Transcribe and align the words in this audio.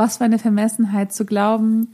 was 0.00 0.16
für 0.16 0.24
eine 0.24 0.38
Vermessenheit 0.38 1.12
zu 1.12 1.26
glauben, 1.26 1.88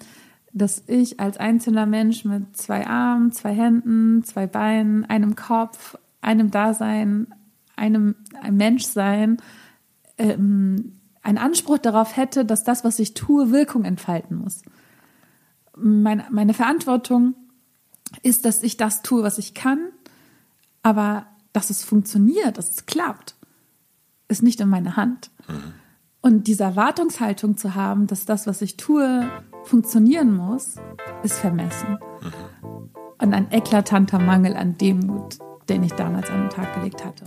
dass 0.53 0.85
ich 0.87 1.19
als 1.19 1.39
einzelner 1.39 1.87
Mensch 1.87 2.25
mit 2.25 2.57
zwei 2.57 2.87
Armen, 2.87 3.33
zwei 3.33 3.53
Händen, 3.53 4.23
zwei 4.23 4.47
Beinen, 4.47 5.05
einem 5.07 5.35
Kopf, 5.35 5.99
einem 6.21 6.53
Dasein, 6.53 7.35
einem 7.75 8.15
ein 8.41 8.57
Menschsein, 8.57 9.39
ähm, 10.19 11.01
einen 11.25 11.39
Anspruch 11.39 11.79
darauf 11.79 12.17
hätte, 12.17 12.45
dass 12.45 12.63
das, 12.63 12.85
was 12.85 13.01
ich 13.01 13.15
tue, 13.15 13.51
Wirkung 13.51 13.85
entfalten 13.85 14.37
muss. 14.37 14.63
Meine, 15.77 16.27
meine 16.31 16.55
Verantwortung 16.55 17.35
ist, 18.23 18.45
dass 18.45 18.63
ich 18.63 18.77
das 18.77 19.03
tue, 19.03 19.25
was 19.25 19.39
ich 19.39 19.53
kann, 19.53 19.81
aber 20.85 21.27
dass 21.53 21.71
es 21.71 21.83
funktioniert, 21.83 22.57
dass 22.57 22.71
es 22.71 22.87
klappt, 22.87 23.35
ist 24.29 24.45
nicht 24.45 24.61
in 24.61 24.69
meiner 24.69 24.97
Hand. 24.97 25.33
Mhm. 25.49 25.75
Und 26.27 26.49
diese 26.49 26.65
Erwartungshaltung 26.65 27.57
zu 27.57 27.77
haben, 27.77 28.09
dass 28.09 28.25
das, 28.25 28.49
was 28.49 28.61
ich 28.61 28.77
tue, 28.77 29.31
funktionieren 29.63 30.35
muss, 30.35 30.75
ist 31.23 31.39
vermessen. 31.39 31.99
Mhm. 32.21 32.91
Und 33.23 33.33
ein 33.33 33.53
eklatanter 33.53 34.19
Mangel 34.19 34.57
an 34.57 34.77
Demut, 34.77 35.39
den 35.69 35.85
ich 35.85 35.93
damals 35.93 36.29
an 36.29 36.41
den 36.41 36.51
Tag 36.51 36.75
gelegt 36.75 37.05
hatte. 37.05 37.27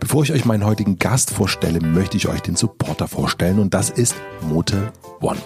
Bevor 0.00 0.22
ich 0.22 0.32
euch 0.32 0.44
meinen 0.44 0.64
heutigen 0.64 0.98
Gast 0.98 1.30
vorstelle, 1.30 1.80
möchte 1.80 2.16
ich 2.16 2.28
euch 2.28 2.40
den 2.40 2.56
Supporter 2.56 3.08
vorstellen 3.08 3.58
und 3.58 3.74
das 3.74 3.90
ist 3.90 4.14
Mote 4.40 4.92
One. 5.20 5.40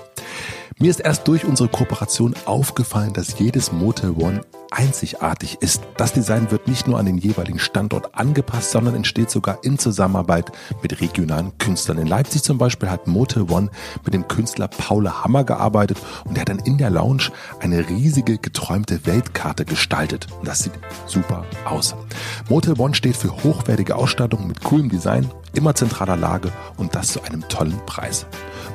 Mir 0.78 0.90
ist 0.90 1.00
erst 1.00 1.28
durch 1.28 1.44
unsere 1.44 1.68
Kooperation 1.68 2.34
aufgefallen, 2.44 3.12
dass 3.12 3.38
jedes 3.38 3.72
Motel 3.72 4.10
One 4.10 4.40
einzigartig 4.72 5.58
ist. 5.60 5.82
Das 5.96 6.12
Design 6.12 6.50
wird 6.50 6.66
nicht 6.66 6.86
nur 6.86 6.98
an 6.98 7.06
den 7.06 7.18
jeweiligen 7.18 7.58
Standort 7.58 8.14
angepasst, 8.14 8.70
sondern 8.70 8.94
entsteht 8.94 9.30
sogar 9.30 9.62
in 9.62 9.78
Zusammenarbeit 9.78 10.50
mit 10.82 11.00
regionalen 11.00 11.56
Künstlern. 11.58 11.98
In 11.98 12.06
Leipzig 12.06 12.42
zum 12.42 12.58
Beispiel 12.58 12.90
hat 12.90 13.06
Motel 13.06 13.42
One 13.50 13.70
mit 14.04 14.14
dem 14.14 14.26
Künstler 14.28 14.68
Paul 14.68 15.08
Hammer 15.08 15.44
gearbeitet 15.44 15.98
und 16.24 16.34
der 16.36 16.42
hat 16.42 16.48
dann 16.48 16.58
in 16.60 16.78
der 16.78 16.90
Lounge 16.90 17.30
eine 17.60 17.88
riesige 17.88 18.38
geträumte 18.38 19.06
Weltkarte 19.06 19.64
gestaltet. 19.64 20.26
Und 20.38 20.48
das 20.48 20.60
sieht 20.60 20.72
super 21.06 21.44
aus. 21.64 21.94
Motel 22.48 22.74
One 22.78 22.94
steht 22.94 23.16
für 23.16 23.44
hochwertige 23.44 23.96
Ausstattung 23.96 24.46
mit 24.46 24.62
coolem 24.64 24.88
Design, 24.88 25.30
immer 25.54 25.74
zentraler 25.74 26.16
Lage 26.16 26.50
und 26.76 26.94
das 26.94 27.08
zu 27.08 27.22
einem 27.22 27.46
tollen 27.48 27.78
Preis. 27.86 28.26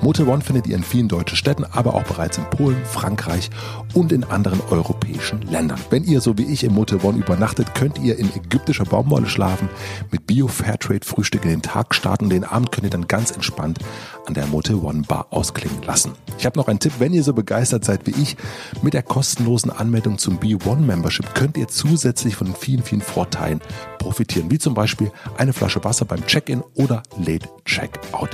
Motel 0.02 0.28
One 0.28 0.42
findet 0.42 0.68
ihr 0.68 0.76
in 0.76 0.84
vielen 0.84 1.08
deutschen 1.08 1.36
Städten, 1.36 1.66
aber 1.66 1.96
auch 1.96 2.04
bereits 2.04 2.38
in 2.38 2.46
Polen, 2.50 2.78
Frankreich 2.86 3.50
und 3.94 4.12
in 4.12 4.24
anderen 4.24 4.62
europäischen 4.70 5.42
Ländern. 5.42 5.80
Wenn 5.90 6.04
ihr 6.04 6.22
so 6.22 6.38
wie 6.38 6.46
ich 6.46 6.64
im 6.64 6.74
Motel 6.74 7.00
One 7.02 7.18
übernachtet, 7.18 7.74
könnt 7.74 7.98
ihr 8.00 8.18
in 8.18 8.30
ägyptischer 8.36 8.86
Baumwolle 8.86 9.28
schlafen, 9.28 9.70
mit 10.12 10.28
Bio 10.28 10.48
Fairtrade 10.48 11.06
Frühstück 11.06 11.44
in 11.46 11.50
den 11.50 11.62
Tag 11.62 11.96
starten. 11.96 12.30
Den 12.30 12.44
Abend 12.44 12.72
könnt 12.72 12.86
ihr 12.86 12.92
dann 12.92 13.08
ganz 13.08 13.32
entspannt 13.32 13.80
an 14.28 14.34
der 14.34 14.46
Motel 14.48 14.76
One 14.76 15.04
Bar 15.08 15.28
ausklingen 15.32 15.82
lassen. 15.84 16.12
Ich 16.38 16.46
habe 16.46 16.60
noch 16.60 16.68
einen 16.68 16.80
Tipp, 16.80 16.94
wenn 17.00 17.14
ihr 17.14 17.24
so 17.24 17.34
begeistert 17.34 17.86
seid 17.86 18.06
wie 18.06 18.22
ich, 18.22 18.36
mit 18.82 18.94
der 18.94 19.04
kostenlosen 19.04 19.72
Anmeldung 19.72 20.18
zum 20.18 20.38
B1 20.40 20.78
Membership 20.78 21.34
könnt 21.34 21.58
ihr 21.58 21.68
zusätzlich 21.68 22.36
von 22.36 22.54
vielen, 22.54 22.84
vielen 22.84 23.02
Vorteilen 23.02 23.62
profitieren, 23.98 24.52
wie 24.52 24.60
zum 24.60 24.74
Beispiel 24.74 25.12
eine 25.38 25.54
Flasche 25.54 25.84
Wasser 25.84 26.06
beim 26.06 26.26
Check-in 26.26 26.62
oder 26.76 27.04
Late 27.18 27.48
Checkout. 27.66 28.32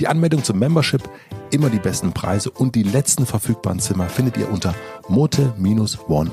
Die 0.00 0.08
Anmeldung 0.08 0.42
zum 0.42 0.58
Membership, 0.58 1.08
immer 1.50 1.70
die 1.70 1.78
besten 1.78 2.12
Preise 2.12 2.50
und 2.50 2.74
die 2.74 2.82
letzten 2.82 3.24
verfügbaren 3.24 3.78
Zimmer 3.78 4.08
findet 4.08 4.36
ihr 4.36 4.50
unter 4.50 4.74
mote-one.com. 5.08 6.32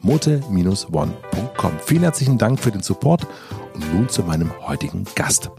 mote-one.com. 0.00 1.72
Vielen 1.84 2.02
herzlichen 2.02 2.38
Dank 2.38 2.60
für 2.60 2.70
den 2.70 2.82
Support 2.82 3.26
und 3.74 3.94
nun 3.94 4.08
zu 4.08 4.22
meinem 4.22 4.50
heutigen 4.66 5.04
Gast. 5.14 5.50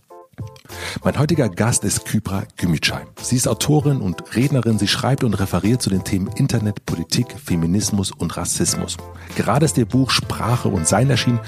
Mein 1.04 1.18
heutiger 1.18 1.50
Gast 1.50 1.84
ist 1.84 2.06
Kypra 2.06 2.44
Gümüşay. 2.58 3.02
Sie 3.22 3.36
ist 3.36 3.48
Autorin 3.48 4.02
und 4.02 4.36
Rednerin. 4.36 4.80
Sie 4.80 4.88
schreibt 4.88 5.24
und 5.24 5.34
referiert 5.34 5.82
zu 5.82 5.90
den 5.90 6.04
Themen 6.04 6.28
Internet, 6.36 6.86
Politik, 6.86 7.28
Feminismus 7.44 8.12
und 8.12 8.36
Rassismus. 8.36 8.98
Gerade 9.36 9.66
ist 9.66 9.78
ihr 9.78 9.86
Buch 9.86 10.12
Sprache 10.12 10.68
und 10.68 10.88
Sein 10.88 11.10
erschienen. 11.10 11.40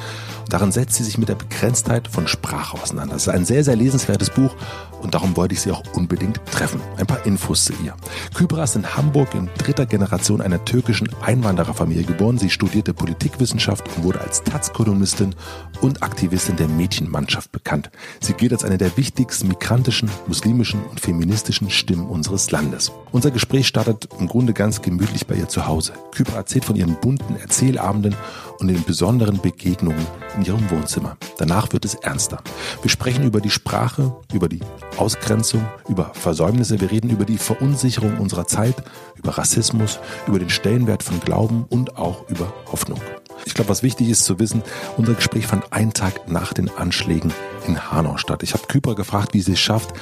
Darin 0.50 0.72
setzt 0.72 0.96
sie 0.96 1.04
sich 1.04 1.18
mit 1.18 1.30
der 1.30 1.36
Begrenztheit 1.36 2.08
von 2.08 2.28
Sprache 2.28 2.82
auseinander. 2.82 3.16
Es 3.16 3.24
ist 3.24 3.34
ein 3.34 3.46
sehr, 3.46 3.64
sehr 3.64 3.76
lesenswertes 3.76 4.30
Buch 4.30 4.54
und 5.02 5.14
darum 5.14 5.38
wollte 5.38 5.54
ich 5.54 5.62
sie 5.62 5.72
auch 5.72 5.84
unbedingt 5.94 6.42
treffen. 6.46 6.82
Ein 6.98 7.08
paar 7.08 7.26
Infos 7.26 7.66
zu 7.66 7.74
ihr. 7.84 7.96
Kybra 8.36 8.64
ist 8.64 8.76
in 8.76 8.96
Hamburg 8.98 9.34
in 9.34 9.50
dritter 9.58 9.86
Generation 9.86 10.42
einer 10.42 10.64
türkischen 10.66 11.10
Einwandererfamilie 11.22 12.04
geboren. 12.04 12.38
Sie 12.38 12.50
studierte 12.50 12.94
Politikwissenschaft 12.94 13.86
und 13.96 14.04
wurde 14.04 14.22
als 14.22 14.44
Taz-Kolumnistin 14.44 15.36
und 15.82 16.04
Aktivistin 16.04 16.58
der 16.58 16.68
Mädchenmannschaft 16.68 17.52
bekannt. 17.52 17.90
Sie 18.20 18.34
gilt 18.34 18.52
als 18.52 18.66
eine 18.66 18.78
der 18.78 18.98
wichtigsten 18.98 19.11
migrantischen, 19.44 20.10
muslimischen 20.28 20.84
und 20.86 21.00
feministischen 21.00 21.70
Stimmen 21.70 22.08
unseres 22.08 22.52
Landes. 22.52 22.92
Unser 23.12 23.32
Gespräch 23.32 23.68
startet 23.68 24.08
im 24.20 24.28
Grunde 24.28 24.54
ganz 24.54 24.82
gemütlich 24.82 25.28
bei 25.28 25.36
ihr 25.36 25.50
zu 25.50 25.68
Hause. 25.68 25.94
Kybra 26.12 26.38
erzählt 26.38 26.66
von 26.66 26.76
ihren 26.76 26.96
bunten 26.96 27.36
Erzählabenden 27.36 28.16
und 28.60 28.68
den 28.68 28.84
besonderen 28.84 29.42
Begegnungen 29.42 30.06
in 30.38 30.46
ihrem 30.46 30.70
Wohnzimmer. 30.70 31.18
Danach 31.38 31.74
wird 31.74 31.86
es 31.86 31.96
ernster. 31.96 32.42
Wir 32.82 32.90
sprechen 32.90 33.26
über 33.26 33.42
die 33.42 33.50
Sprache, 33.50 34.16
über 34.34 34.48
die 34.48 34.62
Ausgrenzung, 34.98 35.66
über 35.90 36.12
Versäumnisse. 36.14 36.80
Wir 36.80 36.92
reden 36.92 37.10
über 37.10 37.26
die 37.26 37.38
Verunsicherung 37.38 38.18
unserer 38.18 38.48
Zeit, 38.48 38.76
über 39.16 39.38
Rassismus, 39.38 40.00
über 40.28 40.40
den 40.40 40.50
Stellenwert 40.50 41.04
von 41.04 41.20
Glauben 41.20 41.66
und 41.70 41.98
auch 41.98 42.30
über 42.30 42.54
Hoffnung. 42.72 43.00
Ich 43.46 43.54
glaube, 43.54 43.70
was 43.70 43.84
wichtig 43.84 44.10
ist 44.10 44.26
zu 44.26 44.40
wissen, 44.40 44.64
unser 44.98 45.14
Gespräch 45.14 45.48
fand 45.48 45.72
einen 45.74 45.94
Tag 45.94 46.30
nach 46.30 46.54
den 46.54 46.70
Anschlägen 46.70 47.34
in 47.68 47.92
Hanau 47.92 48.18
statt. 48.18 48.44
Ich 48.44 48.54
habe 48.54 48.68
Kypra 48.68 48.94
gefragt, 48.94 49.34
wie 49.34 49.42
sie 49.42 49.54
es 49.54 49.60
schafft, 49.60 49.94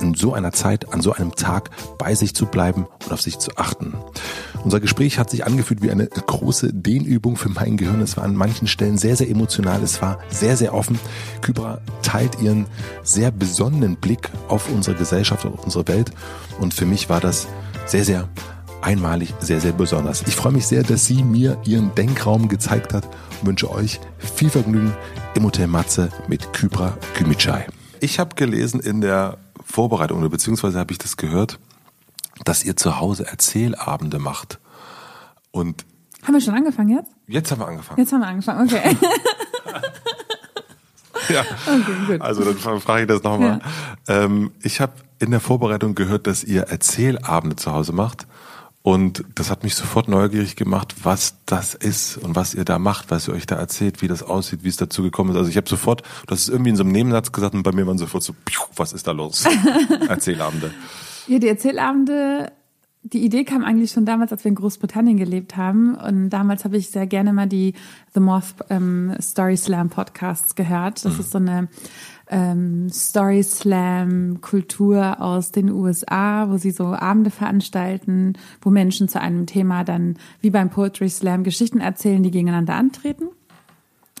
in 0.00 0.14
so 0.14 0.34
einer 0.34 0.52
Zeit, 0.52 0.92
an 0.92 1.00
so 1.00 1.12
einem 1.12 1.34
Tag 1.34 1.70
bei 1.98 2.14
sich 2.14 2.34
zu 2.34 2.46
bleiben 2.46 2.86
und 3.04 3.12
auf 3.12 3.20
sich 3.20 3.38
zu 3.38 3.56
achten. 3.56 3.94
Unser 4.64 4.80
Gespräch 4.80 5.18
hat 5.18 5.30
sich 5.30 5.44
angefühlt 5.44 5.82
wie 5.82 5.90
eine 5.90 6.06
große 6.06 6.72
Dehnübung 6.72 7.36
für 7.36 7.50
mein 7.50 7.76
Gehirn. 7.76 8.00
Es 8.00 8.16
war 8.16 8.24
an 8.24 8.34
manchen 8.34 8.66
Stellen 8.66 8.96
sehr, 8.96 9.16
sehr 9.16 9.28
emotional. 9.28 9.82
Es 9.82 10.00
war 10.00 10.18
sehr, 10.30 10.56
sehr 10.56 10.74
offen. 10.74 10.98
Kypra 11.42 11.80
teilt 12.02 12.40
ihren 12.40 12.66
sehr 13.02 13.30
besonnenen 13.30 13.96
Blick 13.96 14.30
auf 14.48 14.70
unsere 14.70 14.96
Gesellschaft, 14.96 15.44
auf 15.44 15.64
unsere 15.64 15.86
Welt. 15.88 16.12
Und 16.58 16.72
für 16.72 16.86
mich 16.86 17.10
war 17.10 17.20
das 17.20 17.46
sehr, 17.86 18.04
sehr 18.04 18.28
einmalig, 18.84 19.34
sehr, 19.40 19.60
sehr 19.60 19.72
besonders. 19.72 20.22
Ich 20.26 20.36
freue 20.36 20.52
mich 20.52 20.66
sehr, 20.66 20.82
dass 20.82 21.06
sie 21.06 21.22
mir 21.24 21.58
ihren 21.64 21.94
Denkraum 21.94 22.48
gezeigt 22.48 22.92
hat 22.92 23.04
und 23.40 23.46
wünsche 23.48 23.70
euch 23.70 23.98
viel 24.18 24.50
Vergnügen 24.50 24.94
im 25.34 25.44
Hotel 25.44 25.66
Matze 25.66 26.10
mit 26.28 26.52
Kypra 26.52 26.96
Kümicay. 27.14 27.64
Ich 28.00 28.18
habe 28.18 28.34
gelesen 28.34 28.80
in 28.80 29.00
der 29.00 29.38
Vorbereitung, 29.64 30.18
oder 30.18 30.28
beziehungsweise 30.28 30.78
habe 30.78 30.92
ich 30.92 30.98
das 30.98 31.16
gehört, 31.16 31.58
dass 32.44 32.62
ihr 32.64 32.76
zu 32.76 33.00
Hause 33.00 33.26
Erzählabende 33.26 34.18
macht. 34.18 34.58
Und 35.50 35.86
haben 36.22 36.34
wir 36.34 36.40
schon 36.40 36.54
angefangen 36.54 36.90
jetzt? 36.90 37.10
Jetzt 37.26 37.50
haben 37.50 37.60
wir 37.60 37.68
angefangen. 37.68 38.00
Jetzt 38.00 38.12
haben 38.12 38.20
wir 38.20 38.28
angefangen, 38.28 38.68
okay. 38.68 38.96
ja. 41.32 41.40
Okay, 41.40 41.92
gut. 42.06 42.20
Also 42.20 42.44
dann 42.44 42.80
frage 42.80 43.02
ich 43.02 43.08
das 43.08 43.22
nochmal. 43.22 43.60
Ja. 44.08 44.24
Ähm, 44.24 44.52
ich 44.62 44.80
habe 44.80 44.92
in 45.20 45.30
der 45.30 45.40
Vorbereitung 45.40 45.94
gehört, 45.94 46.26
dass 46.26 46.44
ihr 46.44 46.62
Erzählabende 46.64 47.56
zu 47.56 47.72
Hause 47.72 47.92
macht. 47.92 48.26
Und 48.86 49.24
das 49.34 49.48
hat 49.48 49.64
mich 49.64 49.76
sofort 49.76 50.08
neugierig 50.08 50.56
gemacht, 50.56 50.94
was 51.04 51.36
das 51.46 51.72
ist 51.72 52.18
und 52.18 52.36
was 52.36 52.52
ihr 52.52 52.66
da 52.66 52.78
macht, 52.78 53.10
was 53.10 53.26
ihr 53.28 53.32
euch 53.32 53.46
da 53.46 53.56
erzählt, 53.56 54.02
wie 54.02 54.08
das 54.08 54.22
aussieht, 54.22 54.62
wie 54.62 54.68
es 54.68 54.76
dazu 54.76 55.02
gekommen 55.02 55.30
ist. 55.30 55.38
Also 55.38 55.48
ich 55.48 55.56
habe 55.56 55.66
sofort, 55.66 56.02
das 56.26 56.40
ist 56.40 56.48
irgendwie 56.50 56.68
in 56.68 56.76
so 56.76 56.82
einem 56.82 56.92
Nebensatz 56.92 57.32
gesagt 57.32 57.54
und 57.54 57.62
bei 57.62 57.72
mir 57.72 57.86
waren 57.86 57.96
sofort 57.96 58.22
so, 58.22 58.34
was 58.76 58.92
ist 58.92 59.06
da 59.06 59.12
los? 59.12 59.46
Erzählabende. 60.08 60.74
Ja, 61.26 61.38
die 61.38 61.48
Erzählabende, 61.48 62.52
die 63.04 63.22
Idee 63.22 63.44
kam 63.44 63.64
eigentlich 63.64 63.92
schon 63.92 64.06
damals, 64.06 64.32
als 64.32 64.44
wir 64.44 64.48
in 64.48 64.54
Großbritannien 64.54 65.18
gelebt 65.18 65.58
haben. 65.58 65.94
Und 65.94 66.30
damals 66.30 66.64
habe 66.64 66.78
ich 66.78 66.88
sehr 66.88 67.06
gerne 67.06 67.34
mal 67.34 67.46
die 67.46 67.74
The 68.14 68.20
Moth 68.20 68.54
ähm, 68.70 69.14
Story 69.20 69.58
Slam 69.58 69.90
Podcasts 69.90 70.54
gehört. 70.54 71.04
Das 71.04 71.14
mhm. 71.14 71.20
ist 71.20 71.30
so 71.30 71.38
eine 71.38 71.68
ähm, 72.28 72.88
Story 72.88 73.42
Slam 73.42 74.40
Kultur 74.40 75.20
aus 75.20 75.52
den 75.52 75.70
USA, 75.70 76.48
wo 76.48 76.56
sie 76.56 76.70
so 76.70 76.86
Abende 76.86 77.30
veranstalten, 77.30 78.38
wo 78.62 78.70
Menschen 78.70 79.08
zu 79.08 79.20
einem 79.20 79.44
Thema 79.44 79.84
dann 79.84 80.16
wie 80.40 80.50
beim 80.50 80.70
Poetry 80.70 81.10
Slam 81.10 81.44
Geschichten 81.44 81.80
erzählen, 81.80 82.22
die 82.22 82.30
gegeneinander 82.30 82.74
antreten. 82.74 83.28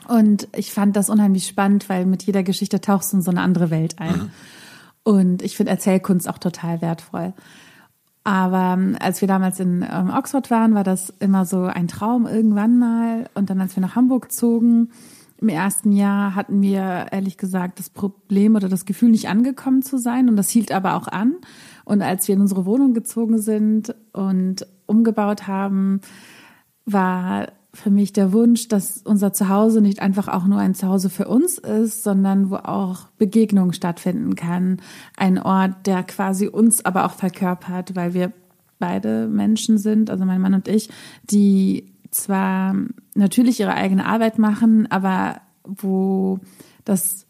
Und 0.08 0.48
ich 0.54 0.72
fand 0.72 0.94
das 0.94 1.08
unheimlich 1.08 1.46
spannend, 1.46 1.88
weil 1.88 2.04
mit 2.04 2.24
jeder 2.24 2.42
Geschichte 2.42 2.82
tauchst 2.82 3.14
du 3.14 3.16
in 3.16 3.22
so 3.22 3.30
eine 3.30 3.40
andere 3.40 3.70
Welt 3.70 3.98
ein. 3.98 4.18
Mhm. 4.18 4.30
Und 5.04 5.42
ich 5.42 5.56
finde 5.56 5.70
Erzählkunst 5.70 6.28
auch 6.28 6.38
total 6.38 6.82
wertvoll. 6.82 7.32
Aber 8.24 8.74
ähm, 8.78 8.96
als 9.00 9.20
wir 9.20 9.28
damals 9.28 9.60
in 9.60 9.86
ähm, 9.88 10.10
Oxford 10.10 10.50
waren, 10.50 10.74
war 10.74 10.82
das 10.82 11.12
immer 11.20 11.44
so 11.44 11.64
ein 11.64 11.88
Traum 11.88 12.26
irgendwann 12.26 12.78
mal. 12.78 13.28
Und 13.34 13.50
dann, 13.50 13.60
als 13.60 13.76
wir 13.76 13.82
nach 13.82 13.96
Hamburg 13.96 14.32
zogen, 14.32 14.90
im 15.38 15.48
ersten 15.50 15.92
Jahr 15.92 16.34
hatten 16.34 16.62
wir 16.62 17.08
ehrlich 17.10 17.36
gesagt 17.36 17.78
das 17.78 17.90
Problem 17.90 18.56
oder 18.56 18.70
das 18.70 18.86
Gefühl, 18.86 19.10
nicht 19.10 19.28
angekommen 19.28 19.82
zu 19.82 19.98
sein. 19.98 20.30
Und 20.30 20.36
das 20.36 20.48
hielt 20.48 20.72
aber 20.72 20.94
auch 20.94 21.06
an. 21.06 21.34
Und 21.84 22.00
als 22.00 22.26
wir 22.26 22.34
in 22.34 22.40
unsere 22.40 22.64
Wohnung 22.64 22.94
gezogen 22.94 23.38
sind 23.38 23.94
und 24.12 24.66
umgebaut 24.86 25.46
haben, 25.46 26.00
war 26.86 27.48
für 27.74 27.90
mich 27.90 28.12
der 28.12 28.32
Wunsch, 28.32 28.68
dass 28.68 29.02
unser 29.04 29.32
Zuhause 29.32 29.80
nicht 29.80 30.00
einfach 30.00 30.28
auch 30.28 30.46
nur 30.46 30.58
ein 30.58 30.74
Zuhause 30.74 31.10
für 31.10 31.28
uns 31.28 31.58
ist, 31.58 32.02
sondern 32.02 32.50
wo 32.50 32.56
auch 32.56 33.08
Begegnung 33.18 33.72
stattfinden 33.72 34.36
kann. 34.36 34.80
Ein 35.16 35.38
Ort, 35.38 35.86
der 35.86 36.02
quasi 36.04 36.46
uns 36.46 36.84
aber 36.84 37.04
auch 37.04 37.12
verkörpert, 37.12 37.96
weil 37.96 38.14
wir 38.14 38.32
beide 38.78 39.28
Menschen 39.28 39.78
sind, 39.78 40.10
also 40.10 40.24
mein 40.24 40.40
Mann 40.40 40.54
und 40.54 40.68
ich, 40.68 40.88
die 41.24 41.92
zwar 42.10 42.74
natürlich 43.14 43.60
ihre 43.60 43.74
eigene 43.74 44.06
Arbeit 44.06 44.38
machen, 44.38 44.90
aber 44.90 45.40
wo 45.64 46.38
das 46.84 47.23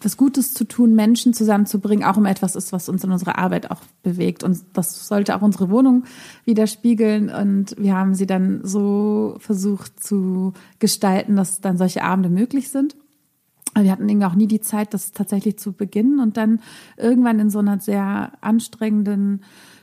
etwas 0.00 0.16
Gutes 0.16 0.54
zu 0.54 0.64
tun, 0.64 0.94
Menschen 0.94 1.34
zusammenzubringen, 1.34 2.06
auch 2.06 2.16
um 2.16 2.24
etwas 2.24 2.56
ist, 2.56 2.72
was 2.72 2.88
uns 2.88 3.04
in 3.04 3.12
unserer 3.12 3.36
Arbeit 3.36 3.70
auch 3.70 3.82
bewegt. 4.02 4.42
Und 4.42 4.58
das 4.72 5.06
sollte 5.06 5.36
auch 5.36 5.42
unsere 5.42 5.68
Wohnung 5.68 6.04
widerspiegeln. 6.46 7.28
Und 7.28 7.76
wir 7.76 7.94
haben 7.94 8.14
sie 8.14 8.26
dann 8.26 8.62
so 8.64 9.36
versucht 9.40 10.02
zu 10.02 10.54
gestalten, 10.78 11.36
dass 11.36 11.60
dann 11.60 11.76
solche 11.76 12.02
Abende 12.02 12.30
möglich 12.30 12.70
sind. 12.70 12.96
Wir 13.78 13.92
hatten 13.92 14.08
irgendwie 14.08 14.26
auch 14.26 14.34
nie 14.34 14.46
die 14.46 14.62
Zeit, 14.62 14.94
das 14.94 15.12
tatsächlich 15.12 15.58
zu 15.58 15.74
beginnen. 15.74 16.18
Und 16.18 16.38
dann 16.38 16.60
irgendwann 16.96 17.38
in 17.38 17.50
so 17.50 17.58
einer 17.58 17.78
sehr 17.78 18.32
anstrengenden, 18.40 19.42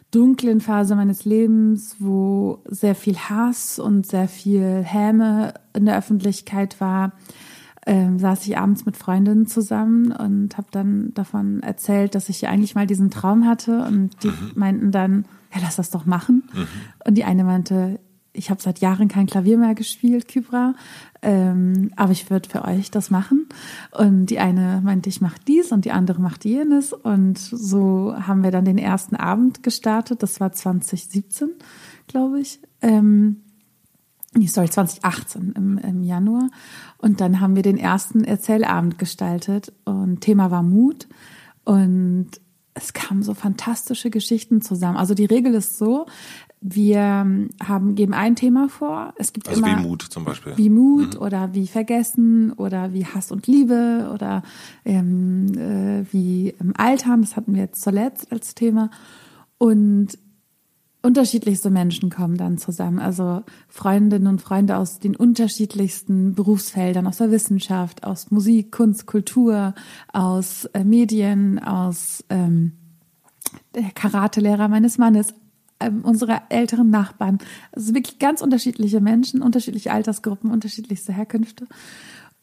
dunklen 0.10 0.62
Phase 0.62 0.96
meines 0.96 1.26
Lebens, 1.26 1.98
wo 2.00 2.64
sehr 2.66 2.96
viel 2.96 3.18
Hass 3.18 3.78
und 3.78 4.08
sehr 4.08 4.28
viel 4.28 4.82
Häme 4.84 5.54
in 5.76 5.86
der 5.86 5.96
Öffentlichkeit 5.96 6.82
war, 6.82 7.12
ähm, 7.88 8.20
saß 8.20 8.46
ich 8.46 8.58
abends 8.58 8.86
mit 8.86 8.98
Freundinnen 8.98 9.48
zusammen 9.48 10.12
und 10.12 10.58
habe 10.58 10.68
dann 10.72 11.14
davon 11.14 11.64
erzählt, 11.64 12.16
dass 12.16 12.28
ich 12.28 12.48
eigentlich 12.48 12.76
mal 12.76 12.86
diesen 12.86 13.10
Traum 13.10 13.46
hatte 13.46 13.86
und 13.86 14.12
die 14.24 14.28
mhm. 14.28 14.52
meinten 14.56 14.92
dann, 14.92 15.26
ja, 15.54 15.62
lass 15.64 15.78
das 15.78 15.90
doch 15.90 16.06
machen. 16.06 16.44
Mhm. 16.54 16.68
Und 17.06 17.18
die 17.18 17.24
eine 17.24 17.46
meinte, 17.46 18.00
ich 18.34 18.50
habe 18.50 18.62
seit 18.62 18.80
Jahren 18.80 19.08
kein 19.08 19.26
Klavier 19.26 19.58
mehr 19.58 19.74
gespielt, 19.74 20.28
Kybra, 20.28 20.76
ähm, 21.22 21.92
aber 21.96 22.12
ich 22.12 22.30
würde 22.30 22.50
für 22.50 22.66
euch 22.66 22.92
das 22.92 23.10
machen. 23.10 23.48
Und 23.98 24.28
die 24.28 24.40
eine 24.40 24.82
meinte, 24.84 25.10
ich 25.10 25.22
mache 25.22 25.40
dies 25.48 25.72
und 25.72 25.86
die 25.86 25.92
andere 25.92 26.22
macht 26.22 26.44
jenes. 26.44 26.92
Und 26.92 27.40
so 27.40 28.14
haben 28.16 28.44
wir 28.44 28.52
dann 28.52 28.66
den 28.66 28.78
ersten 28.78 29.16
Abend 29.16 29.64
gestartet. 29.64 30.22
Das 30.22 30.42
war 30.42 30.52
2017, 30.52 31.52
glaube 32.08 32.42
ich. 32.42 32.60
Ähm, 32.82 33.38
nee, 34.34 34.48
sorry, 34.48 34.70
2018 34.70 35.54
im, 35.56 35.78
im 35.78 36.04
Januar. 36.04 36.50
Und 36.98 37.22
dann 37.22 37.40
haben 37.40 37.56
wir 37.56 37.64
den 37.64 37.78
ersten 37.78 38.24
Erzählabend 38.24 38.98
gestaltet 38.98 39.74
und 39.86 40.22
Thema 40.22 40.52
war 40.52 40.64
Mut. 40.64 41.08
Und 41.64 42.30
es 42.74 42.94
kamen 42.94 43.24
so 43.24 43.34
fantastische 43.34 44.10
Geschichten 44.10 44.62
zusammen. 44.62 44.98
Also 44.98 45.14
die 45.14 45.26
Regel 45.26 45.54
ist 45.56 45.78
so, 45.78 46.06
wir 46.62 47.48
haben, 47.64 47.96
geben 47.96 48.14
ein 48.14 48.36
Thema 48.36 48.70
vor. 48.70 49.14
Es 49.18 49.34
gibt 49.34 49.48
also 49.48 49.62
immer, 49.64 49.78
wie 49.78 49.82
Mut 49.84 50.02
zum 50.02 50.26
Beispiel. 50.26 50.54
Wie 50.58 50.70
Mut 50.70 51.16
mhm. 51.16 51.22
oder 51.22 51.54
wie 51.54 51.68
Vergessen 51.68 52.52
oder 52.54 52.94
wie 52.94 53.06
Hass 53.06 53.32
und 53.32 53.48
Liebe 53.48 54.10
oder 54.14 54.44
ähm, 54.86 55.48
äh, 55.58 56.12
wie 56.12 56.54
im 56.60 56.74
Altern. 56.76 57.22
Das 57.22 57.36
hatten 57.36 57.54
wir 57.54 57.62
jetzt 57.62 57.82
zuletzt 57.82 58.32
als 58.32 58.56
Thema. 58.56 58.90
Und 59.58 60.18
unterschiedlichste 61.08 61.70
Menschen 61.70 62.10
kommen 62.10 62.36
dann 62.36 62.58
zusammen. 62.58 63.00
Also 63.00 63.44
Freundinnen 63.70 64.28
und 64.28 64.42
Freunde 64.42 64.76
aus 64.76 65.00
den 65.00 65.16
unterschiedlichsten 65.16 66.36
Berufsfeldern, 66.36 67.08
aus 67.08 67.18
der 67.18 67.32
Wissenschaft, 67.32 68.04
aus 68.04 68.30
Musik, 68.30 68.74
Kunst, 68.74 69.06
Kultur, 69.06 69.74
aus 70.12 70.66
äh, 70.74 70.84
Medien, 70.84 71.60
aus 71.60 72.26
ähm, 72.30 72.74
der 73.74 73.90
Karatelehrer 73.92 74.68
meines 74.68 74.98
Mannes, 74.98 75.34
ähm, 75.80 76.02
unsere 76.04 76.42
älteren 76.50 76.90
Nachbarn. 76.90 77.38
Also 77.72 77.96
wirklich 77.96 78.20
ganz 78.20 78.42
unterschiedliche 78.42 79.00
Menschen, 79.00 79.42
unterschiedliche 79.42 79.94
Altersgruppen, 79.94 80.52
unterschiedlichste 80.52 81.14
Herkünfte. 81.14 81.68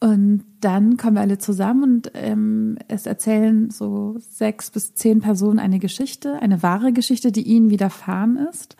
Und 0.05 0.45
dann 0.61 0.99
kommen 0.99 1.17
wir 1.17 1.23
alle 1.23 1.39
zusammen 1.39 1.83
und 1.83 2.11
ähm, 2.13 2.77
es 2.89 3.07
erzählen 3.07 3.71
so 3.71 4.19
sechs 4.19 4.71
bis 4.71 4.95
zehn 4.95 5.23
Personen 5.23 5.59
eine 5.59 5.79
Geschichte, 5.79 6.43
eine 6.43 6.63
wahre 6.63 6.93
Geschichte, 6.93 7.33
die 7.33 7.45
ihnen 7.45 7.71
widerfahren 7.71 8.37
ist. 8.37 8.77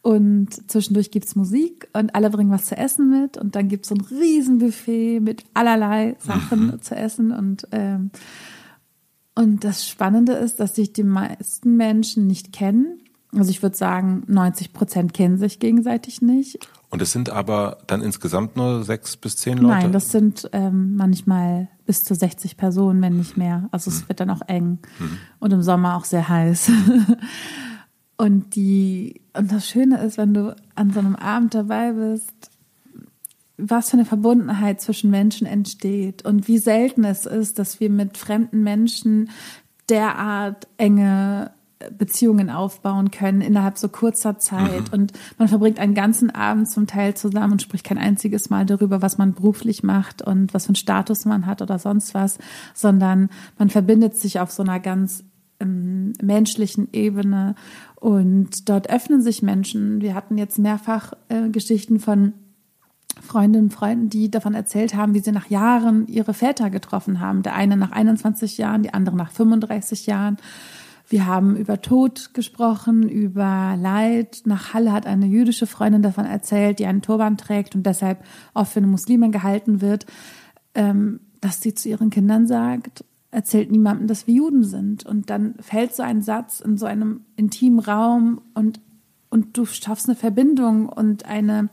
Und 0.00 0.70
zwischendurch 0.70 1.10
gibt's 1.10 1.34
Musik 1.34 1.88
und 1.92 2.14
alle 2.14 2.30
bringen 2.30 2.52
was 2.52 2.66
zu 2.66 2.76
essen 2.76 3.10
mit. 3.10 3.36
Und 3.36 3.56
dann 3.56 3.66
gibt's 3.66 3.88
so 3.88 3.96
ein 3.96 4.00
Riesenbuffet 4.00 5.18
mit 5.18 5.42
allerlei 5.54 6.14
Sachen 6.20 6.66
mhm. 6.66 6.82
zu 6.82 6.94
essen. 6.94 7.32
Und, 7.32 7.66
ähm, 7.72 8.12
und 9.34 9.64
das 9.64 9.88
Spannende 9.88 10.34
ist, 10.34 10.60
dass 10.60 10.76
sich 10.76 10.92
die 10.92 11.02
meisten 11.02 11.76
Menschen 11.76 12.28
nicht 12.28 12.52
kennen. 12.52 13.00
Also 13.34 13.50
ich 13.50 13.60
würde 13.60 13.76
sagen, 13.76 14.22
90 14.28 14.72
Prozent 14.72 15.14
kennen 15.14 15.36
sich 15.36 15.58
gegenseitig 15.58 16.22
nicht. 16.22 16.60
Und 16.90 17.00
es 17.00 17.12
sind 17.12 17.30
aber 17.30 17.78
dann 17.86 18.02
insgesamt 18.02 18.56
nur 18.56 18.82
sechs 18.82 19.16
bis 19.16 19.36
zehn 19.36 19.58
Leute? 19.58 19.74
Nein, 19.78 19.92
das 19.92 20.10
sind 20.10 20.50
ähm, 20.52 20.96
manchmal 20.96 21.68
bis 21.86 22.02
zu 22.02 22.14
60 22.14 22.56
Personen, 22.56 23.00
wenn 23.00 23.16
nicht 23.16 23.36
mehr. 23.36 23.68
Also 23.70 23.90
es 23.90 24.02
mhm. 24.02 24.08
wird 24.08 24.20
dann 24.20 24.30
auch 24.30 24.42
eng 24.48 24.78
mhm. 24.98 25.18
und 25.38 25.52
im 25.52 25.62
Sommer 25.62 25.96
auch 25.96 26.04
sehr 26.04 26.28
heiß. 26.28 26.70
und 28.16 28.56
die 28.56 29.20
und 29.36 29.52
das 29.52 29.68
Schöne 29.68 30.02
ist, 30.02 30.18
wenn 30.18 30.34
du 30.34 30.56
an 30.74 30.92
so 30.92 30.98
einem 30.98 31.14
Abend 31.14 31.54
dabei 31.54 31.92
bist, 31.92 32.50
was 33.56 33.90
für 33.90 33.96
eine 33.96 34.04
Verbundenheit 34.04 34.80
zwischen 34.80 35.10
Menschen 35.10 35.46
entsteht 35.46 36.24
und 36.24 36.48
wie 36.48 36.58
selten 36.58 37.04
es 37.04 37.24
ist, 37.24 37.58
dass 37.60 37.78
wir 37.78 37.90
mit 37.90 38.16
fremden 38.16 38.62
Menschen 38.62 39.30
derart 39.88 40.66
enge 40.76 41.52
Beziehungen 41.96 42.50
aufbauen 42.50 43.10
können 43.10 43.40
innerhalb 43.40 43.78
so 43.78 43.88
kurzer 43.88 44.38
Zeit. 44.38 44.88
Mhm. 44.88 44.92
Und 44.92 45.12
man 45.38 45.48
verbringt 45.48 45.78
einen 45.78 45.94
ganzen 45.94 46.30
Abend 46.30 46.70
zum 46.70 46.86
Teil 46.86 47.14
zusammen 47.14 47.52
und 47.52 47.62
spricht 47.62 47.84
kein 47.84 47.98
einziges 47.98 48.50
Mal 48.50 48.66
darüber, 48.66 49.02
was 49.02 49.18
man 49.18 49.34
beruflich 49.34 49.82
macht 49.82 50.22
und 50.22 50.52
was 50.52 50.64
für 50.64 50.70
einen 50.70 50.76
Status 50.76 51.24
man 51.24 51.46
hat 51.46 51.62
oder 51.62 51.78
sonst 51.78 52.14
was, 52.14 52.38
sondern 52.74 53.30
man 53.58 53.70
verbindet 53.70 54.16
sich 54.16 54.40
auf 54.40 54.50
so 54.50 54.62
einer 54.62 54.80
ganz 54.80 55.24
ähm, 55.60 56.12
menschlichen 56.22 56.88
Ebene 56.92 57.54
und 57.96 58.68
dort 58.68 58.90
öffnen 58.90 59.22
sich 59.22 59.42
Menschen. 59.42 60.00
Wir 60.00 60.14
hatten 60.14 60.38
jetzt 60.38 60.58
mehrfach 60.58 61.12
äh, 61.28 61.48
Geschichten 61.50 62.00
von 62.00 62.34
Freundinnen 63.20 63.66
und 63.66 63.74
Freunden, 63.74 64.08
die 64.08 64.30
davon 64.30 64.54
erzählt 64.54 64.94
haben, 64.94 65.14
wie 65.14 65.20
sie 65.20 65.32
nach 65.32 65.50
Jahren 65.50 66.06
ihre 66.06 66.34
Väter 66.34 66.70
getroffen 66.70 67.20
haben. 67.20 67.42
Der 67.42 67.54
eine 67.54 67.76
nach 67.76 67.92
21 67.92 68.58
Jahren, 68.58 68.82
die 68.82 68.94
andere 68.94 69.16
nach 69.16 69.30
35 69.30 70.06
Jahren. 70.06 70.38
Wir 71.10 71.26
haben 71.26 71.56
über 71.56 71.82
Tod 71.82 72.34
gesprochen, 72.34 73.08
über 73.08 73.74
Leid. 73.76 74.42
Nach 74.44 74.72
Halle 74.72 74.92
hat 74.92 75.06
eine 75.06 75.26
jüdische 75.26 75.66
Freundin 75.66 76.02
davon 76.02 76.24
erzählt, 76.24 76.78
die 76.78 76.86
einen 76.86 77.02
Turban 77.02 77.36
trägt 77.36 77.74
und 77.74 77.84
deshalb 77.84 78.24
oft 78.54 78.72
für 78.72 78.78
eine 78.78 78.86
Muslimin 78.86 79.32
gehalten 79.32 79.80
wird, 79.80 80.06
ähm, 80.76 81.18
dass 81.40 81.60
sie 81.60 81.74
zu 81.74 81.88
ihren 81.88 82.10
Kindern 82.10 82.46
sagt, 82.46 83.04
erzählt 83.32 83.72
niemandem, 83.72 84.06
dass 84.06 84.28
wir 84.28 84.34
Juden 84.34 84.62
sind. 84.62 85.04
Und 85.04 85.30
dann 85.30 85.56
fällt 85.58 85.96
so 85.96 86.04
ein 86.04 86.22
Satz 86.22 86.60
in 86.60 86.78
so 86.78 86.86
einem 86.86 87.22
intimen 87.34 87.80
Raum 87.80 88.40
und, 88.54 88.80
und 89.30 89.56
du 89.58 89.66
schaffst 89.66 90.08
eine 90.08 90.14
Verbindung 90.14 90.88
und 90.88 91.24
eine, 91.24 91.70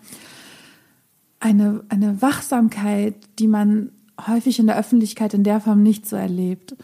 eine, 1.39 1.83
eine 1.89 2.23
Wachsamkeit, 2.23 3.13
die 3.37 3.47
man 3.47 3.91
häufig 4.25 4.57
in 4.57 4.65
der 4.65 4.79
Öffentlichkeit 4.79 5.35
in 5.35 5.43
der 5.43 5.61
Form 5.61 5.83
nicht 5.83 6.07
so 6.07 6.15
erlebt. 6.15 6.75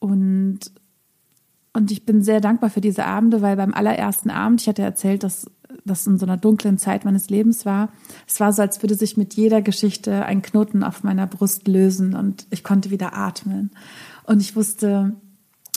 Und 0.00 0.70
und 1.74 1.90
ich 1.90 2.06
bin 2.06 2.22
sehr 2.22 2.40
dankbar 2.40 2.70
für 2.70 2.80
diese 2.80 3.04
Abende, 3.04 3.42
weil 3.42 3.56
beim 3.56 3.74
allerersten 3.74 4.30
Abend, 4.30 4.62
ich 4.62 4.68
hatte 4.68 4.82
erzählt, 4.82 5.24
dass 5.24 5.50
das 5.84 6.06
in 6.06 6.18
so 6.18 6.24
einer 6.24 6.36
dunklen 6.36 6.78
Zeit 6.78 7.04
meines 7.04 7.28
Lebens 7.28 7.66
war. 7.66 7.90
Es 8.26 8.38
war 8.38 8.52
so, 8.52 8.62
als 8.62 8.80
würde 8.82 8.94
sich 8.94 9.16
mit 9.16 9.34
jeder 9.34 9.60
Geschichte 9.60 10.24
ein 10.24 10.40
Knoten 10.40 10.84
auf 10.84 11.02
meiner 11.02 11.26
Brust 11.26 11.66
lösen 11.66 12.14
und 12.14 12.46
ich 12.50 12.62
konnte 12.62 12.90
wieder 12.90 13.16
atmen. 13.16 13.72
Und 14.22 14.40
ich 14.40 14.54
wusste, 14.54 15.14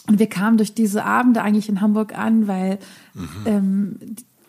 und 0.08 0.20
wir 0.20 0.30
kamen 0.30 0.58
durch 0.58 0.76
diese 0.76 1.04
Abende 1.04 1.42
eigentlich 1.42 1.68
in 1.68 1.82
Hamburg 1.82 2.18
an, 2.18 2.48
weil 2.48 2.78
mhm. 3.16 3.30
ähm, 3.46 4.00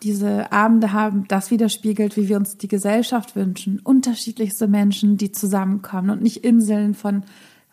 diese 0.03 0.51
Abende 0.51 0.93
haben 0.93 1.27
das 1.27 1.51
widerspiegelt, 1.51 2.15
wie 2.15 2.29
wir 2.29 2.37
uns 2.37 2.57
die 2.57 2.69
Gesellschaft 2.69 3.35
wünschen. 3.35 3.79
Unterschiedlichste 3.79 4.67
Menschen, 4.67 5.17
die 5.17 5.31
zusammenkommen 5.31 6.11
und 6.11 6.21
nicht 6.21 6.43
Inseln 6.45 6.93
von 6.93 7.23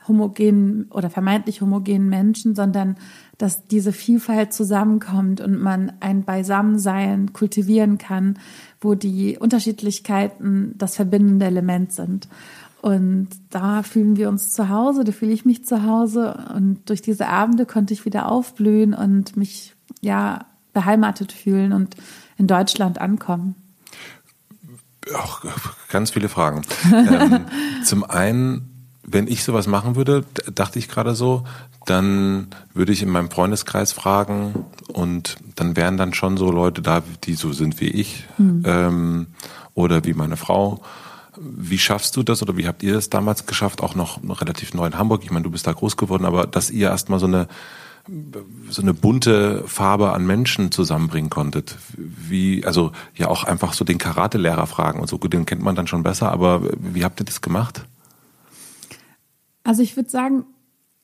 homogenen 0.08 0.86
oder 0.90 1.10
vermeintlich 1.10 1.60
homogenen 1.60 2.08
Menschen, 2.08 2.54
sondern 2.54 2.96
dass 3.38 3.66
diese 3.66 3.92
Vielfalt 3.92 4.52
zusammenkommt 4.52 5.40
und 5.40 5.60
man 5.60 5.92
ein 6.00 6.24
Beisammensein 6.24 7.32
kultivieren 7.32 7.98
kann, 7.98 8.38
wo 8.80 8.94
die 8.94 9.38
Unterschiedlichkeiten 9.38 10.74
das 10.76 10.96
verbindende 10.96 11.46
Element 11.46 11.92
sind. 11.92 12.28
Und 12.82 13.28
da 13.50 13.82
fühlen 13.82 14.16
wir 14.16 14.28
uns 14.28 14.52
zu 14.52 14.68
Hause, 14.68 15.04
da 15.04 15.12
fühle 15.12 15.32
ich 15.32 15.44
mich 15.44 15.64
zu 15.66 15.82
Hause 15.82 16.46
und 16.54 16.88
durch 16.88 17.02
diese 17.02 17.26
Abende 17.28 17.66
konnte 17.66 17.92
ich 17.92 18.04
wieder 18.04 18.30
aufblühen 18.30 18.94
und 18.94 19.36
mich 19.36 19.74
ja, 20.00 20.46
beheimatet 20.72 21.32
fühlen 21.32 21.72
und 21.72 21.96
in 22.36 22.46
Deutschland 22.46 23.00
ankommen? 23.00 23.54
Auch 25.14 25.42
ganz 25.88 26.10
viele 26.10 26.28
Fragen. 26.28 26.62
ähm, 26.92 27.46
zum 27.84 28.04
einen, 28.04 28.75
wenn 29.08 29.28
ich 29.28 29.44
sowas 29.44 29.66
machen 29.66 29.94
würde, 29.94 30.24
dachte 30.54 30.78
ich 30.78 30.88
gerade 30.88 31.14
so, 31.14 31.44
dann 31.86 32.48
würde 32.74 32.92
ich 32.92 33.02
in 33.02 33.08
meinem 33.08 33.30
Freundeskreis 33.30 33.92
fragen 33.92 34.66
und 34.92 35.36
dann 35.54 35.76
wären 35.76 35.96
dann 35.96 36.12
schon 36.12 36.36
so 36.36 36.50
Leute 36.50 36.82
da, 36.82 37.02
die 37.24 37.34
so 37.34 37.52
sind 37.52 37.80
wie 37.80 37.88
ich 37.88 38.24
mhm. 38.36 38.62
ähm, 38.66 39.26
oder 39.74 40.04
wie 40.04 40.14
meine 40.14 40.36
Frau. 40.36 40.82
Wie 41.38 41.78
schaffst 41.78 42.16
du 42.16 42.22
das 42.22 42.42
oder 42.42 42.56
wie 42.56 42.66
habt 42.66 42.82
ihr 42.82 42.94
das 42.94 43.10
damals 43.10 43.46
geschafft, 43.46 43.82
auch 43.82 43.94
noch 43.94 44.20
relativ 44.40 44.74
neu 44.74 44.86
in 44.86 44.98
Hamburg? 44.98 45.22
Ich 45.22 45.30
meine, 45.30 45.44
du 45.44 45.50
bist 45.50 45.66
da 45.66 45.72
groß 45.72 45.96
geworden, 45.96 46.24
aber 46.24 46.46
dass 46.46 46.70
ihr 46.70 46.88
erstmal 46.88 47.20
so 47.20 47.26
eine 47.26 47.46
so 48.70 48.82
eine 48.82 48.94
bunte 48.94 49.64
Farbe 49.66 50.12
an 50.12 50.24
Menschen 50.24 50.70
zusammenbringen 50.70 51.28
konntet. 51.28 51.76
Wie, 51.96 52.64
also 52.64 52.92
ja 53.16 53.26
auch 53.26 53.42
einfach 53.42 53.72
so 53.72 53.84
den 53.84 53.98
Karatelehrer 53.98 54.68
fragen 54.68 55.00
und 55.00 55.08
so, 55.08 55.18
gut, 55.18 55.32
den 55.32 55.44
kennt 55.44 55.62
man 55.62 55.74
dann 55.74 55.88
schon 55.88 56.04
besser, 56.04 56.30
aber 56.30 56.62
wie 56.78 57.04
habt 57.04 57.20
ihr 57.20 57.24
das 57.24 57.40
gemacht? 57.40 57.84
Also 59.66 59.82
ich 59.82 59.96
würde 59.96 60.10
sagen, 60.10 60.44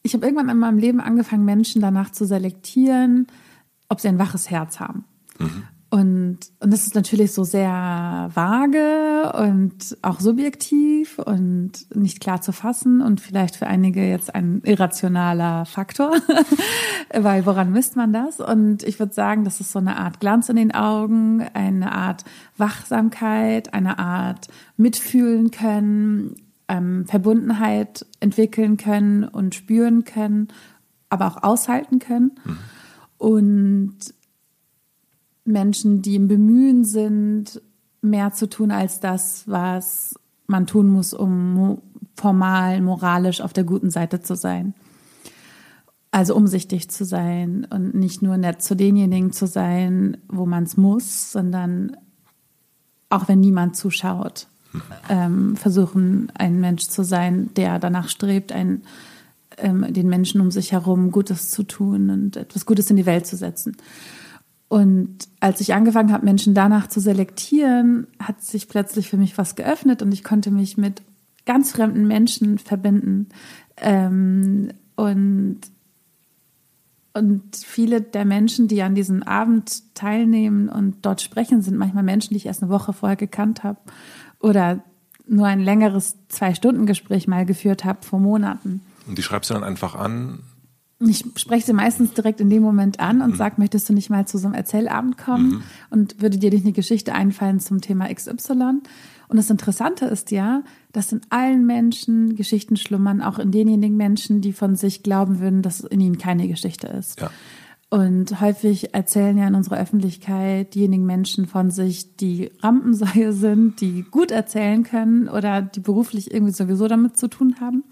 ich 0.03 0.15
habe 0.15 0.25
irgendwann 0.25 0.49
in 0.49 0.59
meinem 0.59 0.79
Leben 0.79 1.01
angefangen, 1.01 1.45
Menschen 1.45 1.83
danach 1.83 2.11
zu 2.11 2.25
selektieren, 2.25 3.27
ob 3.89 4.01
sie 4.01 4.09
ein 4.09 4.19
waches 4.19 4.51
Herz 4.51 4.81
haben. 4.81 5.05
Mhm. 5.39 5.65
Und, 5.91 6.39
und 6.61 6.73
das 6.73 6.87
ist 6.87 6.95
natürlich 6.95 7.33
so 7.33 7.45
sehr 7.45 8.31
vage 8.33 9.31
und 9.37 9.99
auch 10.01 10.21
subjektiv 10.21 11.19
und 11.19 11.73
nicht 11.95 12.21
klar 12.21 12.41
zu 12.41 12.53
fassen 12.53 13.03
und 13.03 13.21
vielleicht 13.21 13.57
für 13.57 13.67
einige 13.67 14.03
jetzt 14.09 14.35
ein 14.35 14.63
irrationaler 14.65 15.67
Faktor, 15.67 16.13
weil 17.15 17.45
woran 17.45 17.73
misst 17.73 17.97
man 17.97 18.11
das? 18.15 18.41
Und 18.41 18.85
ich 18.85 18.99
würde 18.99 19.13
sagen, 19.13 19.45
das 19.45 19.61
ist 19.61 19.73
so 19.73 19.81
eine 19.81 19.99
Art 19.99 20.19
Glanz 20.19 20.49
in 20.49 20.57
den 20.57 20.75
Augen, 20.75 21.43
eine 21.53 21.93
Art 21.93 22.25
Wachsamkeit, 22.57 23.75
eine 23.75 23.99
Art 23.99 24.49
Mitfühlen 24.79 25.51
können, 25.51 26.37
ähm, 26.73 27.05
Verbundenheit 27.07 28.07
entwickeln 28.21 28.79
können 28.79 29.25
und 29.25 29.55
spüren 29.55 30.05
können, 30.05 30.49
aber 31.11 31.27
auch 31.27 31.43
aushalten 31.43 31.99
können. 31.99 32.33
Mhm. 32.45 32.59
Und 33.19 33.99
Menschen, 35.45 36.01
die 36.01 36.17
im 36.17 36.29
Bemühen 36.29 36.85
sind, 36.85 37.61
mehr 38.01 38.33
zu 38.33 38.49
tun 38.49 38.71
als 38.71 39.01
das, 39.01 39.47
was 39.47 40.15
man 40.47 40.67
tun 40.67 40.89
muss, 40.89 41.13
um 41.13 41.83
formal, 42.17 42.81
moralisch 42.81 43.43
auf 43.43 43.53
der 43.53 43.65
guten 43.65 43.91
Seite 43.91 44.23
zu 44.23 44.35
sein. 44.35 44.73
Also 46.11 46.35
umsichtig 46.35 46.91
zu 46.91 47.05
sein 47.05 47.67
und 47.71 47.95
nicht 47.95 48.23
nur 48.23 48.39
nett 48.39 48.63
zu 48.63 48.75
denjenigen 48.75 49.33
zu 49.33 49.47
sein, 49.47 50.17
wo 50.29 50.47
man 50.47 50.65
es 50.65 50.77
muss, 50.77 51.33
sondern 51.33 51.97
auch 53.11 53.29
wenn 53.29 53.41
niemand 53.41 53.77
zuschaut, 53.77 54.49
ähm, 55.09 55.57
versuchen, 55.57 56.31
ein 56.35 56.61
Mensch 56.61 56.89
zu 56.89 57.05
sein, 57.05 57.51
der 57.57 57.79
danach 57.79 58.09
strebt, 58.09 58.53
ein, 58.53 58.83
ähm, 59.59 59.93
den 59.93 60.09
Menschen 60.09 60.41
um 60.41 60.51
sich 60.51 60.73
herum 60.73 61.11
Gutes 61.11 61.51
zu 61.51 61.63
tun 61.63 62.11
und 62.11 62.37
etwas 62.37 62.67
Gutes 62.67 62.91
in 62.91 62.97
die 62.97 63.07
Welt 63.07 63.27
zu 63.27 63.37
setzen. 63.37 63.77
Und 64.69 65.29
als 65.41 65.61
ich 65.61 65.75
angefangen 65.75 66.13
habe, 66.13 66.25
Menschen 66.25 66.55
danach 66.55 66.87
zu 66.87 67.01
selektieren, 67.01 68.07
hat 68.19 68.43
sich 68.43 68.69
plötzlich 68.69 69.11
für 69.11 69.19
mich 69.19 69.37
was 69.37 69.55
geöffnet 69.55 70.01
und 70.01 70.13
ich 70.13 70.25
konnte 70.25 70.51
mich 70.51 70.79
mit 70.79 71.03
ganz 71.45 71.73
fremden 71.73 72.07
Menschen 72.07 72.59
verbinden. 72.59 73.29
Ähm, 73.77 74.71
und, 74.97 75.61
und 77.13 77.43
viele 77.57 78.01
der 78.01 78.25
Menschen, 78.25 78.69
die 78.69 78.83
an 78.83 78.95
diesem 78.95 79.23
Abend 79.23 79.95
teilnehmen 79.95 80.71
und 80.71 81.05
dort 81.05 81.21
sprechen, 81.21 81.61
sind 81.61 81.77
manchmal 81.77 82.05
Menschen, 82.05 82.31
die 82.31 82.39
ich 82.39 82.47
erst 82.47 82.63
eine 82.63 82.73
Woche 82.73 82.95
vorher 82.95 83.17
gekannt 83.17 83.65
habe 83.65 83.79
oder 84.43 84.83
nur 85.27 85.47
ein 85.47 85.61
längeres 85.61 86.17
Zwei-Stunden-Gespräch 86.29 87.29
mal 87.29 87.47
geführt 87.47 87.85
habe 87.85 88.05
vor 88.05 88.21
Monaten. 88.21 88.83
Und 89.07 89.17
die 89.17 89.23
schreibst 89.23 89.51
du 89.51 89.55
dann 89.55 89.65
einfach 89.65 89.95
an 89.95 90.41
ich 91.09 91.25
spreche 91.37 91.67
sie 91.67 91.73
meistens 91.73 92.13
direkt 92.13 92.41
in 92.41 92.51
dem 92.51 92.63
Moment 92.63 93.01
an 93.01 93.23
und 93.23 93.33
mhm. 93.33 93.37
sage, 93.37 93.57
möchtest 93.59 93.89
du 93.89 93.93
nicht 93.93 94.11
mal 94.11 94.27
zu 94.27 94.39
so 94.39 94.47
einem 94.47 94.55
Erzählabend 94.55 95.19
kommen 95.19 95.49
mhm. 95.49 95.63
und 95.91 96.23
würde 96.23 96.39
dir 96.39 96.51
nicht 96.51 96.65
eine 96.65 96.73
Geschichte 96.73 97.15
einfallen 97.15 97.61
zum 97.61 97.81
Thema 97.81 98.13
XY? 98.13 98.81
Und 99.29 99.37
das 99.37 99.51
Interessante 99.51 100.05
ist 100.07 100.31
ja, 100.31 100.63
dass 100.93 101.13
in 101.13 101.23
allen 101.31 101.65
Menschen 101.65 102.37
Geschichten 102.37 102.77
schlummern, 102.77 103.23
auch 103.23 103.39
in 103.39 103.51
denjenigen 103.51 103.97
Menschen, 103.97 104.43
die 104.43 104.53
von 104.53 104.77
sich 104.77 105.03
glauben 105.03 105.41
würden, 105.41 105.63
dass 105.63 105.81
in 105.81 106.01
ihnen 106.01 106.19
keine 106.19 106.49
Geschichte 106.49 106.87
ist. 106.87 107.21
Ja. 107.21 107.31
Und 107.93 108.41
häufig 108.41 108.95
erzählen 108.95 109.37
ja 109.37 109.47
in 109.47 109.55
unserer 109.55 109.77
Öffentlichkeit 109.77 110.75
diejenigen 110.75 111.05
Menschen 111.05 111.45
von 111.45 111.71
sich, 111.71 112.17
die 112.17 112.51
Rampensäue 112.63 113.35
sind, 113.35 113.83
die 113.83 114.07
gut 114.11 114.31
erzählen 114.31 114.83
können 114.83 115.29
oder 115.29 115.61
die 115.61 115.81
beruflich 115.81 116.33
irgendwie 116.33 116.55
sowieso 116.55 116.89
damit 116.89 117.19
zu 117.19 117.29
tun 117.29 117.57
haben. 117.61 117.85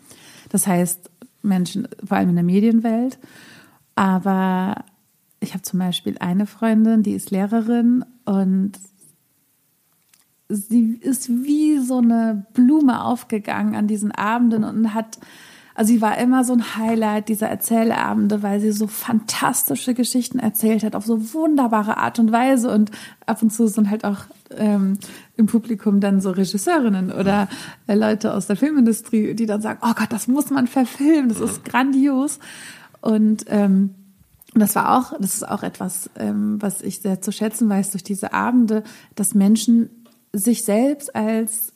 Das 0.48 0.66
heißt, 0.66 1.10
Menschen, 1.42 1.86
vor 2.02 2.16
allem 2.16 2.30
in 2.30 2.36
der 2.36 2.44
Medienwelt. 2.44 3.18
Aber 3.94 4.86
ich 5.38 5.52
habe 5.52 5.64
zum 5.64 5.80
Beispiel 5.80 6.16
eine 6.18 6.46
Freundin, 6.46 7.02
die 7.02 7.12
ist 7.12 7.30
Lehrerin 7.30 8.02
und 8.24 8.72
sie 10.48 10.94
ist 10.94 11.28
wie 11.28 11.76
so 11.76 11.98
eine 11.98 12.46
Blume 12.54 13.04
aufgegangen 13.04 13.74
an 13.74 13.86
diesen 13.86 14.12
Abenden 14.12 14.64
und 14.64 14.94
hat 14.94 15.18
also 15.80 15.94
sie 15.94 16.02
war 16.02 16.18
immer 16.18 16.44
so 16.44 16.52
ein 16.52 16.76
Highlight 16.76 17.30
dieser 17.30 17.48
Erzählabende, 17.48 18.42
weil 18.42 18.60
sie 18.60 18.70
so 18.70 18.86
fantastische 18.86 19.94
Geschichten 19.94 20.38
erzählt 20.38 20.84
hat, 20.84 20.94
auf 20.94 21.06
so 21.06 21.32
wunderbare 21.32 21.96
Art 21.96 22.18
und 22.18 22.32
Weise. 22.32 22.70
Und 22.70 22.90
ab 23.24 23.40
und 23.40 23.50
zu 23.50 23.66
sind 23.66 23.88
halt 23.88 24.04
auch 24.04 24.18
ähm, 24.58 24.98
im 25.38 25.46
Publikum 25.46 26.00
dann 26.00 26.20
so 26.20 26.32
Regisseurinnen 26.32 27.10
oder 27.10 27.48
äh, 27.86 27.94
Leute 27.94 28.34
aus 28.34 28.46
der 28.46 28.56
Filmindustrie, 28.56 29.32
die 29.32 29.46
dann 29.46 29.62
sagen, 29.62 29.78
oh 29.80 29.94
Gott, 29.96 30.12
das 30.12 30.28
muss 30.28 30.50
man 30.50 30.66
verfilmen, 30.66 31.30
das 31.30 31.40
ist 31.40 31.64
grandios. 31.64 32.40
Und 33.00 33.46
ähm, 33.48 33.94
das 34.52 34.74
war 34.74 34.98
auch, 34.98 35.18
das 35.18 35.36
ist 35.36 35.48
auch 35.48 35.62
etwas, 35.62 36.10
ähm, 36.16 36.60
was 36.60 36.82
ich 36.82 37.00
sehr 37.00 37.22
zu 37.22 37.32
schätzen 37.32 37.70
weiß 37.70 37.92
durch 37.92 38.04
diese 38.04 38.34
Abende, 38.34 38.82
dass 39.14 39.32
Menschen 39.32 39.88
sich 40.34 40.62
selbst 40.62 41.16
als, 41.16 41.72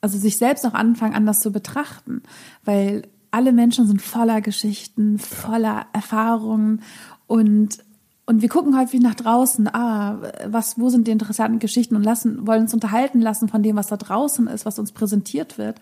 also 0.00 0.16
sich 0.16 0.38
selbst 0.38 0.64
auch 0.64 0.72
anfangen, 0.72 1.12
anders 1.12 1.40
zu 1.40 1.52
betrachten. 1.52 2.22
Weil 2.64 3.02
alle 3.32 3.52
Menschen 3.52 3.86
sind 3.86 4.00
voller 4.00 4.40
Geschichten, 4.40 5.18
voller 5.18 5.86
Erfahrungen 5.92 6.82
und 7.26 7.78
und 8.24 8.40
wir 8.40 8.48
gucken 8.48 8.78
häufig 8.78 9.00
nach 9.00 9.16
draußen, 9.16 9.68
ah, 9.74 10.20
was, 10.46 10.78
wo 10.78 10.88
sind 10.88 11.08
die 11.08 11.10
interessanten 11.10 11.58
Geschichten 11.58 11.96
und 11.96 12.04
lassen, 12.04 12.46
wollen 12.46 12.62
uns 12.62 12.72
unterhalten 12.72 13.20
lassen 13.20 13.48
von 13.48 13.64
dem, 13.64 13.74
was 13.74 13.88
da 13.88 13.96
draußen 13.96 14.46
ist, 14.46 14.64
was 14.64 14.78
uns 14.78 14.92
präsentiert 14.92 15.58
wird. 15.58 15.80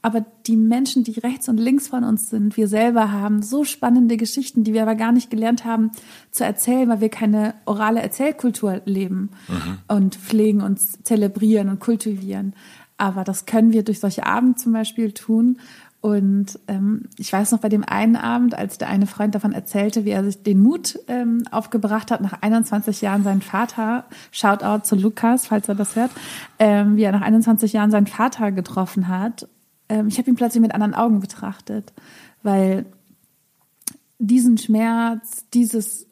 Aber 0.00 0.24
die 0.46 0.56
Menschen, 0.56 1.04
die 1.04 1.18
rechts 1.18 1.48
und 1.48 1.58
links 1.58 1.88
von 1.88 2.04
uns 2.04 2.30
sind, 2.30 2.56
wir 2.56 2.68
selber 2.68 3.10
haben 3.10 3.42
so 3.42 3.64
spannende 3.64 4.16
Geschichten, 4.16 4.62
die 4.64 4.72
wir 4.72 4.82
aber 4.82 4.94
gar 4.94 5.12
nicht 5.12 5.30
gelernt 5.30 5.64
haben 5.64 5.90
zu 6.30 6.44
erzählen, 6.44 6.88
weil 6.88 7.00
wir 7.00 7.10
keine 7.10 7.54
orale 7.66 8.00
Erzählkultur 8.00 8.80
leben 8.84 9.30
mhm. 9.48 9.78
und 9.88 10.14
pflegen 10.14 10.62
und 10.62 10.78
zelebrieren 10.80 11.68
und 11.68 11.80
kultivieren. 11.80 12.54
Aber 12.96 13.24
das 13.24 13.46
können 13.46 13.72
wir 13.72 13.82
durch 13.82 14.00
solche 14.00 14.26
Abend 14.26 14.58
zum 14.58 14.72
Beispiel 14.72 15.12
tun. 15.12 15.58
Und 16.00 16.58
ähm, 16.66 17.02
ich 17.18 17.30
weiß 17.30 17.52
noch 17.52 17.60
bei 17.60 17.68
dem 17.68 17.84
einen 17.84 18.16
Abend, 18.16 18.54
als 18.54 18.78
der 18.78 18.88
eine 18.88 19.06
Freund 19.06 19.34
davon 19.34 19.52
erzählte, 19.52 20.06
wie 20.06 20.10
er 20.10 20.24
sich 20.24 20.42
den 20.42 20.58
Mut 20.58 20.98
ähm, 21.08 21.44
aufgebracht 21.50 22.10
hat, 22.10 22.22
nach 22.22 22.40
21 22.40 23.02
Jahren 23.02 23.22
seinen 23.22 23.42
Vater, 23.42 24.04
Shoutout 24.30 24.84
zu 24.84 24.96
Lukas, 24.96 25.46
falls 25.46 25.68
er 25.68 25.74
das 25.74 25.96
hört, 25.96 26.10
ähm, 26.58 26.96
wie 26.96 27.02
er 27.02 27.12
nach 27.12 27.20
21 27.20 27.74
Jahren 27.74 27.90
seinen 27.90 28.06
Vater 28.06 28.50
getroffen 28.50 29.08
hat. 29.08 29.46
Ähm, 29.90 30.08
ich 30.08 30.16
habe 30.16 30.30
ihn 30.30 30.36
plötzlich 30.36 30.62
mit 30.62 30.72
anderen 30.72 30.94
Augen 30.94 31.20
betrachtet, 31.20 31.92
weil 32.42 32.86
diesen 34.18 34.56
Schmerz, 34.56 35.44
dieses 35.52 36.06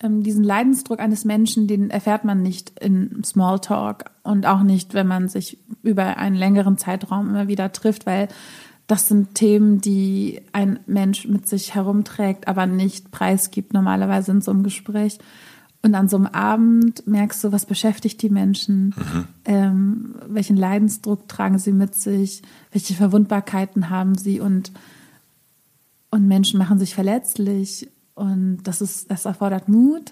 ähm, 0.00 0.22
diesen 0.22 0.44
Leidensdruck 0.44 1.00
eines 1.00 1.24
Menschen, 1.24 1.66
den 1.66 1.90
erfährt 1.90 2.24
man 2.24 2.42
nicht 2.42 2.78
in 2.80 3.22
Smalltalk 3.24 4.10
und 4.22 4.46
auch 4.46 4.62
nicht, 4.62 4.94
wenn 4.94 5.06
man 5.06 5.28
sich 5.28 5.58
über 5.82 6.18
einen 6.18 6.36
längeren 6.36 6.76
Zeitraum 6.76 7.30
immer 7.30 7.48
wieder 7.48 7.72
trifft, 7.72 8.04
weil 8.04 8.28
das 8.86 9.08
sind 9.08 9.34
Themen, 9.34 9.80
die 9.80 10.42
ein 10.52 10.78
Mensch 10.86 11.26
mit 11.26 11.48
sich 11.48 11.74
herumträgt, 11.74 12.46
aber 12.46 12.66
nicht 12.66 13.10
preisgibt 13.10 13.72
normalerweise 13.72 14.30
in 14.30 14.40
so 14.40 14.52
einem 14.52 14.62
Gespräch. 14.62 15.18
Und 15.82 15.94
an 15.94 16.08
so 16.08 16.16
einem 16.16 16.26
Abend 16.26 17.06
merkst 17.06 17.42
du, 17.44 17.52
was 17.52 17.66
beschäftigt 17.66 18.22
die 18.22 18.30
Menschen, 18.30 18.94
mhm. 18.96 19.24
ähm, 19.44 20.14
welchen 20.26 20.56
Leidensdruck 20.56 21.28
tragen 21.28 21.58
sie 21.58 21.72
mit 21.72 21.94
sich, 21.94 22.42
welche 22.72 22.94
Verwundbarkeiten 22.94 23.90
haben 23.90 24.16
sie? 24.16 24.40
Und, 24.40 24.72
und 26.10 26.26
Menschen 26.26 26.58
machen 26.58 26.78
sich 26.78 26.94
verletzlich. 26.94 27.88
Und 28.14 28.62
das 28.64 28.80
ist, 28.80 29.10
das 29.10 29.26
erfordert 29.26 29.68
Mut, 29.68 30.10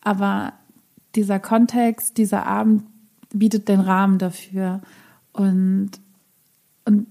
aber 0.00 0.52
dieser 1.14 1.40
Kontext, 1.40 2.18
dieser 2.18 2.46
Abend 2.46 2.84
bietet 3.32 3.68
den 3.68 3.80
Rahmen 3.80 4.18
dafür. 4.18 4.82
Und, 5.32 5.90
und 6.84 7.06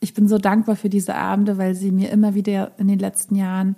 ich 0.00 0.14
bin 0.14 0.28
so 0.28 0.38
dankbar 0.38 0.76
für 0.76 0.88
diese 0.88 1.14
Abende, 1.14 1.58
weil 1.58 1.74
sie 1.74 1.92
mir 1.92 2.10
immer 2.10 2.34
wieder 2.34 2.72
in 2.78 2.88
den 2.88 2.98
letzten 2.98 3.36
Jahren 3.36 3.76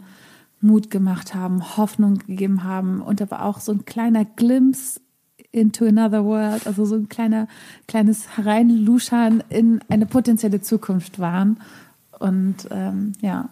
Mut 0.60 0.90
gemacht 0.90 1.34
haben, 1.34 1.76
Hoffnung 1.76 2.18
gegeben 2.18 2.62
haben 2.62 3.02
und 3.02 3.20
aber 3.20 3.44
auch 3.44 3.60
so 3.60 3.72
ein 3.72 3.84
kleiner 3.84 4.24
Glimpse 4.24 5.00
into 5.50 5.84
another 5.84 6.24
world, 6.24 6.66
also 6.66 6.86
so 6.86 6.94
ein 6.94 7.08
kleiner, 7.08 7.48
kleines 7.88 8.36
Hereinluschern 8.36 9.42
in 9.50 9.80
eine 9.88 10.06
potenzielle 10.06 10.62
Zukunft 10.62 11.18
waren. 11.18 11.60
Und 12.18 12.68
ähm, 12.70 13.12
ja. 13.20 13.50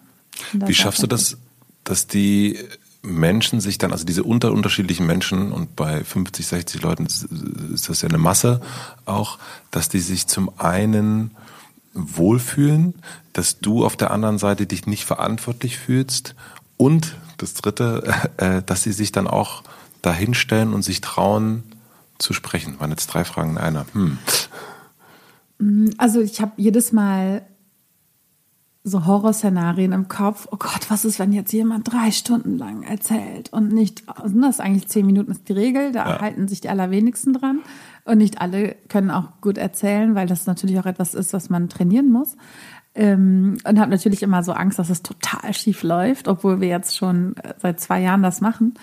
Wie 0.53 0.73
schaffst 0.73 1.03
du 1.03 1.07
das, 1.07 1.37
dass 1.83 2.07
die 2.07 2.57
Menschen 3.03 3.59
sich 3.59 3.77
dann, 3.77 3.91
also 3.91 4.05
diese 4.05 4.23
unter 4.23 4.51
unterschiedlichen 4.51 5.05
Menschen 5.05 5.51
und 5.51 5.75
bei 5.75 6.03
50, 6.03 6.45
60 6.45 6.81
Leuten 6.81 7.05
ist 7.05 7.89
das 7.89 8.01
ja 8.01 8.09
eine 8.09 8.17
Masse 8.17 8.61
auch, 9.05 9.39
dass 9.71 9.89
die 9.89 9.99
sich 9.99 10.27
zum 10.27 10.51
einen 10.59 11.31
wohlfühlen, 11.93 12.95
dass 13.33 13.59
du 13.59 13.85
auf 13.85 13.95
der 13.95 14.11
anderen 14.11 14.37
Seite 14.37 14.65
dich 14.65 14.85
nicht 14.85 15.05
verantwortlich 15.05 15.77
fühlst 15.77 16.35
und 16.77 17.15
das 17.37 17.53
dritte, 17.53 18.13
äh, 18.37 18.61
dass 18.63 18.83
sie 18.83 18.93
sich 18.93 19.11
dann 19.11 19.27
auch 19.27 19.63
dahinstellen 20.01 20.73
und 20.73 20.83
sich 20.83 21.01
trauen 21.01 21.63
zu 22.17 22.33
sprechen. 22.33 22.79
Waren 22.79 22.91
jetzt 22.91 23.07
drei 23.07 23.23
Fragen 23.23 23.51
in 23.51 23.57
einer. 23.57 23.85
Hm. 23.93 24.17
Also 25.97 26.21
ich 26.21 26.41
habe 26.41 26.53
jedes 26.57 26.91
Mal 26.91 27.43
so 28.83 29.05
Horrorszenarien 29.05 29.91
im 29.91 30.07
Kopf. 30.07 30.47
Oh 30.51 30.57
Gott, 30.57 30.89
was 30.89 31.05
ist, 31.05 31.19
wenn 31.19 31.33
jetzt 31.33 31.53
jemand 31.53 31.91
drei 31.91 32.09
Stunden 32.09 32.57
lang 32.57 32.81
erzählt 32.81 33.53
und 33.53 33.71
nicht, 33.71 34.03
also 34.07 34.39
das 34.41 34.59
eigentlich 34.59 34.87
zehn 34.87 35.05
Minuten 35.05 35.31
ist 35.31 35.47
die 35.47 35.53
Regel, 35.53 35.91
da 35.91 36.09
ja. 36.09 36.21
halten 36.21 36.47
sich 36.47 36.61
die 36.61 36.69
allerwenigsten 36.69 37.33
dran. 37.33 37.59
Und 38.03 38.17
nicht 38.17 38.41
alle 38.41 38.75
können 38.89 39.11
auch 39.11 39.41
gut 39.41 39.57
erzählen, 39.57 40.15
weil 40.15 40.27
das 40.27 40.47
natürlich 40.47 40.79
auch 40.79 40.85
etwas 40.85 41.13
ist, 41.13 41.33
was 41.33 41.49
man 41.49 41.69
trainieren 41.69 42.09
muss. 42.09 42.35
Ähm, 42.93 43.57
und 43.63 43.79
habe 43.79 43.91
natürlich 43.91 44.21
immer 44.23 44.43
so 44.43 44.51
Angst, 44.51 44.79
dass 44.79 44.89
es 44.89 45.01
total 45.01 45.53
schief 45.53 45.83
läuft, 45.83 46.27
obwohl 46.27 46.59
wir 46.59 46.67
jetzt 46.67 46.97
schon 46.97 47.37
äh, 47.37 47.53
seit 47.57 47.79
zwei 47.79 48.01
Jahren 48.01 48.23
das 48.23 48.41
machen. 48.41 48.73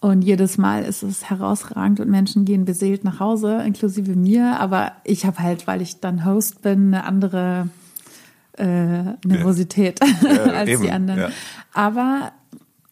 Und 0.00 0.22
jedes 0.22 0.58
Mal 0.58 0.84
ist 0.84 1.02
es 1.02 1.28
herausragend 1.28 2.00
und 2.00 2.10
Menschen 2.10 2.44
gehen 2.44 2.64
beseelt 2.64 3.04
nach 3.04 3.20
Hause, 3.20 3.62
inklusive 3.64 4.16
mir. 4.16 4.58
Aber 4.58 4.92
ich 5.04 5.26
habe 5.26 5.38
halt, 5.38 5.66
weil 5.66 5.82
ich 5.82 6.00
dann 6.00 6.24
Host 6.24 6.62
bin, 6.62 6.94
eine 6.94 7.04
andere 7.04 7.68
äh, 8.56 9.02
Nervosität 9.26 10.00
ja. 10.22 10.42
als 10.52 10.70
eben. 10.70 10.82
die 10.82 10.90
anderen. 10.90 11.20
Ja. 11.20 11.28
Aber 11.74 12.32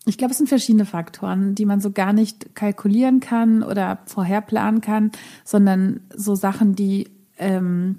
ich 0.09 0.19
glaube, 0.19 0.33
es 0.33 0.39
sind 0.39 0.49
verschiedene 0.49 0.85
Faktoren, 0.85 1.55
die 1.55 1.65
man 1.65 1.81
so 1.81 1.91
gar 1.91 2.13
nicht 2.13 2.55
kalkulieren 2.55 3.21
kann 3.21 3.63
oder 3.63 3.99
vorherplanen 4.07 4.81
kann, 4.81 5.13
sondern 5.45 6.01
so 6.15 6.35
Sachen, 6.35 6.75
die 6.75 7.09
ähm, 7.39 7.99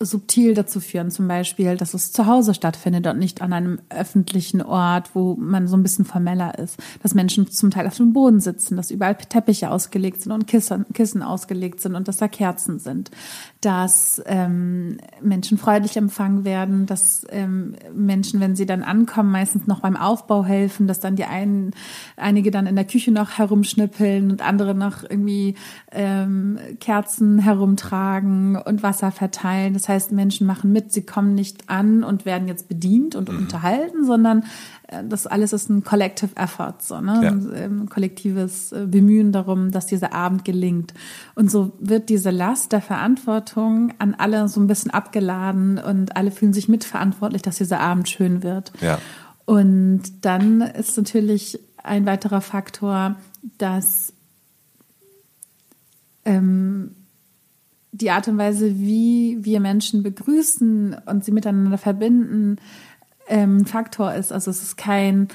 subtil 0.00 0.54
dazu 0.54 0.80
führen, 0.80 1.10
zum 1.10 1.28
Beispiel, 1.28 1.76
dass 1.76 1.94
es 1.94 2.12
zu 2.12 2.26
Hause 2.26 2.54
stattfindet 2.54 3.06
und 3.06 3.18
nicht 3.18 3.42
an 3.42 3.52
einem 3.52 3.78
öffentlichen 3.90 4.60
Ort, 4.62 5.14
wo 5.14 5.34
man 5.34 5.68
so 5.68 5.76
ein 5.76 5.82
bisschen 5.82 6.04
formeller 6.04 6.58
ist. 6.58 6.78
Dass 7.02 7.14
Menschen 7.14 7.50
zum 7.50 7.70
Teil 7.70 7.86
auf 7.86 7.96
dem 7.96 8.12
Boden 8.12 8.40
sitzen, 8.40 8.76
dass 8.76 8.90
überall 8.90 9.16
Teppiche 9.16 9.70
ausgelegt 9.70 10.22
sind 10.22 10.32
und 10.32 10.46
Kissen, 10.46 10.86
Kissen 10.92 11.22
ausgelegt 11.22 11.80
sind 11.80 11.94
und 11.94 12.08
dass 12.08 12.16
da 12.16 12.28
Kerzen 12.28 12.78
sind. 12.78 13.10
Dass 13.64 14.22
ähm, 14.26 14.98
Menschen 15.22 15.56
freundlich 15.56 15.96
empfangen 15.96 16.44
werden, 16.44 16.84
dass 16.84 17.26
ähm, 17.30 17.76
Menschen, 17.94 18.38
wenn 18.40 18.56
sie 18.56 18.66
dann 18.66 18.82
ankommen, 18.82 19.32
meistens 19.32 19.66
noch 19.66 19.80
beim 19.80 19.96
Aufbau 19.96 20.44
helfen, 20.44 20.86
dass 20.86 21.00
dann 21.00 21.16
die 21.16 21.24
einen, 21.24 21.70
einige 22.18 22.50
dann 22.50 22.66
in 22.66 22.76
der 22.76 22.84
Küche 22.84 23.10
noch 23.10 23.38
herumschnippeln 23.38 24.30
und 24.30 24.46
andere 24.46 24.74
noch 24.74 25.02
irgendwie 25.02 25.54
ähm, 25.92 26.58
Kerzen 26.78 27.38
herumtragen 27.38 28.56
und 28.56 28.82
Wasser 28.82 29.10
verteilen. 29.10 29.72
Das 29.72 29.88
heißt, 29.88 30.12
Menschen 30.12 30.46
machen 30.46 30.70
mit, 30.70 30.92
sie 30.92 31.06
kommen 31.06 31.34
nicht 31.34 31.70
an 31.70 32.04
und 32.04 32.26
werden 32.26 32.48
jetzt 32.48 32.68
bedient 32.68 33.16
und 33.16 33.32
mhm. 33.32 33.38
unterhalten, 33.38 34.04
sondern 34.04 34.44
das 35.02 35.26
alles 35.26 35.52
ist 35.52 35.68
ein 35.68 35.84
Collective 35.84 36.36
Effort, 36.36 36.76
so, 36.80 37.00
ne? 37.00 37.20
Ja. 37.22 37.30
ein, 37.30 37.52
ähm, 37.54 37.88
kollektives 37.88 38.72
äh, 38.72 38.86
Bemühen 38.86 39.32
darum, 39.32 39.70
dass 39.70 39.86
dieser 39.86 40.12
Abend 40.12 40.44
gelingt. 40.44 40.94
Und 41.34 41.50
so 41.50 41.72
wird 41.78 42.08
diese 42.08 42.30
Last 42.30 42.72
der 42.72 42.80
Verantwortung 42.80 43.92
an 43.98 44.14
alle 44.14 44.48
so 44.48 44.60
ein 44.60 44.66
bisschen 44.66 44.90
abgeladen 44.90 45.78
und 45.78 46.16
alle 46.16 46.30
fühlen 46.30 46.52
sich 46.52 46.68
mitverantwortlich, 46.68 47.42
dass 47.42 47.58
dieser 47.58 47.80
Abend 47.80 48.08
schön 48.08 48.42
wird. 48.42 48.72
Ja. 48.80 48.98
Und 49.44 50.02
dann 50.22 50.60
ist 50.60 50.96
natürlich 50.96 51.58
ein 51.82 52.06
weiterer 52.06 52.40
Faktor, 52.40 53.16
dass 53.58 54.12
ähm, 56.24 56.92
die 57.92 58.10
Art 58.10 58.26
und 58.26 58.38
Weise, 58.38 58.76
wie 58.76 59.38
wir 59.40 59.60
Menschen 59.60 60.02
begrüßen 60.02 60.96
und 61.06 61.24
sie 61.24 61.30
miteinander 61.30 61.78
verbinden, 61.78 62.56
ähm, 63.28 63.66
Faktor 63.66 64.14
ist. 64.14 64.32
Also 64.32 64.50
es 64.50 64.62
ist 64.62 64.76
kein, 64.76 65.28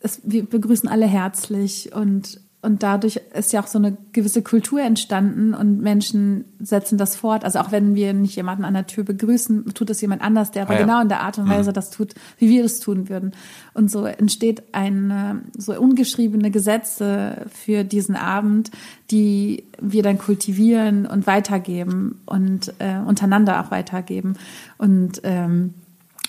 es, 0.00 0.20
wir 0.24 0.44
begrüßen 0.44 0.88
alle 0.88 1.06
herzlich 1.06 1.94
und 1.94 2.40
und 2.64 2.84
dadurch 2.84 3.20
ist 3.34 3.52
ja 3.52 3.60
auch 3.60 3.66
so 3.66 3.78
eine 3.78 3.96
gewisse 4.12 4.40
Kultur 4.40 4.80
entstanden 4.80 5.52
und 5.52 5.80
Menschen 5.80 6.44
setzen 6.60 6.96
das 6.96 7.16
fort. 7.16 7.44
Also 7.44 7.58
auch 7.58 7.72
wenn 7.72 7.96
wir 7.96 8.12
nicht 8.12 8.36
jemanden 8.36 8.64
an 8.64 8.74
der 8.74 8.86
Tür 8.86 9.02
begrüßen, 9.02 9.74
tut 9.74 9.90
es 9.90 10.00
jemand 10.00 10.22
anders, 10.22 10.52
der 10.52 10.62
aber 10.62 10.74
ah, 10.74 10.78
ja. 10.78 10.82
genau 10.82 11.02
in 11.02 11.08
der 11.08 11.22
Art 11.22 11.38
und 11.38 11.48
Weise 11.48 11.70
mhm. 11.70 11.74
das 11.74 11.90
tut, 11.90 12.14
wie 12.38 12.48
wir 12.48 12.62
das 12.62 12.78
tun 12.78 13.08
würden. 13.08 13.32
Und 13.74 13.90
so 13.90 14.04
entsteht 14.04 14.62
eine, 14.70 15.42
so 15.58 15.76
ungeschriebene 15.76 16.52
Gesetze 16.52 17.46
für 17.50 17.82
diesen 17.82 18.14
Abend, 18.14 18.70
die 19.10 19.64
wir 19.80 20.04
dann 20.04 20.18
kultivieren 20.18 21.06
und 21.06 21.26
weitergeben 21.26 22.20
und 22.26 22.74
äh, 22.78 22.98
untereinander 23.04 23.60
auch 23.60 23.72
weitergeben. 23.72 24.34
Und 24.78 25.20
ähm, 25.24 25.74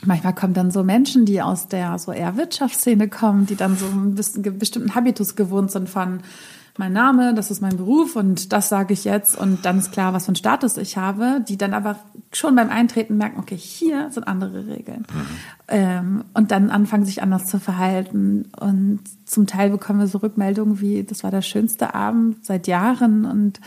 manchmal 0.06 0.34
kommen 0.34 0.54
dann 0.54 0.72
so 0.72 0.84
Menschen, 0.84 1.26
die 1.26 1.42
aus 1.42 1.68
der 1.68 1.98
so 2.00 2.12
eher 2.12 2.38
Wirtschaftsszene 2.38 3.08
kommen, 3.08 3.46
die 3.46 3.56
dann 3.56 3.78
so 3.78 3.86
einen 3.86 4.16
bestimmten 4.16 4.96
Habitus 4.96 5.36
gewohnt 5.36 5.72
sind 5.72 5.90
von 5.90 6.20
mein 6.78 6.94
Name, 6.94 7.36
das 7.36 7.52
ist 7.52 7.62
mein 7.62 7.78
Beruf 7.78 8.16
und 8.16 8.52
das 8.52 8.68
sage 8.68 8.94
ich 8.94 9.04
jetzt 9.04 9.38
und 9.38 9.64
dann 9.64 9.78
ist 9.78 9.92
klar, 9.92 10.14
was 10.14 10.26
für 10.26 10.30
einen 10.30 10.38
Status 10.38 10.78
ich 10.78 10.98
habe, 10.98 11.44
die 11.48 11.56
dann 11.56 11.74
aber 11.74 11.98
schon 12.32 12.56
beim 12.56 12.70
Eintreten 12.70 13.16
merken, 13.18 13.40
okay, 13.40 13.56
hier 13.56 14.10
sind 14.10 14.28
andere 14.28 14.66
Regeln 14.66 15.06
mhm. 15.14 15.26
ähm, 15.68 16.24
und 16.34 16.50
dann 16.50 16.72
anfangen 16.72 17.06
sich 17.06 17.22
anders 17.22 17.46
zu 17.46 17.60
verhalten 17.60 18.50
und 18.60 19.02
zum 19.26 19.46
Teil 19.46 19.70
bekommen 19.70 20.00
wir 20.00 20.08
so 20.08 20.18
Rückmeldungen 20.18 20.82
wie, 20.82 21.04
das 21.04 21.24
war 21.24 21.30
der 21.30 21.44
schönste 21.44 21.94
Abend 21.94 22.44
seit 22.44 22.66
Jahren 22.66 23.26
und 23.26 23.62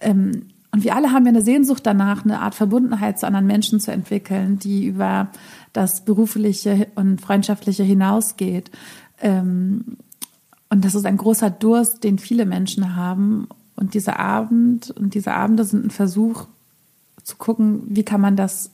ähm, 0.00 0.48
und 0.70 0.84
wir 0.84 0.94
alle 0.94 1.12
haben 1.12 1.24
ja 1.24 1.30
eine 1.30 1.42
Sehnsucht 1.42 1.86
danach, 1.86 2.24
eine 2.24 2.40
Art 2.40 2.54
Verbundenheit 2.54 3.18
zu 3.18 3.26
anderen 3.26 3.46
Menschen 3.46 3.80
zu 3.80 3.90
entwickeln, 3.90 4.58
die 4.58 4.84
über 4.86 5.28
das 5.72 6.04
Berufliche 6.04 6.88
und 6.94 7.20
Freundschaftliche 7.20 7.82
hinausgeht. 7.82 8.70
Ähm, 9.20 9.96
und 10.68 10.84
das 10.84 10.94
ist 10.94 11.06
ein 11.06 11.16
großer 11.16 11.50
Durst, 11.50 12.04
den 12.04 12.18
viele 12.18 12.44
Menschen 12.44 12.96
haben. 12.96 13.48
Und 13.76 13.94
dieser 13.94 14.18
Abend 14.18 14.90
und 14.90 15.14
diese 15.14 15.32
Abende 15.32 15.64
sind 15.64 15.86
ein 15.86 15.90
Versuch 15.90 16.46
zu 17.22 17.36
gucken, 17.36 17.82
wie 17.86 18.04
kann 18.04 18.20
man 18.20 18.36
das 18.36 18.70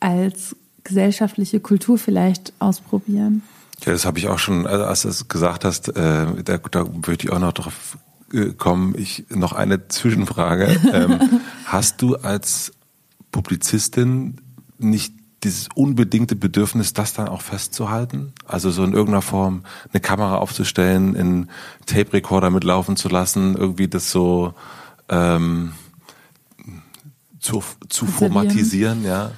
als 0.00 0.56
gesellschaftliche 0.84 1.60
Kultur 1.60 1.98
vielleicht 1.98 2.52
ausprobieren. 2.60 3.42
Ja, 3.84 3.92
das 3.92 4.06
habe 4.06 4.18
ich 4.18 4.28
auch 4.28 4.38
schon, 4.38 4.66
also 4.66 4.84
als 4.84 5.02
du 5.02 5.08
es 5.08 5.28
gesagt 5.28 5.64
hast, 5.64 5.88
äh, 5.88 6.42
da, 6.44 6.58
da 6.58 6.86
würde 6.86 7.24
ich 7.24 7.32
auch 7.32 7.38
noch 7.38 7.52
drauf 7.52 7.98
kommen. 8.58 8.94
Ich 8.96 9.26
noch 9.30 9.52
eine 9.52 9.88
Zwischenfrage. 9.88 10.80
ähm, 10.92 11.40
hast 11.66 12.02
du 12.02 12.16
als 12.16 12.72
Publizistin 13.32 14.36
nicht 14.78 15.14
dieses 15.44 15.68
unbedingte 15.74 16.34
Bedürfnis, 16.34 16.92
das 16.92 17.14
dann 17.14 17.28
auch 17.28 17.42
festzuhalten? 17.42 18.32
Also 18.46 18.70
so 18.70 18.82
in 18.84 18.92
irgendeiner 18.92 19.22
Form 19.22 19.62
eine 19.92 20.00
Kamera 20.00 20.38
aufzustellen, 20.38 21.16
einen 21.16 21.50
Tape-Recorder 21.86 22.50
mitlaufen 22.50 22.96
zu 22.96 23.08
lassen, 23.08 23.56
irgendwie 23.56 23.88
das 23.88 24.10
so 24.10 24.54
ähm, 25.08 25.72
zu, 27.38 27.62
zu 27.88 28.06
formatisieren, 28.06 29.04
ja? 29.04 29.30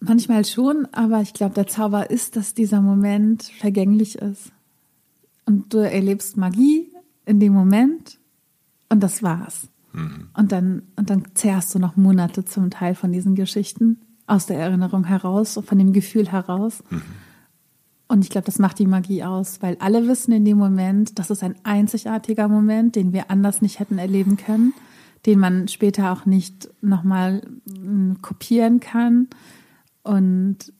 Manchmal 0.00 0.44
schon, 0.44 0.86
aber 0.92 1.20
ich 1.22 1.32
glaube, 1.32 1.54
der 1.54 1.66
Zauber 1.66 2.10
ist, 2.10 2.36
dass 2.36 2.54
dieser 2.54 2.82
Moment 2.82 3.50
vergänglich 3.58 4.16
ist. 4.16 4.52
Und 5.46 5.72
du 5.72 5.78
erlebst 5.78 6.36
Magie 6.36 6.93
in 7.26 7.40
dem 7.40 7.52
Moment 7.52 8.18
und 8.88 9.02
das 9.02 9.22
war's. 9.22 9.68
Mhm. 9.92 10.28
Und 10.36 10.52
dann, 10.52 10.82
und 10.96 11.10
dann 11.10 11.24
zehrst 11.34 11.74
du 11.74 11.78
noch 11.78 11.96
Monate 11.96 12.44
zum 12.44 12.70
Teil 12.70 12.94
von 12.94 13.12
diesen 13.12 13.34
Geschichten 13.34 14.00
aus 14.26 14.46
der 14.46 14.58
Erinnerung 14.58 15.04
heraus, 15.04 15.60
von 15.64 15.78
dem 15.78 15.92
Gefühl 15.92 16.30
heraus. 16.30 16.82
Mhm. 16.90 17.02
Und 18.06 18.22
ich 18.22 18.30
glaube, 18.30 18.44
das 18.44 18.58
macht 18.58 18.78
die 18.78 18.86
Magie 18.86 19.24
aus, 19.24 19.62
weil 19.62 19.76
alle 19.80 20.06
wissen 20.06 20.32
in 20.32 20.44
dem 20.44 20.58
Moment, 20.58 21.18
das 21.18 21.30
ist 21.30 21.42
ein 21.42 21.56
einzigartiger 21.64 22.48
Moment, 22.48 22.96
den 22.96 23.12
wir 23.12 23.30
anders 23.30 23.62
nicht 23.62 23.80
hätten 23.80 23.98
erleben 23.98 24.36
können, 24.36 24.74
den 25.26 25.38
man 25.38 25.68
später 25.68 26.12
auch 26.12 26.26
nicht 26.26 26.68
nochmal 26.82 27.42
hm, 27.66 28.18
kopieren 28.20 28.80
kann. 28.80 29.28
Und 30.02 30.72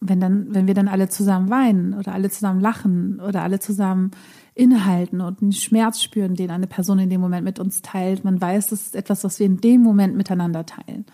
wenn 0.00 0.20
dann, 0.20 0.54
wenn 0.54 0.66
wir 0.66 0.74
dann 0.74 0.88
alle 0.88 1.08
zusammen 1.08 1.50
weinen 1.50 1.94
oder 1.94 2.12
alle 2.12 2.30
zusammen 2.30 2.60
lachen 2.60 3.20
oder 3.20 3.42
alle 3.42 3.58
zusammen 3.58 4.12
innehalten 4.56 5.20
und 5.20 5.42
einen 5.42 5.52
Schmerz 5.52 6.02
spüren, 6.02 6.34
den 6.34 6.50
eine 6.50 6.66
Person 6.66 6.98
in 6.98 7.10
dem 7.10 7.20
Moment 7.20 7.44
mit 7.44 7.60
uns 7.60 7.82
teilt, 7.82 8.24
man 8.24 8.40
weiß, 8.40 8.68
das 8.68 8.82
ist 8.82 8.96
etwas, 8.96 9.22
was 9.22 9.38
wir 9.38 9.46
in 9.46 9.60
dem 9.60 9.82
Moment 9.82 10.16
miteinander 10.16 10.66
teilen. 10.66 11.04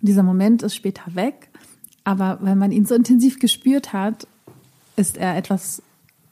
Und 0.00 0.08
dieser 0.08 0.22
Moment 0.22 0.62
ist 0.62 0.74
später 0.74 1.14
weg, 1.14 1.50
Aber 2.04 2.38
weil 2.42 2.54
man 2.54 2.70
ihn 2.70 2.84
so 2.84 2.94
intensiv 2.94 3.38
gespürt 3.38 3.92
hat, 3.92 4.28
ist 4.96 5.16
er 5.16 5.36
etwas, 5.36 5.82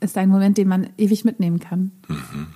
ist 0.01 0.18
ein 0.18 0.29
Moment, 0.29 0.59
den 0.59 0.68
man 0.68 0.90
ewig 0.98 1.25
mitnehmen 1.25 1.59
kann. 1.59 1.90
Mhm. 2.09 2.48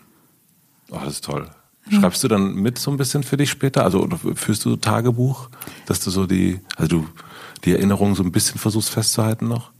Oh, 0.90 1.00
das 1.02 1.14
ist 1.14 1.24
toll. 1.24 1.48
Schreibst 1.88 2.22
du 2.22 2.28
dann 2.28 2.54
mit 2.54 2.78
so 2.78 2.90
ein 2.90 2.96
bisschen 2.96 3.22
für 3.22 3.36
dich 3.36 3.50
später? 3.50 3.84
Also 3.84 4.02
oder 4.02 4.18
führst 4.18 4.64
du 4.64 4.76
Tagebuch, 4.76 5.48
dass 5.86 6.00
du 6.00 6.10
so 6.10 6.26
die, 6.26 6.60
also 6.76 6.88
du 6.88 7.06
die 7.64 7.72
Erinnerungen 7.72 8.14
so 8.14 8.22
ein 8.22 8.32
bisschen 8.32 8.58
versuchst 8.58 8.90
festzuhalten 8.90 9.48
noch? 9.48 9.70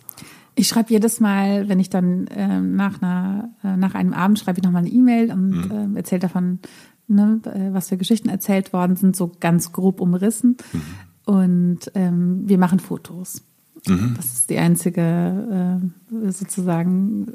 Ich 0.59 0.69
schreibe 0.69 0.91
jedes 0.91 1.21
Mal, 1.21 1.69
wenn 1.69 1.79
ich 1.79 1.91
dann 1.91 2.27
äh, 2.29 2.61
nach, 2.61 3.01
einer, 3.03 3.51
äh, 3.63 3.77
nach 3.77 3.95
einem 3.95 4.15
Abend 4.15 4.39
schreibe 4.39 4.59
ich 4.59 4.65
nochmal 4.65 4.83
eine 4.83 4.91
E-Mail 4.91 5.31
und 5.31 5.51
mhm. 5.51 5.95
äh, 5.95 5.99
erzähle 5.99 6.21
davon, 6.21 6.61
ne, 7.09 7.41
äh, 7.45 7.73
was 7.75 7.91
für 7.91 7.99
Geschichten 7.99 8.29
erzählt 8.29 8.73
worden 8.73 8.97
sind, 8.97 9.17
so 9.17 9.31
ganz 9.39 9.73
grob 9.73 10.01
umrissen. 10.01 10.57
Mhm. 10.73 10.81
Und 11.27 11.79
ähm, 11.95 12.43
wir 12.47 12.57
machen 12.57 12.81
Fotos. 12.81 13.43
Mhm. 13.87 14.15
Das 14.17 14.27
ist 14.27 14.51
die 14.51 14.59
einzige, 14.59 15.83
äh, 16.11 16.31
sozusagen, 16.31 17.29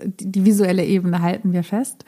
äh, 0.00 0.08
die, 0.08 0.30
die, 0.30 0.44
visuelle 0.44 0.84
Ebene 0.84 1.20
halten 1.20 1.52
wir 1.52 1.64
fest. 1.64 2.04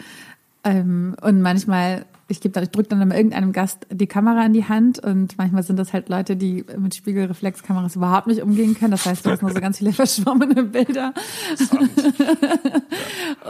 Ähm, 0.63 1.17
und 1.21 1.43
manchmal 1.43 2.07
ich 2.29 2.41
gebe 2.41 2.53
dann, 2.53 2.65
ich 2.65 2.71
drücke 2.71 2.89
dann 2.89 3.11
irgendeinem 3.11 3.53
Gast 3.53 3.87
die 3.91 4.07
Kamera 4.07 4.47
in 4.47 4.55
die 4.55 4.65
Hand 4.65 4.99
und 4.99 5.37
manchmal 5.37 5.63
sind 5.63 5.79
das 5.79 5.93
halt 5.93 6.09
Leute, 6.09 6.37
die 6.37 6.65
mit 6.79 6.95
Spiegelreflexkameras 6.95 7.97
überhaupt 7.97 8.29
nicht 8.29 8.43
umgehen 8.43 8.75
können. 8.75 8.93
Das 8.93 9.05
heißt, 9.05 9.27
du 9.27 9.31
hast 9.31 9.43
nur 9.43 9.53
so 9.53 9.61
ganz 9.61 9.79
viele 9.79 9.93
verschwommene 9.95 10.65
Bilder. 10.65 11.13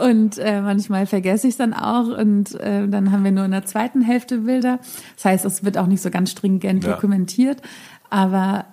und 0.01 0.37
äh, 0.39 0.61
manchmal 0.61 1.05
vergesse 1.05 1.47
ich 1.47 1.53
es 1.53 1.57
dann 1.57 1.73
auch 1.73 2.17
und 2.17 2.55
äh, 2.55 2.87
dann 2.87 3.11
haben 3.11 3.23
wir 3.23 3.31
nur 3.31 3.45
in 3.45 3.51
der 3.51 3.65
zweiten 3.65 4.01
Hälfte 4.01 4.39
Bilder. 4.39 4.79
Das 5.15 5.25
heißt, 5.25 5.45
es 5.45 5.63
wird 5.63 5.77
auch 5.77 5.87
nicht 5.87 6.01
so 6.01 6.09
ganz 6.09 6.31
stringent 6.31 6.83
ja. 6.83 6.93
dokumentiert. 6.93 7.61
Aber 8.09 8.65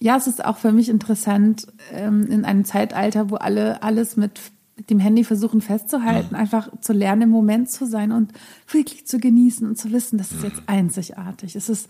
ja, 0.00 0.16
es 0.16 0.26
ist 0.26 0.44
auch 0.44 0.56
für 0.56 0.72
mich 0.72 0.88
interessant, 0.88 1.66
ähm, 1.92 2.26
in 2.28 2.44
einem 2.44 2.64
Zeitalter, 2.64 3.30
wo 3.30 3.36
alle 3.36 3.82
alles 3.82 4.16
mit 4.16 4.40
mit 4.78 4.90
dem 4.90 5.00
Handy 5.00 5.24
versuchen 5.24 5.60
festzuhalten, 5.60 6.30
mhm. 6.30 6.40
einfach 6.40 6.70
zu 6.80 6.92
lernen, 6.92 7.22
im 7.22 7.30
Moment 7.30 7.68
zu 7.70 7.84
sein 7.84 8.12
und 8.12 8.32
wirklich 8.70 9.06
zu 9.06 9.18
genießen 9.18 9.66
und 9.68 9.76
zu 9.76 9.92
wissen, 9.92 10.16
das 10.16 10.32
ist 10.32 10.44
jetzt 10.44 10.60
mhm. 10.60 10.66
einzigartig. 10.66 11.56
Es 11.56 11.68
ist 11.68 11.88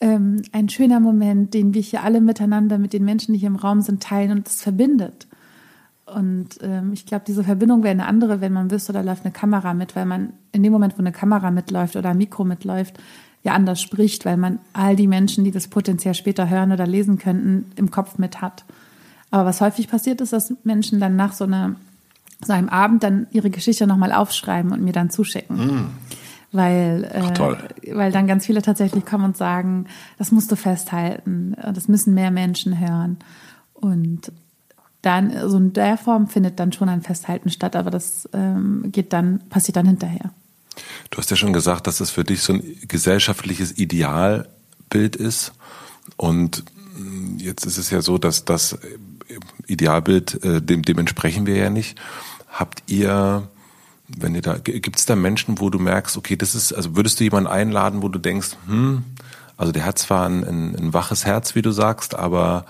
ähm, 0.00 0.42
ein 0.50 0.68
schöner 0.68 1.00
Moment, 1.00 1.54
den 1.54 1.74
wir 1.74 1.80
hier 1.80 2.02
alle 2.02 2.20
miteinander 2.20 2.76
mit 2.76 2.92
den 2.92 3.04
Menschen, 3.04 3.32
die 3.32 3.38
hier 3.38 3.46
im 3.46 3.56
Raum 3.56 3.80
sind, 3.80 4.02
teilen 4.02 4.32
und 4.32 4.46
das 4.46 4.60
verbindet. 4.60 5.28
Und 6.04 6.58
ähm, 6.60 6.92
ich 6.92 7.06
glaube, 7.06 7.24
diese 7.26 7.44
Verbindung 7.44 7.84
wäre 7.84 7.92
eine 7.92 8.06
andere, 8.06 8.40
wenn 8.40 8.52
man 8.52 8.70
wüsste, 8.70 8.92
da 8.92 9.00
läuft 9.00 9.24
eine 9.24 9.32
Kamera 9.32 9.72
mit, 9.72 9.94
weil 9.94 10.04
man 10.04 10.32
in 10.50 10.64
dem 10.64 10.72
Moment, 10.72 10.94
wo 10.94 10.98
eine 10.98 11.12
Kamera 11.12 11.52
mitläuft 11.52 11.94
oder 11.94 12.10
ein 12.10 12.18
Mikro 12.18 12.44
mitläuft, 12.44 12.98
ja 13.44 13.52
anders 13.52 13.80
spricht, 13.80 14.24
weil 14.24 14.36
man 14.36 14.58
all 14.72 14.96
die 14.96 15.06
Menschen, 15.06 15.44
die 15.44 15.52
das 15.52 15.68
potenziell 15.68 16.14
später 16.14 16.50
hören 16.50 16.72
oder 16.72 16.86
lesen 16.86 17.18
könnten, 17.18 17.70
im 17.76 17.92
Kopf 17.92 18.18
mit 18.18 18.40
hat. 18.40 18.64
Aber 19.30 19.46
was 19.46 19.60
häufig 19.60 19.88
passiert 19.88 20.20
ist, 20.20 20.32
dass 20.32 20.52
Menschen 20.64 20.98
dann 21.00 21.16
nach 21.16 21.32
so 21.32 21.44
einer 21.44 21.76
so 22.44 22.52
einem 22.52 22.68
Abend 22.68 23.02
dann 23.02 23.26
ihre 23.30 23.50
Geschichte 23.50 23.86
nochmal 23.86 24.12
aufschreiben 24.12 24.72
und 24.72 24.82
mir 24.82 24.92
dann 24.92 25.10
zuschicken. 25.10 25.56
Mm. 25.56 25.90
Weil, 26.54 27.04
äh, 27.04 27.94
weil 27.96 28.12
dann 28.12 28.26
ganz 28.26 28.44
viele 28.44 28.60
tatsächlich 28.60 29.06
kommen 29.06 29.24
und 29.24 29.36
sagen, 29.38 29.86
das 30.18 30.32
musst 30.32 30.52
du 30.52 30.56
festhalten, 30.56 31.56
das 31.72 31.88
müssen 31.88 32.12
mehr 32.12 32.30
Menschen 32.30 32.78
hören. 32.78 33.18
Und 33.72 34.30
dann, 35.00 35.48
so 35.48 35.56
in 35.56 35.72
der 35.72 35.96
Form 35.96 36.28
findet 36.28 36.60
dann 36.60 36.72
schon 36.72 36.88
ein 36.88 37.00
Festhalten 37.00 37.50
statt, 37.50 37.74
aber 37.74 37.90
das 37.90 38.28
ähm, 38.34 38.84
geht 38.92 39.12
dann, 39.12 39.40
passiert 39.48 39.76
dann 39.76 39.86
hinterher. 39.86 40.30
Du 41.10 41.18
hast 41.18 41.30
ja 41.30 41.36
schon 41.36 41.52
gesagt, 41.52 41.86
dass 41.86 42.00
es 42.00 42.10
für 42.10 42.24
dich 42.24 42.42
so 42.42 42.54
ein 42.54 42.62
gesellschaftliches 42.86 43.76
Idealbild 43.76 45.16
ist. 45.16 45.52
Und 46.16 46.64
jetzt 47.38 47.66
ist 47.66 47.78
es 47.78 47.90
ja 47.90 48.00
so, 48.00 48.18
dass 48.18 48.44
das 48.44 48.78
Idealbild, 49.66 50.42
äh, 50.44 50.62
dem, 50.62 50.82
dem 50.82 50.98
entsprechen 50.98 51.46
wir 51.46 51.56
ja 51.56 51.70
nicht. 51.70 51.98
Habt 52.52 52.82
ihr, 52.86 53.48
wenn 54.06 54.34
ihr 54.34 54.42
da, 54.42 54.58
gibt 54.58 54.98
es 54.98 55.06
da 55.06 55.16
Menschen, 55.16 55.58
wo 55.58 55.70
du 55.70 55.78
merkst, 55.78 56.16
okay, 56.16 56.36
das 56.36 56.54
ist, 56.54 56.72
also 56.72 56.94
würdest 56.94 57.18
du 57.18 57.24
jemanden 57.24 57.48
einladen, 57.48 58.02
wo 58.02 58.08
du 58.08 58.18
denkst, 58.18 58.50
hm, 58.66 59.04
also 59.56 59.72
der 59.72 59.86
hat 59.86 59.98
zwar 59.98 60.26
ein, 60.26 60.44
ein, 60.44 60.76
ein 60.76 60.94
waches 60.94 61.24
Herz, 61.24 61.54
wie 61.54 61.62
du 61.62 61.70
sagst, 61.70 62.14
aber 62.14 62.66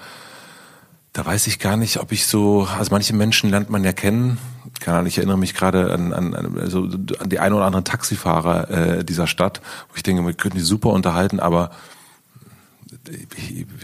da 1.13 1.27
weiß 1.27 1.47
ich 1.47 1.59
gar 1.59 1.77
nicht, 1.77 1.99
ob 1.99 2.13
ich 2.13 2.27
so, 2.27 2.67
also 2.79 2.91
manche 2.91 3.15
Menschen 3.15 3.51
lernt 3.51 3.71
man 3.71 3.85
ja 3.85 3.93
kennen. 3.93 4.39
Keine 4.81 4.99
Ahnung, 4.99 5.09
ich 5.09 5.19
erinnere 5.19 5.39
mich 5.39 5.55
gerade 5.55 5.93
an, 5.93 6.13
an, 6.13 6.59
also 6.59 6.85
an 7.19 7.29
die 7.29 7.39
ein 7.39 7.53
oder 7.53 7.67
anderen 7.67 7.85
Taxifahrer 7.85 8.71
äh, 8.71 9.05
dieser 9.05 9.27
Stadt, 9.27 9.61
wo 9.91 9.97
ich 9.97 10.03
denke, 10.03 10.25
wir 10.25 10.33
könnten 10.33 10.59
die 10.59 10.65
super 10.65 10.91
unterhalten, 10.91 11.39
aber 11.39 11.71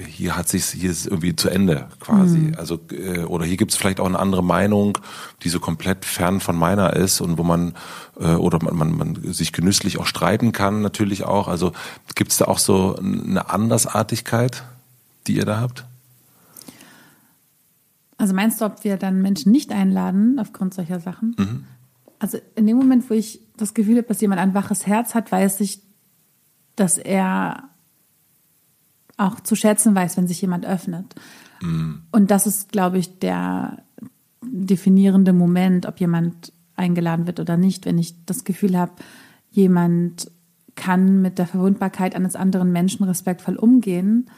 hier 0.06 0.36
hat 0.36 0.48
sich 0.48 0.64
hier 0.66 0.90
ist 0.90 1.06
irgendwie 1.06 1.36
zu 1.36 1.48
Ende 1.48 1.88
quasi. 2.00 2.38
Mhm. 2.38 2.54
Also 2.56 2.80
äh, 2.90 3.20
oder 3.20 3.44
hier 3.44 3.56
gibt 3.56 3.72
es 3.72 3.76
vielleicht 3.76 4.00
auch 4.00 4.06
eine 4.06 4.18
andere 4.18 4.42
Meinung, 4.42 4.98
die 5.42 5.48
so 5.48 5.60
komplett 5.60 6.04
fern 6.04 6.40
von 6.40 6.56
meiner 6.56 6.94
ist 6.94 7.20
und 7.20 7.38
wo 7.38 7.42
man 7.42 7.74
äh, 8.18 8.34
oder 8.34 8.58
man, 8.62 8.76
man, 8.76 8.96
man 8.96 9.32
sich 9.32 9.52
genüsslich 9.52 9.98
auch 9.98 10.06
streiten 10.06 10.52
kann 10.52 10.82
natürlich 10.82 11.24
auch. 11.24 11.48
Also 11.48 11.72
gibt 12.14 12.32
es 12.32 12.38
da 12.38 12.46
auch 12.46 12.58
so 12.58 12.96
eine 12.96 13.50
Andersartigkeit, 13.50 14.64
die 15.26 15.36
ihr 15.36 15.44
da 15.44 15.60
habt? 15.60 15.84
Also 18.16 18.34
meinst 18.34 18.60
du, 18.60 18.64
ob 18.64 18.82
wir 18.82 18.96
dann 18.96 19.22
Menschen 19.22 19.52
nicht 19.52 19.70
einladen 19.70 20.38
aufgrund 20.40 20.74
solcher 20.74 21.00
Sachen? 21.00 21.36
Mhm. 21.38 21.64
Also 22.18 22.38
in 22.56 22.66
dem 22.66 22.76
Moment, 22.76 23.08
wo 23.10 23.14
ich 23.14 23.40
das 23.56 23.74
Gefühl 23.74 23.98
habe, 23.98 24.08
dass 24.08 24.20
jemand 24.20 24.40
ein 24.40 24.54
waches 24.54 24.86
Herz 24.86 25.14
hat, 25.14 25.30
weiß 25.30 25.60
ich, 25.60 25.80
dass 26.74 26.98
er 26.98 27.68
auch 29.18 29.40
zu 29.40 29.54
schätzen 29.54 29.94
weiß, 29.94 30.16
wenn 30.16 30.26
sich 30.26 30.40
jemand 30.40 30.64
öffnet. 30.64 31.14
Mhm. 31.60 32.02
Und 32.10 32.30
das 32.30 32.46
ist, 32.46 32.72
glaube 32.72 32.98
ich, 32.98 33.18
der 33.18 33.82
definierende 34.42 35.32
Moment, 35.32 35.86
ob 35.86 36.00
jemand 36.00 36.52
eingeladen 36.76 37.26
wird 37.26 37.40
oder 37.40 37.56
nicht. 37.56 37.84
Wenn 37.84 37.98
ich 37.98 38.24
das 38.24 38.44
Gefühl 38.44 38.78
habe, 38.78 38.92
jemand 39.50 40.30
kann 40.76 41.20
mit 41.20 41.38
der 41.38 41.46
Verwundbarkeit 41.46 42.14
eines 42.14 42.36
anderen 42.36 42.72
Menschen 42.72 43.04
respektvoll 43.04 43.56
umgehen, 43.56 44.30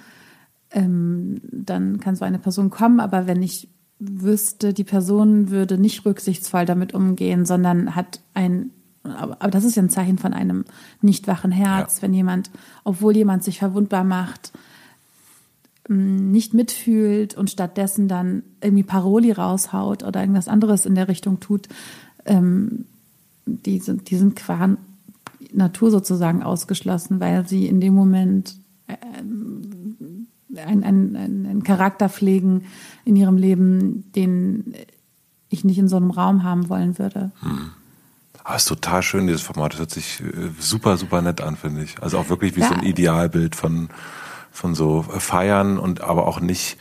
ähm, 0.70 1.40
dann 1.52 2.00
kann 2.00 2.16
so 2.16 2.24
eine 2.24 2.38
Person 2.38 2.70
kommen. 2.70 3.00
Aber 3.00 3.26
wenn 3.26 3.42
ich 3.42 3.68
wüsste, 3.98 4.72
die 4.72 4.84
Person 4.84 5.50
würde 5.50 5.76
nicht 5.76 6.06
rücksichtsvoll 6.06 6.64
damit 6.64 6.94
umgehen, 6.94 7.44
sondern 7.44 7.94
hat 7.94 8.20
ein 8.34 8.70
aber, 9.02 9.50
das 9.50 9.64
ist 9.64 9.76
ja 9.76 9.82
ein 9.82 9.88
Zeichen 9.88 10.18
von 10.18 10.34
einem 10.34 10.64
nicht 11.00 11.26
wachen 11.26 11.52
Herz, 11.52 11.96
ja. 11.96 12.02
wenn 12.02 12.12
jemand, 12.12 12.50
obwohl 12.84 13.16
jemand 13.16 13.42
sich 13.42 13.58
verwundbar 13.58 14.04
macht, 14.04 14.52
nicht 15.90 16.54
mitfühlt 16.54 17.34
und 17.34 17.50
stattdessen 17.50 18.06
dann 18.06 18.42
irgendwie 18.62 18.84
Paroli 18.84 19.32
raushaut 19.32 20.04
oder 20.04 20.20
irgendwas 20.20 20.48
anderes 20.48 20.86
in 20.86 20.94
der 20.94 21.08
Richtung 21.08 21.40
tut, 21.40 21.68
ähm, 22.24 22.86
die, 23.44 23.80
sind, 23.80 24.10
die 24.10 24.16
sind 24.16 24.36
qua 24.36 24.76
Natur 25.52 25.90
sozusagen 25.90 26.42
ausgeschlossen, 26.42 27.18
weil 27.18 27.46
sie 27.48 27.66
in 27.66 27.80
dem 27.80 27.94
Moment 27.94 28.56
ähm, 28.86 30.26
einen, 30.56 30.84
einen, 30.84 31.16
einen 31.46 31.62
Charakter 31.64 32.08
pflegen 32.08 32.66
in 33.04 33.16
ihrem 33.16 33.36
Leben, 33.36 34.12
den 34.12 34.74
ich 35.48 35.64
nicht 35.64 35.78
in 35.78 35.88
so 35.88 35.96
einem 35.96 36.12
Raum 36.12 36.44
haben 36.44 36.68
wollen 36.68 36.98
würde. 36.98 37.32
Hm. 37.40 37.70
Ah, 38.44 38.56
ist 38.56 38.66
total 38.66 39.02
schön, 39.02 39.26
dieses 39.26 39.42
Format. 39.42 39.72
Das 39.72 39.80
hört 39.80 39.90
sich 39.90 40.20
äh, 40.20 40.50
super, 40.58 40.96
super 40.96 41.20
nett 41.20 41.40
an, 41.40 41.56
finde 41.56 41.82
ich. 41.82 42.00
Also 42.02 42.18
auch 42.18 42.28
wirklich 42.28 42.56
wie 42.56 42.60
ja. 42.60 42.68
so 42.68 42.74
ein 42.74 42.84
Idealbild 42.84 43.54
von, 43.54 43.88
von 44.50 44.74
so 44.74 45.02
Feiern 45.02 45.78
und 45.78 46.00
aber 46.00 46.26
auch 46.26 46.40
nicht, 46.40 46.76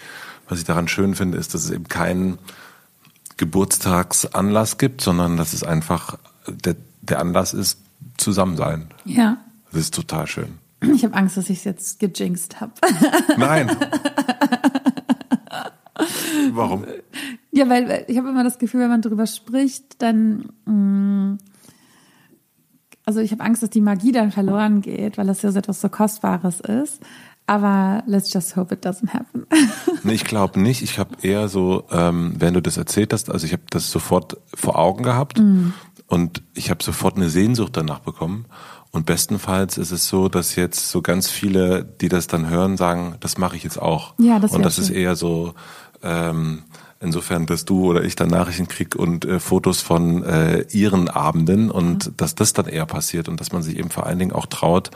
was 0.47 0.59
ich 0.59 0.65
daran 0.65 0.87
schön 0.87 1.15
finde, 1.15 1.37
ist, 1.37 1.53
dass 1.53 1.63
es 1.65 1.71
eben 1.71 1.87
keinen 1.87 2.39
Geburtstagsanlass 3.37 4.77
gibt, 4.77 5.01
sondern 5.01 5.37
dass 5.37 5.53
es 5.53 5.63
einfach 5.63 6.17
der, 6.47 6.75
der 7.01 7.19
Anlass 7.19 7.53
ist, 7.53 7.79
zusammen 8.17 8.57
sein. 8.57 8.87
Ja. 9.05 9.37
Das 9.71 9.81
ist 9.81 9.93
total 9.93 10.27
schön. 10.27 10.57
Ich 10.81 11.03
habe 11.03 11.13
Angst, 11.13 11.37
dass 11.37 11.49
ich 11.49 11.59
es 11.59 11.63
jetzt 11.65 11.99
gejinxt 11.99 12.61
habe. 12.61 12.71
Nein. 13.37 13.69
Warum? 16.51 16.85
Ja, 17.51 17.67
weil 17.69 18.05
ich 18.07 18.17
habe 18.17 18.29
immer 18.29 18.43
das 18.43 18.59
Gefühl, 18.59 18.81
wenn 18.81 18.89
man 18.89 19.01
darüber 19.01 19.27
spricht, 19.27 20.01
dann 20.01 20.49
mh, 20.65 20.73
mm, 20.73 21.37
also 23.09 23.21
ich 23.21 23.31
habe 23.31 23.43
Angst, 23.43 23.63
dass 23.63 23.71
die 23.71 23.81
Magie 23.81 24.11
dann 24.11 24.31
verloren 24.31 24.81
geht, 24.81 25.17
weil 25.17 25.25
das 25.25 25.41
ja 25.41 25.51
so 25.51 25.57
etwas 25.57 25.81
so 25.81 25.89
Kostbares 25.89 26.59
ist. 26.59 27.01
Aber 27.49 28.03
let's 28.05 28.31
just 28.31 28.55
hope 28.55 28.71
it 28.71 28.85
doesn't 28.85 29.11
happen. 29.11 29.47
nee, 30.03 30.13
ich 30.13 30.23
glaube 30.23 30.59
nicht. 30.59 30.83
Ich 30.83 30.99
habe 30.99 31.15
eher 31.23 31.47
so, 31.47 31.83
ähm, 31.89 32.35
wenn 32.37 32.53
du 32.53 32.61
das 32.61 32.77
erzählt 32.77 33.11
hast, 33.11 33.31
also 33.31 33.43
ich 33.43 33.53
habe 33.53 33.63
das 33.71 33.89
sofort 33.89 34.37
vor 34.53 34.77
Augen 34.77 35.01
gehabt 35.01 35.39
mm. 35.39 35.73
und 36.05 36.43
ich 36.53 36.69
habe 36.69 36.83
sofort 36.83 37.15
eine 37.15 37.31
Sehnsucht 37.31 37.75
danach 37.75 38.01
bekommen. 38.01 38.45
Und 38.91 39.07
bestenfalls 39.07 39.79
ist 39.79 39.89
es 39.89 40.07
so, 40.07 40.29
dass 40.29 40.55
jetzt 40.57 40.91
so 40.91 41.01
ganz 41.01 41.31
viele, 41.31 41.83
die 41.83 42.07
das 42.07 42.27
dann 42.27 42.51
hören, 42.51 42.77
sagen, 42.77 43.15
das 43.19 43.39
mache 43.39 43.55
ich 43.55 43.63
jetzt 43.63 43.81
auch. 43.81 44.13
Ja, 44.19 44.37
das 44.37 44.51
Und 44.51 44.61
das 44.61 44.75
schön. 44.75 44.83
ist 44.83 44.89
eher 44.91 45.15
so, 45.15 45.55
ähm, 46.03 46.65
insofern, 46.99 47.47
dass 47.47 47.65
du 47.65 47.89
oder 47.89 48.03
ich 48.03 48.15
dann 48.15 48.29
Nachrichten 48.29 48.67
krieg 48.67 48.95
und 48.95 49.25
äh, 49.25 49.39
Fotos 49.39 49.81
von 49.81 50.23
äh, 50.23 50.67
ihren 50.69 51.09
Abenden 51.09 51.71
und 51.71 52.05
ja. 52.05 52.11
dass 52.15 52.35
das 52.35 52.53
dann 52.53 52.67
eher 52.67 52.85
passiert 52.85 53.27
und 53.27 53.39
dass 53.39 53.51
man 53.51 53.63
sich 53.63 53.75
eben 53.79 53.89
vor 53.89 54.05
allen 54.05 54.19
Dingen 54.19 54.33
auch 54.33 54.45
traut, 54.45 54.91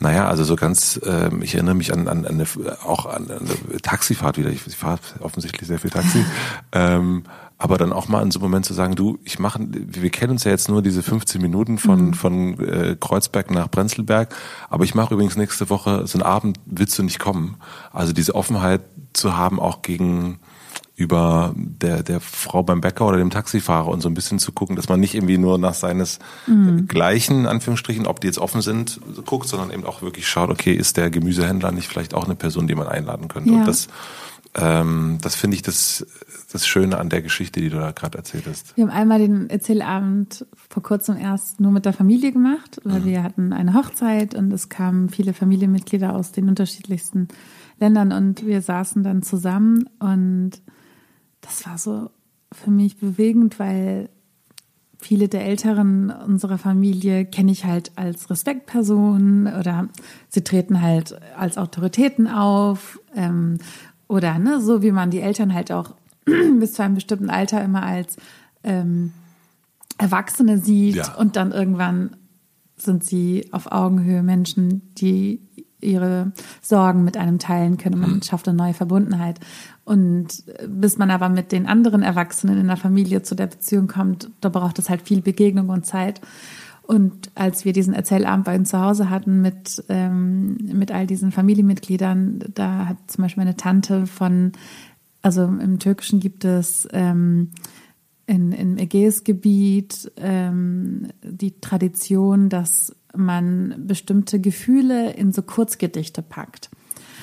Naja, 0.00 0.28
also 0.28 0.44
so 0.44 0.54
ganz, 0.54 1.00
ähm, 1.04 1.42
ich 1.42 1.54
erinnere 1.54 1.74
mich 1.74 1.92
an, 1.92 2.06
an, 2.06 2.24
an 2.24 2.34
eine, 2.34 2.46
auch 2.84 3.06
an 3.06 3.30
eine 3.30 3.80
Taxifahrt 3.82 4.38
wieder. 4.38 4.50
Ich, 4.50 4.66
ich 4.66 4.76
fahre 4.76 5.00
offensichtlich 5.20 5.66
sehr 5.66 5.78
viel 5.78 5.90
Taxi. 5.90 6.24
ähm, 6.72 7.24
aber 7.60 7.76
dann 7.76 7.92
auch 7.92 8.06
mal 8.06 8.22
in 8.22 8.30
so 8.30 8.38
einem 8.38 8.50
Moment 8.50 8.64
zu 8.64 8.72
sagen, 8.72 8.94
du, 8.94 9.18
ich 9.24 9.40
mache, 9.40 9.58
wir 9.68 10.10
kennen 10.10 10.30
uns 10.30 10.44
ja 10.44 10.52
jetzt 10.52 10.68
nur 10.68 10.80
diese 10.80 11.02
15 11.02 11.42
Minuten 11.42 11.78
von, 11.78 12.06
mhm. 12.06 12.14
von 12.14 12.60
äh, 12.60 12.96
Kreuzberg 12.98 13.50
nach 13.50 13.68
Prenzlberg, 13.68 14.32
aber 14.70 14.84
ich 14.84 14.94
mache 14.94 15.12
übrigens 15.14 15.36
nächste 15.36 15.68
Woche 15.68 16.06
so 16.06 16.18
einen 16.18 16.22
Abend, 16.22 16.60
willst 16.66 16.96
du 16.96 17.02
nicht 17.02 17.18
kommen? 17.18 17.56
Also 17.92 18.12
diese 18.12 18.36
Offenheit 18.36 18.82
zu 19.12 19.36
haben, 19.36 19.58
auch 19.58 19.82
gegen 19.82 20.38
über 20.98 21.54
der, 21.56 22.02
der 22.02 22.18
Frau 22.18 22.64
beim 22.64 22.80
Bäcker 22.80 23.06
oder 23.06 23.18
dem 23.18 23.30
Taxifahrer 23.30 23.86
und 23.86 24.00
so 24.00 24.08
ein 24.08 24.14
bisschen 24.14 24.40
zu 24.40 24.50
gucken, 24.50 24.74
dass 24.74 24.88
man 24.88 24.98
nicht 24.98 25.14
irgendwie 25.14 25.38
nur 25.38 25.56
nach 25.56 25.74
seines 25.74 26.18
mhm. 26.48 26.88
gleichen, 26.88 27.46
Anführungsstrichen, 27.46 28.04
ob 28.04 28.20
die 28.20 28.26
jetzt 28.26 28.40
offen 28.40 28.62
sind, 28.62 29.00
guckt, 29.24 29.46
sondern 29.46 29.70
eben 29.70 29.84
auch 29.84 30.02
wirklich 30.02 30.26
schaut, 30.26 30.50
okay, 30.50 30.72
ist 30.72 30.96
der 30.96 31.08
Gemüsehändler 31.08 31.70
nicht 31.70 31.86
vielleicht 31.86 32.14
auch 32.14 32.24
eine 32.24 32.34
Person, 32.34 32.66
die 32.66 32.74
man 32.74 32.88
einladen 32.88 33.28
könnte? 33.28 33.48
Ja. 33.48 33.60
Und 33.60 33.68
das, 33.68 33.86
ähm, 34.56 35.18
das 35.22 35.36
finde 35.36 35.54
ich 35.54 35.62
das, 35.62 36.04
das 36.50 36.66
Schöne 36.66 36.98
an 36.98 37.10
der 37.10 37.22
Geschichte, 37.22 37.60
die 37.60 37.70
du 37.70 37.78
da 37.78 37.92
gerade 37.92 38.18
erzählt 38.18 38.46
hast. 38.48 38.76
Wir 38.76 38.82
haben 38.82 38.90
einmal 38.90 39.20
den 39.20 39.50
Erzählabend 39.50 40.46
vor 40.68 40.82
kurzem 40.82 41.16
erst 41.16 41.60
nur 41.60 41.70
mit 41.70 41.84
der 41.84 41.92
Familie 41.92 42.32
gemacht, 42.32 42.80
weil 42.82 43.02
mhm. 43.02 43.04
wir 43.04 43.22
hatten 43.22 43.52
eine 43.52 43.74
Hochzeit 43.74 44.34
und 44.34 44.52
es 44.52 44.68
kamen 44.68 45.10
viele 45.10 45.32
Familienmitglieder 45.32 46.12
aus 46.12 46.32
den 46.32 46.48
unterschiedlichsten 46.48 47.28
Ländern 47.78 48.10
und 48.10 48.44
wir 48.44 48.62
saßen 48.62 49.04
dann 49.04 49.22
zusammen 49.22 49.88
und 50.00 50.60
das 51.40 51.66
war 51.66 51.78
so 51.78 52.10
für 52.52 52.70
mich 52.70 52.98
bewegend, 52.98 53.58
weil 53.58 54.08
viele 55.00 55.28
der 55.28 55.44
Älteren 55.44 56.10
unserer 56.10 56.58
Familie 56.58 57.24
kenne 57.24 57.52
ich 57.52 57.64
halt 57.64 57.92
als 57.96 58.30
Respektpersonen 58.30 59.46
oder 59.46 59.88
sie 60.28 60.42
treten 60.42 60.82
halt 60.82 61.20
als 61.36 61.56
Autoritäten 61.56 62.26
auf 62.26 62.98
ähm, 63.14 63.58
oder 64.08 64.38
ne, 64.38 64.60
so 64.60 64.82
wie 64.82 64.92
man 64.92 65.10
die 65.10 65.20
Eltern 65.20 65.54
halt 65.54 65.70
auch 65.70 65.94
bis 66.58 66.74
zu 66.74 66.82
einem 66.82 66.94
bestimmten 66.94 67.30
Alter 67.30 67.62
immer 67.62 67.84
als 67.84 68.16
ähm, 68.64 69.12
Erwachsene 69.98 70.58
sieht 70.58 70.96
ja. 70.96 71.14
und 71.14 71.36
dann 71.36 71.52
irgendwann 71.52 72.16
sind 72.76 73.04
sie 73.04 73.48
auf 73.52 73.70
Augenhöhe 73.70 74.22
Menschen, 74.22 74.94
die 74.94 75.40
ihre 75.80 76.32
Sorgen 76.60 77.04
mit 77.04 77.16
einem 77.16 77.38
teilen 77.38 77.78
können 77.78 77.96
und 77.96 78.00
man 78.00 78.14
mhm. 78.14 78.22
schafft 78.22 78.48
eine 78.48 78.56
neue 78.56 78.74
Verbundenheit. 78.74 79.38
Und 79.88 80.44
bis 80.68 80.98
man 80.98 81.10
aber 81.10 81.30
mit 81.30 81.50
den 81.50 81.64
anderen 81.64 82.02
Erwachsenen 82.02 82.58
in 82.58 82.66
der 82.66 82.76
Familie 82.76 83.22
zu 83.22 83.34
der 83.34 83.46
Beziehung 83.46 83.86
kommt, 83.86 84.30
da 84.42 84.50
braucht 84.50 84.78
es 84.78 84.90
halt 84.90 85.00
viel 85.00 85.22
Begegnung 85.22 85.70
und 85.70 85.86
Zeit. 85.86 86.20
Und 86.82 87.30
als 87.34 87.64
wir 87.64 87.72
diesen 87.72 87.94
Erzählabend 87.94 88.44
bei 88.44 88.56
uns 88.56 88.68
zu 88.68 88.78
Hause 88.78 89.08
hatten 89.08 89.40
mit, 89.40 89.82
ähm, 89.88 90.58
mit 90.74 90.92
all 90.92 91.06
diesen 91.06 91.32
Familienmitgliedern, 91.32 92.44
da 92.54 92.84
hat 92.84 92.98
zum 93.06 93.22
Beispiel 93.22 93.44
meine 93.44 93.56
Tante 93.56 94.06
von, 94.06 94.52
also 95.22 95.44
im 95.44 95.78
Türkischen 95.78 96.20
gibt 96.20 96.44
es 96.44 96.86
ähm, 96.92 97.52
in, 98.26 98.52
im 98.52 98.76
Ägäisgebiet 98.76 100.12
ähm, 100.18 101.08
die 101.22 101.60
Tradition, 101.62 102.50
dass 102.50 102.94
man 103.16 103.86
bestimmte 103.86 104.38
Gefühle 104.38 105.14
in 105.14 105.32
so 105.32 105.40
Kurzgedichte 105.40 106.20
packt. 106.20 106.68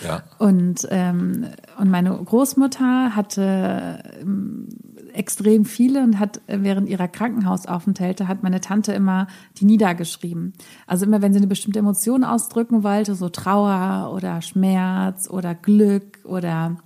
Ja. 0.06 0.24
Und, 0.38 0.88
ähm, 0.91 1.48
und 1.80 1.89
meine 1.89 2.12
Großmutter 2.12 3.15
hatte 3.15 4.04
ähm, 4.22 4.70
extrem 5.13 5.65
viele 5.65 6.04
und 6.04 6.20
hat 6.20 6.41
während 6.48 6.89
ihrer 6.89 7.08
Krankenhausaufenthalte 7.08 8.28
hat 8.28 8.44
meine 8.44 8.62
Tante 8.62 8.94
immer 8.94 9.28
die 9.58 9.65
niedergeschrieben. 9.65 10.54
Also 10.88 11.06
immer, 11.06 11.22
wenn 11.22 11.34
sie 11.34 11.39
eine 11.39 11.48
bestimmte 11.48 11.80
Emotion 11.80 12.24
ausdrücken 12.24 12.84
wollte, 12.84 13.15
so 13.15 13.30
Trauer 13.30 14.13
oder 14.13 14.41
Schmerz 14.41 15.30
oder 15.30 15.56
Glück 15.56 16.20
oder 16.26 16.78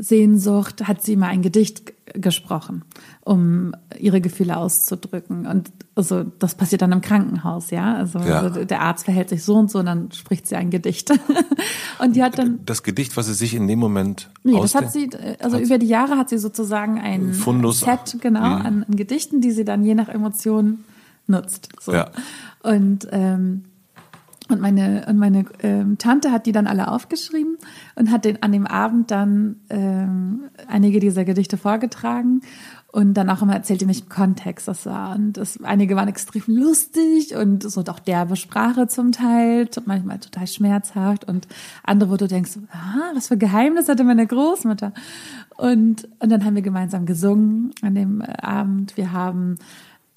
Sehnsucht, 0.00 0.88
hat 0.88 1.02
sie 1.02 1.12
immer 1.12 1.26
ein 1.26 1.42
Gedicht 1.42 1.92
gesprochen, 2.14 2.82
um 3.20 3.74
ihre 3.98 4.20
Gefühle 4.20 4.56
auszudrücken. 4.56 5.46
Und 5.46 5.70
also 5.94 6.24
das 6.24 6.54
passiert 6.54 6.82
dann 6.82 6.92
im 6.92 7.02
Krankenhaus, 7.02 7.70
ja. 7.70 7.94
Also, 7.94 8.18
ja. 8.18 8.40
also 8.40 8.64
der 8.64 8.80
Arzt 8.80 9.04
verhält 9.04 9.28
sich 9.28 9.44
so 9.44 9.54
und 9.54 9.70
so, 9.70 9.80
und 9.80 9.86
dann 9.86 10.10
spricht 10.12 10.46
sie 10.46 10.56
ein 10.56 10.70
Gedicht. 10.70 11.10
und 11.98 12.16
die 12.16 12.22
hat 12.22 12.38
dann 12.38 12.60
das 12.64 12.82
Gedicht, 12.82 13.16
was 13.16 13.26
sie 13.26 13.34
sich 13.34 13.54
in 13.54 13.68
dem 13.68 13.78
Moment 13.78 14.30
nee, 14.42 14.58
das 14.58 14.74
hat 14.74 14.90
sie 14.92 15.10
also 15.38 15.56
hat 15.56 15.62
über 15.62 15.78
die 15.78 15.86
Jahre 15.86 16.16
hat 16.16 16.30
sie 16.30 16.38
sozusagen 16.38 16.98
ein 16.98 17.34
Fundus. 17.34 17.80
Set 17.80 18.16
genau 18.20 18.40
mhm. 18.40 18.66
an, 18.66 18.84
an, 18.88 18.96
Gedichten, 18.96 19.40
die 19.40 19.50
sie 19.50 19.64
dann 19.64 19.84
je 19.84 19.94
nach 19.94 20.08
Emotion 20.08 20.84
nutzt. 21.26 21.68
So. 21.80 21.92
Ja. 21.92 22.10
Und 22.62 23.06
ähm, 23.12 23.64
und 24.50 24.60
meine, 24.60 25.06
und 25.08 25.16
meine 25.16 25.44
ähm, 25.62 25.98
Tante 25.98 26.32
hat 26.32 26.46
die 26.46 26.52
dann 26.52 26.66
alle 26.66 26.88
aufgeschrieben 26.88 27.56
und 27.94 28.10
hat 28.10 28.24
den, 28.24 28.42
an 28.42 28.52
dem 28.52 28.66
Abend 28.66 29.10
dann 29.10 29.56
ähm, 29.70 30.50
einige 30.68 31.00
dieser 31.00 31.24
Gedichte 31.24 31.56
vorgetragen 31.56 32.42
und 32.92 33.14
dann 33.14 33.30
auch 33.30 33.42
immer 33.42 33.54
erzählt, 33.54 33.82
in 33.82 33.88
welchem 33.88 34.08
Kontext 34.08 34.66
das 34.66 34.84
war. 34.86 35.14
Und 35.14 35.34
das, 35.34 35.62
einige 35.62 35.94
waren 35.94 36.08
extrem 36.08 36.42
lustig 36.46 37.36
und 37.36 37.62
so 37.62 37.82
doch 37.82 38.00
derbe 38.00 38.36
Sprache 38.36 38.88
zum 38.88 39.12
Teil, 39.12 39.68
manchmal 39.86 40.18
total 40.18 40.46
schmerzhaft 40.46 41.24
und 41.24 41.46
andere, 41.84 42.10
wo 42.10 42.16
du 42.16 42.26
denkst, 42.26 42.58
ah, 42.72 43.12
was 43.14 43.28
für 43.28 43.36
Geheimnis 43.36 43.88
hatte 43.88 44.02
meine 44.04 44.26
Großmutter. 44.26 44.92
Und, 45.56 46.08
und 46.18 46.30
dann 46.30 46.44
haben 46.44 46.56
wir 46.56 46.62
gemeinsam 46.62 47.06
gesungen 47.06 47.72
an 47.82 47.94
dem 47.94 48.22
Abend. 48.22 48.96
Wir 48.96 49.12
haben 49.12 49.58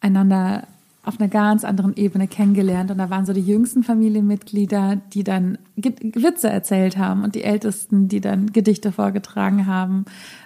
einander 0.02 0.64
auf 1.04 1.20
einer 1.20 1.30
ganz 1.30 1.66
anderen 1.66 1.96
Ebene 1.96 2.28
kennengelernt. 2.28 2.90
Und 2.90 2.98
da 2.98 3.10
waren 3.10 3.26
so 3.26 3.34
die 3.34 3.42
jüngsten 3.42 3.84
Familienmitglieder, 3.84 5.02
die 5.14 5.24
dann 5.24 5.58
Witze 5.76 6.50
erzählt 6.50 6.98
haben 6.98 7.24
und 7.24 7.36
die 7.36 7.44
Ältesten, 7.44 8.08
die 8.08 8.22
dann 8.22 8.54
Gedichte 8.54 8.92
vorgetragen 8.92 9.68
haben. 9.68 10.06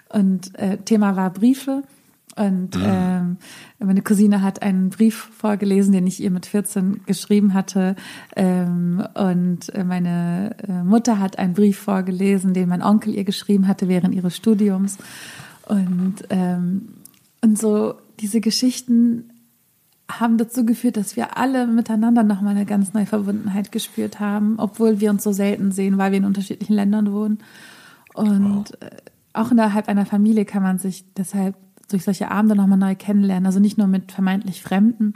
Und 0.10 0.58
äh, 0.58 0.78
Thema 0.78 1.16
war 1.16 1.32
Briefe. 1.32 1.84
Und 2.36 2.78
ähm, 2.80 3.38
meine 3.80 4.04
Cousine 4.04 4.44
hat 4.44 4.62
einen 4.62 4.90
Brief 4.90 5.30
vorgelesen, 5.38 5.92
den 5.92 6.06
ich 6.06 6.22
ihr 6.22 6.30
mit 6.30 6.46
14 6.46 7.02
geschrieben 7.08 7.56
hatte. 7.56 7.96
Ähm, 8.36 9.04
und 9.16 9.72
meine 9.86 10.56
äh, 10.68 10.84
Mutter 10.84 11.20
hat 11.20 11.40
einen 11.40 11.54
Brief 11.54 11.80
vorgelesen, 11.80 12.54
den 12.54 12.70
mein 12.70 12.84
Onkel 12.84 13.16
ihr 13.16 13.24
geschrieben 13.24 13.68
hatte 13.68 13.88
während 13.88 14.14
ihres 14.14 14.36
Studiums. 14.36 14.98
Und, 15.66 16.16
ähm, 16.30 16.90
und 17.42 17.58
so 17.58 17.96
diese 18.20 18.40
Geschichten 18.40 19.32
haben 20.10 20.38
dazu 20.38 20.66
geführt, 20.66 20.98
dass 20.98 21.16
wir 21.16 21.38
alle 21.38 21.68
miteinander 21.68 22.24
nochmal 22.24 22.56
eine 22.56 22.66
ganz 22.66 22.94
neue 22.94 23.06
Verbundenheit 23.06 23.72
gespürt 23.72 24.20
haben, 24.20 24.56
obwohl 24.58 25.00
wir 25.00 25.10
uns 25.10 25.24
so 25.24 25.34
selten 25.34 25.72
sehen, 25.72 25.98
weil 25.98 26.12
wir 26.12 26.20
in 26.20 26.26
unterschiedlichen 26.26 26.74
Ländern 26.74 27.12
wohnen. 27.12 27.40
Und 28.14 28.72
wow. 28.72 28.82
Äh, 28.82 28.96
auch 29.34 29.52
innerhalb 29.52 29.88
einer 29.88 30.06
Familie 30.06 30.46
kann 30.46 30.64
man 30.64 30.80
sich 30.80 31.06
deshalb 31.16 31.56
durch 31.90 32.04
solche 32.04 32.32
Abende 32.32 32.56
nochmal 32.56 32.78
neu 32.78 32.96
kennenlernen. 32.96 33.46
Also 33.46 33.60
nicht 33.60 33.78
nur 33.78 33.88
mit 33.88 34.12
vermeintlich 34.12 34.62
Fremden. 34.62 35.14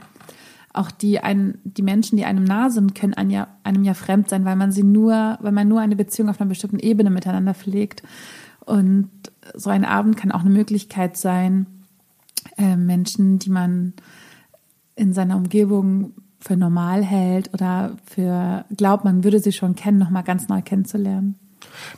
Auch 0.72 0.90
die, 0.90 1.20
einen, 1.20 1.58
die 1.64 1.82
Menschen, 1.82 2.16
die 2.16 2.24
einem 2.24 2.44
nah 2.44 2.70
sind, 2.70 2.94
können 2.94 3.14
einem 3.14 3.30
ja, 3.30 3.48
einem 3.64 3.84
ja 3.84 3.94
fremd 3.94 4.28
sein, 4.28 4.44
weil 4.44 4.56
man 4.56 4.72
sie 4.72 4.84
nur, 4.84 5.38
weil 5.40 5.52
man 5.52 5.68
nur 5.68 5.80
eine 5.80 5.96
Beziehung 5.96 6.30
auf 6.30 6.40
einer 6.40 6.48
bestimmten 6.48 6.78
Ebene 6.78 7.10
miteinander 7.10 7.52
pflegt. 7.52 8.02
Und 8.60 9.10
so 9.54 9.70
ein 9.70 9.84
Abend 9.84 10.16
kann 10.16 10.32
auch 10.32 10.40
eine 10.40 10.50
Möglichkeit 10.50 11.16
sein, 11.16 11.66
äh, 12.56 12.76
Menschen, 12.76 13.38
die 13.38 13.50
man 13.50 13.92
in 15.02 15.12
seiner 15.12 15.36
Umgebung 15.36 16.14
für 16.40 16.56
normal 16.56 17.02
hält 17.04 17.52
oder 17.52 17.96
für 18.06 18.64
glaubt, 18.76 19.04
man 19.04 19.24
würde 19.24 19.40
sie 19.40 19.52
schon 19.52 19.74
kennen, 19.74 19.98
nochmal 19.98 20.22
ganz 20.22 20.48
neu 20.48 20.62
kennenzulernen. 20.62 21.34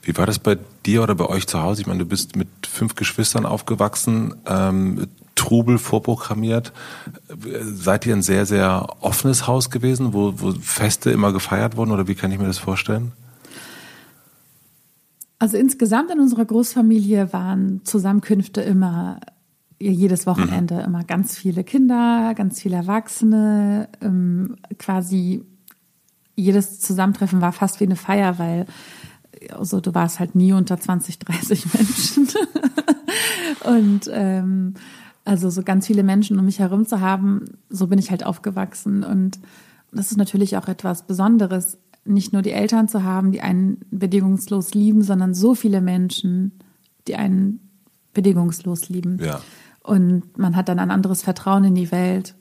Wie 0.03 0.17
war 0.17 0.27
das 0.27 0.38
bei 0.38 0.59
dir 0.87 1.03
oder 1.03 1.14
bei 1.14 1.27
euch 1.27 1.47
zu 1.47 1.62
Hause? 1.62 1.83
Ich 1.83 1.87
meine, 1.87 2.01
du 2.01 2.07
bist 2.07 2.37
mit 2.37 2.49
fünf 2.67 2.95
Geschwistern 2.95 3.47
aufgewachsen, 3.47 4.35
ähm, 4.47 5.07
Trubel 5.35 5.79
vorprogrammiert. 5.79 6.73
Seid 7.61 8.07
ihr 8.07 8.14
ein 8.14 8.23
sehr, 8.23 8.47
sehr 8.47 8.87
offenes 9.01 9.47
Haus 9.47 9.71
gewesen, 9.71 10.12
wo, 10.12 10.35
wo 10.37 10.53
Feste 10.53 11.11
immer 11.11 11.33
gefeiert 11.33 11.77
wurden 11.77 11.90
oder 11.90 12.07
wie 12.07 12.14
kann 12.14 12.31
ich 12.33 12.38
mir 12.38 12.47
das 12.47 12.59
vorstellen? 12.59 13.12
Also 15.38 15.57
insgesamt 15.57 16.11
in 16.11 16.21
unserer 16.21 16.45
Großfamilie 16.45 17.33
waren 17.33 17.81
Zusammenkünfte 17.85 18.62
immer 18.62 19.21
jedes 19.79 20.27
Wochenende 20.27 20.75
mhm. 20.75 20.81
immer 20.81 21.05
ganz 21.05 21.37
viele 21.37 21.65
Kinder, 21.65 22.35
ganz 22.37 22.61
viele 22.61 22.77
Erwachsene, 22.77 23.89
ähm, 24.01 24.57
quasi 24.79 25.45
jedes 26.37 26.81
Zusammentreffen 26.81 27.41
war 27.41 27.53
fast 27.53 27.81
wie 27.81 27.85
eine 27.85 27.97
Feier, 27.97 28.39
weil 28.39 28.67
also 29.53 29.81
du 29.81 29.95
warst 29.95 30.21
halt 30.21 30.35
nie 30.35 30.53
unter 30.53 30.79
20, 30.79 31.19
30 31.19 31.75
Menschen. 31.75 32.29
und 33.65 34.11
ähm, 34.13 34.75
also 35.25 35.51
so 35.51 35.63
ganz 35.63 35.87
viele 35.87 36.03
Menschen 36.03 36.39
um 36.39 36.45
mich 36.45 36.59
herum 36.59 36.87
zu 36.87 37.01
haben, 37.01 37.45
so 37.71 37.87
bin 37.87 37.99
ich 37.99 38.11
halt 38.11 38.25
aufgewachsen. 38.27 39.05
Und 39.05 39.39
das 39.93 40.11
ist 40.11 40.17
natürlich 40.17 40.57
auch 40.57 40.69
etwas 40.69 41.07
Besonderes, 41.07 41.79
nicht 42.05 42.33
nur 42.33 42.43
die 42.43 42.51
Eltern 42.51 42.89
zu 42.89 43.03
haben, 43.03 43.33
die 43.33 43.41
einen 43.41 43.79
bedingungslos 43.91 44.75
lieben, 44.75 45.03
sondern 45.03 45.35
so 45.35 45.55
viele 45.55 45.81
Menschen, 45.81 46.53
die 47.09 47.17
einen 47.17 47.61
bedingungslos 48.13 48.91
lieben. 48.91 49.19
Ja. 49.23 49.41
Und 49.85 50.37
man 50.37 50.57
hat 50.57 50.68
dann 50.68 50.81
ein 50.81 50.90
anderes 50.90 51.23
Vertrauen 51.23 51.64
in 51.64 51.75
die 51.77 51.92
Welt 51.92 52.35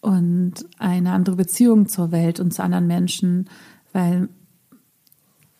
und 0.00 0.54
eine 0.78 1.12
andere 1.12 1.36
Beziehung 1.36 1.88
zur 1.88 2.12
Welt 2.12 2.38
und 2.38 2.52
zu 2.52 2.62
anderen 2.62 2.86
Menschen, 2.86 3.48
Weil 3.92 4.28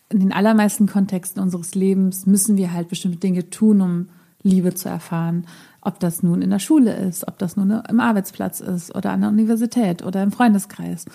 in 0.08 0.20
den 0.20 0.32
allermeisten 0.32 0.86
Kontexten 0.86 1.42
unseres 1.42 1.74
Lebens 1.74 2.26
müssen 2.26 2.56
wir 2.56 2.72
halt 2.72 2.88
bestimmte 2.88 3.18
Dinge 3.18 3.50
tun, 3.50 3.80
um 3.80 4.08
Liebe 4.42 4.74
zu 4.74 4.88
erfahren. 4.88 5.46
Ob 5.80 6.00
das 6.00 6.22
nun 6.22 6.42
in 6.42 6.50
der 6.50 6.58
Schule 6.58 6.94
ist, 6.94 7.26
ob 7.26 7.38
das 7.38 7.56
nun 7.56 7.70
im 7.70 8.00
Arbeitsplatz 8.00 8.60
ist 8.60 8.94
oder 8.94 9.10
an 9.12 9.22
der 9.22 9.30
Universität 9.30 10.04
oder 10.04 10.22
im 10.22 10.32
Freundeskreis. 10.32 11.06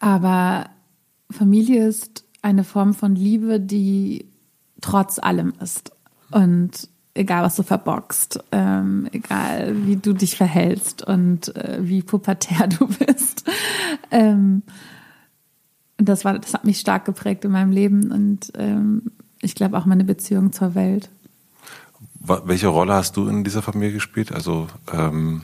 Aber 0.00 0.68
Familie 1.30 1.86
ist 1.86 2.24
eine 2.42 2.64
Form 2.64 2.94
von 2.94 3.16
Liebe, 3.16 3.58
die 3.58 4.26
trotz 4.80 5.18
allem 5.18 5.54
ist. 5.60 5.92
Und 6.30 6.88
egal, 7.16 7.42
was 7.42 7.56
du 7.56 7.62
verbockst, 7.62 8.40
ähm, 8.52 9.08
egal, 9.12 9.86
wie 9.86 9.96
du 9.96 10.12
dich 10.12 10.36
verhältst 10.36 11.02
und 11.02 11.54
äh, 11.56 11.78
wie 11.80 12.02
pubertär 12.02 12.66
du 12.78 12.86
bist. 12.86 13.44
Ähm, 14.10 14.62
das 15.98 16.24
war, 16.24 16.38
das 16.38 16.54
hat 16.54 16.64
mich 16.64 16.78
stark 16.78 17.04
geprägt 17.04 17.44
in 17.44 17.52
meinem 17.52 17.72
Leben 17.72 18.12
und 18.12 18.52
ähm, 18.56 19.02
ich 19.40 19.54
glaube 19.54 19.78
auch 19.78 19.86
meine 19.86 20.04
Beziehung 20.04 20.52
zur 20.52 20.74
Welt. 20.74 21.08
Welche 22.20 22.68
Rolle 22.68 22.94
hast 22.94 23.16
du 23.16 23.28
in 23.28 23.44
dieser 23.44 23.62
Familie 23.62 23.92
gespielt? 23.92 24.32
Also 24.32 24.66
ähm, 24.92 25.42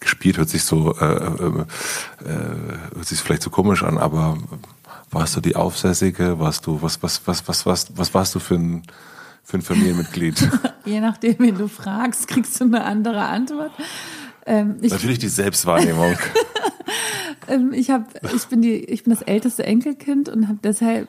gespielt 0.00 0.38
hört 0.38 0.48
sich 0.48 0.64
so 0.64 0.94
äh, 0.98 1.04
äh, 1.04 1.64
äh, 2.24 2.38
hört 2.94 3.06
sich 3.06 3.20
vielleicht 3.20 3.42
so 3.42 3.50
komisch 3.50 3.82
an, 3.82 3.98
aber 3.98 4.38
warst 5.10 5.36
du 5.36 5.40
die 5.40 5.56
Aufsässige? 5.56 6.38
Warst 6.38 6.66
du 6.66 6.80
was 6.80 7.02
was 7.02 7.26
was 7.26 7.46
was 7.46 7.66
was 7.66 7.96
was 7.96 8.14
warst 8.14 8.34
du 8.34 8.38
für 8.38 8.54
ein 8.54 8.82
für 9.46 9.58
ein 9.58 9.62
Familienmitglied? 9.62 10.48
Je 10.84 11.00
nachdem, 11.00 11.36
wen 11.38 11.56
du 11.56 11.68
fragst, 11.68 12.26
kriegst 12.26 12.60
du 12.60 12.64
eine 12.64 12.84
andere 12.84 13.22
Antwort. 13.22 13.70
Ähm, 14.44 14.76
Natürlich 14.80 15.20
die 15.20 15.28
Selbstwahrnehmung. 15.28 16.16
ähm, 17.48 17.72
ich 17.72 17.90
habe, 17.90 18.06
ich 18.34 18.46
bin 18.46 18.60
die, 18.60 18.74
ich 18.74 19.04
bin 19.04 19.12
das 19.12 19.22
älteste 19.22 19.64
Enkelkind 19.64 20.28
und 20.28 20.48
habe 20.48 20.58
deshalb 20.62 21.08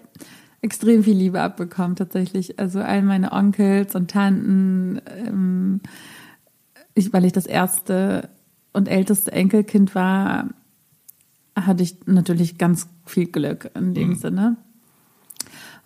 extrem 0.61 1.03
viel 1.03 1.17
Liebe 1.17 1.41
abbekommen 1.41 1.95
tatsächlich. 1.95 2.59
Also 2.59 2.79
all 2.79 3.01
meine 3.01 3.31
Onkels 3.31 3.95
und 3.95 4.11
Tanten, 4.11 5.01
ähm, 5.07 5.81
ich, 6.93 7.11
weil 7.13 7.25
ich 7.25 7.33
das 7.33 7.47
erste 7.47 8.29
und 8.71 8.87
älteste 8.87 9.31
Enkelkind 9.31 9.95
war, 9.95 10.49
hatte 11.55 11.81
ich 11.81 12.05
natürlich 12.05 12.59
ganz 12.59 12.87
viel 13.05 13.25
Glück 13.25 13.71
in 13.73 13.95
dem 13.95 14.09
mhm. 14.09 14.15
Sinne. 14.15 14.57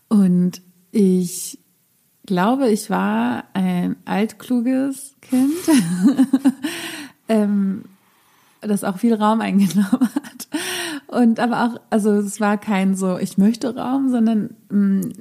Und 0.10 0.62
ich 0.92 1.61
glaube, 2.26 2.70
ich 2.70 2.90
war 2.90 3.46
ein 3.54 3.96
altkluges 4.06 5.16
Kind, 5.22 5.54
ähm, 7.28 7.86
das 8.62 8.84
auch 8.84 8.98
viel 8.98 9.14
Raum 9.14 9.42
eingenommen 9.42 9.90
hat. 10.16 10.48
Und 11.08 11.40
aber 11.40 11.66
auch, 11.66 11.82
also 11.90 12.12
es 12.12 12.40
war 12.40 12.58
kein 12.58 12.96
so, 12.96 13.18
ich 13.18 13.38
möchte 13.38 13.76
Raum, 13.76 14.10
sondern 14.10 14.56
mh, 14.70 14.78
mm, 14.78 15.14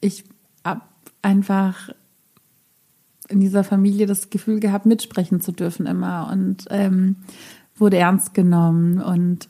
ich 0.00 0.24
habe 0.64 0.82
einfach 1.22 1.90
in 3.28 3.40
dieser 3.40 3.64
Familie 3.64 4.06
das 4.06 4.30
Gefühl 4.30 4.60
gehabt, 4.60 4.86
mitsprechen 4.86 5.40
zu 5.40 5.52
dürfen 5.52 5.86
immer 5.86 6.30
und 6.32 6.64
ähm, 6.70 7.16
wurde 7.76 7.98
ernst 7.98 8.32
genommen 8.32 9.00
und 9.00 9.48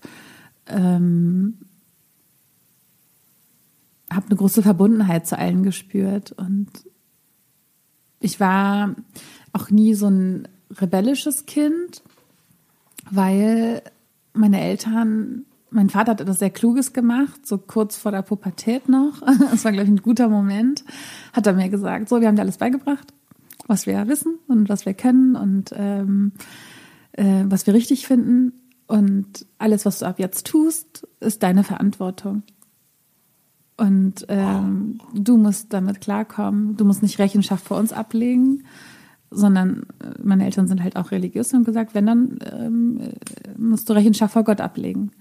ähm, 0.66 1.59
habe 4.12 4.27
eine 4.27 4.37
große 4.37 4.62
Verbundenheit 4.62 5.27
zu 5.27 5.38
allen 5.38 5.62
gespürt 5.62 6.33
und 6.33 6.68
ich 8.21 8.40
war 8.40 8.94
auch 9.53 9.71
nie 9.71 9.94
so 9.94 10.09
ein 10.09 10.49
rebellisches 10.71 11.47
Kind, 11.47 12.03
weil 13.11 13.83
meine 14.33 14.61
Eltern, 14.61 15.44
mein 15.71 15.90
Vater 15.90 16.12
hat 16.12 16.21
etwas 16.21 16.38
sehr 16.38 16.51
Kluges 16.51 16.92
gemacht, 16.92 17.47
so 17.47 17.59
kurz 17.59 17.97
vor 17.97 18.12
der 18.12 18.23
Pubertät 18.23 18.88
noch. 18.88 19.23
Das 19.51 19.64
war, 19.64 19.73
glaube 19.73 19.85
ich, 19.85 19.90
ein 19.90 20.03
guter 20.03 20.29
Moment. 20.29 20.85
Hat 21.33 21.47
er 21.47 21.53
mir 21.53 21.68
gesagt, 21.68 22.09
so, 22.09 22.21
wir 22.21 22.29
haben 22.29 22.37
dir 22.37 22.42
alles 22.42 22.59
beigebracht, 22.59 23.12
was 23.66 23.87
wir 23.87 24.09
wissen 24.09 24.38
und 24.49 24.68
was 24.68 24.87
wir 24.87 24.94
können 24.94 25.37
und 25.37 25.73
ähm, 25.75 26.33
äh, 27.12 27.44
was 27.47 27.66
wir 27.66 27.75
richtig 27.75 28.07
finden. 28.07 28.53
Und 28.87 29.47
alles, 29.59 29.85
was 29.85 29.99
du 29.99 30.07
ab 30.07 30.18
jetzt 30.18 30.47
tust, 30.47 31.07
ist 31.21 31.42
deine 31.42 31.62
Verantwortung. 31.62 32.42
Und 33.79 34.27
ähm, 34.29 34.99
du 35.14 35.37
musst 35.37 35.73
damit 35.73 36.01
klarkommen. 36.01 36.77
Du 36.77 36.85
musst 36.85 37.01
nicht 37.01 37.21
Rechenschaft 37.21 37.64
vor 37.64 37.79
uns 37.79 37.93
ablegen, 37.93 38.64
sondern 39.31 39.85
äh, 40.03 40.21
meine 40.21 40.45
Eltern 40.45 40.67
sind 40.67 40.83
halt 40.83 40.97
auch 40.97 41.12
religiös 41.12 41.53
und 41.53 41.61
haben 41.61 41.64
gesagt, 41.64 41.95
wenn 41.95 42.07
dann 42.07 42.38
ähm, 42.53 43.01
musst 43.57 43.88
du 43.88 43.93
Rechenschaft 43.93 44.33
vor 44.33 44.43
Gott 44.45 44.61
ablegen. 44.61 45.12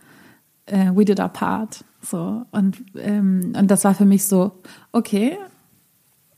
Uh, 0.70 0.94
we 0.98 1.06
did 1.06 1.20
our 1.20 1.30
part. 1.30 1.86
So 2.02 2.44
und 2.52 2.84
ähm, 2.96 3.54
und 3.58 3.72
das 3.72 3.86
war 3.86 3.94
für 3.94 4.06
mich 4.06 4.26
so 4.26 4.60
okay. 4.92 5.38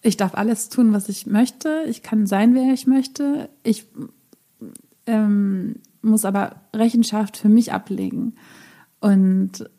Ich 0.01 0.17
darf 0.17 0.35
alles 0.35 0.69
tun, 0.69 0.93
was 0.93 1.09
ich 1.09 1.25
möchte. 1.25 1.83
Ich 1.87 2.03
kann 2.03 2.27
sein, 2.27 2.53
wer 2.53 2.73
ich 2.73 2.85
möchte. 2.85 3.49
Ich 3.63 3.87
ähm, 5.07 5.75
muss 6.01 6.25
aber 6.25 6.57
Rechenschaft 6.75 7.37
für 7.37 7.49
mich 7.49 7.73
ablegen. 7.73 8.35
Und 8.99 9.69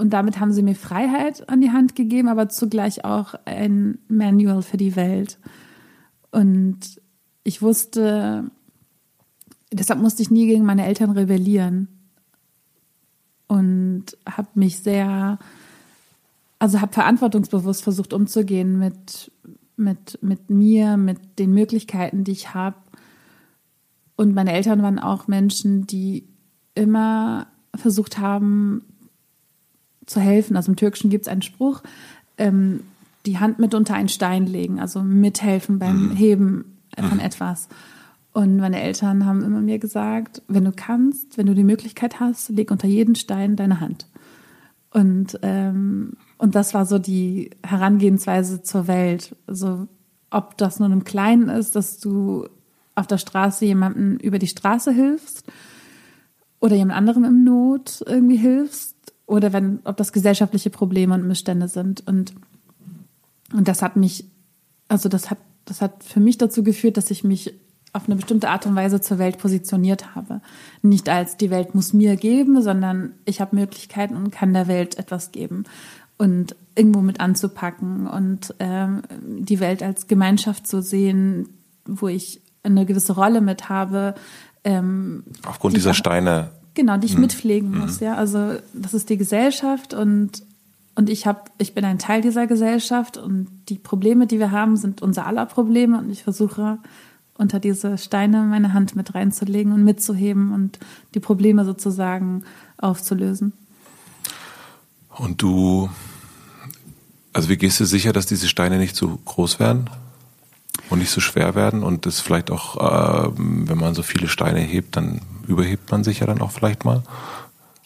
und 0.00 0.14
damit 0.14 0.40
haben 0.40 0.52
sie 0.52 0.62
mir 0.62 0.74
Freiheit 0.74 1.46
an 1.50 1.60
die 1.60 1.72
Hand 1.72 1.94
gegeben, 1.94 2.28
aber 2.28 2.48
zugleich 2.48 3.04
auch 3.04 3.34
ein 3.44 3.98
Manual 4.08 4.62
für 4.62 4.78
die 4.78 4.96
Welt. 4.96 5.38
Und 6.30 6.78
ich 7.44 7.60
wusste, 7.60 8.50
deshalb 9.70 10.00
musste 10.00 10.22
ich 10.22 10.30
nie 10.30 10.46
gegen 10.46 10.64
meine 10.64 10.86
Eltern 10.86 11.10
rebellieren. 11.10 11.88
Und 13.46 14.06
habe 14.26 14.48
mich 14.54 14.78
sehr, 14.78 15.38
also 16.58 16.80
habe 16.80 16.94
verantwortungsbewusst 16.94 17.82
versucht 17.82 18.14
umzugehen 18.14 18.78
mit, 18.78 19.30
mit, 19.76 20.18
mit 20.22 20.48
mir, 20.48 20.96
mit 20.96 21.38
den 21.38 21.52
Möglichkeiten, 21.52 22.24
die 22.24 22.32
ich 22.32 22.54
habe. 22.54 22.76
Und 24.16 24.34
meine 24.34 24.54
Eltern 24.54 24.82
waren 24.82 24.98
auch 24.98 25.28
Menschen, 25.28 25.86
die 25.86 26.26
immer 26.74 27.48
versucht 27.74 28.16
haben, 28.16 28.82
zu 30.10 30.20
helfen. 30.20 30.56
Also 30.56 30.72
im 30.72 30.76
Türkischen 30.76 31.10
gibt 31.10 31.26
es 31.26 31.28
einen 31.28 31.42
Spruch, 31.42 31.82
ähm, 32.36 32.80
die 33.26 33.38
Hand 33.38 33.58
mit 33.58 33.74
unter 33.74 33.94
einen 33.94 34.08
Stein 34.08 34.46
legen, 34.46 34.80
also 34.80 35.02
mithelfen 35.02 35.78
beim 35.78 36.08
mhm. 36.08 36.16
Heben 36.16 36.64
von 36.98 37.18
mhm. 37.18 37.24
etwas. 37.24 37.68
Und 38.32 38.58
meine 38.58 38.80
Eltern 38.80 39.26
haben 39.26 39.42
immer 39.42 39.60
mir 39.60 39.78
gesagt, 39.78 40.42
wenn 40.48 40.64
du 40.64 40.72
kannst, 40.72 41.36
wenn 41.36 41.46
du 41.46 41.54
die 41.54 41.64
Möglichkeit 41.64 42.20
hast, 42.20 42.48
leg 42.50 42.70
unter 42.70 42.86
jeden 42.86 43.14
Stein 43.14 43.56
deine 43.56 43.80
Hand. 43.80 44.06
Und, 44.92 45.38
ähm, 45.42 46.14
und 46.38 46.54
das 46.54 46.74
war 46.74 46.86
so 46.86 46.98
die 46.98 47.50
Herangehensweise 47.64 48.62
zur 48.62 48.86
Welt. 48.86 49.36
Also 49.46 49.86
ob 50.30 50.56
das 50.58 50.78
nun 50.78 50.92
im 50.92 51.04
Kleinen 51.04 51.48
ist, 51.48 51.76
dass 51.76 51.98
du 51.98 52.46
auf 52.94 53.06
der 53.06 53.18
Straße 53.18 53.64
jemanden 53.64 54.18
über 54.18 54.38
die 54.38 54.46
Straße 54.46 54.92
hilfst 54.92 55.44
oder 56.60 56.76
jemand 56.76 56.98
anderem 56.98 57.24
im 57.24 57.44
Not 57.44 58.02
irgendwie 58.06 58.36
hilfst 58.36 58.96
oder 59.30 59.52
wenn, 59.52 59.78
ob 59.84 59.96
das 59.96 60.12
gesellschaftliche 60.12 60.70
Probleme 60.70 61.14
und 61.14 61.26
Missstände 61.26 61.68
sind. 61.68 62.06
Und, 62.06 62.34
und 63.52 63.68
das 63.68 63.80
hat 63.80 63.94
mich, 63.94 64.24
also 64.88 65.08
das 65.08 65.30
hat, 65.30 65.38
das 65.66 65.80
hat 65.80 66.02
für 66.02 66.18
mich 66.18 66.36
dazu 66.36 66.64
geführt, 66.64 66.96
dass 66.96 67.12
ich 67.12 67.22
mich 67.22 67.54
auf 67.92 68.06
eine 68.06 68.16
bestimmte 68.16 68.48
Art 68.48 68.66
und 68.66 68.74
Weise 68.74 69.00
zur 69.00 69.18
Welt 69.18 69.38
positioniert 69.38 70.16
habe. 70.16 70.40
Nicht 70.82 71.08
als 71.08 71.36
die 71.36 71.50
Welt 71.50 71.76
muss 71.76 71.92
mir 71.92 72.16
geben, 72.16 72.60
sondern 72.60 73.12
ich 73.24 73.40
habe 73.40 73.54
Möglichkeiten 73.54 74.16
und 74.16 74.32
kann 74.32 74.52
der 74.52 74.66
Welt 74.66 74.98
etwas 74.98 75.30
geben 75.30 75.62
und 76.18 76.56
irgendwo 76.74 77.00
mit 77.00 77.20
anzupacken 77.20 78.08
und 78.08 78.54
ähm, 78.58 79.02
die 79.20 79.60
Welt 79.60 79.82
als 79.82 80.08
Gemeinschaft 80.08 80.66
zu 80.66 80.82
sehen, 80.82 81.48
wo 81.84 82.08
ich 82.08 82.40
eine 82.64 82.84
gewisse 82.84 83.12
Rolle 83.12 83.40
mit 83.40 83.68
habe. 83.68 84.14
Ähm, 84.64 85.22
Aufgrund 85.46 85.76
dieser 85.76 85.94
Steine 85.94 86.50
Genau, 86.74 86.96
die 86.96 87.06
ich 87.06 87.14
mhm. 87.14 87.22
mitpflegen 87.22 87.76
muss, 87.76 88.00
mhm. 88.00 88.06
ja. 88.06 88.14
Also 88.14 88.54
das 88.72 88.94
ist 88.94 89.10
die 89.10 89.16
Gesellschaft 89.16 89.94
und, 89.94 90.42
und 90.94 91.10
ich 91.10 91.26
habe, 91.26 91.42
ich 91.58 91.74
bin 91.74 91.84
ein 91.84 91.98
Teil 91.98 92.20
dieser 92.22 92.46
Gesellschaft 92.46 93.16
und 93.16 93.48
die 93.68 93.78
Probleme, 93.78 94.26
die 94.26 94.38
wir 94.38 94.50
haben, 94.50 94.76
sind 94.76 95.02
unser 95.02 95.26
aller 95.26 95.46
Probleme 95.46 95.98
und 95.98 96.10
ich 96.10 96.22
versuche 96.22 96.78
unter 97.34 97.58
diese 97.58 97.96
Steine 97.98 98.42
meine 98.42 98.72
Hand 98.72 98.96
mit 98.96 99.14
reinzulegen 99.14 99.72
und 99.72 99.82
mitzuheben 99.82 100.52
und 100.52 100.78
die 101.14 101.20
Probleme 101.20 101.64
sozusagen 101.64 102.44
aufzulösen. 102.76 103.52
Und 105.16 105.42
du, 105.42 105.88
also 107.32 107.48
wie 107.48 107.56
gehst 107.56 107.80
du 107.80 107.84
sicher, 107.84 108.12
dass 108.12 108.26
diese 108.26 108.48
Steine 108.48 108.78
nicht 108.78 108.94
zu 108.94 109.18
groß 109.24 109.58
werden? 109.58 109.90
und 110.90 110.98
nicht 110.98 111.10
so 111.10 111.20
schwer 111.20 111.54
werden 111.54 111.82
und 111.82 112.04
das 112.04 112.20
vielleicht 112.20 112.50
auch, 112.50 112.76
äh, 112.76 113.30
wenn 113.36 113.78
man 113.78 113.94
so 113.94 114.02
viele 114.02 114.28
Steine 114.28 114.60
hebt, 114.60 114.96
dann 114.96 115.20
überhebt 115.46 115.90
man 115.90 116.04
sich 116.04 116.20
ja 116.20 116.26
dann 116.26 116.40
auch 116.40 116.50
vielleicht 116.50 116.84
mal. 116.84 117.02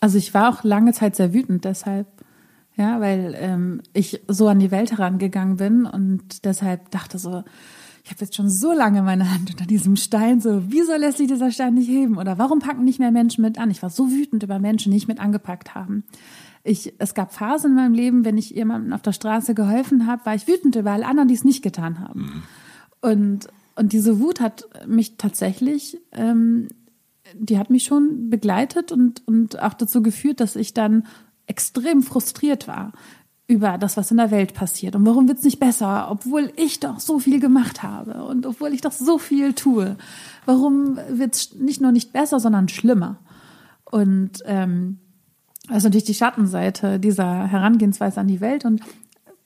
Also 0.00 0.18
ich 0.18 0.34
war 0.34 0.50
auch 0.50 0.64
lange 0.64 0.92
Zeit 0.92 1.16
sehr 1.16 1.32
wütend 1.32 1.64
deshalb, 1.64 2.06
ja, 2.76 3.00
weil 3.00 3.34
ähm, 3.38 3.80
ich 3.92 4.20
so 4.28 4.48
an 4.48 4.58
die 4.58 4.70
Welt 4.70 4.92
herangegangen 4.92 5.56
bin 5.56 5.86
und 5.86 6.44
deshalb 6.44 6.90
dachte 6.90 7.18
so, 7.18 7.44
ich 8.04 8.10
habe 8.10 8.20
jetzt 8.20 8.34
schon 8.34 8.50
so 8.50 8.72
lange 8.74 9.02
meine 9.02 9.32
Hand 9.32 9.50
unter 9.50 9.64
diesem 9.64 9.96
Stein, 9.96 10.40
so, 10.40 10.64
wieso 10.68 10.94
lässt 10.94 11.16
sich 11.16 11.26
dieser 11.26 11.50
Stein 11.50 11.72
nicht 11.72 11.88
heben? 11.88 12.18
Oder 12.18 12.36
warum 12.36 12.58
packen 12.58 12.84
nicht 12.84 12.98
mehr 12.98 13.10
Menschen 13.10 13.40
mit 13.40 13.56
an? 13.56 13.70
Ich 13.70 13.82
war 13.82 13.88
so 13.88 14.10
wütend 14.10 14.42
über 14.42 14.58
Menschen, 14.58 14.90
die 14.90 14.96
nicht 14.96 15.08
mit 15.08 15.20
angepackt 15.20 15.74
haben. 15.74 16.04
Ich, 16.64 16.92
es 16.98 17.14
gab 17.14 17.32
Phasen 17.32 17.70
in 17.70 17.76
meinem 17.76 17.94
Leben, 17.94 18.24
wenn 18.26 18.36
ich 18.36 18.50
jemandem 18.50 18.92
auf 18.92 19.00
der 19.00 19.12
Straße 19.12 19.54
geholfen 19.54 20.06
habe, 20.06 20.26
war 20.26 20.34
ich 20.34 20.46
wütend 20.46 20.76
über 20.76 20.90
alle 20.90 21.06
anderen, 21.06 21.28
die 21.28 21.34
es 21.34 21.44
nicht 21.44 21.62
getan 21.62 21.98
haben. 21.98 22.20
Mhm. 22.20 22.42
Und, 23.00 23.48
und 23.76 23.92
diese 23.94 24.20
Wut 24.20 24.40
hat 24.40 24.68
mich 24.86 25.16
tatsächlich, 25.16 25.98
ähm, 26.12 26.68
die 27.38 27.58
hat 27.58 27.70
mich 27.70 27.84
schon 27.84 28.30
begleitet 28.30 28.92
und, 28.92 29.26
und 29.26 29.60
auch 29.60 29.74
dazu 29.74 30.02
geführt, 30.02 30.40
dass 30.40 30.56
ich 30.56 30.74
dann 30.74 31.06
extrem 31.46 32.02
frustriert 32.02 32.68
war 32.68 32.92
über 33.46 33.76
das, 33.76 33.96
was 33.96 34.10
in 34.10 34.16
der 34.16 34.30
Welt 34.30 34.54
passiert. 34.54 34.96
Und 34.96 35.04
warum 35.04 35.28
wird 35.28 35.38
es 35.38 35.44
nicht 35.44 35.60
besser, 35.60 36.10
obwohl 36.10 36.50
ich 36.56 36.80
doch 36.80 36.98
so 36.98 37.18
viel 37.18 37.40
gemacht 37.40 37.82
habe 37.82 38.24
und 38.24 38.46
obwohl 38.46 38.72
ich 38.72 38.80
doch 38.80 38.92
so 38.92 39.18
viel 39.18 39.52
tue? 39.52 39.96
Warum 40.46 40.98
wird 41.10 41.34
es 41.34 41.54
nicht 41.54 41.80
nur 41.80 41.92
nicht 41.92 42.12
besser, 42.12 42.40
sondern 42.40 42.68
schlimmer? 42.68 43.18
Und 43.84 44.42
ähm, 44.46 44.98
also 45.68 45.88
natürlich 45.88 46.04
die 46.04 46.14
Schattenseite 46.14 46.98
dieser 46.98 47.46
Herangehensweise 47.46 48.20
an 48.20 48.28
die 48.28 48.40
Welt 48.40 48.64
und 48.64 48.80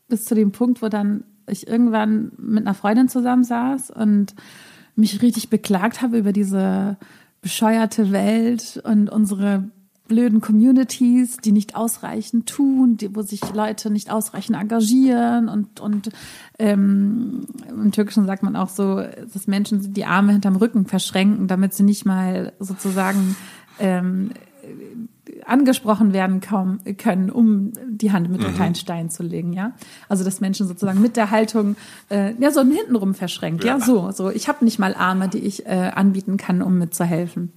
bis 0.09 0.25
zu 0.25 0.35
dem 0.35 0.53
Punkt, 0.53 0.81
wo 0.81 0.89
dann 0.89 1.25
ich 1.49 1.67
irgendwann 1.67 2.33
mit 2.39 2.67
einer 2.67 2.75
Freundin 2.75 3.09
zusammensaß 3.09 3.91
und 3.91 4.35
mich 4.95 5.23
richtig 5.23 5.49
beklagt 5.49 6.03
habe 6.03 6.19
über 6.19 6.33
diese 6.33 6.97
bescheuerte 7.41 8.13
Welt 8.13 8.81
und 8.85 9.09
unsere 9.11 9.71
blöden 10.09 10.41
Communities, 10.41 11.37
die 11.37 11.53
nicht 11.53 11.77
ausreichend 11.77 12.49
tun, 12.49 12.97
die, 12.97 13.15
wo 13.15 13.23
sich 13.23 13.41
Leute 13.53 13.91
nicht 13.91 14.11
ausreichend 14.11 14.59
engagieren 14.59 15.49
und, 15.49 15.81
und 15.81 16.09
ähm, 16.59 17.47
im 17.69 17.93
Türkischen 17.93 18.27
sagt 18.27 18.43
man 18.43 18.57
auch 18.57 18.71
so, 18.71 18.97
dass 18.97 19.47
Menschen 19.47 19.93
die 19.93 20.07
Arme 20.07 20.33
hinterm 20.33 20.57
Rücken 20.57 20.87
verschränken, 20.87 21.47
damit 21.47 21.75
sie 21.75 21.83
nicht 21.83 22.07
mal 22.07 22.55
sozusagen 22.59 23.37
ähm, 23.79 24.31
angesprochen 25.49 26.13
werden 26.13 26.41
kaum 26.41 26.81
können, 26.99 27.31
um 27.31 27.73
die 27.89 28.13
Hand 28.13 28.31
mit 28.31 28.41
mhm. 28.41 28.55
kleinen 28.55 28.75
Stein 28.75 29.11
zu 29.11 29.23
legen, 29.23 29.53
ja. 29.53 29.73
Also 30.09 30.25
dass 30.25 30.41
Menschen 30.41 30.67
sozusagen 30.67 31.01
mit 31.01 31.17
der 31.17 31.31
Haltung 31.31 31.77
äh, 32.11 32.35
ja 32.41 32.51
so 32.51 32.63
hintenrum 32.63 33.15
verschränkt, 33.15 33.65
ja, 33.65 33.79
ja 33.79 33.85
so, 33.85 34.11
so. 34.11 34.31
Ich 34.31 34.49
habe 34.49 34.65
nicht 34.65 34.79
mal 34.79 34.95
Arme, 34.95 35.29
die 35.29 35.39
ich 35.39 35.67
äh, 35.67 35.91
anbieten 35.95 36.37
kann, 36.37 36.63
um 36.63 36.79
mitzuhelfen. 36.79 37.53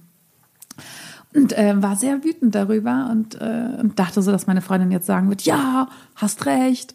Und 1.34 1.56
äh, 1.56 1.80
war 1.80 1.96
sehr 1.96 2.24
wütend 2.24 2.54
darüber 2.54 3.08
und, 3.10 3.40
äh, 3.40 3.76
und 3.80 3.98
dachte 3.98 4.20
so, 4.20 4.30
dass 4.30 4.46
meine 4.46 4.60
Freundin 4.60 4.90
jetzt 4.90 5.06
sagen 5.06 5.30
wird, 5.30 5.42
ja, 5.42 5.88
hast 6.14 6.44
recht, 6.44 6.94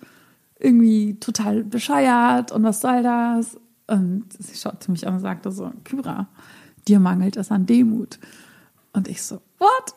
irgendwie 0.60 1.16
total 1.20 1.64
bescheuert 1.64 2.52
und 2.52 2.64
was 2.64 2.82
soll 2.82 3.04
das? 3.04 3.58
Und 3.88 4.26
sie 4.38 4.56
schaute 4.56 4.92
mich 4.92 5.08
an 5.08 5.16
und 5.16 5.20
sagte 5.22 5.52
so, 5.52 5.72
Kyra, 5.84 6.28
dir 6.88 7.00
mangelt 7.00 7.38
es 7.38 7.52
an 7.52 7.66
Demut. 7.66 8.20
Und 8.94 9.08
ich 9.08 9.24
so, 9.24 9.42
what? 9.60 9.94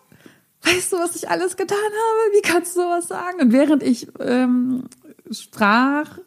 Weißt 0.62 0.92
du, 0.92 0.98
was 0.98 1.16
ich 1.16 1.28
alles 1.28 1.56
getan 1.56 1.78
habe? 1.78 2.36
Wie 2.36 2.42
kannst 2.42 2.76
du 2.76 2.80
sowas 2.80 3.08
sagen? 3.08 3.40
Und 3.40 3.52
während 3.52 3.82
ich 3.82 4.08
ähm, 4.20 4.84
sprach, 5.30 6.18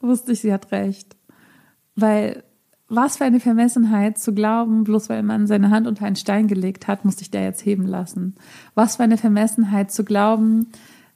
wusste 0.00 0.32
ich, 0.32 0.40
sie 0.40 0.52
hat 0.52 0.72
recht. 0.72 1.16
Weil 1.96 2.44
was 2.88 3.18
für 3.18 3.24
eine 3.24 3.38
Vermessenheit 3.38 4.18
zu 4.18 4.34
glauben, 4.34 4.82
bloß 4.82 5.08
weil 5.08 5.22
man 5.22 5.46
seine 5.46 5.70
Hand 5.70 5.86
unter 5.86 6.04
einen 6.06 6.16
Stein 6.16 6.48
gelegt 6.48 6.88
hat, 6.88 7.04
muss 7.04 7.20
ich 7.20 7.30
der 7.30 7.44
jetzt 7.44 7.64
heben 7.64 7.86
lassen. 7.86 8.34
Was 8.74 8.96
für 8.96 9.04
eine 9.04 9.16
Vermessenheit 9.16 9.92
zu 9.92 10.04
glauben, 10.04 10.66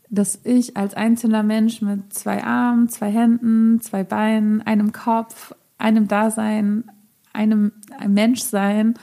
dass 0.08 0.38
ich 0.44 0.76
als 0.76 0.94
einzelner 0.94 1.42
Mensch 1.42 1.82
mit 1.82 2.14
zwei 2.14 2.44
Armen, 2.44 2.88
zwei 2.88 3.10
Händen, 3.10 3.80
zwei 3.80 4.04
Beinen, 4.04 4.62
einem 4.62 4.92
Kopf, 4.92 5.52
einem 5.76 6.06
Dasein, 6.06 6.84
einem, 7.32 7.72
einem 7.98 8.14
Menschsein, 8.14 8.94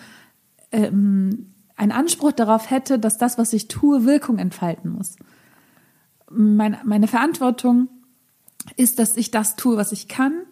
ähm, 0.71 1.50
einen 1.81 1.91
Anspruch 1.91 2.31
darauf 2.31 2.69
hätte, 2.69 2.99
dass 2.99 3.17
das, 3.17 3.39
was 3.39 3.53
ich 3.53 3.67
tue, 3.67 4.05
Wirkung 4.05 4.37
entfalten 4.37 4.91
muss. 4.91 5.15
Meine, 6.29 6.79
meine 6.85 7.07
Verantwortung 7.07 7.89
ist, 8.75 8.99
dass 8.99 9.17
ich 9.17 9.31
das 9.31 9.55
tue, 9.55 9.77
was 9.77 9.91
ich 9.91 10.07
kann, 10.07 10.43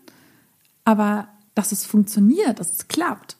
aber 0.85 1.27
dass 1.53 1.71
es 1.71 1.85
funktioniert, 1.85 2.59
dass 2.59 2.71
es 2.71 2.87
klappt, 2.87 3.37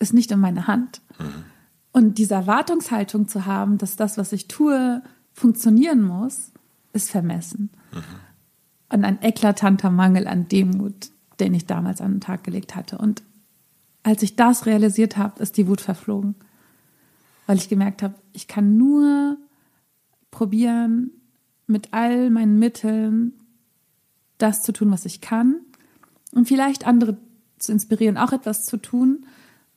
ist 0.00 0.12
nicht 0.12 0.32
in 0.32 0.40
meiner 0.40 0.66
Hand. 0.66 1.00
Mhm. 1.20 1.44
Und 1.92 2.18
diese 2.18 2.34
Erwartungshaltung 2.34 3.28
zu 3.28 3.46
haben, 3.46 3.78
dass 3.78 3.94
das, 3.94 4.18
was 4.18 4.32
ich 4.32 4.48
tue, 4.48 5.00
funktionieren 5.32 6.02
muss, 6.02 6.50
ist 6.92 7.12
vermessen. 7.12 7.70
Mhm. 7.92 8.02
Und 8.88 9.04
ein 9.04 9.22
eklatanter 9.22 9.90
Mangel 9.90 10.26
an 10.26 10.48
Demut, 10.48 11.10
den 11.38 11.54
ich 11.54 11.64
damals 11.64 12.00
an 12.00 12.14
den 12.14 12.20
Tag 12.20 12.42
gelegt 12.42 12.74
hatte. 12.74 12.98
Und 12.98 13.22
als 14.02 14.24
ich 14.24 14.34
das 14.34 14.66
realisiert 14.66 15.16
habe, 15.16 15.40
ist 15.40 15.56
die 15.58 15.68
Wut 15.68 15.80
verflogen 15.80 16.34
weil 17.48 17.56
ich 17.56 17.70
gemerkt 17.70 18.02
habe, 18.02 18.14
ich 18.34 18.46
kann 18.46 18.76
nur 18.76 19.38
probieren, 20.30 21.10
mit 21.66 21.94
all 21.94 22.28
meinen 22.28 22.58
Mitteln 22.58 23.32
das 24.36 24.62
zu 24.62 24.70
tun, 24.70 24.90
was 24.90 25.06
ich 25.06 25.22
kann 25.22 25.56
und 26.32 26.46
vielleicht 26.46 26.86
andere 26.86 27.16
zu 27.58 27.72
inspirieren, 27.72 28.18
auch 28.18 28.32
etwas 28.32 28.66
zu 28.66 28.76
tun. 28.76 29.24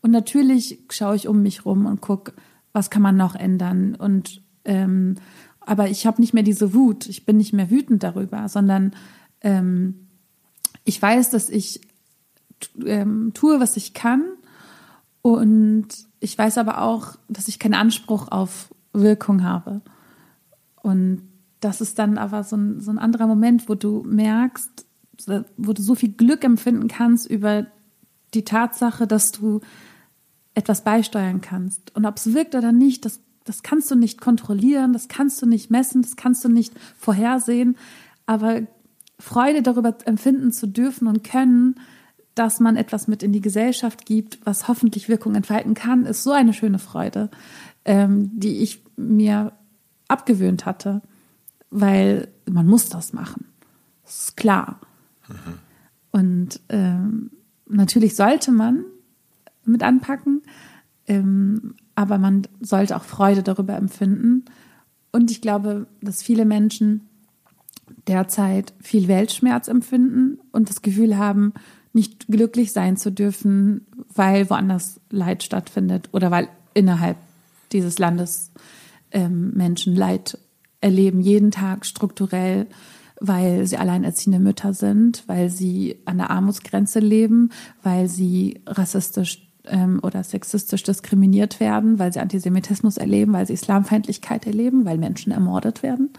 Und 0.02 0.12
natürlich 0.12 0.80
schaue 0.90 1.16
ich 1.16 1.30
um 1.30 1.42
mich 1.42 1.66
rum 1.66 1.86
und 1.86 2.02
gucke, 2.02 2.34
was 2.74 2.90
kann 2.90 3.02
man 3.02 3.16
noch 3.16 3.36
ändern. 3.36 3.96
Und 3.96 4.42
ähm, 4.66 5.16
aber 5.62 5.90
ich 5.90 6.06
habe 6.06 6.20
nicht 6.20 6.34
mehr 6.34 6.44
diese 6.44 6.74
Wut. 6.74 7.08
Ich 7.08 7.26
bin 7.26 7.38
nicht 7.38 7.54
mehr 7.54 7.70
wütend 7.70 8.04
darüber, 8.04 8.50
sondern 8.50 8.94
ähm, 9.40 10.08
ich 10.84 11.02
weiß, 11.02 11.30
dass 11.30 11.50
ich 11.50 11.80
ähm, 12.86 13.32
tue, 13.34 13.62
was 13.62 13.78
ich 13.78 13.94
kann 13.94 14.26
und 15.22 16.11
ich 16.22 16.38
weiß 16.38 16.60
aber 16.60 16.82
auch, 16.82 17.16
dass 17.28 17.50
ich 17.50 17.60
keinen 17.60 17.74
Anspruch 17.74 18.32
auf 18.32 18.74
Wirkung 18.94 19.44
habe. 19.44 19.82
Und 20.82 21.28
das 21.60 21.82
ist 21.82 22.00
dann 22.00 22.18
aber 22.18 22.44
so 22.44 22.56
ein, 22.56 22.80
so 22.80 22.92
ein 22.92 23.00
anderer 23.00 23.28
Moment, 23.28 23.68
wo 23.68 23.76
du 23.76 24.04
merkst, 24.04 24.86
wo 25.58 25.74
du 25.74 25.82
so 25.82 25.96
viel 25.96 26.14
Glück 26.14 26.44
empfinden 26.44 26.88
kannst 26.88 27.30
über 27.30 27.68
die 28.34 28.46
Tatsache, 28.46 29.08
dass 29.08 29.32
du 29.32 29.62
etwas 30.54 30.84
beisteuern 30.84 31.42
kannst. 31.42 31.94
Und 31.96 32.06
ob 32.06 32.18
es 32.18 32.34
wirkt 32.34 32.56
oder 32.56 32.72
nicht, 32.72 33.04
das, 33.06 33.20
das 33.44 33.64
kannst 33.64 33.90
du 33.90 33.96
nicht 33.96 34.22
kontrollieren, 34.22 34.94
das 34.94 35.08
kannst 35.08 35.42
du 35.42 35.48
nicht 35.48 35.72
messen, 35.72 36.04
das 36.04 36.16
kannst 36.16 36.46
du 36.46 36.50
nicht 36.50 36.74
vorhersehen. 36.98 37.78
Aber 38.28 38.62
Freude 39.20 39.64
darüber 39.64 39.96
empfinden 40.06 40.52
zu 40.52 40.68
dürfen 40.68 41.08
und 41.08 41.24
können, 41.24 41.76
dass 42.36 42.60
man 42.60 42.78
etwas 42.78 43.08
mit 43.08 43.24
in 43.24 43.34
die 43.34 43.42
Gesellschaft 43.42 44.06
gibt, 44.06 44.40
was 44.46 44.68
hoffentlich 44.68 45.10
Wirkung 45.10 45.36
entfalten 45.36 45.74
kann, 45.74 46.06
ist 46.06 46.24
so 46.24 46.32
eine 46.32 46.54
schöne 46.54 46.80
Freude, 46.80 47.30
ähm, 47.86 48.30
die 48.34 48.62
ich 48.62 48.84
mir 48.96 49.52
abgewöhnt 50.08 50.66
hatte, 50.66 51.02
weil 51.70 52.28
man 52.50 52.68
muss 52.68 52.90
das 52.90 53.14
machen. 53.14 53.46
Das 54.04 54.28
ist 54.28 54.38
klar. 54.38 54.80
Mhm. 55.28 55.60
Und 56.12 56.60
ähm, 56.70 57.32
natürlich 57.68 58.16
sollte 58.16 58.52
man 58.52 58.84
mit 59.66 59.84
anpacken, 59.84 60.42
ähm, 61.08 61.76
aber 61.96 62.18
man 62.18 62.48
sollte 62.60 62.96
auch 62.96 63.04
Freude 63.04 63.44
darüber 63.44 63.76
empfinden. 63.76 64.46
Und 65.12 65.32
ich 65.32 65.42
glaube, 65.42 65.88
dass 66.02 66.24
viele 66.24 66.46
Menschen 66.46 67.08
derzeit 68.08 68.74
viel 68.82 69.08
Weltschmerz 69.08 69.68
empfinden 69.68 70.40
und 70.52 70.70
das 70.70 70.82
Gefühl 70.82 71.18
haben, 71.18 71.54
nicht 71.94 72.28
glücklich 72.28 72.72
sein 72.72 72.98
zu 72.98 73.12
dürfen, 73.12 73.86
weil 74.14 74.50
woanders 74.50 75.00
Leid 75.10 75.44
stattfindet 75.44 76.10
oder 76.12 76.32
weil 76.32 76.48
innerhalb 76.74 77.18
dieses 77.72 78.00
Landes 78.00 78.52
ähm, 79.12 79.52
Menschen 79.54 79.96
Leid 79.96 80.38
erleben, 80.80 81.22
jeden 81.22 81.52
Tag 81.52 81.86
strukturell, 81.86 82.68
weil 83.20 83.68
sie 83.68 83.78
alleinerziehende 83.78 84.40
Mütter 84.40 84.74
sind, 84.74 85.24
weil 85.28 85.50
sie 85.50 85.98
an 86.06 86.18
der 86.18 86.32
Armutsgrenze 86.32 87.00
leben, 87.00 87.52
weil 87.84 88.08
sie 88.08 88.62
rassistisch 88.66 89.48
ähm, 89.66 90.00
oder 90.02 90.24
sexistisch 90.24 90.84
diskriminiert 90.84 91.60
werden, 91.60 92.00
weil 92.00 92.12
sie 92.12 92.20
Antisemitismus 92.20 92.98
erleben, 92.98 93.34
weil 93.34 93.46
sie 93.46 93.54
Islamfeindlichkeit 93.54 94.48
erleben, 94.48 94.86
weil 94.86 94.98
Menschen 94.98 95.32
ermordet 95.32 95.84
werden, 95.84 96.10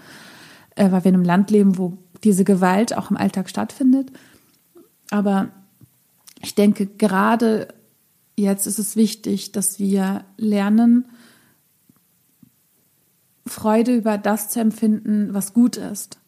äh, 0.77 0.93
weil 0.93 1.03
wir 1.05 1.09
in 1.09 1.17
einem 1.17 1.25
Land 1.25 1.51
leben, 1.51 1.77
wo 1.77 1.99
diese 2.23 2.45
Gewalt 2.45 2.97
auch 2.97 3.11
im 3.11 3.17
Alltag 3.17 3.49
stattfindet. 3.49 4.13
Aber 5.11 5.49
ich 6.43 6.55
denke, 6.55 6.87
gerade 6.87 7.69
jetzt 8.37 8.67
ist 8.67 8.79
es 8.79 8.97
wichtig, 8.97 9.53
dass 9.53 9.79
wir 9.79 10.25
lernen, 10.37 11.07
Freude 13.47 13.97
über 13.97 14.19
das 14.19 14.51
zu 14.51 14.61
empfinden, 14.61 15.35
was 15.35 15.53
gut 15.53 15.77
ist 15.77 16.19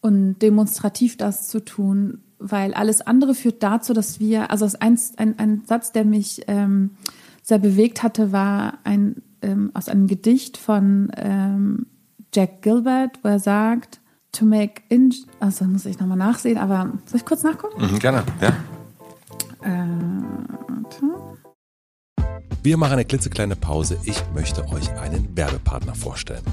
und 0.00 0.38
demonstrativ 0.38 1.16
das 1.16 1.48
zu 1.48 1.64
tun, 1.64 2.22
weil 2.38 2.74
alles 2.74 3.00
andere 3.00 3.34
führt 3.34 3.62
dazu, 3.62 3.92
dass 3.92 4.20
wir, 4.20 4.50
also 4.50 4.68
ein, 4.78 4.98
ein, 5.16 5.38
ein 5.38 5.62
Satz, 5.66 5.92
der 5.92 6.04
mich 6.04 6.42
ähm, 6.46 6.90
sehr 7.42 7.58
bewegt 7.58 8.02
hatte, 8.02 8.30
war 8.30 8.78
ein, 8.84 9.22
ähm, 9.42 9.72
aus 9.74 9.88
einem 9.88 10.06
Gedicht 10.06 10.56
von 10.56 11.10
ähm, 11.16 11.86
Jack 12.32 12.62
Gilbert, 12.62 13.18
wo 13.22 13.28
er 13.28 13.40
sagt, 13.40 14.00
to 14.30 14.44
make 14.44 14.82
in, 14.88 15.12
also 15.40 15.64
muss 15.64 15.86
ich 15.86 15.98
nochmal 15.98 16.18
nachsehen, 16.18 16.58
aber 16.58 16.92
soll 17.06 17.16
ich 17.16 17.26
kurz 17.26 17.42
nachgucken? 17.42 17.84
Mhm, 17.84 17.98
gerne, 17.98 18.22
ja. 18.40 18.52
Wir 22.62 22.76
machen 22.76 22.92
eine 22.92 23.04
klitzekleine 23.04 23.56
Pause. 23.56 23.98
Ich 24.04 24.22
möchte 24.34 24.66
euch 24.68 24.90
einen 24.98 25.36
Werbepartner 25.36 25.94
vorstellen. 25.94 26.44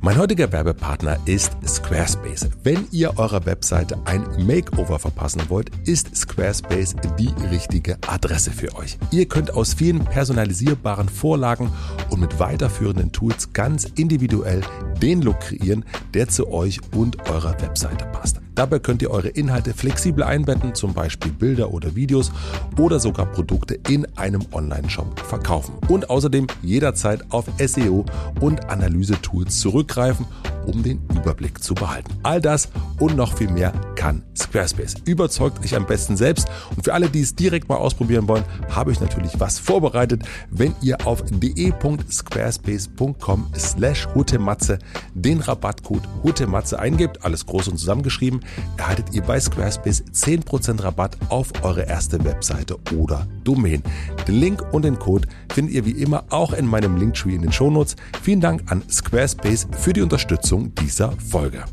Mein 0.00 0.16
heutiger 0.16 0.52
Werbepartner 0.52 1.18
ist 1.24 1.52
Squarespace. 1.66 2.48
Wenn 2.62 2.86
ihr 2.92 3.18
eurer 3.18 3.44
Webseite 3.46 3.98
ein 4.04 4.22
Makeover 4.46 4.98
verpassen 5.00 5.42
wollt, 5.48 5.70
ist 5.86 6.16
Squarespace 6.16 6.94
die 7.18 7.30
richtige 7.50 7.98
Adresse 8.06 8.52
für 8.52 8.74
euch. 8.76 8.96
Ihr 9.10 9.26
könnt 9.26 9.52
aus 9.52 9.74
vielen 9.74 10.04
personalisierbaren 10.04 11.08
Vorlagen 11.08 11.72
und 12.10 12.20
mit 12.20 12.38
weiterführenden 12.38 13.10
Tools 13.10 13.52
ganz 13.52 13.86
individuell 13.96 14.60
den 15.02 15.20
Look 15.20 15.40
kreieren, 15.40 15.84
der 16.14 16.28
zu 16.28 16.48
euch 16.48 16.80
und 16.94 17.28
eurer 17.28 17.60
Webseite 17.60 18.06
passt. 18.06 18.37
Dabei 18.58 18.80
könnt 18.80 19.02
ihr 19.02 19.12
eure 19.12 19.28
Inhalte 19.28 19.72
flexibel 19.72 20.24
einbetten, 20.24 20.74
zum 20.74 20.92
Beispiel 20.92 21.30
Bilder 21.30 21.72
oder 21.72 21.94
Videos 21.94 22.32
oder 22.76 22.98
sogar 22.98 23.26
Produkte 23.26 23.78
in 23.88 24.04
einem 24.18 24.44
Online-Shop 24.50 25.20
verkaufen. 25.20 25.74
Und 25.86 26.10
außerdem 26.10 26.48
jederzeit 26.60 27.24
auf 27.30 27.44
SEO 27.64 28.04
und 28.40 28.68
Analyse-Tools 28.68 29.60
zurückgreifen, 29.60 30.26
um 30.66 30.82
den 30.82 31.00
Überblick 31.14 31.62
zu 31.62 31.74
behalten. 31.74 32.10
All 32.24 32.40
das 32.40 32.68
und 32.98 33.14
noch 33.16 33.36
viel 33.36 33.48
mehr 33.48 33.70
kann 33.94 34.24
Squarespace. 34.36 34.96
Überzeugt 35.04 35.64
euch 35.64 35.76
am 35.76 35.86
besten 35.86 36.16
selbst. 36.16 36.48
Und 36.74 36.82
für 36.84 36.94
alle, 36.94 37.08
die 37.08 37.20
es 37.20 37.34
direkt 37.34 37.68
mal 37.68 37.76
ausprobieren 37.76 38.26
wollen, 38.28 38.44
habe 38.70 38.92
ich 38.92 39.00
natürlich 39.00 39.38
was 39.38 39.58
vorbereitet. 39.58 40.22
Wenn 40.50 40.74
ihr 40.82 41.06
auf 41.06 41.22
de.squarespace.com 41.28 43.46
slash 43.56 44.08
hutematze 44.14 44.78
den 45.14 45.40
Rabattcode 45.40 46.06
hutematze 46.22 46.78
eingebt, 46.78 47.24
alles 47.24 47.46
groß 47.46 47.68
und 47.68 47.78
zusammengeschrieben, 47.78 48.40
erhaltet 48.76 49.12
ihr 49.12 49.22
bei 49.22 49.38
Squarespace 49.40 50.04
10% 50.12 50.82
Rabatt 50.82 51.16
auf 51.28 51.52
eure 51.62 51.82
erste 51.82 52.22
Webseite 52.24 52.76
oder 52.96 53.26
Domain. 53.44 53.82
Den 54.26 54.34
Link 54.36 54.62
und 54.72 54.84
den 54.84 54.98
Code 54.98 55.28
findet 55.52 55.74
ihr 55.74 55.84
wie 55.84 56.02
immer 56.02 56.24
auch 56.30 56.52
in 56.52 56.66
meinem 56.66 56.96
Linktree 56.96 57.34
in 57.34 57.42
den 57.42 57.52
Shownotes. 57.52 57.96
Vielen 58.22 58.40
Dank 58.40 58.70
an 58.70 58.82
Squarespace 58.90 59.68
für 59.72 59.92
die 59.92 60.02
Unterstützung 60.02 60.74
dieser 60.74 61.12
Folge. 61.12 61.64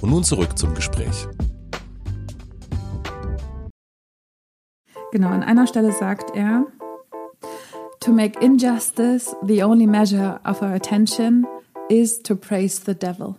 Und 0.00 0.10
nun 0.10 0.24
zurück 0.24 0.58
zum 0.58 0.74
Gespräch. 0.74 1.26
Genau, 5.12 5.28
an 5.28 5.42
einer 5.42 5.66
Stelle 5.66 5.92
sagt 5.92 6.36
er, 6.36 6.66
To 8.00 8.12
make 8.12 8.38
injustice 8.40 9.34
the 9.42 9.62
only 9.62 9.86
measure 9.86 10.38
of 10.44 10.62
our 10.62 10.74
attention 10.74 11.46
is 11.88 12.22
to 12.22 12.36
praise 12.36 12.78
the 12.84 12.94
devil. 12.94 13.36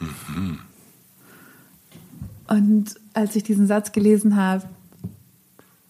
Mhm. 0.00 0.58
Und 2.48 2.94
als 3.12 3.36
ich 3.36 3.42
diesen 3.42 3.66
Satz 3.66 3.92
gelesen 3.92 4.36
habe, 4.36 4.64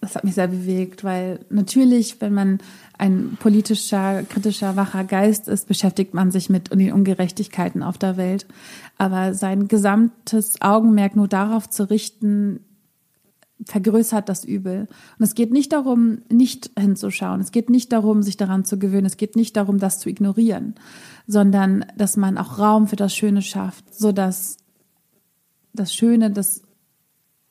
das 0.01 0.15
hat 0.15 0.23
mich 0.23 0.35
sehr 0.35 0.47
bewegt, 0.47 1.03
weil 1.03 1.45
natürlich, 1.49 2.21
wenn 2.21 2.33
man 2.33 2.59
ein 2.97 3.37
politischer, 3.39 4.23
kritischer, 4.23 4.75
wacher 4.75 5.03
Geist 5.03 5.47
ist, 5.47 5.67
beschäftigt 5.67 6.13
man 6.13 6.31
sich 6.31 6.49
mit 6.49 6.71
den 6.71 6.93
Ungerechtigkeiten 6.93 7.83
auf 7.83 7.97
der 7.97 8.17
Welt. 8.17 8.45
Aber 8.97 9.33
sein 9.33 9.67
gesamtes 9.67 10.61
Augenmerk 10.61 11.15
nur 11.15 11.27
darauf 11.27 11.69
zu 11.69 11.89
richten, 11.89 12.61
vergrößert 13.65 14.29
das 14.29 14.45
Übel. 14.45 14.87
Und 15.17 15.23
es 15.23 15.35
geht 15.35 15.51
nicht 15.51 15.73
darum, 15.73 16.19
nicht 16.31 16.71
hinzuschauen. 16.79 17.41
Es 17.41 17.51
geht 17.51 17.69
nicht 17.69 17.91
darum, 17.91 18.23
sich 18.23 18.37
daran 18.37 18.65
zu 18.65 18.79
gewöhnen. 18.79 19.05
Es 19.05 19.17
geht 19.17 19.35
nicht 19.35 19.57
darum, 19.57 19.79
das 19.79 19.99
zu 19.99 20.09
ignorieren, 20.09 20.75
sondern 21.27 21.85
dass 21.97 22.17
man 22.17 22.37
auch 22.37 22.57
Raum 22.57 22.87
für 22.87 22.95
das 22.95 23.13
Schöne 23.13 23.41
schafft, 23.41 23.93
so 23.93 24.11
dass 24.11 24.57
das 25.73 25.93
Schöne, 25.93 26.31
das 26.31 26.61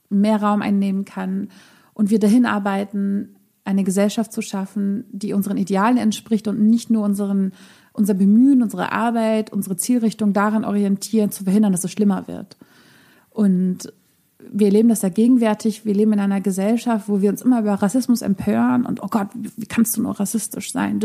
mehr 0.09 0.43
Raum 0.43 0.63
einnehmen 0.63 1.05
kann 1.05 1.49
und 1.93 2.11
wir 2.11 2.19
dahin 2.19 2.47
arbeiten, 2.47 3.37
eine 3.65 3.85
Gesellschaft 3.85 4.33
zu 4.33 4.41
schaffen, 4.41 5.05
die 5.11 5.35
unseren 5.35 5.59
Idealen 5.59 5.99
entspricht 5.99 6.49
und 6.49 6.59
nicht 6.59 6.89
nur 6.89 7.05
unseren, 7.05 7.53
unser 7.93 8.15
Bemühen, 8.15 8.63
unsere 8.63 8.93
Arbeit, 8.93 9.53
unsere 9.53 9.77
Zielrichtung 9.77 10.33
daran 10.33 10.65
orientieren, 10.65 11.31
zu 11.31 11.45
verhindern, 11.45 11.73
dass 11.73 11.85
es 11.85 11.93
schlimmer 11.93 12.27
wird. 12.29 12.57
Und 13.29 13.93
wir 14.53 14.67
erleben 14.67 14.89
das 14.89 15.03
ja 15.03 15.09
gegenwärtig. 15.09 15.85
Wir 15.85 15.95
leben 15.95 16.13
in 16.13 16.21
einer 16.21 16.41
Gesellschaft, 16.41 17.09
wo 17.09 17.21
wir 17.21 17.31
uns 17.31 17.43
immer 17.43 17.61
über 17.61 17.75
Rassismus 17.75 18.23
empören 18.23 18.87
und 18.87 19.03
oh 19.03 19.09
Gott, 19.09 19.29
wie 19.35 19.67
kannst 19.67 19.97
du 19.97 20.03
nur 20.03 20.19
rassistisch 20.19 20.73
sein? 20.73 21.01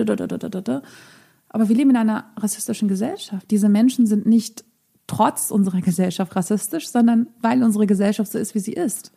Aber 1.49 1.69
wir 1.69 1.75
leben 1.75 1.91
in 1.91 1.97
einer 1.97 2.25
rassistischen 2.37 2.87
Gesellschaft. 2.87 3.49
Diese 3.51 3.69
Menschen 3.69 4.07
sind 4.07 4.25
nicht 4.25 4.63
trotz 5.07 5.51
unserer 5.51 5.81
Gesellschaft 5.81 6.35
rassistisch, 6.35 6.89
sondern 6.89 7.27
weil 7.41 7.63
unsere 7.63 7.87
Gesellschaft 7.87 8.31
so 8.31 8.39
ist, 8.39 8.55
wie 8.55 8.59
sie 8.59 8.73
ist. 8.73 9.11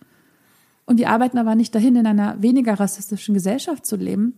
Und 0.85 0.99
wir 0.99 1.11
arbeiten 1.11 1.39
aber 1.39 1.55
nicht 1.55 1.75
dahin, 1.75 1.97
in 1.97 2.07
einer 2.07 2.41
weniger 2.43 2.79
rassistischen 2.79 3.35
Gesellschaft 3.35 3.87
zu 3.87 3.97
leben, 3.97 4.35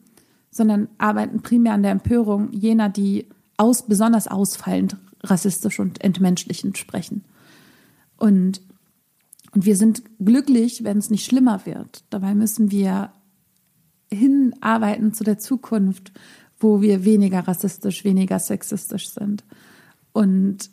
sondern 0.51 0.89
arbeiten 0.99 1.43
primär 1.43 1.75
an 1.75 1.83
der 1.83 1.93
Empörung 1.93 2.53
jener, 2.53 2.89
die 2.89 3.27
aus, 3.57 3.87
besonders 3.87 4.29
ausfallend 4.29 4.97
rassistisch 5.23 5.79
und 5.79 6.03
entmenschlichend 6.03 6.79
sprechen. 6.79 7.25
Und 8.17 8.61
und 9.59 9.65
wir 9.65 9.75
sind 9.75 10.05
glücklich, 10.25 10.85
wenn 10.85 10.99
es 10.99 11.11
nicht 11.11 11.25
schlimmer 11.25 11.67
wird. 11.67 12.05
Dabei 12.11 12.37
müssen 12.37 12.71
wir 12.71 13.11
hinarbeiten 14.09 15.13
zu 15.13 15.25
der 15.25 15.39
Zukunft, 15.39 16.13
wo 16.61 16.81
wir 16.81 17.05
weniger 17.05 17.41
rassistisch, 17.41 18.05
weniger 18.05 18.39
sexistisch 18.39 19.09
sind. 19.09 19.43
Und, 20.13 20.71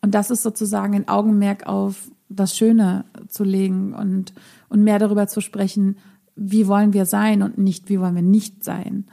und 0.00 0.14
das 0.14 0.30
ist 0.30 0.42
sozusagen 0.42 0.94
ein 0.94 1.08
Augenmerk 1.08 1.66
auf 1.66 2.10
das 2.30 2.56
Schöne 2.56 3.04
zu 3.28 3.44
legen 3.44 3.92
und, 3.92 4.32
und 4.70 4.82
mehr 4.82 4.98
darüber 4.98 5.26
zu 5.26 5.42
sprechen, 5.42 5.98
wie 6.36 6.68
wollen 6.68 6.94
wir 6.94 7.04
sein 7.04 7.42
und 7.42 7.58
nicht, 7.58 7.90
wie 7.90 8.00
wollen 8.00 8.14
wir 8.14 8.22
nicht 8.22 8.64
sein. 8.64 9.04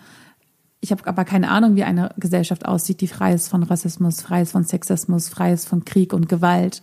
Ich 0.80 0.92
habe 0.92 1.06
aber 1.08 1.26
keine 1.26 1.50
Ahnung, 1.52 1.76
wie 1.76 1.84
eine 1.84 2.16
Gesellschaft 2.16 2.66
aussieht, 2.66 3.02
die 3.02 3.08
frei 3.08 3.34
ist 3.34 3.50
von 3.50 3.64
Rassismus, 3.64 4.22
frei 4.22 4.44
ist 4.44 4.54
von 4.54 4.64
Sexismus, 4.64 5.28
frei 5.28 5.52
ist 5.52 5.68
von 5.68 5.84
Krieg 5.84 6.14
und 6.14 6.30
Gewalt, 6.30 6.82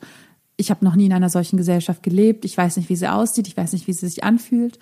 ich 0.61 0.71
habe 0.71 0.85
noch 0.85 0.95
nie 0.95 1.07
in 1.07 1.13
einer 1.13 1.31
solchen 1.31 1.57
Gesellschaft 1.57 2.03
gelebt. 2.03 2.45
Ich 2.45 2.57
weiß 2.57 2.77
nicht, 2.77 2.89
wie 2.89 2.97
sie 2.97 3.11
aussieht. 3.11 3.49
Ich 3.49 3.57
weiß 3.57 3.73
nicht, 3.73 3.87
wie 3.87 3.93
sie 3.93 4.07
sich 4.07 4.23
anfühlt. 4.23 4.79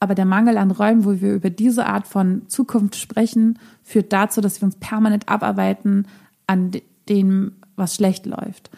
Aber 0.00 0.14
der 0.14 0.24
Mangel 0.24 0.56
an 0.56 0.70
Räumen, 0.70 1.04
wo 1.04 1.20
wir 1.20 1.34
über 1.34 1.50
diese 1.50 1.86
Art 1.86 2.06
von 2.06 2.48
Zukunft 2.48 2.96
sprechen, 2.96 3.58
führt 3.82 4.12
dazu, 4.12 4.40
dass 4.40 4.60
wir 4.60 4.66
uns 4.66 4.76
permanent 4.76 5.28
abarbeiten 5.28 6.06
an 6.46 6.72
dem, 7.08 7.52
was 7.76 7.94
schlecht 7.94 8.26
läuft. 8.26 8.70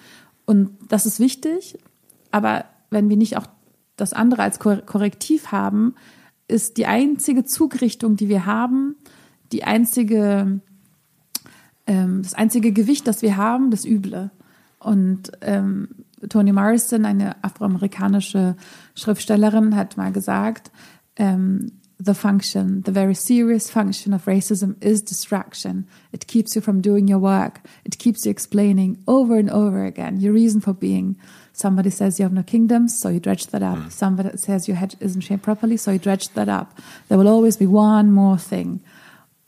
Und 0.45 0.71
das 0.89 1.07
ist 1.07 1.21
wichtig. 1.21 1.79
Aber 2.31 2.65
wenn 2.91 3.09
wir 3.09 3.17
nicht 3.17 3.37
auch 3.37 3.47
das 3.97 4.13
andere 4.13 4.43
als 4.43 4.59
Korrektiv 4.59 5.53
haben, 5.53 5.95
ist 6.49 6.79
die 6.79 6.87
einzige 6.87 7.45
Zugrichtung, 7.45 8.17
die 8.17 8.29
wir 8.29 8.47
haben, 8.47 8.97
die 9.53 9.63
einzige, 9.65 10.61
ähm, 11.87 12.23
das 12.23 12.35
einzige 12.35 12.73
Gewicht, 12.73 13.07
das 13.07 13.23
wir 13.23 13.37
haben, 13.37 13.71
das 13.71 13.85
Üble. 13.85 14.31
Und 14.81 15.31
ähm, 15.43 15.89
Toni 16.29 16.53
Morrison, 16.53 17.05
eine 17.05 17.43
afroamerikanische 17.43 18.57
Schriftstellerin, 18.95 19.75
hat 19.77 19.97
mal 19.97 20.13
gesagt, 20.13 20.71
um, 21.19 21.73
the 22.01 22.15
function, 22.15 22.83
the 22.83 22.93
very 22.93 23.15
serious 23.15 23.71
function 23.71 24.15
of 24.15 24.25
racism 24.25 24.83
is 24.83 25.03
distraction. 25.03 25.87
It 26.13 26.27
keeps 26.27 26.55
you 26.55 26.63
from 26.63 26.81
doing 26.81 27.09
your 27.09 27.19
work. 27.19 27.61
It 27.85 27.99
keeps 27.99 28.25
you 28.25 28.31
explaining 28.31 29.03
over 29.07 29.37
and 29.37 29.51
over 29.51 29.85
again 29.85 30.19
your 30.19 30.33
reason 30.33 30.61
for 30.61 30.73
being. 30.73 31.17
Somebody 31.53 31.91
says 31.91 32.19
you 32.19 32.25
have 32.25 32.33
no 32.33 32.43
kingdoms, 32.43 32.99
so 32.99 33.11
you 33.11 33.21
dredge 33.21 33.49
that 33.49 33.63
up. 33.63 33.79
Mm. 33.79 33.93
Somebody 33.93 34.37
says 34.39 34.67
your 34.67 34.79
head 34.79 34.95
isn't 35.01 35.21
shaped 35.21 35.43
properly, 35.43 35.77
so 35.77 35.91
you 35.91 35.99
dredge 35.99 36.31
that 36.31 36.49
up. 36.49 36.79
There 37.09 37.19
will 37.19 37.29
always 37.29 37.59
be 37.59 37.67
one 37.67 38.13
more 38.13 38.39
thing. 38.39 38.81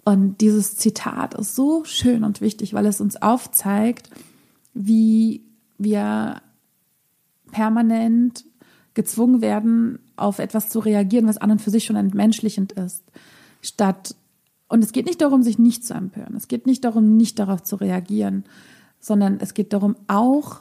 Und 0.04 0.40
dieses 0.40 0.76
Zitat 0.76 1.34
ist 1.34 1.54
so 1.54 1.84
schön 1.84 2.24
und 2.24 2.40
wichtig, 2.40 2.74
weil 2.74 2.86
es 2.86 3.00
uns 3.00 3.22
aufzeigt, 3.22 4.10
wie 4.74 5.42
wir 5.78 6.42
permanent 7.52 8.44
gezwungen 8.94 9.40
werden, 9.40 10.00
auf 10.16 10.40
etwas 10.40 10.68
zu 10.68 10.80
reagieren, 10.80 11.28
was 11.28 11.38
an 11.38 11.52
und 11.52 11.62
für 11.62 11.70
sich 11.70 11.84
schon 11.84 11.96
entmenschlichend 11.96 12.72
ist, 12.72 13.04
statt 13.60 14.16
und 14.68 14.82
es 14.82 14.92
geht 14.92 15.04
nicht 15.04 15.20
darum, 15.20 15.42
sich 15.42 15.58
nicht 15.58 15.84
zu 15.84 15.92
empören. 15.92 16.34
Es 16.34 16.48
geht 16.48 16.66
nicht 16.66 16.82
darum, 16.84 17.18
nicht 17.18 17.38
darauf 17.38 17.62
zu 17.62 17.76
reagieren, 17.76 18.44
sondern 19.00 19.38
es 19.38 19.52
geht 19.52 19.74
darum, 19.74 19.96
auch 20.06 20.60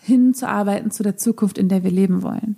hinzuarbeiten 0.00 0.90
zu 0.90 1.04
der 1.04 1.16
Zukunft, 1.16 1.56
in 1.56 1.68
der 1.68 1.84
wir 1.84 1.92
leben 1.92 2.22
wollen. 2.22 2.56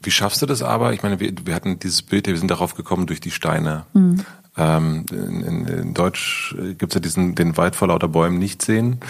Wie 0.00 0.10
schaffst 0.10 0.40
du 0.40 0.46
das 0.46 0.62
aber? 0.62 0.94
Ich 0.94 1.02
meine, 1.02 1.20
wir, 1.20 1.34
wir 1.44 1.54
hatten 1.54 1.78
dieses 1.78 2.00
Bild, 2.00 2.26
wir 2.28 2.38
sind 2.38 2.50
darauf 2.50 2.74
gekommen 2.74 3.06
durch 3.06 3.20
die 3.20 3.30
Steine. 3.30 3.84
Mhm. 3.92 4.24
Ähm, 4.56 5.04
in, 5.10 5.66
in, 5.66 5.94
Deutsch 5.94 6.56
gibt 6.78 6.92
es 6.92 6.94
ja 6.94 7.00
diesen, 7.00 7.34
den 7.34 7.58
Wald 7.58 7.76
vor 7.76 7.88
lauter 7.88 8.08
Bäumen 8.08 8.38
nicht 8.38 8.62
sehen. 8.62 9.00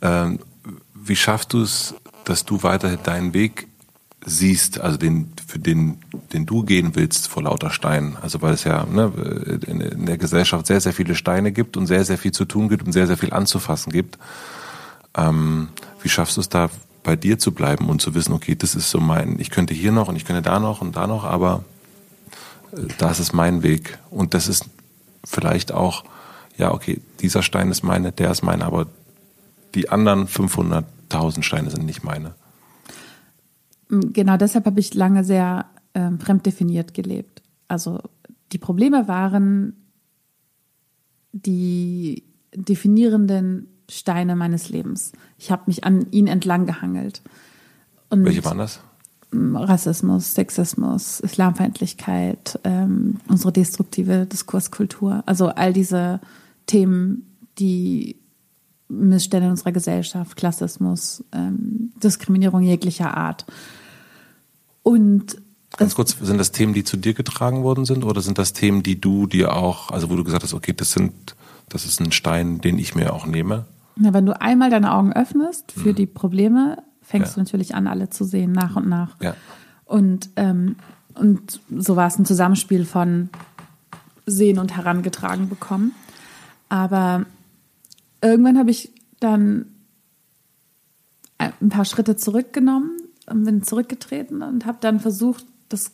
Ähm, 0.00 0.40
wie 0.94 1.16
schaffst 1.16 1.52
du 1.52 1.62
es, 1.62 1.94
dass 2.24 2.44
du 2.44 2.62
weiter 2.62 2.96
deinen 2.96 3.34
Weg 3.34 3.68
siehst, 4.24 4.80
also 4.80 4.96
den, 4.96 5.32
für 5.46 5.58
den, 5.58 5.98
den 6.32 6.46
du 6.46 6.62
gehen 6.62 6.94
willst 6.94 7.28
vor 7.28 7.42
lauter 7.42 7.70
Steinen. 7.70 8.16
Also 8.20 8.40
weil 8.40 8.54
es 8.54 8.64
ja 8.64 8.84
ne, 8.86 9.12
in, 9.66 9.80
in, 9.80 10.06
der 10.06 10.18
Gesellschaft 10.18 10.66
sehr, 10.66 10.80
sehr 10.80 10.92
viele 10.92 11.14
Steine 11.14 11.52
gibt 11.52 11.76
und 11.76 11.86
sehr, 11.86 12.04
sehr 12.04 12.18
viel 12.18 12.32
zu 12.32 12.44
tun 12.44 12.68
gibt 12.68 12.86
und 12.86 12.92
sehr, 12.92 13.06
sehr 13.06 13.16
viel 13.16 13.32
anzufassen 13.32 13.92
gibt. 13.92 14.18
Ähm, 15.16 15.68
wie 16.02 16.08
schaffst 16.08 16.36
du 16.36 16.40
es 16.40 16.48
da 16.48 16.70
bei 17.02 17.16
dir 17.16 17.38
zu 17.38 17.52
bleiben 17.52 17.88
und 17.88 18.00
zu 18.00 18.14
wissen, 18.14 18.32
okay, 18.32 18.54
das 18.54 18.74
ist 18.74 18.90
so 18.90 19.00
mein, 19.00 19.40
ich 19.40 19.50
könnte 19.50 19.74
hier 19.74 19.92
noch 19.92 20.08
und 20.08 20.16
ich 20.16 20.24
könnte 20.24 20.42
da 20.42 20.60
noch 20.60 20.80
und 20.80 20.94
da 20.94 21.06
noch, 21.06 21.24
aber 21.24 21.64
äh, 22.72 22.82
das 22.98 23.18
ist 23.18 23.32
mein 23.32 23.62
Weg. 23.62 23.98
Und 24.10 24.34
das 24.34 24.46
ist 24.46 24.66
vielleicht 25.24 25.72
auch, 25.72 26.04
ja, 26.56 26.72
okay, 26.72 27.00
dieser 27.20 27.42
Stein 27.42 27.70
ist 27.70 27.82
meine, 27.82 28.12
der 28.12 28.30
ist 28.30 28.42
meine, 28.42 28.64
aber 28.64 28.86
die 29.74 29.88
anderen 29.88 30.28
500.000 31.12 31.42
Steine 31.42 31.70
sind 31.70 31.84
nicht 31.84 32.04
meine. 32.04 32.34
Genau 33.88 34.36
deshalb 34.36 34.66
habe 34.66 34.80
ich 34.80 34.94
lange 34.94 35.24
sehr 35.24 35.66
äh, 35.92 36.10
fremddefiniert 36.18 36.94
gelebt. 36.94 37.42
Also 37.68 38.00
die 38.52 38.58
Probleme 38.58 39.08
waren 39.08 39.76
die 41.32 42.24
definierenden 42.54 43.68
Steine 43.90 44.36
meines 44.36 44.68
Lebens. 44.68 45.12
Ich 45.38 45.50
habe 45.50 45.64
mich 45.66 45.84
an 45.84 46.06
ihn 46.10 46.26
entlang 46.26 46.66
gehangelt. 46.66 47.22
Und 48.10 48.24
Welche 48.24 48.44
waren 48.44 48.58
das? 48.58 48.80
Rassismus, 49.34 50.34
Sexismus, 50.34 51.20
Islamfeindlichkeit, 51.20 52.60
ähm, 52.64 53.16
unsere 53.28 53.52
destruktive 53.52 54.26
Diskurskultur. 54.26 55.22
Also 55.24 55.48
all 55.48 55.72
diese 55.72 56.20
Themen, 56.66 57.26
die 57.58 58.21
Missstände 58.92 59.46
in 59.46 59.52
unserer 59.52 59.72
Gesellschaft, 59.72 60.36
Klassismus, 60.36 61.24
ähm, 61.32 61.92
Diskriminierung 62.02 62.62
jeglicher 62.62 63.16
Art. 63.16 63.46
Und 64.82 65.36
Ganz 65.76 65.94
kurz, 65.94 66.16
sind 66.20 66.38
das 66.38 66.52
Themen, 66.52 66.74
die 66.74 66.84
zu 66.84 66.98
dir 66.98 67.14
getragen 67.14 67.62
worden 67.62 67.86
sind 67.86 68.04
oder 68.04 68.20
sind 68.20 68.36
das 68.36 68.52
Themen, 68.52 68.82
die 68.82 69.00
du 69.00 69.26
dir 69.26 69.56
auch, 69.56 69.90
also 69.90 70.10
wo 70.10 70.16
du 70.16 70.24
gesagt 70.24 70.42
hast, 70.42 70.52
okay, 70.52 70.74
das 70.74 70.92
sind, 70.92 71.34
das 71.70 71.86
ist 71.86 71.98
ein 72.00 72.12
Stein, 72.12 72.60
den 72.60 72.78
ich 72.78 72.94
mir 72.94 73.14
auch 73.14 73.26
nehme? 73.26 73.64
Na, 73.96 74.12
wenn 74.12 74.26
du 74.26 74.38
einmal 74.38 74.68
deine 74.68 74.92
Augen 74.92 75.12
öffnest 75.12 75.72
für 75.72 75.90
mhm. 75.90 75.94
die 75.94 76.06
Probleme, 76.06 76.82
fängst 77.00 77.32
ja. 77.32 77.34
du 77.34 77.40
natürlich 77.40 77.74
an, 77.74 77.86
alle 77.86 78.10
zu 78.10 78.24
sehen, 78.24 78.52
nach 78.52 78.76
und 78.76 78.86
nach. 78.86 79.16
Ja. 79.20 79.34
Und, 79.86 80.28
ähm, 80.36 80.76
und 81.14 81.60
so 81.74 81.96
war 81.96 82.06
es 82.06 82.18
ein 82.18 82.26
Zusammenspiel 82.26 82.84
von 82.84 83.30
sehen 84.26 84.58
und 84.58 84.76
herangetragen 84.76 85.48
bekommen. 85.48 85.92
Aber 86.68 87.24
irgendwann 88.22 88.58
habe 88.58 88.70
ich 88.70 88.92
dann 89.20 89.66
ein 91.38 91.68
paar 91.68 91.84
Schritte 91.84 92.16
zurückgenommen 92.16 92.96
und 93.26 93.44
bin 93.44 93.62
zurückgetreten 93.62 94.42
und 94.42 94.64
habe 94.64 94.78
dann 94.80 95.00
versucht, 95.00 95.44
das 95.68 95.90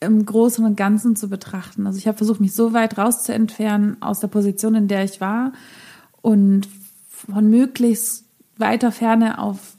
im 0.00 0.24
Großen 0.24 0.64
und 0.64 0.76
Ganzen 0.76 1.16
zu 1.16 1.28
betrachten. 1.28 1.86
Also 1.86 1.98
ich 1.98 2.06
habe 2.06 2.18
versucht, 2.18 2.40
mich 2.40 2.54
so 2.54 2.72
weit 2.72 2.98
rauszuentfernen 2.98 4.00
aus 4.02 4.20
der 4.20 4.28
Position, 4.28 4.74
in 4.74 4.88
der 4.88 5.04
ich 5.04 5.20
war 5.20 5.52
und 6.22 6.68
von 7.08 7.48
möglichst 7.48 8.24
weiter 8.58 8.92
Ferne 8.92 9.38
auf 9.38 9.75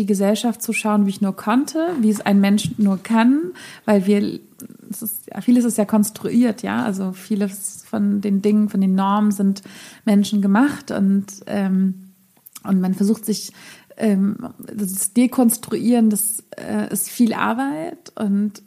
die 0.00 0.06
Gesellschaft 0.06 0.62
zu 0.62 0.72
schauen, 0.72 1.04
wie 1.04 1.10
ich 1.10 1.20
nur 1.20 1.36
konnte, 1.36 1.88
wie 2.00 2.08
es 2.08 2.22
ein 2.22 2.40
Mensch 2.40 2.70
nur 2.78 3.02
kann, 3.02 3.52
weil 3.84 4.06
wir, 4.06 4.40
es 4.88 5.02
ist, 5.02 5.30
vieles 5.42 5.66
ist 5.66 5.76
ja 5.76 5.84
konstruiert, 5.84 6.62
ja, 6.62 6.82
also 6.82 7.12
vieles 7.12 7.84
von 7.86 8.22
den 8.22 8.40
Dingen, 8.40 8.70
von 8.70 8.80
den 8.80 8.94
Normen 8.94 9.30
sind 9.30 9.62
Menschen 10.06 10.40
gemacht 10.40 10.90
und, 10.90 11.26
ähm, 11.46 12.12
und 12.64 12.80
man 12.80 12.94
versucht 12.94 13.26
sich 13.26 13.52
ähm, 13.98 14.38
das 14.58 15.12
Dekonstruieren, 15.12 16.08
das 16.08 16.44
äh, 16.56 16.90
ist 16.90 17.10
viel 17.10 17.34
Arbeit 17.34 18.12
und 18.18 18.62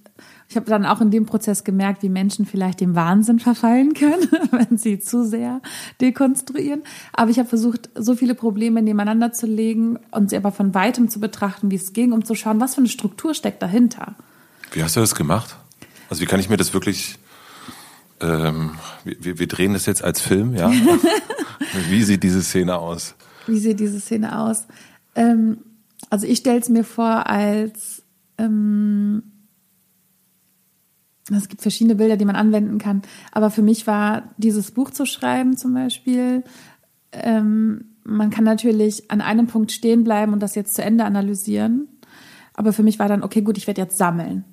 ich 0.50 0.56
habe 0.56 0.66
dann 0.66 0.86
auch 0.86 1.02
in 1.02 1.12
dem 1.12 1.26
Prozess 1.26 1.64
gemerkt, 1.64 2.04
wie 2.04 2.10
Menschen 2.10 2.46
vielleicht 2.46 2.82
dem 2.82 2.96
Wahnsinn 2.96 3.40
verfallen 3.40 3.94
können, 3.94 4.30
wenn 4.52 4.78
sie 4.78 5.00
zu 5.00 5.26
sehr 5.26 5.62
dekonstruieren. 6.02 6.84
Aber 7.14 7.32
ich 7.32 7.40
habe 7.40 7.50
versucht, 7.50 7.90
so 7.96 8.16
viele 8.16 8.36
Probleme 8.36 8.82
nebeneinander 8.82 9.32
zu 9.34 9.48
legen 9.48 10.00
und 10.12 10.30
sie 10.30 10.38
aber 10.38 10.52
von 10.52 10.74
weitem 10.74 11.10
zu 11.10 11.20
betrachten, 11.20 11.72
wie 11.72 11.76
es 11.76 11.94
ging, 11.94 12.12
um 12.12 12.26
zu 12.26 12.36
schauen, 12.36 12.60
was 12.60 12.76
für 12.76 12.82
eine 12.82 12.90
Struktur 12.90 13.34
steckt 13.34 13.62
dahinter. 13.62 14.16
Wie 14.72 14.84
hast 14.84 14.96
du 14.96 15.00
das 15.00 15.16
gemacht? 15.16 15.56
Also 16.10 16.22
wie 16.22 16.26
kann 16.26 16.40
ich 16.40 16.50
mir 16.50 16.58
das 16.58 16.74
wirklich 16.74 17.18
ähm, 18.24 18.72
wir, 19.04 19.40
wir 19.40 19.48
drehen 19.48 19.74
das 19.74 19.86
jetzt 19.86 20.04
als 20.04 20.22
Film, 20.22 20.56
ja? 20.56 20.72
wie 21.90 22.04
sieht 22.04 22.24
diese 22.24 22.42
Szene 22.42 22.78
aus? 22.78 23.16
Wie 23.48 23.60
sieht 23.60 23.80
diese 23.80 24.00
Szene 24.00 24.40
aus? 24.40 24.66
Ähm, 25.16 25.58
also 26.10 26.26
ich 26.26 26.40
stelle 26.40 26.60
es 26.60 26.70
mir 26.70 26.84
vor 26.84 27.28
als 27.28 28.04
ähm, 28.38 29.24
es 31.32 31.48
gibt 31.48 31.62
verschiedene 31.62 31.96
Bilder, 31.96 32.18
die 32.18 32.26
man 32.26 32.36
anwenden 32.36 32.78
kann. 32.80 33.02
Aber 33.32 33.50
für 33.50 33.62
mich 33.62 33.88
war 33.88 34.24
dieses 34.38 34.72
Buch 34.72 34.92
zu 34.92 35.06
schreiben 35.06 35.56
zum 35.56 35.74
Beispiel, 35.74 36.44
ähm, 37.14 37.86
man 38.04 38.30
kann 38.30 38.44
natürlich 38.44 39.10
an 39.10 39.22
einem 39.22 39.48
Punkt 39.48 39.72
stehen 39.72 40.04
bleiben 40.04 40.34
und 40.34 40.42
das 40.42 40.56
jetzt 40.56 40.76
zu 40.76 40.84
Ende 40.84 41.06
analysieren. 41.06 41.88
Aber 42.54 42.74
für 42.74 42.84
mich 42.84 43.00
war 43.00 43.08
dann, 43.08 43.24
okay, 43.24 43.42
gut, 43.42 43.58
ich 43.58 43.68
werde 43.68 43.82
jetzt 43.82 43.98
sammeln. 43.98 44.44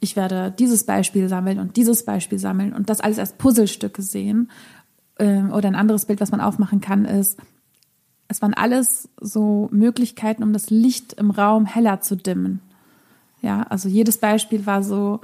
Ich 0.00 0.16
werde 0.16 0.52
dieses 0.58 0.84
Beispiel 0.84 1.28
sammeln 1.28 1.58
und 1.58 1.76
dieses 1.76 2.04
Beispiel 2.04 2.38
sammeln 2.38 2.72
und 2.72 2.90
das 2.90 3.00
alles 3.00 3.18
als 3.18 3.34
Puzzlestücke 3.34 4.02
sehen. 4.02 4.50
Ähm, 5.18 5.52
oder 5.52 5.68
ein 5.68 5.74
anderes 5.74 6.06
Bild, 6.06 6.20
was 6.20 6.32
man 6.32 6.40
aufmachen 6.40 6.80
kann, 6.80 7.04
ist, 7.04 7.38
es 8.28 8.42
waren 8.42 8.54
alles 8.54 9.08
so 9.20 9.68
Möglichkeiten, 9.72 10.42
um 10.42 10.52
das 10.52 10.70
Licht 10.70 11.14
im 11.14 11.30
Raum 11.30 11.66
heller 11.66 12.00
zu 12.00 12.16
dimmen. 12.16 12.60
Ja, 13.42 13.62
also 13.64 13.88
jedes 13.88 14.18
Beispiel 14.18 14.66
war 14.66 14.82
so, 14.82 15.20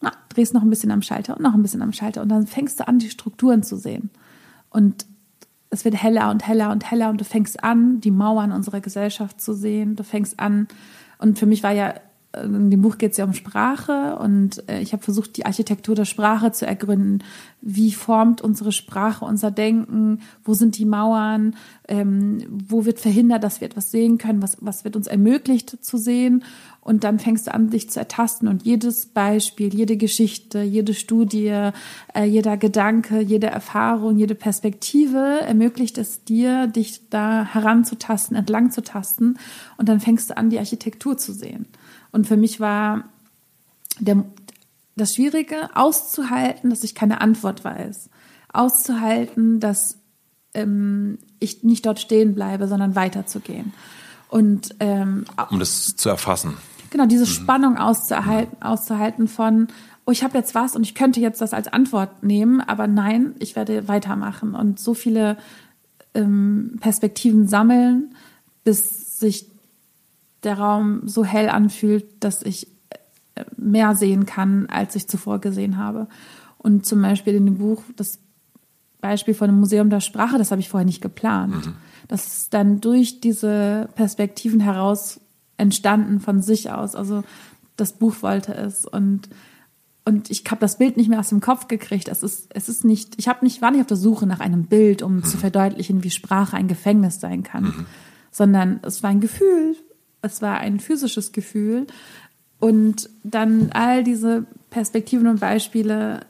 na, 0.00 0.12
drehst 0.28 0.54
noch 0.54 0.62
ein 0.62 0.70
bisschen 0.70 0.90
am 0.90 1.02
Schalter 1.02 1.36
und 1.36 1.42
noch 1.42 1.54
ein 1.54 1.62
bisschen 1.62 1.82
am 1.82 1.92
Schalter 1.92 2.22
und 2.22 2.28
dann 2.28 2.46
fängst 2.46 2.80
du 2.80 2.88
an, 2.88 2.98
die 2.98 3.10
Strukturen 3.10 3.62
zu 3.62 3.76
sehen. 3.76 4.10
Und 4.70 5.06
es 5.70 5.84
wird 5.84 6.00
heller 6.00 6.30
und 6.30 6.46
heller 6.46 6.70
und 6.70 6.90
heller 6.90 7.10
und 7.10 7.20
du 7.20 7.24
fängst 7.24 7.62
an, 7.64 8.00
die 8.00 8.10
Mauern 8.10 8.52
unserer 8.52 8.80
Gesellschaft 8.80 9.40
zu 9.40 9.52
sehen. 9.52 9.96
Du 9.96 10.04
fängst 10.04 10.38
an, 10.38 10.68
und 11.18 11.38
für 11.38 11.46
mich 11.46 11.62
war 11.62 11.72
ja, 11.72 11.94
in 12.44 12.70
dem 12.70 12.82
Buch 12.82 12.98
geht 12.98 13.12
es 13.12 13.16
ja 13.18 13.24
um 13.24 13.34
Sprache 13.34 14.16
und 14.16 14.68
äh, 14.68 14.80
ich 14.80 14.92
habe 14.92 15.02
versucht, 15.02 15.36
die 15.36 15.46
Architektur 15.46 15.94
der 15.94 16.04
Sprache 16.04 16.52
zu 16.52 16.66
ergründen. 16.66 17.24
Wie 17.60 17.92
formt 17.92 18.42
unsere 18.42 18.72
Sprache 18.72 19.24
unser 19.24 19.50
Denken? 19.50 20.20
Wo 20.44 20.54
sind 20.54 20.78
die 20.78 20.84
Mauern? 20.84 21.56
Ähm, 21.88 22.44
wo 22.48 22.84
wird 22.84 23.00
verhindert, 23.00 23.42
dass 23.42 23.60
wir 23.60 23.66
etwas 23.66 23.90
sehen 23.90 24.18
können? 24.18 24.42
Was, 24.42 24.58
was 24.60 24.84
wird 24.84 24.96
uns 24.96 25.06
ermöglicht 25.06 25.84
zu 25.84 25.96
sehen? 25.96 26.44
Und 26.86 27.02
dann 27.02 27.18
fängst 27.18 27.48
du 27.48 27.54
an, 27.54 27.70
dich 27.70 27.90
zu 27.90 27.98
ertasten 27.98 28.46
und 28.46 28.64
jedes 28.64 29.06
Beispiel, 29.06 29.74
jede 29.74 29.96
Geschichte, 29.96 30.62
jede 30.62 30.94
Studie, 30.94 31.70
äh, 32.14 32.24
jeder 32.24 32.56
Gedanke, 32.56 33.20
jede 33.20 33.48
Erfahrung, 33.48 34.16
jede 34.16 34.36
Perspektive 34.36 35.40
ermöglicht 35.40 35.98
es 35.98 36.22
dir, 36.22 36.68
dich 36.68 37.08
da 37.10 37.44
heranzutasten, 37.44 38.36
entlang 38.36 38.70
zu 38.70 38.82
tasten. 38.82 39.36
Und 39.78 39.88
dann 39.88 39.98
fängst 39.98 40.30
du 40.30 40.36
an, 40.36 40.48
die 40.48 40.60
Architektur 40.60 41.18
zu 41.18 41.32
sehen. 41.32 41.66
Und 42.12 42.26
für 42.26 42.36
mich 42.36 42.60
war 42.60 43.04
der, 43.98 44.24
das 44.96 45.14
Schwierige, 45.14 45.70
auszuhalten, 45.74 46.70
dass 46.70 46.84
ich 46.84 46.94
keine 46.94 47.20
Antwort 47.20 47.64
weiß. 47.64 48.10
Auszuhalten, 48.52 49.60
dass 49.60 49.98
ähm, 50.54 51.18
ich 51.38 51.62
nicht 51.62 51.84
dort 51.86 52.00
stehen 52.00 52.34
bleibe, 52.34 52.68
sondern 52.68 52.94
weiterzugehen. 52.94 53.72
Und 54.28 54.74
ähm, 54.80 55.24
um 55.50 55.58
das 55.58 55.96
zu 55.96 56.08
erfassen. 56.08 56.56
Genau, 56.90 57.06
diese 57.06 57.24
mhm. 57.24 57.30
Spannung 57.30 57.76
auszuhalten, 57.76 58.62
auszuhalten 58.62 59.28
von, 59.28 59.68
oh, 60.06 60.10
ich 60.10 60.24
habe 60.24 60.38
jetzt 60.38 60.54
was 60.54 60.74
und 60.74 60.82
ich 60.82 60.94
könnte 60.94 61.20
jetzt 61.20 61.40
das 61.40 61.52
als 61.52 61.68
Antwort 61.68 62.22
nehmen, 62.22 62.60
aber 62.60 62.86
nein, 62.86 63.34
ich 63.38 63.56
werde 63.56 63.88
weitermachen 63.88 64.54
und 64.54 64.80
so 64.80 64.94
viele 64.94 65.36
ähm, 66.14 66.78
Perspektiven 66.80 67.48
sammeln, 67.48 68.14
bis 68.64 69.18
sich 69.18 69.46
der 70.46 70.58
Raum 70.58 71.02
so 71.04 71.24
hell 71.24 71.50
anfühlt, 71.50 72.06
dass 72.20 72.42
ich 72.42 72.68
äh, 73.34 73.44
mehr 73.56 73.94
sehen 73.94 74.24
kann, 74.24 74.66
als 74.66 74.96
ich 74.96 75.08
zuvor 75.08 75.40
gesehen 75.40 75.76
habe. 75.76 76.08
Und 76.56 76.86
zum 76.86 77.02
Beispiel 77.02 77.34
in 77.34 77.44
dem 77.44 77.58
Buch, 77.58 77.82
das 77.96 78.18
Beispiel 79.00 79.34
von 79.34 79.48
dem 79.48 79.60
Museum 79.60 79.90
der 79.90 80.00
Sprache, 80.00 80.38
das 80.38 80.50
habe 80.50 80.60
ich 80.60 80.68
vorher 80.68 80.86
nicht 80.86 81.02
geplant. 81.02 81.66
Mhm. 81.66 81.74
Das 82.08 82.26
ist 82.26 82.54
dann 82.54 82.80
durch 82.80 83.20
diese 83.20 83.88
Perspektiven 83.94 84.60
heraus 84.60 85.20
entstanden 85.56 86.20
von 86.20 86.42
sich 86.42 86.70
aus. 86.70 86.94
Also 86.94 87.22
das 87.76 87.92
Buch 87.92 88.22
wollte 88.22 88.54
es 88.54 88.86
und 88.86 89.28
und 90.04 90.30
ich 90.30 90.44
habe 90.48 90.60
das 90.60 90.78
Bild 90.78 90.96
nicht 90.96 91.08
mehr 91.08 91.18
aus 91.18 91.30
dem 91.30 91.40
Kopf 91.40 91.66
gekriegt. 91.66 92.08
Es 92.08 92.22
ist 92.22 92.48
es 92.54 92.68
ist 92.68 92.84
nicht. 92.84 93.14
Ich 93.16 93.26
habe 93.26 93.44
nicht 93.44 93.60
war 93.60 93.72
nicht 93.72 93.80
auf 93.80 93.86
der 93.88 93.96
Suche 93.96 94.26
nach 94.26 94.40
einem 94.40 94.66
Bild, 94.66 95.02
um 95.02 95.16
mhm. 95.16 95.24
zu 95.24 95.36
verdeutlichen, 95.36 96.04
wie 96.04 96.10
Sprache 96.10 96.56
ein 96.56 96.68
Gefängnis 96.68 97.20
sein 97.20 97.42
kann, 97.42 97.64
mhm. 97.64 97.86
sondern 98.30 98.80
es 98.82 99.02
war 99.02 99.10
ein 99.10 99.20
Gefühl. 99.20 99.76
Es 100.26 100.42
war 100.42 100.58
ein 100.58 100.80
physisches 100.80 101.32
Gefühl 101.32 101.86
und 102.58 103.10
dann 103.22 103.70
all 103.72 104.02
diese 104.04 104.46
Perspektiven 104.70 105.26
und 105.26 105.40
Beispiele, 105.40 106.20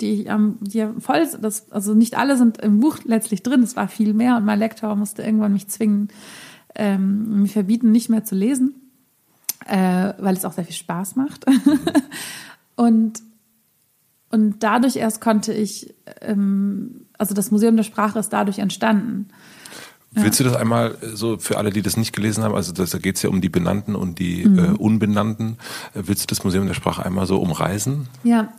die 0.00 0.24
ähm, 0.26 0.56
die 0.60 0.86
voll, 0.98 1.26
das, 1.40 1.70
also 1.70 1.94
nicht 1.94 2.16
alle 2.16 2.36
sind 2.36 2.58
im 2.58 2.80
Buch 2.80 2.98
letztlich 3.04 3.42
drin. 3.42 3.62
Es 3.62 3.76
war 3.76 3.88
viel 3.88 4.14
mehr 4.14 4.36
und 4.36 4.44
mein 4.44 4.58
Lektor 4.58 4.96
musste 4.96 5.22
irgendwann 5.22 5.52
mich 5.52 5.68
zwingen, 5.68 6.08
ähm, 6.74 7.42
mir 7.42 7.48
verbieten, 7.48 7.92
nicht 7.92 8.08
mehr 8.08 8.24
zu 8.24 8.34
lesen, 8.34 8.74
äh, 9.66 10.14
weil 10.18 10.36
es 10.36 10.44
auch 10.44 10.52
sehr 10.52 10.64
viel 10.64 10.74
Spaß 10.74 11.16
macht. 11.16 11.44
und, 12.76 13.22
und 14.30 14.62
dadurch 14.62 14.96
erst 14.96 15.20
konnte 15.20 15.52
ich, 15.52 15.94
ähm, 16.22 17.06
also 17.18 17.34
das 17.34 17.50
Museum 17.50 17.76
der 17.76 17.82
Sprache 17.82 18.18
ist 18.18 18.30
dadurch 18.30 18.58
entstanden. 18.58 19.28
Willst 20.12 20.40
du 20.40 20.44
das 20.44 20.56
einmal 20.56 20.96
äh, 21.02 21.14
so 21.14 21.38
für 21.38 21.56
alle, 21.58 21.70
die 21.70 21.82
das 21.82 21.96
nicht 21.96 22.12
gelesen 22.12 22.42
haben, 22.42 22.54
also 22.54 22.72
das, 22.72 22.90
da 22.90 22.98
geht 22.98 23.16
es 23.16 23.22
ja 23.22 23.30
um 23.30 23.40
die 23.40 23.48
Benannten 23.48 23.94
und 23.94 24.18
die 24.18 24.44
mhm. 24.44 24.58
äh, 24.58 24.68
Unbenannten. 24.76 25.58
Äh, 25.94 26.02
willst 26.06 26.22
du 26.22 26.26
das 26.26 26.42
Museum 26.42 26.66
der 26.66 26.74
Sprache 26.74 27.04
einmal 27.04 27.26
so 27.26 27.38
umreißen? 27.40 28.08
Ja. 28.24 28.52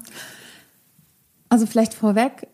Also 1.50 1.66
vielleicht 1.66 1.94
vorweg, 1.94 2.48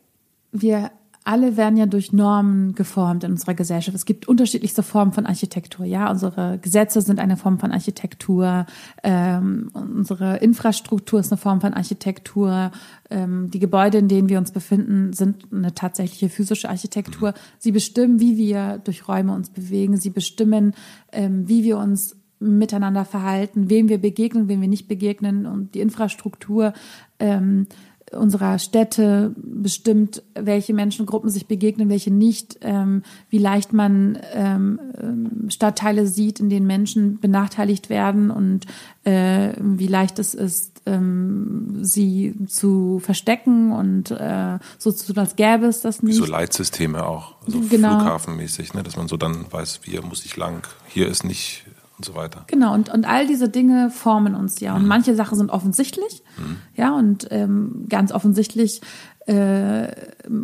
wir 0.51 0.91
alle 1.27 1.57
werden 1.57 1.75
ja 1.75 1.85
durch 1.85 2.13
Normen 2.13 2.73
geformt 2.73 3.25
in 3.25 3.31
unserer 3.31 3.53
Gesellschaft. 3.53 3.93
Es 3.93 4.05
gibt 4.05 4.29
unterschiedlichste 4.29 4.81
Formen 4.81 5.11
von 5.11 5.25
Architektur. 5.25 5.85
Ja, 5.85 6.09
unsere 6.09 6.57
Gesetze 6.57 7.01
sind 7.01 7.19
eine 7.19 7.35
Form 7.35 7.59
von 7.59 7.73
Architektur. 7.73 8.65
Ähm, 9.03 9.69
unsere 9.73 10.37
Infrastruktur 10.37 11.19
ist 11.19 11.29
eine 11.29 11.37
Form 11.37 11.59
von 11.59 11.73
Architektur. 11.73 12.71
Ähm, 13.09 13.51
die 13.51 13.59
Gebäude, 13.59 13.97
in 13.97 14.07
denen 14.07 14.29
wir 14.29 14.37
uns 14.37 14.51
befinden, 14.51 15.11
sind 15.11 15.51
eine 15.51 15.75
tatsächliche 15.75 16.29
physische 16.29 16.69
Architektur. 16.69 17.33
Sie 17.59 17.73
bestimmen, 17.73 18.21
wie 18.21 18.37
wir 18.37 18.79
durch 18.81 19.09
Räume 19.09 19.33
uns 19.33 19.49
bewegen. 19.49 19.97
Sie 19.97 20.11
bestimmen, 20.11 20.75
ähm, 21.11 21.49
wie 21.49 21.65
wir 21.65 21.77
uns 21.77 22.15
miteinander 22.39 23.03
verhalten, 23.03 23.69
wem 23.69 23.89
wir 23.89 23.97
begegnen, 23.97 24.47
wem 24.47 24.61
wir 24.61 24.69
nicht 24.69 24.87
begegnen 24.87 25.45
und 25.45 25.75
die 25.75 25.81
Infrastruktur 25.81 26.71
ähm, 27.19 27.67
unserer 28.11 28.57
Städte 28.59 29.33
bestimmt, 29.35 30.23
welche 30.33 30.73
Menschengruppen 30.73 31.29
sich 31.29 31.47
begegnen, 31.47 31.89
welche 31.89 32.11
nicht, 32.11 32.59
ähm, 32.61 33.03
wie 33.29 33.37
leicht 33.37 33.73
man 33.73 34.17
ähm, 34.33 34.79
ähm, 35.01 35.49
Stadtteile 35.49 36.07
sieht, 36.07 36.39
in 36.39 36.49
denen 36.49 36.67
Menschen 36.67 37.19
benachteiligt 37.19 37.89
werden 37.89 38.31
und 38.31 38.65
äh, 39.03 39.51
wie 39.59 39.87
leicht 39.87 40.19
es 40.19 40.33
ist, 40.33 40.81
ähm, 40.85 41.79
sie 41.81 42.35
zu 42.47 42.99
verstecken 42.99 43.71
und 43.73 44.11
äh, 44.11 44.59
so 44.77 44.91
zu 44.91 45.07
tun, 45.07 45.19
als 45.19 45.35
gäbe 45.35 45.65
es 45.65 45.81
das 45.81 46.01
nicht. 46.01 46.15
So 46.15 46.25
Leitsysteme 46.25 47.05
auch, 47.05 47.35
so 47.45 47.59
genau. 47.59 47.99
flughafenmäßig, 47.99 48.73
ne, 48.73 48.83
dass 48.83 48.95
man 48.95 49.07
so 49.07 49.17
dann 49.17 49.51
weiß, 49.51 49.81
hier 49.83 50.01
muss 50.03 50.25
ich 50.25 50.37
lang, 50.37 50.65
hier 50.87 51.07
ist 51.07 51.23
nicht 51.23 51.65
und 51.97 52.05
so 52.05 52.15
weiter. 52.15 52.43
Genau, 52.47 52.73
und, 52.73 52.89
und 52.89 53.07
all 53.07 53.27
diese 53.27 53.49
Dinge 53.49 53.89
formen 53.89 54.35
uns 54.35 54.59
ja. 54.59 54.75
Und 54.75 54.83
mhm. 54.83 54.87
manche 54.87 55.15
Sachen 55.15 55.37
sind 55.37 55.49
offensichtlich, 55.49 56.23
mhm. 56.37 56.57
ja, 56.75 56.95
und 56.95 57.27
ähm, 57.31 57.85
ganz 57.89 58.11
offensichtlich 58.11 58.81
äh, 59.25 59.87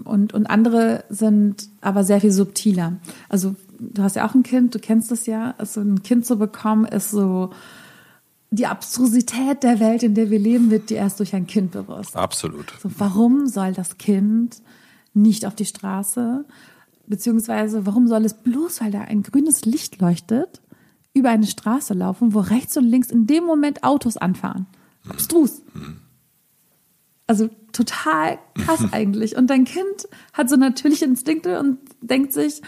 und, 0.03 0.33
und 0.33 0.47
andere 0.47 1.05
sind 1.09 1.69
aber 1.81 2.03
sehr 2.03 2.21
viel 2.21 2.31
subtiler. 2.31 2.93
Also 3.29 3.55
du 3.79 4.03
hast 4.03 4.15
ja 4.15 4.27
auch 4.27 4.35
ein 4.35 4.43
Kind, 4.43 4.75
du 4.75 4.79
kennst 4.79 5.11
das 5.11 5.25
ja, 5.25 5.53
also 5.57 5.81
ein 5.81 6.03
Kind 6.03 6.25
zu 6.25 6.37
bekommen 6.37 6.85
ist 6.85 7.11
so 7.11 7.51
die 8.53 8.67
Abstrusität 8.67 9.63
der 9.63 9.79
Welt, 9.79 10.03
in 10.03 10.13
der 10.13 10.29
wir 10.29 10.37
leben, 10.37 10.69
wird 10.69 10.91
dir 10.91 10.97
erst 10.97 11.19
durch 11.19 11.33
ein 11.33 11.47
Kind 11.47 11.71
bewusst. 11.71 12.15
Absolut. 12.15 12.71
So, 12.81 12.89
warum 12.99 13.47
soll 13.47 13.73
das 13.73 13.97
Kind 13.97 14.61
nicht 15.15 15.47
auf 15.47 15.55
die 15.55 15.65
Straße? 15.65 16.45
Beziehungsweise, 17.07 17.87
warum 17.87 18.07
soll 18.07 18.25
es 18.25 18.35
bloß, 18.35 18.81
weil 18.81 18.91
da 18.91 19.01
ein 19.01 19.23
grünes 19.23 19.65
Licht 19.65 19.99
leuchtet, 19.99 20.61
über 21.13 21.29
eine 21.29 21.47
Straße 21.47 21.93
laufen, 21.93 22.33
wo 22.33 22.39
rechts 22.39 22.75
und 22.77 22.85
links 22.85 23.11
in 23.11 23.27
dem 23.27 23.43
Moment 23.43 23.83
Autos 23.83 24.17
anfahren. 24.17 24.65
Abstrus. 25.07 25.61
Also 27.27 27.49
total 27.71 28.39
krass 28.55 28.85
eigentlich. 28.91 29.35
Und 29.35 29.47
dein 29.47 29.65
Kind 29.65 30.07
hat 30.33 30.49
so 30.49 30.55
natürliche 30.55 31.05
Instinkte 31.05 31.59
und 31.59 31.79
denkt 32.01 32.33
sich, 32.33 32.61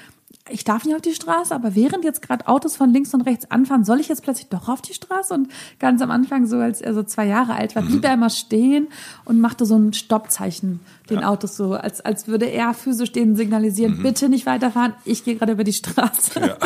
ich 0.49 0.63
darf 0.63 0.85
nicht 0.85 0.95
auf 0.95 1.01
die 1.01 1.15
Straße, 1.15 1.55
aber 1.55 1.73
während 1.73 2.03
jetzt 2.03 2.21
gerade 2.21 2.47
Autos 2.47 2.75
von 2.75 2.91
links 2.91 3.13
und 3.15 3.21
rechts 3.21 3.49
anfahren, 3.49 3.83
soll 3.83 3.99
ich 3.99 4.09
jetzt 4.09 4.21
plötzlich 4.21 4.47
doch 4.49 4.69
auf 4.69 4.81
die 4.81 4.93
Straße? 4.93 5.33
Und 5.33 5.49
ganz 5.79 6.03
am 6.03 6.11
Anfang, 6.11 6.45
so 6.45 6.57
als 6.57 6.81
er 6.81 6.93
so 6.93 7.01
zwei 7.01 7.25
Jahre 7.25 7.55
alt 7.55 7.75
war, 7.75 7.81
blieb 7.81 8.05
er 8.05 8.13
immer 8.13 8.29
stehen 8.29 8.87
und 9.25 9.41
machte 9.41 9.65
so 9.65 9.75
ein 9.75 9.93
Stoppzeichen 9.93 10.81
den 11.09 11.21
ja. 11.21 11.29
Autos 11.29 11.57
so, 11.57 11.73
als, 11.73 12.01
als 12.01 12.27
würde 12.27 12.45
er 12.45 12.75
physisch 12.75 13.11
denen 13.11 13.35
signalisieren, 13.35 13.97
mhm. 13.97 14.03
bitte 14.03 14.29
nicht 14.29 14.45
weiterfahren, 14.45 14.93
ich 15.03 15.23
gehe 15.23 15.35
gerade 15.35 15.53
über 15.53 15.63
die 15.63 15.73
Straße. 15.73 16.39
Ja. 16.39 16.57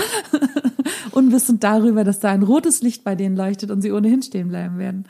Unwissend 1.11 1.63
darüber, 1.63 2.03
dass 2.03 2.19
da 2.19 2.31
ein 2.31 2.43
rotes 2.43 2.81
Licht 2.81 3.05
bei 3.05 3.15
denen 3.15 3.37
leuchtet 3.37 3.71
und 3.71 3.81
sie 3.81 3.93
ohnehin 3.93 4.21
stehen 4.21 4.49
bleiben 4.49 4.77
werden. 4.77 5.05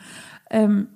Ähm, 0.48 0.86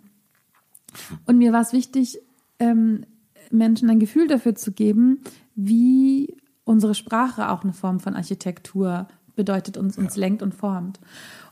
und 1.27 1.39
mir 1.39 1.53
war 1.53 1.63
es 1.63 1.73
wichtig, 1.73 2.21
ähm, 2.61 3.05
Menschen 3.51 3.91
ein 3.91 3.99
Gefühl 3.99 4.29
dafür 4.29 4.55
zu 4.55 4.71
geben, 4.71 5.21
wie 5.57 6.37
unsere 6.65 6.95
Sprache 6.95 7.51
auch 7.51 7.63
eine 7.63 7.73
Form 7.73 8.01
von 8.01 8.15
Architektur 8.15 9.07
bedeutet, 9.37 9.77
uns, 9.77 9.99
uns 9.99 10.17
ja. 10.17 10.21
lenkt 10.21 10.43
und 10.43 10.55
formt. 10.55 11.01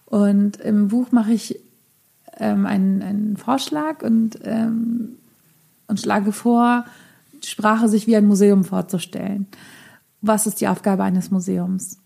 Und 0.06 0.58
im 0.58 0.88
Buch 0.88 1.12
mache 1.12 1.32
ich 1.32 1.58
ähm, 2.38 2.66
einen, 2.66 3.02
einen 3.02 3.36
Vorschlag 3.36 4.02
und, 4.02 4.38
ähm, 4.44 5.16
und 5.86 6.00
schlage 6.00 6.32
vor, 6.32 6.84
Sprache 7.44 7.88
sich 7.88 8.06
wie 8.06 8.16
ein 8.16 8.26
Museum 8.26 8.64
vorzustellen. 8.64 9.46
Was 10.20 10.46
ist 10.46 10.60
die 10.60 10.68
Aufgabe 10.68 11.02
eines 11.02 11.30
Museums? 11.30 12.01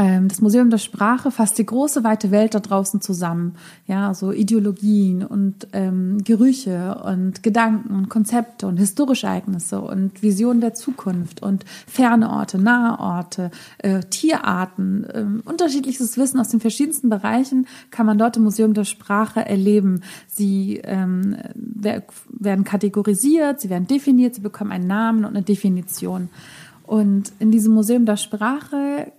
Ähm, 0.00 0.28
das 0.28 0.40
Museum 0.40 0.70
der 0.70 0.78
Sprache 0.78 1.30
fasst 1.30 1.58
die 1.58 1.66
große, 1.66 2.02
weite 2.04 2.30
Welt 2.30 2.54
da 2.54 2.60
draußen 2.60 3.02
zusammen. 3.02 3.56
Ja, 3.86 4.14
so 4.14 4.32
Ideologien 4.32 5.22
und 5.22 5.68
ähm, 5.74 6.24
Gerüche 6.24 7.02
und 7.04 7.42
Gedanken 7.42 7.94
und 7.94 8.08
Konzepte 8.08 8.66
und 8.66 8.78
historische 8.78 9.26
Ereignisse 9.26 9.78
und 9.78 10.22
Visionen 10.22 10.62
der 10.62 10.72
Zukunft 10.72 11.42
und 11.42 11.66
ferne 11.86 12.30
Orte, 12.30 12.58
nahe 12.58 12.98
Orte, 12.98 13.50
äh, 13.76 14.00
Tierarten, 14.00 15.04
äh, 15.04 15.26
unterschiedliches 15.46 16.16
Wissen 16.16 16.40
aus 16.40 16.48
den 16.48 16.60
verschiedensten 16.60 17.10
Bereichen 17.10 17.66
kann 17.90 18.06
man 18.06 18.16
dort 18.16 18.38
im 18.38 18.44
Museum 18.44 18.72
der 18.72 18.84
Sprache 18.84 19.44
erleben. 19.44 20.00
Sie 20.26 20.80
ähm, 20.82 21.36
werden 22.30 22.64
kategorisiert, 22.64 23.60
sie 23.60 23.68
werden 23.68 23.86
definiert, 23.86 24.34
sie 24.34 24.40
bekommen 24.40 24.72
einen 24.72 24.86
Namen 24.86 25.26
und 25.26 25.36
eine 25.36 25.42
Definition. 25.42 26.30
Und 26.84 27.32
in 27.38 27.50
diesem 27.50 27.74
Museum 27.74 28.06
der 28.06 28.16
Sprache 28.16 29.12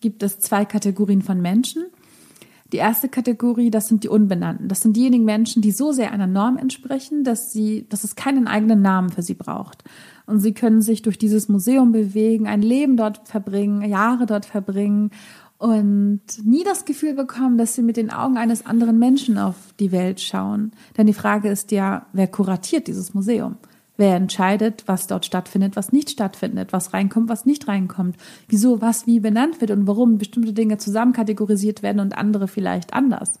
gibt 0.00 0.22
es 0.22 0.38
zwei 0.40 0.64
Kategorien 0.64 1.22
von 1.22 1.40
Menschen. 1.40 1.84
Die 2.72 2.76
erste 2.76 3.08
Kategorie, 3.08 3.70
das 3.70 3.88
sind 3.88 4.04
die 4.04 4.08
Unbenannten. 4.08 4.68
Das 4.68 4.82
sind 4.82 4.94
diejenigen 4.94 5.24
Menschen, 5.24 5.62
die 5.62 5.70
so 5.72 5.90
sehr 5.92 6.12
einer 6.12 6.26
Norm 6.26 6.58
entsprechen, 6.58 7.24
dass 7.24 7.50
sie, 7.50 7.86
dass 7.88 8.04
es 8.04 8.14
keinen 8.14 8.46
eigenen 8.46 8.82
Namen 8.82 9.08
für 9.08 9.22
sie 9.22 9.34
braucht. 9.34 9.84
Und 10.26 10.40
sie 10.40 10.52
können 10.52 10.82
sich 10.82 11.00
durch 11.00 11.16
dieses 11.16 11.48
Museum 11.48 11.92
bewegen, 11.92 12.46
ein 12.46 12.60
Leben 12.60 12.98
dort 12.98 13.26
verbringen, 13.26 13.88
Jahre 13.88 14.26
dort 14.26 14.44
verbringen 14.44 15.10
und 15.56 16.20
nie 16.44 16.62
das 16.62 16.84
Gefühl 16.84 17.14
bekommen, 17.14 17.56
dass 17.56 17.74
sie 17.74 17.82
mit 17.82 17.96
den 17.96 18.12
Augen 18.12 18.36
eines 18.36 18.66
anderen 18.66 18.98
Menschen 18.98 19.38
auf 19.38 19.56
die 19.80 19.90
Welt 19.90 20.20
schauen. 20.20 20.72
Denn 20.96 21.06
die 21.06 21.14
Frage 21.14 21.48
ist 21.48 21.72
ja, 21.72 22.06
wer 22.12 22.28
kuratiert 22.28 22.86
dieses 22.86 23.14
Museum? 23.14 23.56
Wer 23.98 24.14
entscheidet, 24.14 24.84
was 24.86 25.08
dort 25.08 25.26
stattfindet, 25.26 25.74
was 25.74 25.90
nicht 25.90 26.08
stattfindet, 26.08 26.72
was 26.72 26.94
reinkommt, 26.94 27.28
was 27.28 27.46
nicht 27.46 27.66
reinkommt, 27.66 28.16
wieso 28.46 28.80
was 28.80 29.08
wie 29.08 29.18
benannt 29.18 29.60
wird 29.60 29.72
und 29.72 29.88
warum 29.88 30.18
bestimmte 30.18 30.52
Dinge 30.52 30.78
zusammen 30.78 31.12
kategorisiert 31.12 31.82
werden 31.82 31.98
und 31.98 32.16
andere 32.16 32.46
vielleicht 32.46 32.94
anders. 32.94 33.40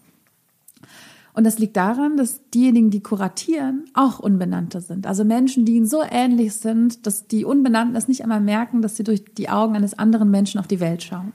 Und 1.32 1.44
das 1.44 1.60
liegt 1.60 1.76
daran, 1.76 2.16
dass 2.16 2.40
diejenigen, 2.50 2.90
die 2.90 3.04
kuratieren, 3.04 3.84
auch 3.94 4.18
Unbenannte 4.18 4.80
sind. 4.80 5.06
Also 5.06 5.24
Menschen, 5.24 5.64
die 5.64 5.76
ihnen 5.76 5.86
so 5.86 6.02
ähnlich 6.02 6.54
sind, 6.54 7.06
dass 7.06 7.28
die 7.28 7.44
Unbenannten 7.44 7.94
es 7.94 8.08
nicht 8.08 8.24
einmal 8.24 8.40
merken, 8.40 8.82
dass 8.82 8.96
sie 8.96 9.04
durch 9.04 9.24
die 9.36 9.48
Augen 9.48 9.76
eines 9.76 9.96
anderen 9.96 10.28
Menschen 10.28 10.58
auf 10.58 10.66
die 10.66 10.80
Welt 10.80 11.04
schauen. 11.04 11.32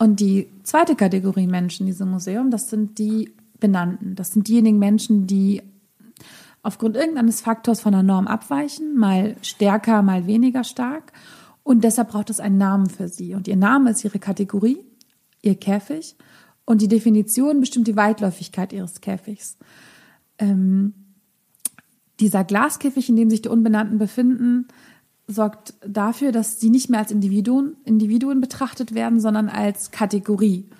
Und 0.00 0.18
die 0.18 0.48
zweite 0.64 0.96
Kategorie 0.96 1.46
Menschen 1.46 1.86
in 1.86 1.92
diesem 1.92 2.10
Museum, 2.10 2.50
das 2.50 2.68
sind 2.68 2.98
die 2.98 3.32
Benannten. 3.60 4.16
Das 4.16 4.32
sind 4.32 4.48
diejenigen 4.48 4.80
Menschen, 4.80 5.28
die 5.28 5.62
aufgrund 6.62 6.96
irgendeines 6.96 7.40
Faktors 7.40 7.80
von 7.80 7.92
der 7.92 8.02
Norm 8.02 8.26
abweichen, 8.26 8.96
mal 8.96 9.36
stärker, 9.42 10.02
mal 10.02 10.26
weniger 10.26 10.64
stark. 10.64 11.12
Und 11.62 11.84
deshalb 11.84 12.10
braucht 12.10 12.30
es 12.30 12.40
einen 12.40 12.58
Namen 12.58 12.88
für 12.88 13.08
sie. 13.08 13.34
Und 13.34 13.48
ihr 13.48 13.56
Name 13.56 13.90
ist 13.90 14.04
ihre 14.04 14.18
Kategorie, 14.18 14.78
ihr 15.42 15.54
Käfig. 15.54 16.16
Und 16.64 16.82
die 16.82 16.88
Definition 16.88 17.60
bestimmt 17.60 17.86
die 17.86 17.96
Weitläufigkeit 17.96 18.72
ihres 18.72 19.00
Käfigs. 19.00 19.58
Ähm, 20.38 20.94
dieser 22.20 22.44
Glaskäfig, 22.44 23.08
in 23.08 23.16
dem 23.16 23.30
sich 23.30 23.42
die 23.42 23.48
Unbenannten 23.48 23.98
befinden, 23.98 24.68
sorgt 25.26 25.74
dafür, 25.86 26.32
dass 26.32 26.58
sie 26.58 26.70
nicht 26.70 26.88
mehr 26.88 27.00
als 27.00 27.10
Individuen, 27.10 27.76
Individuen 27.84 28.40
betrachtet 28.40 28.94
werden, 28.94 29.20
sondern 29.20 29.48
als 29.48 29.90
Kategorie. 29.90 30.70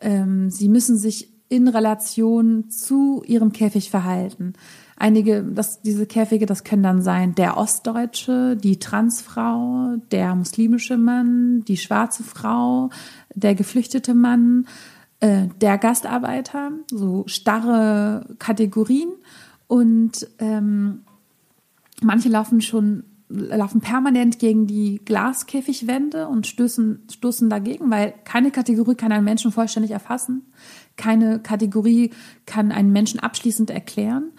Ähm, 0.00 0.50
sie 0.50 0.68
müssen 0.68 0.96
sich 0.96 1.32
in 1.48 1.68
Relation 1.68 2.70
zu 2.70 3.22
ihrem 3.26 3.52
Käfig 3.52 3.90
verhalten. 3.90 4.54
Einige, 5.00 5.44
das, 5.44 5.80
diese 5.80 6.06
Käfige, 6.06 6.44
das 6.44 6.64
können 6.64 6.82
dann 6.82 7.02
sein 7.02 7.36
der 7.36 7.56
Ostdeutsche, 7.56 8.56
die 8.56 8.80
Transfrau, 8.80 9.94
der 10.10 10.34
muslimische 10.34 10.98
Mann, 10.98 11.64
die 11.66 11.76
schwarze 11.76 12.24
Frau, 12.24 12.90
der 13.32 13.54
geflüchtete 13.54 14.12
Mann, 14.12 14.66
äh, 15.20 15.46
der 15.60 15.78
Gastarbeiter, 15.78 16.72
so 16.90 17.22
starre 17.26 18.26
Kategorien. 18.40 19.10
Und 19.68 20.28
ähm, 20.40 21.02
manche 22.02 22.28
laufen 22.28 22.60
schon 22.60 23.04
laufen 23.28 23.80
permanent 23.80 24.38
gegen 24.38 24.66
die 24.66 25.02
Glaskäfigwände 25.04 26.28
und 26.28 26.46
stößen, 26.46 27.04
stoßen 27.12 27.50
dagegen, 27.50 27.90
weil 27.90 28.14
keine 28.24 28.50
Kategorie 28.50 28.94
kann 28.94 29.12
einen 29.12 29.24
Menschen 29.24 29.52
vollständig 29.52 29.90
erfassen. 29.90 30.50
Keine 30.96 31.38
Kategorie 31.38 32.10
kann 32.46 32.72
einen 32.72 32.90
Menschen 32.90 33.20
abschließend 33.20 33.70
erklären. 33.70 34.32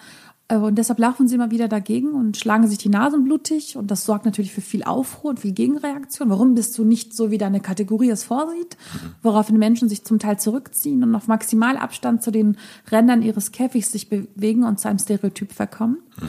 Äh, 0.49 0.57
und 0.57 0.75
deshalb 0.75 0.99
laufen 0.99 1.27
sie 1.27 1.35
immer 1.35 1.51
wieder 1.51 1.69
dagegen 1.69 2.11
und 2.11 2.35
schlagen 2.35 2.67
sich 2.67 2.77
die 2.77 2.89
Nasen 2.89 3.23
blutig. 3.23 3.77
Und 3.77 3.89
das 3.89 4.03
sorgt 4.03 4.25
natürlich 4.25 4.51
für 4.51 4.61
viel 4.61 4.83
Aufruhr 4.83 5.29
und 5.29 5.39
viel 5.39 5.53
Gegenreaktion. 5.53 6.29
Warum 6.29 6.55
bist 6.55 6.77
du 6.77 6.83
nicht 6.83 7.15
so, 7.15 7.31
wie 7.31 7.37
deine 7.37 7.61
Kategorie 7.61 8.09
es 8.09 8.25
vorsieht? 8.25 8.75
Woraufhin 9.21 9.57
Menschen 9.57 9.87
sich 9.87 10.03
zum 10.03 10.19
Teil 10.19 10.37
zurückziehen 10.39 11.03
und 11.03 11.15
auf 11.15 11.27
Maximalabstand 11.27 12.21
zu 12.21 12.31
den 12.31 12.57
Rändern 12.91 13.21
ihres 13.21 13.53
Käfigs 13.53 13.91
sich 13.91 14.09
bewegen 14.09 14.63
und 14.63 14.79
zu 14.79 14.89
einem 14.89 14.99
Stereotyp 14.99 15.53
verkommen. 15.53 15.99
Mhm. 16.19 16.27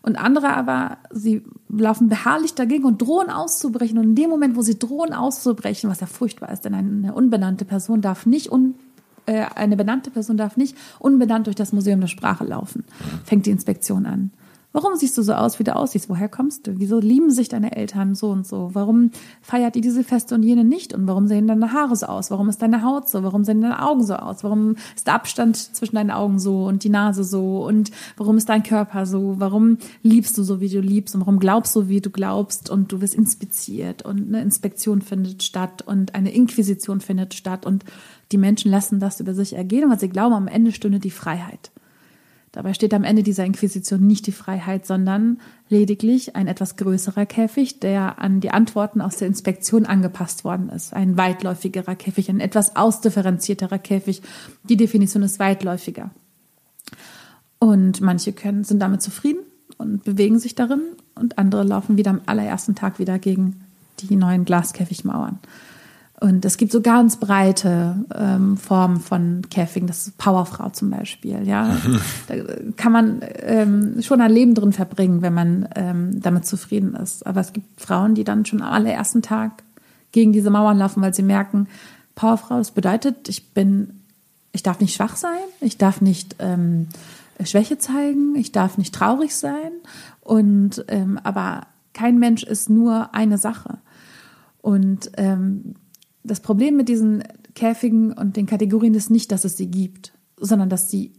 Und 0.00 0.16
andere 0.16 0.54
aber, 0.54 0.98
sie 1.10 1.42
laufen 1.68 2.08
beharrlich 2.08 2.54
dagegen 2.54 2.84
und 2.84 3.02
drohen 3.02 3.30
auszubrechen. 3.30 3.98
Und 3.98 4.04
in 4.04 4.14
dem 4.14 4.30
Moment, 4.30 4.56
wo 4.56 4.62
sie 4.62 4.78
drohen 4.78 5.12
auszubrechen, 5.12 5.90
was 5.90 6.00
ja 6.00 6.06
furchtbar 6.06 6.50
ist, 6.50 6.64
denn 6.64 6.74
eine 6.74 7.12
unbenannte 7.12 7.64
Person 7.64 8.00
darf 8.00 8.24
nicht 8.24 8.50
un 8.50 8.74
äh, 9.28 9.46
eine 9.54 9.76
benannte 9.76 10.10
Person 10.10 10.36
darf 10.36 10.56
nicht 10.56 10.76
unbenannt 10.98 11.46
durch 11.46 11.56
das 11.56 11.72
Museum 11.72 12.00
der 12.00 12.08
Sprache 12.08 12.44
laufen. 12.44 12.84
Fängt 13.24 13.46
die 13.46 13.50
Inspektion 13.50 14.06
an. 14.06 14.30
Warum 14.72 14.96
siehst 14.96 15.16
du 15.16 15.22
so 15.22 15.32
aus, 15.32 15.58
wie 15.58 15.64
du 15.64 15.74
aussiehst? 15.74 16.10
Woher 16.10 16.28
kommst 16.28 16.66
du? 16.66 16.78
Wieso 16.78 17.00
lieben 17.00 17.30
sich 17.30 17.48
deine 17.48 17.74
Eltern 17.74 18.14
so 18.14 18.30
und 18.30 18.46
so? 18.46 18.70
Warum 18.74 19.10
feiert 19.40 19.76
ihr 19.76 19.82
diese 19.82 20.04
Feste 20.04 20.34
und 20.34 20.42
jene 20.42 20.62
nicht? 20.62 20.92
Und 20.92 21.06
warum 21.06 21.26
sehen 21.26 21.46
deine 21.46 21.72
Haare 21.72 21.96
so 21.96 22.04
aus? 22.04 22.30
Warum 22.30 22.50
ist 22.50 22.60
deine 22.60 22.82
Haut 22.82 23.08
so? 23.08 23.22
Warum 23.22 23.44
sehen 23.44 23.62
deine 23.62 23.82
Augen 23.82 24.04
so 24.04 24.14
aus? 24.14 24.44
Warum 24.44 24.76
ist 24.94 25.06
der 25.06 25.14
Abstand 25.14 25.56
zwischen 25.56 25.96
deinen 25.96 26.10
Augen 26.10 26.38
so 26.38 26.66
und 26.66 26.84
die 26.84 26.90
Nase 26.90 27.24
so? 27.24 27.66
Und 27.66 27.90
warum 28.18 28.36
ist 28.36 28.50
dein 28.50 28.62
Körper 28.62 29.06
so? 29.06 29.36
Warum 29.38 29.78
liebst 30.02 30.36
du 30.36 30.42
so, 30.42 30.60
wie 30.60 30.68
du 30.68 30.80
liebst? 30.80 31.14
Und 31.14 31.22
warum 31.22 31.38
glaubst 31.38 31.74
du, 31.74 31.88
wie 31.88 32.02
du 32.02 32.10
glaubst? 32.10 32.68
Und 32.68 32.92
du 32.92 33.00
wirst 33.00 33.14
inspiziert 33.14 34.02
und 34.02 34.28
eine 34.28 34.42
Inspektion 34.42 35.00
findet 35.00 35.42
statt 35.42 35.80
und 35.80 36.14
eine 36.14 36.32
Inquisition 36.32 37.00
findet 37.00 37.32
statt 37.32 37.64
und 37.64 37.86
die 38.32 38.38
Menschen 38.38 38.70
lassen 38.70 39.00
das 39.00 39.20
über 39.20 39.34
sich 39.34 39.54
ergehen, 39.54 39.90
weil 39.90 40.00
sie 40.00 40.08
glauben, 40.08 40.34
am 40.34 40.48
Ende 40.48 40.72
stünde 40.72 40.98
die 40.98 41.10
Freiheit. 41.10 41.70
Dabei 42.52 42.72
steht 42.72 42.94
am 42.94 43.04
Ende 43.04 43.22
dieser 43.22 43.44
Inquisition 43.44 44.06
nicht 44.06 44.26
die 44.26 44.32
Freiheit, 44.32 44.86
sondern 44.86 45.38
lediglich 45.68 46.34
ein 46.34 46.46
etwas 46.46 46.76
größerer 46.76 47.26
Käfig, 47.26 47.78
der 47.80 48.20
an 48.20 48.40
die 48.40 48.50
Antworten 48.50 49.00
aus 49.00 49.16
der 49.16 49.28
Inspektion 49.28 49.84
angepasst 49.84 50.44
worden 50.44 50.70
ist. 50.70 50.94
Ein 50.94 51.16
weitläufigerer 51.16 51.94
Käfig, 51.94 52.30
ein 52.30 52.40
etwas 52.40 52.74
ausdifferenzierterer 52.74 53.78
Käfig. 53.78 54.22
Die 54.64 54.76
Definition 54.76 55.22
ist 55.22 55.38
weitläufiger. 55.38 56.10
Und 57.58 58.00
manche 58.00 58.32
können, 58.32 58.64
sind 58.64 58.80
damit 58.80 59.02
zufrieden 59.02 59.40
und 59.76 60.04
bewegen 60.04 60.38
sich 60.38 60.54
darin 60.54 60.82
und 61.14 61.38
andere 61.38 61.64
laufen 61.64 61.96
wieder 61.96 62.10
am 62.10 62.22
allerersten 62.26 62.74
Tag 62.74 62.98
wieder 62.98 63.18
gegen 63.18 63.64
die 64.00 64.16
neuen 64.16 64.44
Glaskäfigmauern. 64.44 65.38
Und 66.20 66.44
es 66.44 66.56
gibt 66.56 66.72
so 66.72 66.80
ganz 66.80 67.18
breite 67.18 68.04
ähm, 68.12 68.56
Formen 68.56 68.98
von 68.98 69.42
Käfigen, 69.50 69.86
das 69.86 70.08
ist 70.08 70.18
Powerfrau 70.18 70.70
zum 70.70 70.90
Beispiel. 70.90 71.46
Ja, 71.46 71.76
da 72.26 72.34
kann 72.76 72.90
man 72.90 73.20
ähm, 73.42 74.02
schon 74.02 74.20
ein 74.20 74.32
Leben 74.32 74.54
drin 74.54 74.72
verbringen, 74.72 75.22
wenn 75.22 75.34
man 75.34 75.68
ähm, 75.76 76.20
damit 76.20 76.44
zufrieden 76.44 76.94
ist. 76.96 77.24
Aber 77.24 77.40
es 77.40 77.52
gibt 77.52 77.80
Frauen, 77.80 78.14
die 78.14 78.24
dann 78.24 78.44
schon 78.44 78.62
am 78.62 78.72
allerersten 78.72 79.22
Tag 79.22 79.62
gegen 80.10 80.32
diese 80.32 80.50
Mauern 80.50 80.78
laufen, 80.78 81.02
weil 81.02 81.14
sie 81.14 81.22
merken, 81.22 81.68
Powerfrau, 82.16 82.58
das 82.58 82.72
bedeutet, 82.72 83.28
ich 83.28 83.50
bin, 83.50 84.00
ich 84.50 84.64
darf 84.64 84.80
nicht 84.80 84.96
schwach 84.96 85.14
sein, 85.14 85.38
ich 85.60 85.78
darf 85.78 86.00
nicht 86.00 86.34
ähm, 86.40 86.88
Schwäche 87.44 87.78
zeigen, 87.78 88.34
ich 88.34 88.50
darf 88.50 88.76
nicht 88.76 88.92
traurig 88.92 89.36
sein. 89.36 89.70
Und 90.20 90.84
ähm, 90.88 91.20
aber 91.22 91.68
kein 91.92 92.18
Mensch 92.18 92.42
ist 92.42 92.68
nur 92.68 93.14
eine 93.14 93.38
Sache. 93.38 93.78
Und 94.60 95.12
ähm, 95.16 95.76
das 96.24 96.40
Problem 96.40 96.76
mit 96.76 96.88
diesen 96.88 97.24
Käfigen 97.54 98.12
und 98.12 98.36
den 98.36 98.46
Kategorien 98.46 98.94
ist 98.94 99.10
nicht, 99.10 99.32
dass 99.32 99.44
es 99.44 99.56
sie 99.56 99.70
gibt, 99.70 100.12
sondern 100.36 100.68
dass 100.68 100.90
sie 100.90 101.12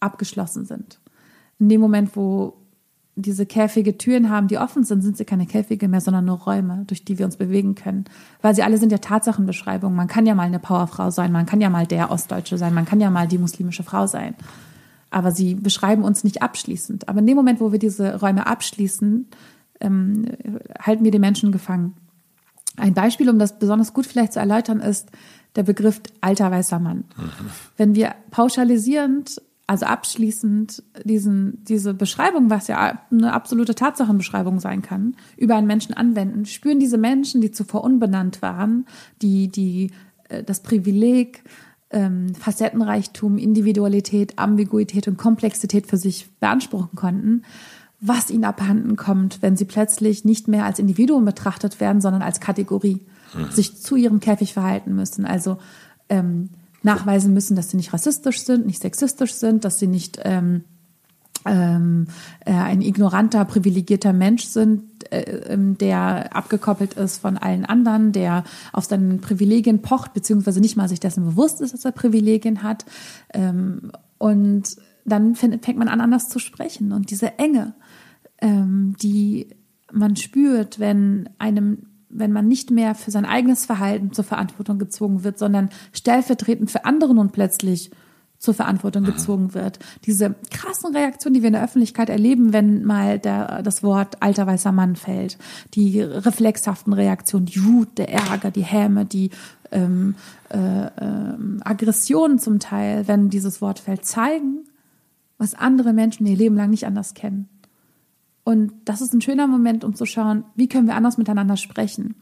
abgeschlossen 0.00 0.64
sind. 0.64 1.00
In 1.58 1.68
dem 1.68 1.80
Moment, 1.80 2.16
wo 2.16 2.56
diese 3.16 3.44
Käfige 3.44 3.98
Türen 3.98 4.30
haben, 4.30 4.48
die 4.48 4.58
offen 4.58 4.84
sind, 4.84 5.02
sind 5.02 5.16
sie 5.16 5.24
keine 5.24 5.46
Käfige 5.46 5.88
mehr, 5.88 6.00
sondern 6.00 6.24
nur 6.24 6.38
Räume, 6.38 6.84
durch 6.86 7.04
die 7.04 7.18
wir 7.18 7.26
uns 7.26 7.36
bewegen 7.36 7.74
können. 7.74 8.04
Weil 8.40 8.54
sie 8.54 8.62
alle 8.62 8.78
sind 8.78 8.92
ja 8.92 8.98
Tatsachenbeschreibungen. 8.98 9.96
Man 9.96 10.08
kann 10.08 10.26
ja 10.26 10.34
mal 10.34 10.44
eine 10.44 10.58
Powerfrau 10.58 11.10
sein, 11.10 11.32
man 11.32 11.46
kann 11.46 11.60
ja 11.60 11.70
mal 11.70 11.86
der 11.86 12.10
Ostdeutsche 12.10 12.56
sein, 12.56 12.72
man 12.72 12.86
kann 12.86 13.00
ja 13.00 13.10
mal 13.10 13.28
die 13.28 13.38
muslimische 13.38 13.82
Frau 13.82 14.06
sein. 14.06 14.34
Aber 15.10 15.32
sie 15.32 15.54
beschreiben 15.54 16.04
uns 16.04 16.24
nicht 16.24 16.40
abschließend. 16.40 17.08
Aber 17.08 17.18
in 17.18 17.26
dem 17.26 17.36
Moment, 17.36 17.60
wo 17.60 17.72
wir 17.72 17.78
diese 17.78 18.20
Räume 18.20 18.46
abschließen, 18.46 19.26
ähm, 19.80 20.26
halten 20.80 21.04
wir 21.04 21.10
die 21.10 21.18
Menschen 21.18 21.52
gefangen. 21.52 21.94
Ein 22.80 22.94
Beispiel, 22.94 23.28
um 23.28 23.38
das 23.38 23.58
besonders 23.58 23.92
gut 23.92 24.06
vielleicht 24.06 24.32
zu 24.32 24.40
erläutern, 24.40 24.80
ist 24.80 25.10
der 25.56 25.62
Begriff 25.62 26.00
alter 26.20 26.50
weißer 26.50 26.78
Mann. 26.78 27.04
Mhm. 27.16 27.50
Wenn 27.76 27.94
wir 27.94 28.14
pauschalisierend, 28.30 29.42
also 29.66 29.86
abschließend 29.86 30.82
diesen, 31.04 31.64
diese 31.64 31.94
Beschreibung, 31.94 32.50
was 32.50 32.66
ja 32.68 33.00
eine 33.10 33.32
absolute 33.32 33.74
Tatsachenbeschreibung 33.74 34.60
sein 34.60 34.82
kann, 34.82 35.14
über 35.36 35.56
einen 35.56 35.66
Menschen 35.66 35.94
anwenden, 35.94 36.46
spüren 36.46 36.80
diese 36.80 36.98
Menschen, 36.98 37.40
die 37.40 37.52
zuvor 37.52 37.84
unbenannt 37.84 38.42
waren, 38.42 38.86
die, 39.22 39.48
die 39.48 39.92
äh, 40.28 40.42
das 40.42 40.62
Privileg, 40.62 41.44
ähm, 41.90 42.34
Facettenreichtum, 42.34 43.38
Individualität, 43.38 44.38
Ambiguität 44.38 45.08
und 45.08 45.18
Komplexität 45.18 45.86
für 45.86 45.96
sich 45.96 46.30
beanspruchen 46.38 46.94
konnten, 46.94 47.42
was 48.00 48.30
ihnen 48.30 48.44
abhanden 48.44 48.96
kommt, 48.96 49.42
wenn 49.42 49.56
sie 49.56 49.66
plötzlich 49.66 50.24
nicht 50.24 50.48
mehr 50.48 50.64
als 50.64 50.78
Individuum 50.78 51.24
betrachtet 51.24 51.80
werden, 51.80 52.00
sondern 52.00 52.22
als 52.22 52.40
Kategorie, 52.40 53.00
mhm. 53.34 53.50
sich 53.50 53.80
zu 53.80 53.96
ihrem 53.96 54.20
Käfig 54.20 54.54
verhalten 54.54 54.94
müssen. 54.94 55.26
Also 55.26 55.58
ähm, 56.08 56.50
nachweisen 56.82 57.34
müssen, 57.34 57.56
dass 57.56 57.70
sie 57.70 57.76
nicht 57.76 57.92
rassistisch 57.92 58.40
sind, 58.42 58.66
nicht 58.66 58.80
sexistisch 58.80 59.34
sind, 59.34 59.64
dass 59.64 59.78
sie 59.78 59.86
nicht 59.86 60.18
ähm, 60.24 60.64
ähm, 61.44 62.06
äh, 62.44 62.52
ein 62.52 62.82
ignoranter, 62.82 63.44
privilegierter 63.44 64.12
Mensch 64.12 64.44
sind, 64.44 64.82
äh, 65.12 65.20
ähm, 65.52 65.76
der 65.78 66.34
abgekoppelt 66.34 66.94
ist 66.94 67.18
von 67.18 67.36
allen 67.36 67.64
anderen, 67.64 68.12
der 68.12 68.44
auf 68.72 68.84
seinen 68.84 69.20
Privilegien 69.20 69.82
pocht, 69.82 70.12
beziehungsweise 70.12 70.60
nicht 70.60 70.76
mal 70.76 70.88
sich 70.88 71.00
dessen 71.00 71.24
bewusst 71.24 71.60
ist, 71.60 71.74
dass 71.74 71.84
er 71.84 71.92
Privilegien 71.92 72.62
hat. 72.62 72.84
Ähm, 73.32 73.92
und 74.18 74.76
dann 75.06 75.34
fängt 75.34 75.78
man 75.78 75.88
an, 75.88 76.00
anders 76.00 76.28
zu 76.28 76.38
sprechen. 76.38 76.92
Und 76.92 77.10
diese 77.10 77.38
Enge, 77.38 77.74
ähm, 78.40 78.96
die 79.02 79.48
man 79.92 80.16
spürt, 80.16 80.78
wenn 80.78 81.28
einem 81.38 81.86
wenn 82.12 82.32
man 82.32 82.48
nicht 82.48 82.72
mehr 82.72 82.96
für 82.96 83.12
sein 83.12 83.24
eigenes 83.24 83.64
Verhalten 83.64 84.12
zur 84.12 84.24
Verantwortung 84.24 84.80
gezwungen 84.80 85.22
wird, 85.22 85.38
sondern 85.38 85.70
stellvertretend 85.92 86.68
für 86.68 86.84
andere 86.84 87.14
nun 87.14 87.30
plötzlich 87.30 87.92
zur 88.40 88.54
Verantwortung 88.54 89.04
gezwungen 89.04 89.54
wird. 89.54 89.78
Diese 90.06 90.34
krassen 90.50 90.96
Reaktionen, 90.96 91.34
die 91.34 91.42
wir 91.42 91.48
in 91.48 91.52
der 91.52 91.62
Öffentlichkeit 91.62 92.08
erleben, 92.08 92.54
wenn 92.54 92.84
mal 92.84 93.18
der, 93.18 93.62
das 93.62 93.82
Wort 93.82 94.22
alter 94.22 94.46
weißer 94.46 94.72
Mann 94.72 94.96
fällt, 94.96 95.38
die 95.74 96.00
reflexhaften 96.00 96.94
Reaktionen, 96.94 97.46
die 97.46 97.62
Wut, 97.62 97.98
der 97.98 98.10
Ärger, 98.10 98.50
die 98.50 98.64
Häme, 98.64 99.04
die 99.04 99.30
ähm, 99.70 100.14
äh, 100.48 100.86
äh, 100.86 101.34
Aggressionen 101.60 102.38
zum 102.38 102.58
Teil, 102.60 103.06
wenn 103.06 103.28
dieses 103.28 103.60
Wort 103.60 103.78
fällt, 103.78 104.06
zeigen, 104.06 104.64
was 105.36 105.54
andere 105.54 105.92
Menschen 105.92 106.26
ihr 106.26 106.36
Leben 106.36 106.56
lang 106.56 106.70
nicht 106.70 106.86
anders 106.86 107.12
kennen. 107.12 107.48
Und 108.50 108.72
das 108.84 109.00
ist 109.00 109.14
ein 109.14 109.20
schöner 109.20 109.46
Moment, 109.46 109.84
um 109.84 109.94
zu 109.94 110.06
schauen, 110.06 110.42
wie 110.56 110.66
können 110.66 110.88
wir 110.88 110.96
anders 110.96 111.18
miteinander 111.18 111.56
sprechen. 111.56 112.16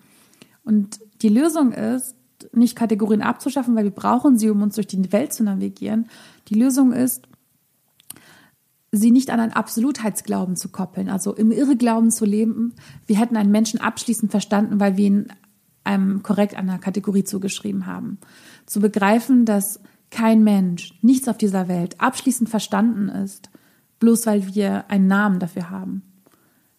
Und 0.62 1.01
die 1.22 1.31
Lösung 1.31 1.72
ist, 1.72 2.16
nicht 2.53 2.76
Kategorien 2.76 3.22
abzuschaffen, 3.22 3.74
weil 3.74 3.85
wir 3.85 3.93
brauchen 3.93 4.37
sie, 4.37 4.51
um 4.51 4.61
uns 4.61 4.74
durch 4.74 4.87
die 4.87 5.11
Welt 5.11 5.33
zu 5.33 5.43
navigieren. 5.43 6.07
Die 6.49 6.55
Lösung 6.55 6.93
ist, 6.93 7.26
sie 8.93 9.11
nicht 9.11 9.31
an 9.31 9.41
einen 9.41 9.55
Absolutheitsglauben 9.55 10.55
zu 10.55 10.68
koppeln, 10.68 11.09
also 11.09 11.35
im 11.35 11.51
Irrglauben 11.51 12.11
zu 12.11 12.26
leben. 12.26 12.74
Wir 13.07 13.18
hätten 13.18 13.39
einen 13.39 13.51
Menschen 13.51 13.81
abschließend 13.81 14.31
verstanden, 14.31 14.81
weil 14.81 14.99
wir 14.99 15.07
ihn 15.07 15.29
einem 15.83 16.22
korrekt 16.22 16.57
einer 16.57 16.79
Kategorie 16.79 17.24
zugeschrieben 17.24 17.87
haben. 17.87 18.18
Zu 18.66 18.81
begreifen, 18.81 19.47
dass 19.47 19.81
kein 20.11 20.45
Mensch, 20.45 20.93
nichts 21.01 21.26
auf 21.26 21.39
dieser 21.39 21.68
Welt 21.68 21.99
abschließend 21.99 22.51
verstanden 22.51 23.09
ist, 23.09 23.49
bloß 23.99 24.26
weil 24.26 24.55
wir 24.55 24.91
einen 24.91 25.07
Namen 25.07 25.39
dafür 25.39 25.70
haben. 25.70 26.03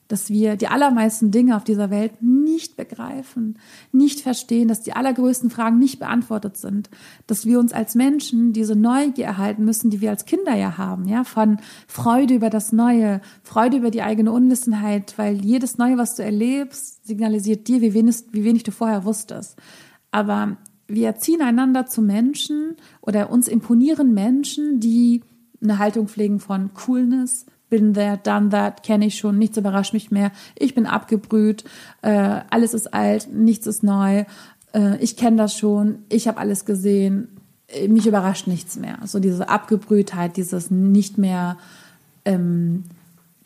Dass 0.09 0.29
wir 0.29 0.57
die 0.57 0.67
allermeisten 0.67 1.31
Dinge 1.31 1.55
auf 1.55 1.63
dieser 1.63 1.89
Welt 1.89 2.21
nicht 2.21 2.75
begreifen, 2.75 3.57
nicht 3.93 4.19
verstehen, 4.19 4.67
dass 4.67 4.81
die 4.81 4.91
allergrößten 4.93 5.49
Fragen 5.49 5.79
nicht 5.79 5.99
beantwortet 5.99 6.57
sind, 6.57 6.89
dass 7.27 7.45
wir 7.45 7.59
uns 7.59 7.71
als 7.71 7.95
Menschen 7.95 8.51
diese 8.51 8.75
Neugier 8.75 9.25
erhalten 9.25 9.63
müssen, 9.63 9.89
die 9.89 10.01
wir 10.01 10.09
als 10.09 10.25
Kinder 10.25 10.55
ja 10.55 10.77
haben, 10.77 11.07
ja, 11.07 11.23
von 11.23 11.59
Freude 11.87 12.33
über 12.33 12.49
das 12.49 12.73
Neue, 12.73 13.21
Freude 13.43 13.77
über 13.77 13.91
die 13.91 14.01
eigene 14.01 14.31
Unwissenheit, 14.31 15.13
weil 15.17 15.45
jedes 15.45 15.77
Neue, 15.77 15.97
was 15.97 16.15
du 16.15 16.23
erlebst, 16.23 17.05
signalisiert 17.07 17.67
dir, 17.69 17.79
wie 17.79 17.93
wenig, 17.93 18.23
wie 18.31 18.43
wenig 18.43 18.63
du 18.63 18.71
vorher 18.71 19.05
wusstest. 19.05 19.57
Aber 20.11 20.57
wir 20.87 21.05
erziehen 21.05 21.41
einander 21.41 21.85
zu 21.85 22.01
Menschen 22.01 22.75
oder 23.01 23.29
uns 23.29 23.47
imponieren 23.47 24.13
Menschen, 24.13 24.79
die 24.79 25.21
eine 25.61 25.77
Haltung 25.77 26.07
pflegen 26.07 26.39
von 26.39 26.73
Coolness, 26.73 27.45
bin 27.69 27.93
there, 27.93 28.17
done 28.17 28.49
that, 28.49 28.83
kenne 28.83 29.05
ich 29.05 29.17
schon, 29.17 29.37
nichts 29.37 29.57
überrascht 29.57 29.93
mich 29.93 30.11
mehr, 30.11 30.31
ich 30.55 30.75
bin 30.75 30.85
abgebrüht, 30.85 31.63
äh, 32.01 32.41
alles 32.49 32.73
ist 32.73 32.93
alt, 32.93 33.31
nichts 33.31 33.67
ist 33.67 33.83
neu, 33.83 34.25
äh, 34.73 34.97
ich 34.97 35.17
kenne 35.17 35.37
das 35.37 35.55
schon, 35.57 35.99
ich 36.09 36.27
habe 36.27 36.39
alles 36.39 36.65
gesehen, 36.65 37.29
mich 37.87 38.07
überrascht 38.07 38.47
nichts 38.47 38.77
mehr. 38.77 38.97
So 39.05 39.19
diese 39.19 39.49
Abgebrühtheit, 39.49 40.37
dieses 40.37 40.71
nicht 40.71 41.17
mehr 41.17 41.57
ähm, 42.25 42.85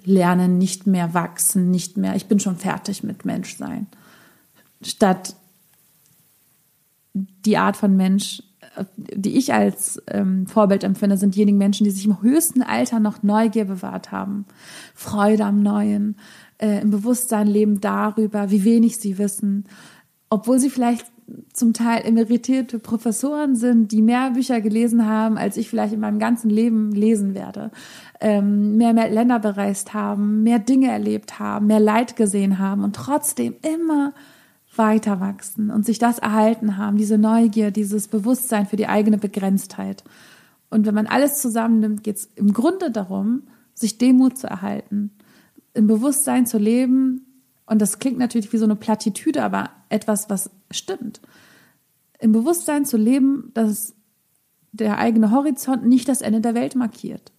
lernen, 0.04 0.58
nicht 0.58 0.88
mehr 0.88 1.14
wachsen, 1.14 1.72
nicht 1.72 1.98
mehr, 1.98 2.16
ich 2.16 2.28
bin 2.28 2.40
schon 2.40 2.58
fertig 2.58 3.04
mit 3.04 3.26
Menschsein. 3.26 3.88
Statt 4.82 5.36
die 7.14 7.58
Art 7.58 7.78
von 7.78 7.96
Mensch, 7.96 8.42
die 8.98 9.38
ich 9.38 9.54
als 9.54 10.02
ähm, 10.08 10.48
Vorbild 10.48 10.84
empfinde, 10.84 11.18
sind 11.18 11.36
diejenigen 11.36 11.58
Menschen, 11.58 11.84
die 11.84 11.92
sich 11.92 12.06
im 12.06 12.22
höchsten 12.22 12.62
Alter 12.62 13.00
noch 13.00 13.24
Neugier 13.24 13.66
bewahrt 13.66 14.12
haben, 14.12 14.46
Freude 14.96 15.46
am 15.46 15.62
Neuen, 15.62 16.18
äh, 16.58 16.82
im 16.82 16.90
Bewusstsein 16.90 17.48
leben 17.48 17.82
darüber, 17.82 18.50
wie 18.50 18.64
wenig 18.64 18.98
sie 18.98 19.18
wissen, 19.18 19.66
obwohl 20.30 20.60
sie 20.60 20.70
vielleicht 20.70 21.06
zum 21.54 21.74
Teil 21.74 22.06
emeritierte 22.06 22.80
Professoren 22.80 23.56
sind, 23.56 23.92
die 23.92 24.02
mehr 24.02 24.32
Bücher 24.32 24.62
gelesen 24.62 25.08
haben, 25.08 25.38
als 25.38 25.58
ich 25.58 25.70
vielleicht 25.70 25.94
in 25.94 26.00
meinem 26.00 26.20
ganzen 26.20 26.50
Leben 26.50 26.92
lesen 26.92 27.34
werde, 27.34 27.72
ähm, 28.20 28.78
mehr, 28.78 28.94
mehr 28.94 29.10
Länder 29.10 29.40
bereist 29.40 29.94
haben, 29.94 30.44
mehr 30.44 30.60
Dinge 30.60 30.92
erlebt 30.92 31.40
haben, 31.40 31.68
mehr 31.68 31.80
Leid 31.80 32.16
gesehen 32.16 32.60
haben 32.60 32.84
und 32.84 32.96
trotzdem 32.96 33.56
immer 33.62 34.14
weiter 34.78 35.20
wachsen 35.20 35.70
und 35.70 35.86
sich 35.86 36.00
das 36.00 36.20
erhalten 36.20 36.78
haben, 36.78 36.98
diese 36.98 37.18
Neugier, 37.18 37.72
dieses 37.72 38.08
Bewusstsein 38.08 38.66
für 38.66 38.76
die 38.76 38.88
eigene 38.88 39.18
Begrenztheit. 39.18 40.04
Und 40.70 40.86
wenn 40.86 40.96
man 40.96 41.08
alles 41.08 41.40
zusammennimmt, 41.42 42.04
geht 42.04 42.18
es 42.18 42.30
im 42.36 42.54
Grunde 42.54 42.92
darum, 42.92 43.44
sich 43.74 43.98
Demut 43.98 44.38
zu 44.38 44.48
erhalten, 44.48 45.12
im 45.74 45.88
Bewusstsein 45.88 46.46
zu 46.46 46.58
leben. 46.58 47.26
Und 47.66 47.82
das 47.82 48.00
klingt 48.00 48.18
natürlich 48.18 48.52
wie 48.54 48.58
so 48.58 48.66
eine 48.66 48.76
Plattitüde, 48.76 49.44
aber 49.44 49.70
etwas, 49.90 50.30
was 50.30 50.50
stimmt. 50.72 51.22
Im 52.20 52.32
Bewusstsein 52.32 52.86
zu 52.86 52.98
leben, 52.98 53.52
dass 53.54 53.94
der 54.72 54.98
eigene 54.98 55.32
Horizont 55.32 55.86
nicht 55.86 56.10
das 56.10 56.22
Ende 56.22 56.42
der 56.42 56.56
Welt 56.56 56.76
markiert, 56.76 57.32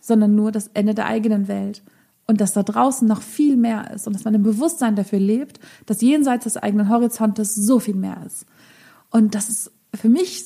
sondern 0.00 0.34
nur 0.34 0.52
das 0.52 0.68
Ende 0.74 0.94
der 0.94 1.06
eigenen 1.06 1.48
Welt 1.48 1.82
und 2.26 2.40
dass 2.40 2.52
da 2.52 2.62
draußen 2.62 3.06
noch 3.06 3.22
viel 3.22 3.56
mehr 3.56 3.90
ist 3.92 4.06
und 4.06 4.14
dass 4.14 4.24
man 4.24 4.34
im 4.34 4.42
Bewusstsein 4.42 4.96
dafür 4.96 5.20
lebt, 5.20 5.60
dass 5.86 6.00
jenseits 6.00 6.44
des 6.44 6.56
eigenen 6.56 6.88
Horizontes 6.88 7.54
so 7.54 7.78
viel 7.78 7.94
mehr 7.94 8.20
ist. 8.26 8.46
Und 9.10 9.34
das 9.34 9.48
ist 9.48 9.70
für 9.94 10.08
mich 10.08 10.44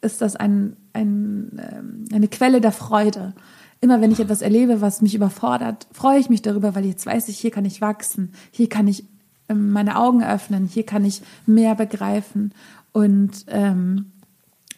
ist 0.00 0.20
das 0.20 0.36
ein, 0.36 0.76
ein, 0.92 1.58
ähm, 1.58 2.04
eine 2.12 2.28
Quelle 2.28 2.60
der 2.60 2.72
Freude. 2.72 3.34
Immer 3.80 4.00
wenn 4.00 4.12
ich 4.12 4.20
etwas 4.20 4.42
erlebe, 4.42 4.80
was 4.80 5.02
mich 5.02 5.14
überfordert, 5.14 5.86
freue 5.92 6.18
ich 6.18 6.28
mich 6.28 6.42
darüber, 6.42 6.74
weil 6.74 6.84
jetzt 6.84 7.06
weiß 7.06 7.28
ich, 7.28 7.38
hier 7.38 7.50
kann 7.50 7.64
ich 7.64 7.80
wachsen, 7.80 8.32
hier 8.50 8.68
kann 8.68 8.88
ich 8.88 9.04
ähm, 9.48 9.70
meine 9.70 9.98
Augen 9.98 10.22
öffnen, 10.22 10.66
hier 10.66 10.84
kann 10.84 11.04
ich 11.04 11.22
mehr 11.46 11.74
begreifen. 11.74 12.52
Und, 12.92 13.44
ähm, 13.48 14.12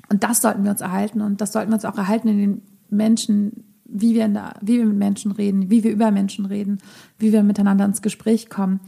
und 0.08 0.24
das 0.24 0.40
sollten 0.40 0.64
wir 0.64 0.70
uns 0.70 0.80
erhalten 0.80 1.20
und 1.20 1.40
das 1.40 1.52
sollten 1.52 1.70
wir 1.70 1.74
uns 1.74 1.84
auch 1.84 1.98
erhalten 1.98 2.28
in 2.28 2.38
den 2.38 2.62
Menschen, 2.90 3.67
wie 3.88 4.14
wir, 4.14 4.28
der, 4.28 4.54
wie 4.60 4.78
wir 4.78 4.84
mit 4.84 4.98
Menschen 4.98 5.32
reden, 5.32 5.70
wie 5.70 5.82
wir 5.82 5.90
über 5.90 6.10
Menschen 6.10 6.46
reden, 6.46 6.78
wie 7.18 7.32
wir 7.32 7.42
miteinander 7.42 7.84
ins 7.84 8.02
Gespräch 8.02 8.48
kommen. 8.48 8.80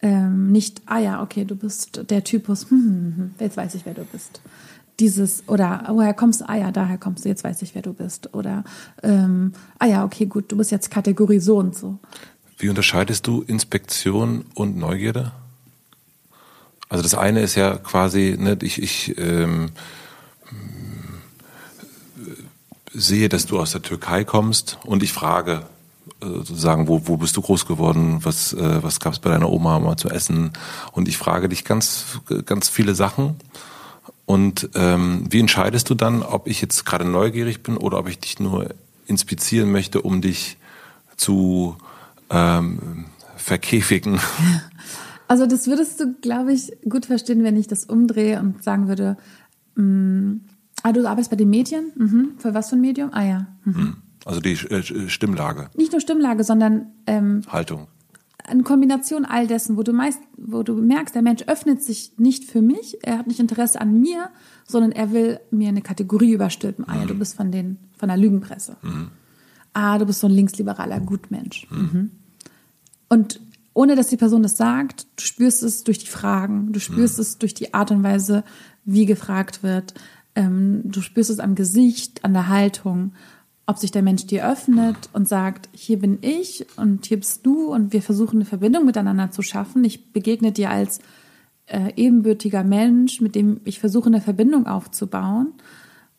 Ähm, 0.00 0.50
nicht, 0.50 0.82
ah 0.86 0.98
ja, 0.98 1.22
okay, 1.22 1.44
du 1.44 1.54
bist 1.54 2.10
der 2.10 2.24
Typus, 2.24 2.70
hm, 2.70 2.78
hm, 2.78 2.88
hm, 2.88 3.16
hm 3.16 3.30
jetzt 3.38 3.56
weiß 3.56 3.74
ich, 3.74 3.84
wer 3.84 3.94
du 3.94 4.04
bist. 4.04 4.40
Dieses, 5.00 5.48
oder 5.48 5.84
woher 5.88 6.14
kommst 6.14 6.40
du? 6.40 6.48
Ah 6.48 6.56
ja, 6.56 6.72
daher 6.72 6.98
kommst 6.98 7.24
du, 7.24 7.28
jetzt 7.28 7.44
weiß 7.44 7.62
ich, 7.62 7.74
wer 7.74 7.82
du 7.82 7.92
bist. 7.92 8.34
Oder, 8.34 8.64
ähm, 9.02 9.52
ah 9.78 9.86
ja, 9.86 10.04
okay, 10.04 10.26
gut, 10.26 10.50
du 10.50 10.56
bist 10.56 10.72
jetzt 10.72 10.90
Kategorie 10.90 11.38
so 11.38 11.58
und 11.58 11.76
so. 11.76 11.98
Wie 12.58 12.68
unterscheidest 12.68 13.26
du 13.26 13.42
Inspektion 13.42 14.44
und 14.54 14.76
Neugierde? 14.76 15.30
Also 16.88 17.02
das 17.02 17.14
eine 17.14 17.40
ist 17.42 17.54
ja 17.54 17.76
quasi, 17.76 18.36
ne, 18.38 18.58
ich, 18.62 18.82
ich 18.82 19.16
ähm, 19.18 19.70
sehe, 22.98 23.28
dass 23.28 23.46
du 23.46 23.58
aus 23.58 23.72
der 23.72 23.82
Türkei 23.82 24.24
kommst 24.24 24.78
und 24.84 25.02
ich 25.02 25.12
frage 25.12 25.62
äh, 26.20 26.26
sozusagen, 26.26 26.88
wo, 26.88 27.06
wo 27.06 27.16
bist 27.16 27.36
du 27.36 27.42
groß 27.42 27.66
geworden, 27.66 28.18
was, 28.22 28.52
äh, 28.52 28.82
was 28.82 29.00
gab 29.00 29.12
es 29.12 29.18
bei 29.18 29.30
deiner 29.30 29.50
Oma 29.50 29.78
mal 29.78 29.96
zu 29.96 30.08
essen? 30.08 30.52
Und 30.92 31.08
ich 31.08 31.16
frage 31.16 31.48
dich 31.48 31.64
ganz, 31.64 32.20
ganz 32.44 32.68
viele 32.68 32.94
Sachen. 32.94 33.36
Und 34.26 34.70
ähm, 34.74 35.26
wie 35.30 35.40
entscheidest 35.40 35.88
du 35.90 35.94
dann, 35.94 36.22
ob 36.22 36.48
ich 36.48 36.60
jetzt 36.60 36.84
gerade 36.84 37.04
neugierig 37.04 37.62
bin 37.62 37.76
oder 37.76 37.98
ob 37.98 38.08
ich 38.08 38.18
dich 38.18 38.40
nur 38.40 38.74
inspizieren 39.06 39.72
möchte, 39.72 40.02
um 40.02 40.20
dich 40.20 40.58
zu 41.16 41.76
ähm, 42.30 43.06
verkäfigen? 43.36 44.20
Also 45.30 45.44
das 45.44 45.66
würdest 45.66 46.00
du, 46.00 46.14
glaube 46.22 46.54
ich, 46.54 46.72
gut 46.88 47.04
verstehen, 47.04 47.44
wenn 47.44 47.58
ich 47.58 47.66
das 47.66 47.84
umdrehe 47.84 48.40
und 48.40 48.64
sagen 48.64 48.88
würde, 48.88 49.18
mh, 49.74 49.84
mm, 49.84 50.40
Ah, 50.82 50.92
du 50.92 51.06
arbeitest 51.06 51.30
bei 51.30 51.36
den 51.36 51.50
Medien? 51.50 51.92
Mhm. 51.96 52.32
Für 52.38 52.54
was 52.54 52.70
für 52.70 52.76
ein 52.76 52.80
Medium? 52.80 53.10
Ah 53.12 53.24
ja. 53.24 53.46
Mhm. 53.64 53.74
Hm. 53.74 53.96
Also 54.24 54.40
die 54.40 54.52
äh, 54.52 55.08
Stimmlage. 55.08 55.70
Nicht 55.76 55.92
nur 55.92 56.00
Stimmlage, 56.00 56.44
sondern 56.44 56.86
ähm, 57.06 57.42
Haltung. 57.48 57.88
Eine 58.44 58.62
Kombination 58.62 59.24
all 59.24 59.46
dessen, 59.46 59.76
wo 59.76 59.82
du 59.82 59.92
meist, 59.92 60.20
wo 60.36 60.62
du 60.62 60.74
merkst, 60.74 61.14
der 61.14 61.22
Mensch 61.22 61.42
öffnet 61.46 61.82
sich 61.82 62.12
nicht 62.16 62.44
für 62.44 62.62
mich, 62.62 62.98
er 63.02 63.18
hat 63.18 63.26
nicht 63.26 63.40
Interesse 63.40 63.80
an 63.80 64.00
mir, 64.00 64.30
sondern 64.66 64.92
er 64.92 65.12
will 65.12 65.40
mir 65.50 65.68
eine 65.68 65.82
Kategorie 65.82 66.32
überstülpen. 66.32 66.86
Ah 66.88 66.96
ja, 66.96 67.06
du 67.06 67.14
mhm. 67.14 67.18
bist 67.18 67.36
von 67.36 67.52
den 67.52 67.78
von 67.96 68.08
der 68.08 68.16
Lügenpresse. 68.16 68.76
Mhm. 68.82 69.10
Ah, 69.72 69.98
du 69.98 70.06
bist 70.06 70.20
so 70.20 70.26
ein 70.26 70.32
linksliberaler 70.32 71.00
Gutmensch. 71.00 71.66
Mhm. 71.70 71.78
mhm. 71.78 72.10
Und 73.10 73.40
ohne 73.72 73.94
dass 73.94 74.08
die 74.08 74.16
Person 74.16 74.42
das 74.42 74.56
sagt, 74.56 75.06
du 75.16 75.24
spürst 75.24 75.62
es 75.62 75.84
durch 75.84 75.98
die 75.98 76.08
Fragen, 76.08 76.72
du 76.72 76.80
spürst 76.80 77.16
mhm. 77.18 77.22
es 77.22 77.38
durch 77.38 77.54
die 77.54 77.74
Art 77.74 77.90
und 77.90 78.02
Weise, 78.02 78.44
wie 78.84 79.06
gefragt 79.06 79.62
wird. 79.62 79.94
Ähm, 80.38 80.82
du 80.84 81.00
spürst 81.00 81.30
es 81.30 81.40
am 81.40 81.56
Gesicht, 81.56 82.24
an 82.24 82.32
der 82.32 82.46
Haltung, 82.46 83.12
ob 83.66 83.78
sich 83.78 83.90
der 83.90 84.02
Mensch 84.02 84.24
dir 84.24 84.48
öffnet 84.48 85.10
und 85.12 85.28
sagt, 85.28 85.68
hier 85.72 85.98
bin 85.98 86.18
ich 86.20 86.64
und 86.76 87.06
hier 87.06 87.16
bist 87.16 87.44
du 87.44 87.72
und 87.72 87.92
wir 87.92 88.02
versuchen 88.02 88.36
eine 88.36 88.44
Verbindung 88.44 88.86
miteinander 88.86 89.32
zu 89.32 89.42
schaffen. 89.42 89.82
Ich 89.82 90.12
begegne 90.12 90.52
dir 90.52 90.70
als 90.70 91.00
äh, 91.66 91.92
ebenbürtiger 91.96 92.62
Mensch, 92.62 93.20
mit 93.20 93.34
dem 93.34 93.60
ich 93.64 93.80
versuche, 93.80 94.06
eine 94.06 94.20
Verbindung 94.20 94.68
aufzubauen. 94.68 95.54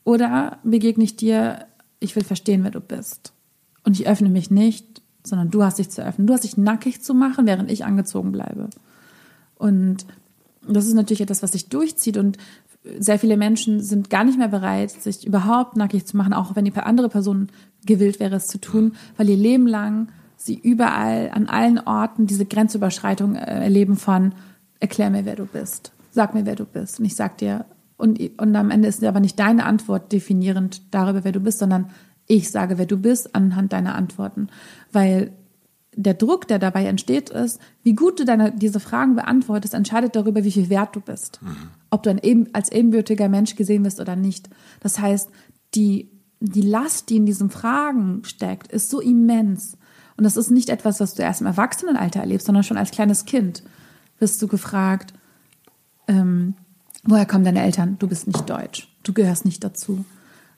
Oder 0.03 0.59
begegne 0.63 1.05
ich 1.05 1.15
dir, 1.15 1.65
ich 2.01 2.13
will 2.17 2.25
verstehen, 2.25 2.65
wer 2.65 2.71
du 2.71 2.81
bist. 2.81 3.31
Und 3.85 3.97
ich 3.97 4.05
öffne 4.05 4.27
mich 4.27 4.51
nicht, 4.51 5.01
sondern 5.23 5.49
du 5.49 5.63
hast 5.63 5.79
dich 5.79 5.89
zu 5.89 6.03
öffnen. 6.03 6.27
Du 6.27 6.33
hast 6.33 6.43
dich 6.43 6.57
nackig 6.57 7.01
zu 7.01 7.13
machen, 7.13 7.45
während 7.45 7.71
ich 7.71 7.85
angezogen 7.85 8.33
bleibe. 8.33 8.69
Und 9.55 10.05
das 10.67 10.87
ist 10.87 10.93
natürlich 10.93 11.21
etwas, 11.21 11.41
was 11.41 11.53
sich 11.53 11.69
durchzieht. 11.69 12.17
Und 12.17 12.37
sehr 12.83 13.19
viele 13.19 13.37
Menschen 13.37 13.81
sind 13.81 14.09
gar 14.09 14.23
nicht 14.23 14.37
mehr 14.37 14.47
bereit, 14.47 14.91
sich 14.91 15.25
überhaupt 15.25 15.75
nackig 15.75 16.05
zu 16.05 16.17
machen, 16.17 16.33
auch 16.33 16.55
wenn 16.55 16.65
die 16.65 16.73
andere 16.75 17.09
Person 17.09 17.49
gewillt 17.85 18.19
wäre, 18.19 18.37
es 18.37 18.47
zu 18.47 18.59
tun, 18.59 18.93
weil 19.17 19.29
ihr 19.29 19.37
Leben 19.37 19.67
lang 19.67 20.07
sie 20.37 20.57
überall, 20.57 21.31
an 21.33 21.47
allen 21.47 21.79
Orten 21.79 22.25
diese 22.25 22.45
Grenzüberschreitung 22.45 23.35
äh, 23.35 23.63
erleben 23.63 23.97
von, 23.97 24.33
erklär 24.79 25.09
mir, 25.09 25.25
wer 25.25 25.35
du 25.35 25.45
bist, 25.45 25.91
sag 26.11 26.33
mir, 26.33 26.45
wer 26.45 26.55
du 26.55 26.65
bist. 26.65 26.99
Und 26.99 27.05
ich 27.05 27.15
sag 27.15 27.37
dir, 27.37 27.65
und, 27.97 28.19
und 28.39 28.55
am 28.55 28.71
Ende 28.71 28.87
ist 28.87 29.03
aber 29.03 29.19
nicht 29.19 29.37
deine 29.37 29.65
Antwort 29.65 30.13
definierend 30.13 30.81
darüber, 30.91 31.25
wer 31.25 31.33
du 31.33 31.41
bist, 31.41 31.59
sondern 31.59 31.89
ich 32.27 32.49
sage, 32.49 32.77
wer 32.77 32.85
du 32.85 32.97
bist 32.97 33.35
anhand 33.35 33.73
deiner 33.73 33.95
Antworten. 33.95 34.47
Weil 34.93 35.33
der 35.95 36.13
Druck, 36.13 36.47
der 36.47 36.59
dabei 36.59 36.85
entsteht, 36.85 37.29
ist, 37.29 37.59
wie 37.83 37.93
gut 37.93 38.19
du 38.19 38.23
deine, 38.23 38.53
diese 38.53 38.79
Fragen 38.79 39.15
beantwortest, 39.15 39.73
entscheidet 39.73 40.15
darüber, 40.15 40.45
wie 40.45 40.51
viel 40.51 40.69
wert 40.69 40.95
du 40.95 41.01
bist. 41.01 41.41
Mhm. 41.41 41.57
Ob 41.89 42.03
du 42.03 42.09
ein 42.09 42.49
als 42.53 42.71
ebenbürtiger 42.71 43.29
Mensch 43.29 43.55
gesehen 43.55 43.83
wirst 43.83 43.99
oder 43.99 44.15
nicht. 44.15 44.49
Das 44.79 44.99
heißt, 44.99 45.29
die, 45.75 46.09
die 46.39 46.61
Last, 46.61 47.09
die 47.09 47.17
in 47.17 47.25
diesen 47.25 47.49
Fragen 47.49 48.23
steckt, 48.23 48.71
ist 48.71 48.89
so 48.89 48.99
immens. 48.99 49.77
Und 50.17 50.23
das 50.23 50.37
ist 50.37 50.51
nicht 50.51 50.69
etwas, 50.69 50.99
was 50.99 51.15
du 51.15 51.23
erst 51.23 51.41
im 51.41 51.47
Erwachsenenalter 51.47 52.19
erlebst, 52.19 52.47
sondern 52.47 52.63
schon 52.63 52.77
als 52.77 52.91
kleines 52.91 53.25
Kind 53.25 53.63
wirst 54.19 54.41
du 54.41 54.47
gefragt, 54.47 55.13
ähm, 56.07 56.55
woher 57.03 57.25
kommen 57.25 57.45
deine 57.45 57.63
Eltern? 57.63 57.97
Du 57.99 58.07
bist 58.07 58.27
nicht 58.27 58.49
deutsch. 58.49 58.89
Du 59.03 59.13
gehörst 59.13 59.45
nicht 59.45 59.63
dazu. 59.63 60.03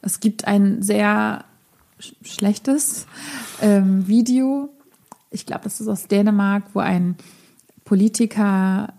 Es 0.02 0.20
gibt 0.20 0.46
ein 0.46 0.82
sehr 0.82 1.46
schlechtes 2.24 3.06
ähm, 3.62 4.08
Video 4.08 4.72
ich 5.32 5.46
glaube, 5.46 5.64
das 5.64 5.82
ist 5.82 5.88
aus 5.88 6.08
Dänemark, 6.08 6.64
wo 6.74 6.80
ein 6.80 7.16
Politiker, 7.86 8.94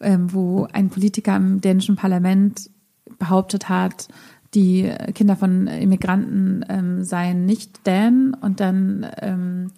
ähm, 0.00 0.32
wo 0.32 0.66
ein 0.72 0.90
Politiker 0.90 1.36
im 1.36 1.60
dänischen 1.60 1.96
Parlament 1.96 2.70
behauptet 3.18 3.68
hat, 3.68 4.08
die 4.54 4.92
Kinder 5.14 5.36
von 5.36 5.66
Immigranten 5.66 6.64
ähm, 6.68 7.04
seien 7.04 7.44
nicht 7.44 7.86
Dänen 7.86 8.34
und 8.34 8.60
dann 8.60 9.06
ähm, 9.20 9.72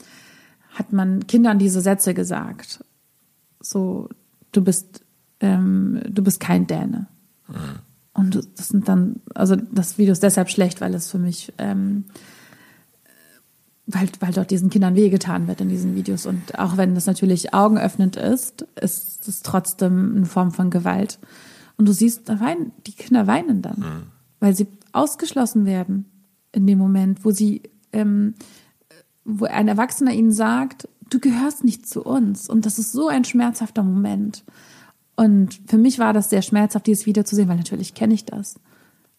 hat 0.71 0.93
man 0.93 1.27
Kindern 1.27 1.59
diese 1.59 1.81
Sätze 1.81 2.13
gesagt. 2.13 2.85
So, 3.61 4.09
du 4.53 4.63
bist, 4.63 5.03
ähm, 5.41 6.03
du 6.09 6.23
bist 6.23 6.41
kein 6.41 6.67
Däne. 6.67 7.07
Mhm. 7.49 7.55
Und 8.13 8.49
das 8.57 8.69
sind 8.69 8.89
dann, 8.89 9.21
also 9.35 9.57
das 9.57 9.99
Video 9.99 10.13
ist 10.13 10.23
deshalb 10.23 10.51
schlecht, 10.51 10.81
weil 10.81 10.95
es 10.95 11.11
für 11.11 11.19
mich 11.19 11.53
ähm, 11.59 12.05
weil, 13.87 14.09
weil 14.21 14.33
dort 14.33 14.51
diesen 14.51 14.71
Kindern 14.71 14.97
wehgetan 14.97 15.47
wird 15.47 15.61
in 15.61 15.69
diesen 15.69 15.95
Videos. 15.95 16.27
Und 16.27 16.59
auch 16.59 16.77
wenn 16.77 16.95
das 16.95 17.07
natürlich 17.07 17.55
augenöffnend 17.55 18.17
ist, 18.17 18.67
ist 18.81 19.29
es 19.29 19.43
trotzdem 19.43 20.17
eine 20.17 20.27
Form 20.27 20.51
von 20.51 20.71
Gewalt. 20.71 21.19
Und 21.77 21.87
du 21.87 21.93
siehst, 21.93 22.29
da 22.29 22.41
weinen, 22.41 22.73
die 22.87 22.93
Kinder 22.93 23.27
weinen 23.27 23.63
dann, 23.63 23.79
mhm. 23.79 24.03
weil 24.41 24.57
sie 24.57 24.67
ausgeschlossen 24.93 25.67
werden 25.67 26.07
in 26.53 26.67
dem 26.67 26.79
Moment, 26.79 27.25
wo 27.25 27.31
sie 27.31 27.63
ähm, 27.93 28.35
wo 29.25 29.45
ein 29.45 29.69
Erwachsener 29.69 30.13
ihnen 30.13 30.33
sagt, 30.33 30.89
du 31.11 31.19
gehörst 31.19 31.65
nicht 31.65 31.87
zu 31.87 32.03
uns. 32.03 32.49
Und 32.49 32.65
das 32.65 32.79
ist 32.79 32.93
so 32.93 33.09
ein 33.09 33.25
schmerzhafter 33.25 33.83
Moment. 33.83 34.45
Und 35.17 35.61
für 35.67 35.79
mich 35.79 35.99
war 35.99 36.13
das 36.13 36.31
sehr 36.31 36.43
schmerzhaft, 36.43 36.87
dieses 36.87 37.07
Video 37.07 37.25
zu 37.25 37.35
sehen, 37.35 37.49
weil 37.49 37.57
natürlich 37.57 37.95
kenne 37.95 38.15
ich 38.15 38.25
das 38.25 38.57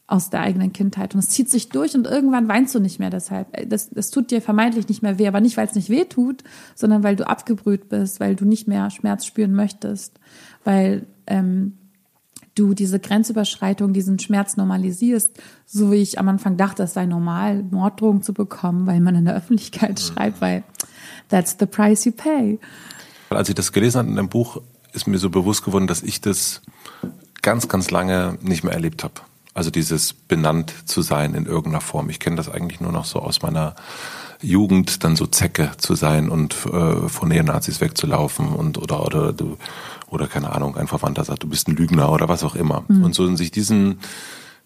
aus 0.08 0.30
der 0.30 0.40
eigenen 0.40 0.72
Kindheit. 0.72 1.14
Und 1.14 1.20
es 1.20 1.30
zieht 1.30 1.52
sich 1.52 1.68
durch 1.68 1.94
und 1.94 2.08
irgendwann 2.08 2.48
weinst 2.48 2.74
du 2.74 2.80
nicht 2.80 2.98
mehr 2.98 3.10
deshalb. 3.10 3.48
Das, 3.70 3.90
das 3.90 4.10
tut 4.10 4.32
dir 4.32 4.42
vermeintlich 4.42 4.88
nicht 4.88 5.04
mehr 5.04 5.20
weh, 5.20 5.28
aber 5.28 5.42
nicht, 5.42 5.58
weil 5.58 5.68
es 5.68 5.76
nicht 5.76 5.90
weh 5.90 6.06
tut, 6.06 6.44
sondern 6.76 7.04
weil 7.04 7.18
du 7.18 7.28
abgebrüht 7.28 7.90
bist, 7.90 8.22
weil 8.22 8.36
du 8.36 8.46
nicht 8.46 8.70
mehr 8.70 8.90
Schmerz 8.90 9.26
spüren 9.26 9.54
möchtest, 9.54 10.18
weil 10.64 11.06
ähm, 11.28 11.74
du 12.56 12.74
diese 12.74 13.00
Grenzüberschreitung, 13.00 13.92
diesen 13.92 14.18
Schmerz 14.18 14.56
normalisierst, 14.56 15.32
so 15.66 15.92
wie 15.92 15.98
ich 15.98 16.20
am 16.20 16.30
Anfang 16.30 16.56
dachte, 16.56 16.84
es 16.84 16.94
sei 16.94 17.06
normal, 17.06 17.64
Morddrohungen 17.70 18.24
zu 18.24 18.34
bekommen, 18.34 18.88
weil 18.88 19.02
man 19.02 19.16
in 19.16 19.26
der 19.26 19.36
Öffentlichkeit 19.36 19.92
mhm. 19.92 19.98
schreibt, 19.98 20.42
weil 20.42 20.64
that's 21.28 21.58
the 21.60 21.66
price 21.66 22.06
you 22.06 22.14
pay. 22.14 22.60
Als 23.30 23.50
ich 23.50 23.56
das 23.56 23.74
gelesen 23.74 24.00
habe 24.00 24.08
in 24.08 24.16
dem 24.16 24.30
Buch, 24.30 24.62
ist 24.94 25.06
mir 25.06 25.18
so 25.18 25.30
bewusst 25.30 25.66
geworden, 25.66 25.88
dass 25.88 26.02
ich 26.02 26.22
das 26.22 26.62
ganz, 27.42 27.68
ganz 27.68 27.92
lange 27.92 28.38
nicht 28.42 28.64
mehr 28.64 28.74
erlebt 28.74 29.04
habe. 29.04 29.16
Also 29.58 29.72
dieses 29.72 30.14
benannt 30.14 30.72
zu 30.86 31.02
sein 31.02 31.34
in 31.34 31.48
irgendeiner 31.48 31.82
Form. 31.82 32.12
Ich 32.12 32.20
kenne 32.20 32.36
das 32.36 32.48
eigentlich 32.48 32.80
nur 32.80 32.92
noch 32.92 33.06
so 33.06 33.18
aus 33.20 33.42
meiner 33.42 33.74
Jugend, 34.40 35.04
dann 35.04 35.16
so 35.16 35.26
Zecke 35.26 35.72
zu 35.78 35.96
sein 35.96 36.30
und 36.30 36.54
äh, 36.68 37.10
von 37.10 37.30
Neonazis 37.30 37.82
wegzulaufen 37.82 38.50
und 38.50 38.78
oder 38.78 39.04
oder 39.04 39.34
du 39.34 39.58
oder 40.12 40.28
keine 40.28 40.54
Ahnung, 40.54 40.78
ein 40.78 40.86
Verwandter 40.86 41.24
sagt, 41.24 41.42
du 41.42 41.50
bist 41.50 41.68
ein 41.68 41.76
Lügner 41.76 42.12
oder 42.12 42.30
was 42.30 42.44
auch 42.44 42.54
immer. 42.54 42.84
Mhm. 42.88 43.04
Und 43.04 43.16
so 43.16 43.26
in 43.26 43.36
sich 43.36 43.50
diesen 43.50 44.00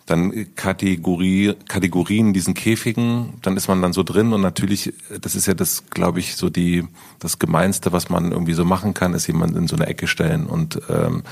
dann 0.06 0.48
Kategorie, 0.56 1.54
Kategorien, 1.68 2.34
diesen 2.34 2.54
Käfigen, 2.54 3.34
dann 3.42 3.58
ist 3.58 3.68
man 3.68 3.82
dann 3.82 3.94
so 3.94 4.04
drin 4.04 4.34
und 4.34 4.42
natürlich, 4.42 4.94
das 5.22 5.36
ist 5.36 5.48
ja 5.48 5.54
das, 5.54 5.86
glaube 5.90 6.20
ich, 6.20 6.36
so 6.36 6.50
die 6.50 6.86
das 7.20 7.40
Gemeinste, 7.40 7.92
was 7.92 8.10
man 8.10 8.32
irgendwie 8.32 8.54
so 8.54 8.66
machen 8.66 8.94
kann, 8.94 9.14
ist 9.14 9.28
jemand 9.28 9.56
in 9.56 9.68
so 9.68 9.76
eine 9.76 9.86
Ecke 9.86 10.08
stellen 10.08 10.48
und, 10.48 10.82
ähm, 10.90 11.24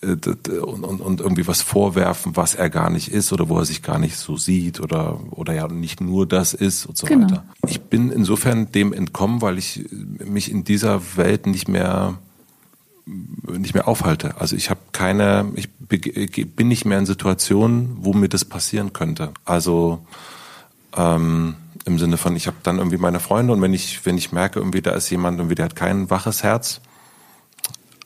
und, 0.00 0.84
und, 0.84 1.00
und 1.00 1.20
irgendwie 1.20 1.46
was 1.46 1.60
vorwerfen, 1.60 2.36
was 2.36 2.54
er 2.54 2.70
gar 2.70 2.88
nicht 2.88 3.08
ist 3.08 3.32
oder 3.32 3.48
wo 3.48 3.58
er 3.58 3.64
sich 3.64 3.82
gar 3.82 3.98
nicht 3.98 4.16
so 4.16 4.36
sieht 4.36 4.80
oder 4.80 5.20
oder 5.30 5.52
ja 5.54 5.68
nicht 5.68 6.00
nur 6.00 6.26
das 6.26 6.54
ist 6.54 6.86
und 6.86 6.96
so 6.96 7.06
genau. 7.06 7.24
weiter. 7.24 7.44
Ich 7.66 7.80
bin 7.80 8.10
insofern 8.10 8.70
dem 8.70 8.92
entkommen, 8.92 9.42
weil 9.42 9.58
ich 9.58 9.84
mich 10.24 10.50
in 10.50 10.64
dieser 10.64 11.16
Welt 11.16 11.46
nicht 11.46 11.68
mehr 11.68 12.18
nicht 13.06 13.74
mehr 13.74 13.86
aufhalte. 13.86 14.34
Also 14.38 14.56
ich 14.56 14.70
habe 14.70 14.80
keine, 14.92 15.52
ich 15.54 15.68
bin 15.70 16.68
nicht 16.68 16.84
mehr 16.84 16.98
in 16.98 17.06
Situationen, 17.06 17.98
wo 18.00 18.12
mir 18.12 18.28
das 18.28 18.44
passieren 18.44 18.92
könnte. 18.92 19.32
Also 19.44 20.06
ähm, 20.96 21.56
im 21.84 21.98
Sinne 21.98 22.16
von, 22.16 22.34
ich 22.34 22.46
habe 22.46 22.56
dann 22.62 22.78
irgendwie 22.78 22.96
meine 22.96 23.20
Freunde 23.20 23.52
und 23.52 23.60
wenn 23.60 23.74
ich, 23.74 24.06
wenn 24.06 24.16
ich 24.16 24.32
merke, 24.32 24.58
irgendwie 24.58 24.80
da 24.80 24.92
ist 24.92 25.10
jemand, 25.10 25.38
irgendwie 25.38 25.54
der 25.54 25.66
hat 25.66 25.76
kein 25.76 26.08
waches 26.08 26.42
Herz, 26.42 26.80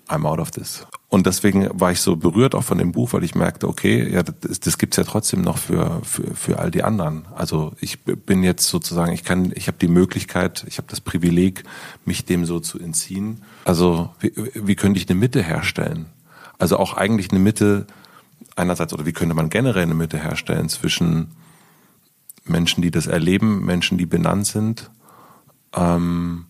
I'm 0.09 0.27
out 0.27 0.39
of 0.39 0.51
this. 0.51 0.87
Und 1.09 1.27
deswegen 1.27 1.69
war 1.73 1.91
ich 1.91 2.01
so 2.01 2.17
berührt 2.17 2.55
auch 2.55 2.65
von 2.65 2.79
dem 2.79 2.93
Buch, 2.93 3.13
weil 3.13 3.25
ich 3.25 3.35
merkte, 3.35 3.67
okay, 3.67 4.13
ja, 4.13 4.23
das, 4.23 4.61
das 4.61 4.77
gibt's 4.77 4.99
ja 4.99 5.05
trotzdem 5.05 5.41
noch 5.41 5.57
für, 5.57 6.03
für, 6.05 6.35
für 6.35 6.59
all 6.59 6.71
die 6.71 6.83
anderen. 6.83 7.27
Also 7.35 7.73
ich 7.81 8.01
bin 8.03 8.43
jetzt 8.43 8.69
sozusagen, 8.69 9.13
ich 9.13 9.25
kann, 9.25 9.53
ich 9.55 9.69
habe 9.69 9.79
die 9.79 9.89
Möglichkeit, 9.89 10.65
ich 10.69 10.77
habe 10.77 10.89
das 10.89 11.01
Privileg, 11.01 11.65
mich 12.05 12.27
dem 12.27 12.45
so 12.45 12.61
zu 12.61 12.79
entziehen. 12.79 13.43
Also 13.65 14.11
wie, 14.21 14.33
wie 14.55 14.77
könnte 14.77 15.01
ich 15.01 15.09
eine 15.09 15.19
Mitte 15.19 15.43
herstellen? 15.43 16.07
Also 16.59 16.77
auch 16.77 16.95
eigentlich 16.95 17.31
eine 17.31 17.41
Mitte 17.41 17.87
einerseits, 18.57 18.93
oder 18.93 19.07
wie 19.07 19.13
könnte 19.13 19.35
man 19.35 19.49
generell 19.49 19.85
eine 19.85 19.95
Mitte 19.95 20.19
herstellen 20.19 20.69
zwischen 20.69 21.33
Menschen, 22.45 22.83
die 22.83 22.91
das 22.91 23.07
erleben, 23.07 23.65
Menschen, 23.65 23.97
die 23.97 24.07
benannt 24.07 24.47
sind, 24.47 24.91
ähm, 25.75 26.47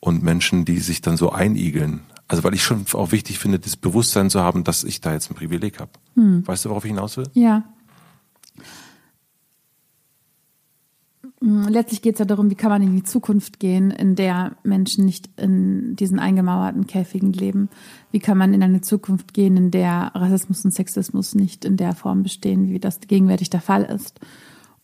und 0.00 0.22
Menschen, 0.22 0.64
die 0.64 0.78
sich 0.78 1.02
dann 1.02 1.16
so 1.16 1.30
einigeln. 1.30 2.00
Also 2.30 2.44
weil 2.44 2.54
ich 2.54 2.62
schon 2.62 2.84
auch 2.92 3.10
wichtig 3.10 3.40
finde, 3.40 3.58
das 3.58 3.76
Bewusstsein 3.76 4.30
zu 4.30 4.40
haben, 4.40 4.62
dass 4.62 4.84
ich 4.84 5.00
da 5.00 5.12
jetzt 5.12 5.32
ein 5.32 5.34
Privileg 5.34 5.80
habe. 5.80 5.90
Hm. 6.14 6.46
Weißt 6.46 6.64
du, 6.64 6.68
worauf 6.68 6.84
ich 6.84 6.90
hinaus 6.90 7.16
will? 7.16 7.28
Ja. 7.34 7.64
Hm, 11.40 11.66
letztlich 11.66 12.02
geht 12.02 12.14
es 12.14 12.18
ja 12.20 12.24
darum, 12.24 12.48
wie 12.48 12.54
kann 12.54 12.70
man 12.70 12.82
in 12.82 12.94
die 12.94 13.02
Zukunft 13.02 13.58
gehen, 13.58 13.90
in 13.90 14.14
der 14.14 14.52
Menschen 14.62 15.06
nicht 15.06 15.28
in 15.40 15.96
diesen 15.96 16.20
eingemauerten 16.20 16.86
Käfigen 16.86 17.32
leben. 17.32 17.68
Wie 18.12 18.20
kann 18.20 18.38
man 18.38 18.54
in 18.54 18.62
eine 18.62 18.80
Zukunft 18.80 19.34
gehen, 19.34 19.56
in 19.56 19.72
der 19.72 20.12
Rassismus 20.14 20.64
und 20.64 20.72
Sexismus 20.72 21.34
nicht 21.34 21.64
in 21.64 21.76
der 21.76 21.96
Form 21.96 22.22
bestehen, 22.22 22.68
wie 22.68 22.78
das 22.78 23.00
gegenwärtig 23.00 23.50
der 23.50 23.60
Fall 23.60 23.82
ist. 23.82 24.20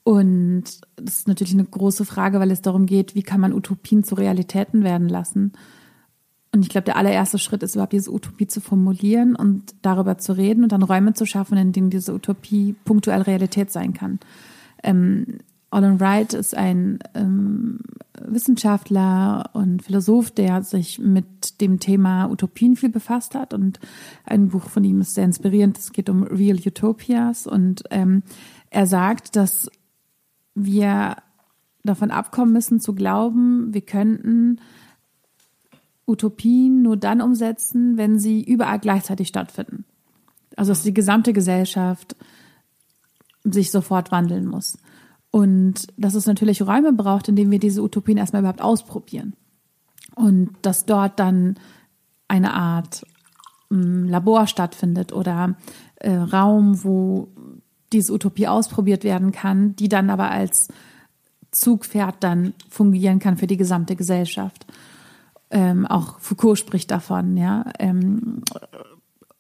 Und 0.03 0.65
das 0.97 1.19
ist 1.19 1.29
natürlich 1.29 1.55
eine 1.55 1.65
große 1.65 2.05
Frage, 2.05 2.41
weil 2.41 2.51
es 2.51 2.61
darum 2.61 2.87
geht, 2.87 3.15
wie 3.15 3.23
kann 3.23 3.41
man 3.41 3.53
Utopien 3.53 4.03
zu 4.03 4.17
Realitäten 4.17 4.83
werden 4.83 5.09
lassen. 5.09 5.53
Und 6.57 6.63
ich 6.63 6.71
glaube, 6.71 6.87
der 6.87 6.97
allererste 6.97 7.39
Schritt 7.39 7.63
ist 7.63 7.75
überhaupt 7.75 7.93
diese 7.93 8.11
Utopie 8.11 8.47
zu 8.47 8.63
formulieren 8.63 9.37
und 9.37 9.75
darüber 9.83 10.17
zu 10.17 10.33
reden 10.33 10.63
und 10.63 10.73
dann 10.73 10.83
Räume 10.83 11.13
zu 11.13 11.27
schaffen, 11.27 11.59
in 11.59 11.73
denen 11.73 11.91
diese 11.91 12.15
Utopie 12.15 12.75
punktuell 12.87 13.21
Realität 13.21 13.71
sein 13.71 13.93
kann. 13.93 14.21
Ähm, 14.83 15.41
Alan 15.69 16.01
Wright 16.01 16.33
ist 16.33 16.57
ein 16.57 17.01
ähm, 17.13 17.81
Wissenschaftler 18.19 19.51
und 19.53 19.83
Philosoph, 19.83 20.31
der 20.31 20.63
sich 20.63 20.99
mit 20.99 21.61
dem 21.61 21.79
Thema 21.79 22.31
Utopien 22.31 22.75
viel 22.75 22.89
befasst 22.89 23.35
hat. 23.35 23.53
Und 23.53 23.79
ein 24.25 24.49
Buch 24.49 24.71
von 24.71 24.83
ihm 24.83 25.03
ist 25.03 25.15
sehr 25.15 25.25
inspirierend. 25.25 25.77
Es 25.77 25.93
geht 25.93 26.09
um 26.09 26.23
Real 26.23 26.57
Utopias. 26.57 27.47
Und 27.47 27.83
ähm, 27.91 28.23
er 28.71 28.87
sagt, 28.87 29.37
dass 29.37 29.71
wir 30.55 31.17
davon 31.85 32.11
abkommen 32.11 32.55
müssen 32.55 32.81
zu 32.81 32.95
glauben, 32.95 33.75
wir 33.75 33.83
könnten 33.83 34.59
Utopien 36.07 36.83
nur 36.83 36.97
dann 36.97 37.21
umsetzen, 37.21 37.97
wenn 37.97 38.19
sie 38.19 38.43
überall 38.43 38.79
gleichzeitig 38.79 39.29
stattfinden. 39.29 39.85
Also 40.57 40.71
dass 40.71 40.83
die 40.83 40.95
gesamte 40.95 41.33
Gesellschaft 41.33 42.17
sich 43.43 43.71
sofort 43.71 44.11
wandeln 44.13 44.47
muss. 44.47 44.79
Und 45.31 45.87
dass 45.97 46.15
es 46.15 46.27
natürlich 46.27 46.63
Räume 46.63 46.93
braucht, 46.93 47.29
in 47.29 47.37
denen 47.37 47.51
wir 47.51 47.59
diese 47.59 47.83
Utopien 47.83 48.19
erstmal 48.19 48.41
überhaupt 48.41 48.63
ausprobieren. 48.63 49.35
Und 50.15 50.51
dass 50.63 50.87
dort 50.87 51.19
dann 51.19 51.59
eine 52.29 52.55
Art 52.55 53.05
ähm, 53.71 54.09
Labor 54.09 54.47
stattfindet 54.47 55.13
oder 55.13 55.57
äh, 55.97 56.15
Raum, 56.15 56.83
wo 56.85 57.29
diese 57.93 58.13
Utopie 58.13 58.49
ausprobiert 58.49 59.05
werden 59.05 59.33
kann, 59.33 59.77
die 59.77 59.89
dann 59.89 60.11
aber 60.11 60.31
als 60.31 60.69
Zugpferd 61.51 62.17
dann 62.21 62.55
fungieren 62.69 63.19
kann 63.19 63.37
für 63.37 63.47
die 63.47 63.57
gesamte 63.57 63.97
Gesellschaft. 63.97 64.67
Ähm, 65.51 65.87
auch 65.87 66.19
Foucault 66.19 66.59
spricht 66.59 66.91
davon, 66.91 67.37
ja. 67.37 67.65
Ähm, 67.79 68.43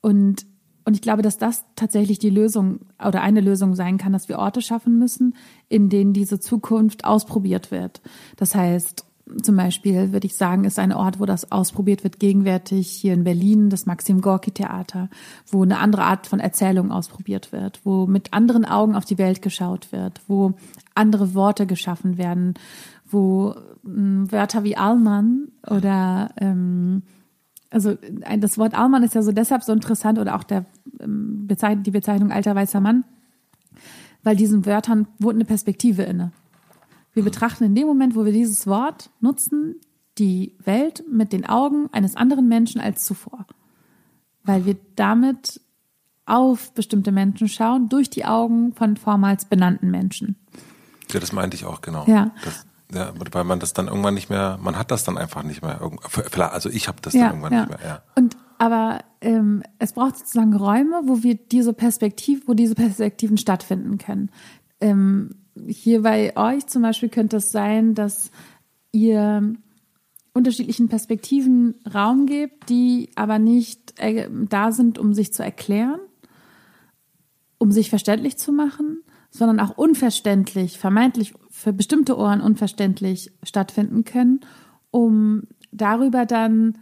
und, 0.00 0.46
und 0.84 0.94
ich 0.94 1.02
glaube, 1.02 1.22
dass 1.22 1.36
das 1.38 1.64
tatsächlich 1.74 2.18
die 2.18 2.30
Lösung 2.30 2.80
oder 3.04 3.22
eine 3.22 3.40
Lösung 3.40 3.74
sein 3.74 3.98
kann, 3.98 4.12
dass 4.12 4.28
wir 4.28 4.38
Orte 4.38 4.62
schaffen 4.62 4.98
müssen, 4.98 5.34
in 5.68 5.88
denen 5.88 6.12
diese 6.12 6.38
Zukunft 6.38 7.04
ausprobiert 7.04 7.70
wird. 7.70 8.00
Das 8.36 8.54
heißt, 8.54 9.04
zum 9.42 9.56
Beispiel 9.56 10.12
würde 10.12 10.26
ich 10.26 10.36
sagen, 10.36 10.64
ist 10.64 10.78
ein 10.78 10.92
Ort, 10.92 11.18
wo 11.18 11.26
das 11.26 11.50
ausprobiert 11.50 12.04
wird, 12.04 12.20
gegenwärtig 12.20 12.88
hier 12.88 13.12
in 13.12 13.24
Berlin, 13.24 13.70
das 13.70 13.84
Maxim 13.84 14.20
Gorki 14.20 14.52
Theater, 14.52 15.08
wo 15.50 15.62
eine 15.62 15.78
andere 15.78 16.04
Art 16.04 16.26
von 16.28 16.38
Erzählung 16.38 16.92
ausprobiert 16.92 17.50
wird, 17.50 17.80
wo 17.84 18.06
mit 18.06 18.32
anderen 18.32 18.64
Augen 18.64 18.94
auf 18.94 19.04
die 19.04 19.18
Welt 19.18 19.42
geschaut 19.42 19.90
wird, 19.90 20.20
wo 20.28 20.54
andere 20.94 21.34
Worte 21.34 21.66
geschaffen 21.66 22.18
werden, 22.18 22.54
wo 23.04 23.54
ähm, 23.84 24.30
Wörter 24.30 24.62
wie 24.62 24.76
Allmann 24.76 25.48
oder 25.68 26.30
ähm, 26.36 27.02
also 27.70 27.96
das 28.38 28.58
Wort 28.58 28.78
Allmann 28.78 29.02
ist 29.02 29.16
ja 29.16 29.22
so 29.22 29.32
deshalb 29.32 29.64
so 29.64 29.72
interessant 29.72 30.20
oder 30.20 30.36
auch 30.36 30.44
der, 30.44 30.66
ähm, 31.00 31.48
die 31.48 31.90
Bezeichnung 31.90 32.30
alter 32.30 32.54
weißer 32.54 32.80
Mann, 32.80 33.04
weil 34.22 34.36
diesen 34.36 34.66
Wörtern 34.66 35.08
wohnt 35.18 35.34
eine 35.34 35.44
Perspektive 35.44 36.04
inne. 36.04 36.30
Wir 37.16 37.24
betrachten 37.24 37.64
in 37.64 37.74
dem 37.74 37.86
Moment, 37.86 38.14
wo 38.14 38.26
wir 38.26 38.32
dieses 38.32 38.66
Wort 38.66 39.08
nutzen, 39.20 39.80
die 40.18 40.54
Welt 40.62 41.02
mit 41.10 41.32
den 41.32 41.46
Augen 41.46 41.88
eines 41.90 42.14
anderen 42.14 42.46
Menschen 42.46 42.78
als 42.78 43.06
zuvor. 43.06 43.46
Weil 44.44 44.66
wir 44.66 44.76
damit 44.96 45.62
auf 46.26 46.74
bestimmte 46.74 47.12
Menschen 47.12 47.48
schauen, 47.48 47.88
durch 47.88 48.10
die 48.10 48.26
Augen 48.26 48.74
von 48.74 48.98
vormals 48.98 49.46
benannten 49.46 49.90
Menschen. 49.90 50.36
Ja, 51.10 51.18
das 51.18 51.32
meinte 51.32 51.56
ich 51.56 51.64
auch, 51.64 51.80
genau. 51.80 52.04
Ja. 52.06 52.32
Das, 52.44 52.66
ja, 52.92 53.14
weil 53.32 53.44
man 53.44 53.60
das 53.60 53.72
dann 53.72 53.88
irgendwann 53.88 54.12
nicht 54.12 54.28
mehr, 54.28 54.58
man 54.60 54.76
hat 54.76 54.90
das 54.90 55.04
dann 55.04 55.16
einfach 55.16 55.42
nicht 55.42 55.62
mehr. 55.62 55.80
Also 56.52 56.68
ich 56.68 56.86
habe 56.86 56.98
das 57.00 57.14
dann 57.14 57.28
irgendwann 57.30 57.52
ja. 57.54 57.60
nicht 57.60 57.70
mehr. 57.70 57.80
Ja. 57.82 58.02
Und 58.14 58.36
aber 58.58 59.00
ähm, 59.22 59.62
es 59.78 59.94
braucht 59.94 60.18
sozusagen 60.18 60.54
Räume, 60.54 61.00
wo 61.04 61.22
wir 61.22 61.34
diese 61.34 61.72
Perspektive, 61.72 62.42
wo 62.44 62.52
diese 62.52 62.74
Perspektiven 62.74 63.38
stattfinden 63.38 63.96
können. 63.96 64.30
Ähm, 64.82 65.45
hier 65.66 66.02
bei 66.02 66.36
euch 66.36 66.66
zum 66.66 66.82
Beispiel 66.82 67.08
könnte 67.08 67.38
es 67.38 67.52
sein, 67.52 67.94
dass 67.94 68.30
ihr 68.92 69.54
unterschiedlichen 70.32 70.88
Perspektiven 70.88 71.74
Raum 71.92 72.26
gebt, 72.26 72.68
die 72.68 73.10
aber 73.14 73.38
nicht 73.38 73.98
äh, 73.98 74.28
da 74.30 74.72
sind, 74.72 74.98
um 74.98 75.14
sich 75.14 75.32
zu 75.32 75.42
erklären, 75.42 76.00
um 77.58 77.72
sich 77.72 77.88
verständlich 77.88 78.36
zu 78.36 78.52
machen, 78.52 79.02
sondern 79.30 79.60
auch 79.60 79.76
unverständlich, 79.76 80.78
vermeintlich 80.78 81.34
für 81.50 81.72
bestimmte 81.72 82.18
Ohren 82.18 82.40
unverständlich 82.40 83.32
stattfinden 83.42 84.04
können, 84.04 84.40
um 84.90 85.44
darüber 85.72 86.26
dann 86.26 86.78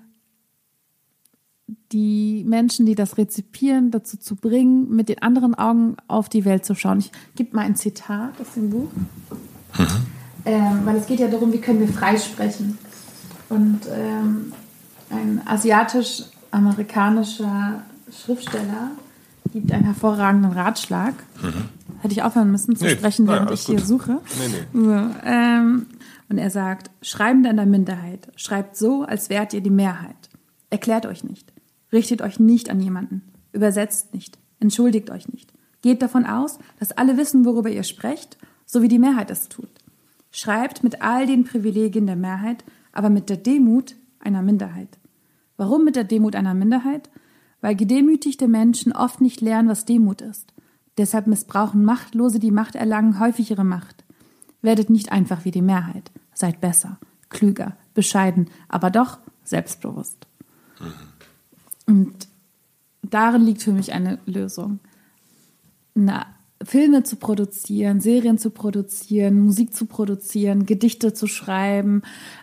die 1.93 2.45
Menschen, 2.47 2.87
die 2.87 2.95
das 2.95 3.17
rezipieren, 3.17 3.91
dazu 3.91 4.19
zu 4.19 4.37
bringen, 4.37 4.95
mit 4.95 5.09
den 5.09 5.23
anderen 5.23 5.55
Augen 5.55 5.97
auf 6.09 6.29
die 6.29 6.45
Welt 6.45 6.65
zu 6.65 6.75
schauen. 6.75 6.99
Ich 6.99 7.11
gebe 7.37 7.57
mal 7.57 7.63
ein 7.63 7.77
Zitat 7.77 8.41
aus 8.41 8.55
dem 8.55 8.71
Buch, 8.71 8.91
mhm. 9.79 9.87
ähm, 10.45 10.81
weil 10.85 10.97
es 10.97 11.07
geht 11.07 11.21
ja 11.21 11.29
darum, 11.29 11.53
wie 11.53 11.61
können 11.61 11.79
wir 11.81 11.89
freisprechen. 11.89 12.79
Und 13.49 13.81
ähm, 13.91 14.53
ein 15.11 15.41
asiatisch-amerikanischer 15.47 17.83
Schriftsteller 18.13 18.91
gibt 19.53 19.73
einen 19.73 19.85
hervorragenden 19.85 20.53
Ratschlag. 20.53 21.15
Mhm. 21.43 21.65
Hätte 22.01 22.13
ich 22.13 22.23
aufhören 22.23 22.51
müssen 22.51 22.77
zu 22.77 22.85
nee, 22.85 22.91
sprechen, 22.91 23.27
während 23.27 23.51
ich 23.53 23.63
hier 23.63 23.81
suche. 23.81 24.21
Nee, 24.39 24.49
nee. 24.49 24.67
So, 24.85 25.11
ähm, 25.25 25.87
und 26.29 26.39
er 26.39 26.51
sagt, 26.51 26.91
Schreibende 27.01 27.49
in 27.49 27.57
der 27.57 27.67
Minderheit, 27.67 28.29
schreibt 28.37 28.77
so, 28.77 29.05
als 29.05 29.31
wärt 29.31 29.55
ihr 29.55 29.63
die 29.63 29.71
Mehrheit. 29.71 30.29
Erklärt 30.69 31.07
euch 31.07 31.25
nicht. 31.25 31.54
Richtet 31.95 32.23
euch 32.23 32.41
nicht 32.41 32.71
an 32.71 32.81
jemanden. 32.81 33.23
Übersetzt 33.53 34.13
nicht. 34.13 34.37
Entschuldigt 34.59 35.11
euch 35.11 35.29
nicht. 35.29 35.53
Geht 35.81 36.03
davon 36.03 36.27
aus, 36.27 36.59
dass 36.81 36.91
alle 36.93 37.17
wissen, 37.17 37.45
worüber 37.45 37.71
ihr 37.71 37.85
sprecht, 37.85 38.37
so 38.67 38.83
wie 38.83 38.89
die 38.89 38.99
Mehrheit 38.99 39.31
es 39.31 39.49
tut. 39.49 39.71
Schreibt 40.33 40.83
mit 40.83 41.03
all 41.03 41.27
den 41.27 41.45
Privilegien 41.45 42.07
der 42.07 42.17
Mehrheit, 42.17 42.65
aber 42.91 43.11
mit 43.11 43.31
der 43.31 43.37
Demut 43.37 43.95
einer 44.19 44.43
Minderheit. 44.43 44.99
Warum 45.57 45.85
mit 45.85 45.95
der 45.95 46.03
Demut 46.03 46.35
einer 46.35 46.55
Minderheit? 46.55 47.11
Weil 47.61 47.77
gedemütigte 47.77 48.49
Menschen 48.49 48.93
oft 48.93 49.21
nicht 49.21 49.41
lernen, 49.41 49.69
was 49.69 49.85
Demut 49.85 50.21
ist. 50.21 50.53
Deshalb 50.99 51.29
missbrauchen 51.29 51.85
Machtlose, 51.85 52.41
die 52.41 52.51
Macht 52.51 52.75
erlangen, 52.75 53.21
häufig 53.21 53.53
ihre 53.53 53.65
Macht. 53.65 54.05
Werdet 54.63 54.91
nicht 54.91 55.13
einfach 55.13 55.45
wie 55.45 55.53
die 55.53 55.63
Mehrheit. 55.63 56.11
Seid 56.35 56.61
besser, 56.61 56.99
klüger, 57.29 57.77
bescheiden, 57.95 58.51
aber 58.69 58.91
doch 58.91 59.19
selbstbewusst. 59.45 60.27
Und 61.87 62.29
darin 63.03 63.43
liegt 63.43 63.63
für 63.63 63.73
mich 63.73 63.93
eine 63.93 64.19
Lösung. 64.27 64.81
Na, 65.95 66.27
Filme 66.63 67.03
zu 67.03 67.17
produzieren, 67.17 68.01
Serien 68.01 68.39
zu 68.39 68.51
produzieren, 68.51 69.41
Musik 69.41 69.75
zu 69.75 69.87
produzieren, 69.87 70.67
Gedichte 70.67 71.13
zu 71.13 71.27
schreiben, 71.27 72.03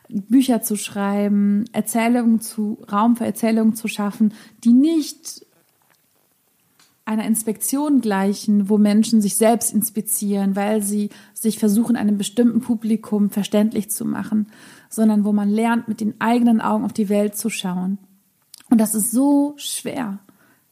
Bücher 0.10 0.62
zu 0.62 0.76
schreiben, 0.76 1.66
Erzählungen 1.72 2.40
zu, 2.40 2.80
Raum 2.92 3.16
für 3.16 3.26
Erzählungen 3.26 3.76
zu 3.76 3.88
schaffen, 3.88 4.34
die 4.64 4.74
nicht 4.74 5.46
einer 7.06 7.26
Inspektion 7.26 8.00
gleichen, 8.00 8.70
wo 8.70 8.78
Menschen 8.78 9.22
sich 9.22 9.36
selbst 9.36 9.74
inspizieren, 9.74 10.56
weil 10.56 10.82
sie 10.82 11.10
sich 11.34 11.58
versuchen, 11.60 11.96
einem 11.96 12.18
bestimmten 12.18 12.62
Publikum 12.62 13.32
verständlich 13.32 13.90
zu 13.90 14.06
machen, 14.06 14.48
sondern 14.90 15.26
wo 15.26 15.34
man 15.34 15.50
lernt, 15.50 15.88
mit 15.88 16.00
den 16.00 16.20
eigenen 16.22 16.62
Augen 16.62 16.86
auf 16.86 16.94
die 16.94 17.10
Welt 17.10 17.36
zu 17.36 17.50
schauen. 17.50 17.98
Und 18.72 18.80
das 18.80 18.96
ist 18.96 19.12
so 19.12 19.54
schwer, 19.58 20.20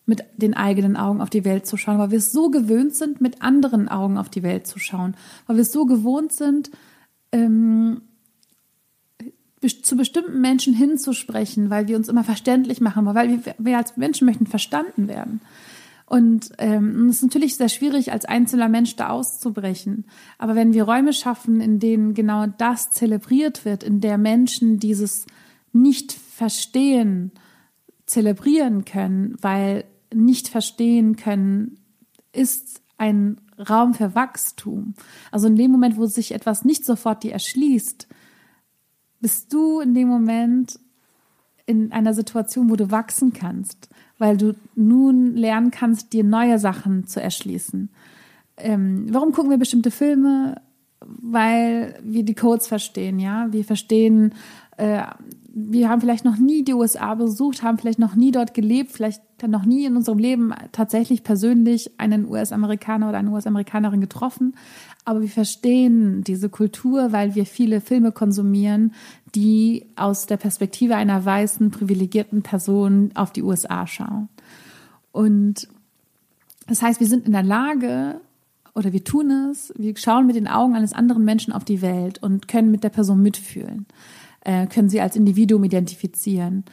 mit 0.06 0.24
den 0.38 0.56
eigenen 0.56 0.96
Augen 0.96 1.22
auf 1.22 1.30
die 1.30 1.44
Welt 1.44 1.68
zu 1.68 1.76
schauen, 1.76 2.00
weil 2.00 2.12
wir 2.12 2.18
es 2.18 2.32
so 2.32 2.50
gewöhnt 2.50 2.96
sind, 2.96 3.20
mit 3.20 3.42
anderen 3.42 3.90
Augen 3.90 4.18
auf 4.18 4.30
die 4.30 4.42
Welt 4.42 4.66
zu 4.66 4.80
schauen, 4.80 5.16
weil 5.46 5.58
wir 5.58 5.64
es 5.64 5.74
so 5.74 5.86
gewohnt 5.86 6.32
sind, 6.32 6.72
ähm, 7.34 8.02
zu 9.84 9.98
bestimmten 9.98 10.40
Menschen 10.40 10.74
hinzusprechen, 10.74 11.70
weil 11.70 11.90
wir 11.90 11.98
uns 11.98 12.08
immer 12.08 12.24
verständlich 12.24 12.80
machen, 12.80 13.06
weil 13.06 13.30
wir, 13.30 13.56
wir 13.58 13.78
als 13.78 13.98
Menschen 13.98 14.26
möchten 14.26 14.48
verstanden 14.48 15.10
werden. 15.10 15.42
Und 16.06 16.52
ähm, 16.58 17.10
es 17.10 17.18
ist 17.18 17.24
natürlich 17.24 17.58
sehr 17.58 17.68
schwierig, 17.68 18.14
als 18.14 18.24
einzelner 18.24 18.70
Mensch 18.70 18.96
da 18.96 19.10
auszubrechen. 19.10 20.06
Aber 20.38 20.56
wenn 20.56 20.74
wir 20.74 20.86
Räume 20.86 21.12
schaffen, 21.12 21.60
in 21.60 21.80
denen 21.80 22.14
genau 22.14 22.48
das 22.48 22.92
zelebriert 22.92 23.66
wird, 23.66 23.84
in 23.84 24.00
der 24.00 24.18
Menschen 24.18 24.80
dieses 24.80 25.26
nicht 25.74 26.14
verstehen, 26.14 27.32
zelebrieren 28.10 28.86
können, 28.86 29.36
weil 29.42 29.86
nicht 30.14 30.48
verstehen 30.48 31.16
können 31.16 31.80
ist 32.32 32.82
ein 32.98 33.40
Raum 33.58 33.94
für 33.94 34.16
Wachstum. 34.16 34.94
Also 35.32 35.48
in 35.48 35.56
dem 35.56 35.72
Moment, 35.72 35.98
wo 35.98 36.06
sich 36.06 36.34
etwas 36.34 36.66
nicht 36.66 36.86
sofort 36.86 37.24
dir 37.24 37.34
erschließt, 37.34 38.08
bist 39.20 39.54
du 39.54 39.80
in 39.80 39.94
dem 39.94 40.08
Moment 40.08 40.80
in 41.66 41.92
einer 41.92 42.14
Situation, 42.14 42.70
wo 42.70 42.76
du 42.76 42.90
wachsen 42.90 43.34
kannst, 43.34 43.90
weil 44.18 44.38
du 44.38 44.56
nun 44.76 45.36
lernen 45.36 45.72
kannst, 45.72 46.14
dir 46.14 46.24
neue 46.24 46.58
Sachen 46.58 47.06
zu 47.06 47.22
erschließen. 47.22 47.90
Ähm, 48.58 49.08
warum 49.12 49.34
gucken 49.34 49.52
wir 49.52 49.58
bestimmte 49.58 49.92
Filme? 49.92 50.62
Weil 51.02 52.00
wir 52.04 52.24
die 52.24 52.36
Codes 52.36 52.68
verstehen, 52.68 53.20
ja. 53.20 53.52
Wir 53.52 53.64
verstehen 53.64 54.34
äh, 54.78 55.04
wir 55.70 55.90
haben 55.90 56.02
vielleicht 56.02 56.26
noch 56.26 56.38
nie 56.38 56.64
die 56.64 56.74
USA 56.74 57.16
besucht, 57.16 57.64
haben 57.64 57.78
vielleicht 57.78 58.00
noch 58.00 58.16
nie 58.16 58.32
dort 58.32 58.54
gelebt, 58.54 58.92
vielleicht 58.92 59.22
noch 59.48 59.66
nie 59.66 59.86
in 59.86 59.96
unserem 59.96 60.18
Leben 60.18 60.54
tatsächlich 60.72 61.24
persönlich 61.24 61.92
einen 61.98 62.30
US-Amerikaner 62.30 63.10
oder 63.10 63.18
eine 63.18 63.32
US-Amerikanerin 63.32 64.02
getroffen. 64.02 64.56
Aber 65.06 65.22
wir 65.22 65.30
verstehen 65.30 66.24
diese 66.24 66.50
Kultur, 66.50 67.12
weil 67.12 67.36
wir 67.36 67.46
viele 67.46 67.82
Filme 67.82 68.12
konsumieren, 68.12 68.94
die 69.36 69.86
aus 69.96 70.26
der 70.26 70.38
Perspektive 70.38 70.96
einer 70.96 71.24
weißen, 71.24 71.72
privilegierten 71.72 72.42
Person 72.42 73.12
auf 73.16 73.32
die 73.32 73.44
USA 73.44 73.88
schauen. 73.88 74.30
Und 75.12 75.68
das 76.68 76.82
heißt, 76.82 77.00
wir 77.00 77.08
sind 77.08 77.26
in 77.26 77.34
der 77.34 77.44
Lage, 77.44 78.22
oder 78.76 78.94
wir 78.94 79.04
tun 79.04 79.32
es, 79.52 79.74
wir 79.78 79.96
schauen 79.98 80.28
mit 80.28 80.36
den 80.36 80.48
Augen 80.48 80.76
eines 80.76 80.94
anderen 80.94 81.26
Menschen 81.26 81.54
auf 81.54 81.66
die 81.66 81.82
Welt 81.82 82.22
und 82.22 82.48
können 82.48 82.72
mit 82.72 82.84
der 82.84 82.90
Person 82.90 83.22
mitfühlen 83.22 83.88
äh, 84.50 84.66
können 84.66 84.90
sie 84.90 85.00
als 85.00 85.16
Individuum 85.16 85.64
identifizieren. 85.64 86.66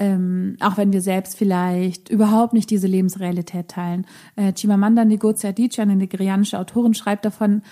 Ähm, 0.00 0.56
auch 0.58 0.76
wenn 0.76 0.92
wir 0.92 1.00
selbst 1.00 1.36
vielleicht 1.36 2.08
überhaupt 2.08 2.52
nicht 2.52 2.70
diese 2.70 2.88
Lebensrealität 2.88 3.68
teilen. 3.68 4.04
Äh, 4.34 4.52
Chimamanda 4.52 5.04
Ngozi 5.04 5.46
Adichie, 5.46 5.82
eine 5.82 5.94
nigerianische 5.94 6.58
Autorin, 6.58 6.92
schreibt 6.94 7.24
davon 7.24 7.62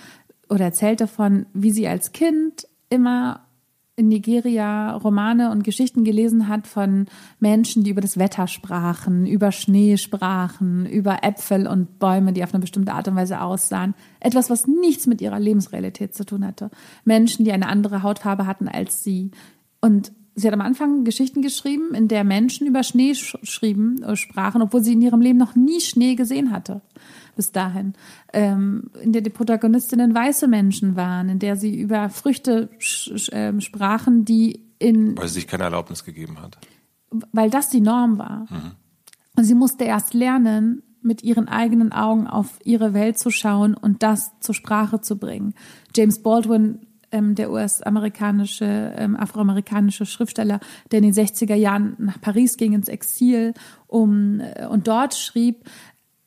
oder 0.49 0.63
erzählt 0.63 1.01
davon, 1.01 1.45
wie 1.53 1.71
sie 1.71 1.89
als 1.89 2.13
Kind 2.13 2.65
immer 2.89 3.45
in 3.95 4.07
Nigeria 4.07 4.95
Romane 4.95 5.51
und 5.51 5.63
Geschichten 5.63 6.03
gelesen 6.03 6.47
hat 6.47 6.65
von 6.65 7.05
Menschen, 7.39 7.83
die 7.83 7.91
über 7.91 8.01
das 8.01 8.17
Wetter 8.17 8.47
sprachen, 8.47 9.27
über 9.27 9.51
Schnee 9.51 9.97
sprachen, 9.97 10.87
über 10.87 11.23
Äpfel 11.23 11.67
und 11.67 11.99
Bäume, 11.99 12.33
die 12.33 12.43
auf 12.43 12.53
eine 12.53 12.61
bestimmte 12.61 12.93
Art 12.93 13.07
und 13.07 13.15
Weise 13.15 13.41
aussahen. 13.41 13.93
Etwas, 14.19 14.49
was 14.49 14.65
nichts 14.65 15.05
mit 15.05 15.21
ihrer 15.21 15.39
Lebensrealität 15.39 16.15
zu 16.15 16.25
tun 16.25 16.45
hatte. 16.45 16.71
Menschen, 17.05 17.45
die 17.45 17.51
eine 17.51 17.67
andere 17.67 18.01
Hautfarbe 18.01 18.47
hatten 18.47 18.67
als 18.67 19.03
sie. 19.03 19.29
Und 19.79 20.11
sie 20.35 20.47
hat 20.47 20.53
am 20.53 20.61
Anfang 20.61 21.03
Geschichten 21.03 21.41
geschrieben, 21.41 21.93
in 21.93 22.07
der 22.07 22.23
Menschen 22.23 22.67
über 22.67 22.83
Schnee 22.83 23.13
schrieben, 23.15 24.01
äh, 24.03 24.15
sprachen, 24.15 24.61
obwohl 24.61 24.83
sie 24.83 24.93
in 24.93 25.01
ihrem 25.01 25.21
Leben 25.21 25.37
noch 25.37 25.55
nie 25.55 25.81
Schnee 25.81 26.15
gesehen 26.15 26.51
hatte 26.51 26.81
bis 27.35 27.51
dahin, 27.51 27.93
ähm, 28.31 28.91
in 29.01 29.11
der 29.11 29.21
die 29.21 29.29
Protagonistinnen 29.29 30.13
weiße 30.13 30.47
Menschen 30.47 30.95
waren, 30.95 31.29
in 31.29 31.39
der 31.39 31.55
sie 31.55 31.79
über 31.79 32.09
Früchte 32.09 32.69
äh, 33.31 33.59
sprachen, 33.59 34.25
die 34.25 34.61
in... 34.79 35.17
Weil 35.17 35.27
sie 35.27 35.35
sich 35.35 35.47
keine 35.47 35.63
Erlaubnis 35.63 36.03
gegeben 36.03 36.41
hat. 36.41 36.57
Weil 37.31 37.49
das 37.49 37.69
die 37.69 37.81
Norm 37.81 38.17
war. 38.17 38.45
Mhm. 38.49 38.71
Und 39.35 39.43
sie 39.45 39.55
musste 39.55 39.83
erst 39.85 40.13
lernen, 40.13 40.83
mit 41.01 41.21
ihren 41.21 41.49
eigenen 41.49 41.91
Augen 41.91 42.27
auf 42.27 42.59
ihre 42.63 42.93
Welt 42.93 43.19
zu 43.19 43.29
schauen 43.29 43.73
und 43.73 44.03
das 44.03 44.31
zur 44.39 44.55
Sprache 44.55 45.01
zu 45.01 45.17
bringen. 45.17 45.53
James 45.93 46.23
Baldwin 46.23 46.87
ähm, 47.13 47.35
der 47.35 47.51
US-amerikanische, 47.51 48.93
ähm, 48.97 49.15
afroamerikanische 49.15 50.05
Schriftsteller, 50.05 50.59
der 50.91 50.99
in 50.99 51.05
den 51.05 51.13
60er 51.13 51.55
Jahren 51.55 51.95
nach 51.99 52.19
Paris 52.19 52.57
ging 52.57 52.73
ins 52.73 52.89
Exil 52.89 53.53
um, 53.87 54.41
äh, 54.41 54.65
und 54.67 54.87
dort 54.87 55.13
schrieb, 55.13 55.63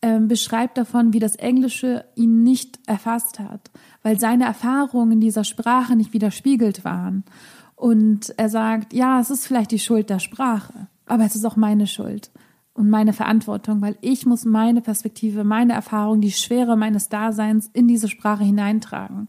ähm, 0.01 0.29
beschreibt 0.29 0.79
davon, 0.79 1.13
wie 1.13 1.19
das 1.19 1.37
Englische 1.37 2.05
ihn 2.15 2.43
nicht 2.43 2.79
erfasst 2.87 3.41
hat, 3.41 3.71
weil 4.03 4.21
seine 4.21 4.45
Erfahrungen 4.45 5.13
in 5.13 5.21
dieser 5.21 5.45
Sprache 5.45 5.97
nicht 5.97 6.13
widerspiegelt 6.13 6.85
waren. 6.85 7.25
Und 7.75 8.33
er 8.39 8.49
sagt, 8.49 8.95
ja, 8.95 9.21
es 9.21 9.31
ist 9.31 9.47
vielleicht 9.47 9.73
die 9.73 9.79
Schuld 9.79 10.09
der 10.09 10.21
Sprache, 10.21 10.87
aber 11.05 11.25
es 11.25 11.35
ist 11.35 11.45
auch 11.45 11.57
meine 11.57 11.87
Schuld 11.87 12.31
und 12.73 12.89
meine 12.89 13.13
Verantwortung, 13.13 13.81
weil 13.81 13.97
ich 14.03 14.27
muss 14.27 14.45
meine 14.45 14.83
Perspektive, 14.83 15.45
meine 15.45 15.73
Erfahrung, 15.73 16.21
die 16.21 16.31
Schwere 16.31 16.77
meines 16.77 17.09
Daseins 17.09 17.69
in 17.73 17.89
diese 17.89 18.09
Sprache 18.09 18.45
hineintragen. 18.45 19.29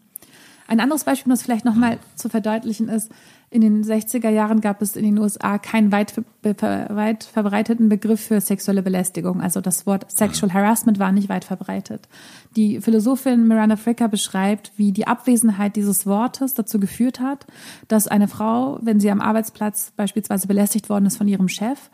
Ein 0.67 0.81
anderes 0.81 1.05
Beispiel, 1.05 1.31
um 1.31 1.35
das 1.35 1.43
vielleicht 1.43 1.65
nochmal 1.65 1.97
zu 2.15 2.27
verdeutlichen, 2.29 2.89
ist, 2.89 3.09
in 3.49 3.61
den 3.61 3.85
60er 3.85 4.29
Jahren 4.29 4.59
gab 4.59 4.81
es 4.81 4.97
in 4.97 5.05
den 5.05 5.17
USA 5.17 5.57
keinen 5.57 5.93
weit, 5.93 6.13
weit 6.43 7.23
verbreiteten 7.23 7.87
Begriff 7.87 8.19
für 8.19 8.41
sexuelle 8.41 8.83
Belästigung. 8.83 9.41
Also 9.41 9.61
das 9.61 9.85
Wort 9.85 10.11
Sexual 10.11 10.53
Harassment 10.53 10.99
war 10.99 11.13
nicht 11.13 11.29
weit 11.29 11.45
verbreitet. 11.45 12.09
Die 12.57 12.81
Philosophin 12.81 13.47
Miranda 13.47 13.77
Fricker 13.77 14.09
beschreibt, 14.09 14.73
wie 14.75 14.91
die 14.91 15.07
Abwesenheit 15.07 15.77
dieses 15.77 16.05
Wortes 16.05 16.55
dazu 16.55 16.77
geführt 16.77 17.21
hat, 17.21 17.47
dass 17.87 18.09
eine 18.09 18.27
Frau, 18.27 18.79
wenn 18.81 18.99
sie 18.99 19.09
am 19.09 19.21
Arbeitsplatz 19.21 19.93
beispielsweise 19.95 20.47
belästigt 20.47 20.89
worden 20.89 21.05
ist 21.05 21.17
von 21.17 21.29
ihrem 21.29 21.47
Chef, 21.47 21.89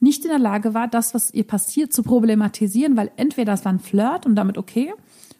nicht 0.00 0.24
in 0.24 0.30
der 0.30 0.40
Lage 0.40 0.74
war, 0.74 0.88
das, 0.88 1.14
was 1.14 1.32
ihr 1.32 1.44
passiert, 1.44 1.92
zu 1.92 2.02
problematisieren, 2.02 2.96
weil 2.96 3.10
entweder 3.16 3.52
das 3.52 3.64
war 3.64 3.72
ein 3.72 3.78
Flirt 3.78 4.26
und 4.26 4.34
damit 4.34 4.58
okay, 4.58 4.92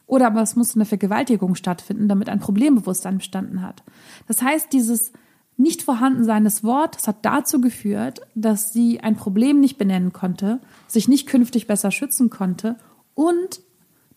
Oder 0.06 0.28
aber 0.28 0.42
es 0.42 0.56
muss 0.56 0.74
eine 0.74 0.84
Vergewaltigung 0.84 1.54
stattfinden, 1.54 2.08
damit 2.08 2.28
ein 2.28 2.38
Problembewusstsein 2.38 3.18
bestanden 3.18 3.62
hat. 3.62 3.82
Das 4.28 4.40
heißt, 4.40 4.72
dieses 4.72 5.12
nicht 5.56 5.82
vorhanden 5.82 6.44
des 6.44 6.62
Wortes 6.64 7.08
hat 7.08 7.24
dazu 7.24 7.60
geführt, 7.60 8.20
dass 8.34 8.72
sie 8.72 9.00
ein 9.00 9.16
Problem 9.16 9.60
nicht 9.60 9.78
benennen 9.78 10.12
konnte, 10.12 10.60
sich 10.86 11.08
nicht 11.08 11.26
künftig 11.26 11.66
besser 11.66 11.90
schützen 11.90 12.30
konnte 12.30 12.76
und 13.14 13.60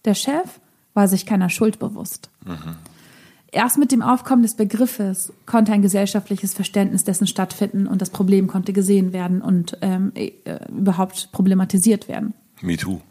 der 0.06 0.16
Chef 0.16 0.60
war 0.94 1.08
sich 1.08 1.26
keiner 1.26 1.50
Schuld 1.50 1.80
bewusst. 1.80 2.30
Mhm. 2.46 2.76
Erst 3.52 3.78
mit 3.80 3.92
dem 3.92 4.04
Aufkommen 4.04 4.44
des 4.44 4.56
Begriffes 4.56 5.34
konnte 5.46 5.72
ein 5.72 5.82
gesellschaftliches 5.82 6.54
Verständnis 6.54 7.04
dessen 7.04 7.26
stattfinden 7.26 7.88
und 7.88 8.02
das 8.02 8.12
Problem 8.12 8.48
konnte 8.48 8.74
gesehen 8.74 9.12
werden 9.12 9.42
und 9.42 9.78
ähm, 9.82 10.12
äh, 10.14 10.32
überhaupt 10.70 11.32
problematisiert 11.32 12.08
werden. 12.08 12.34
MeToo. 12.62 13.02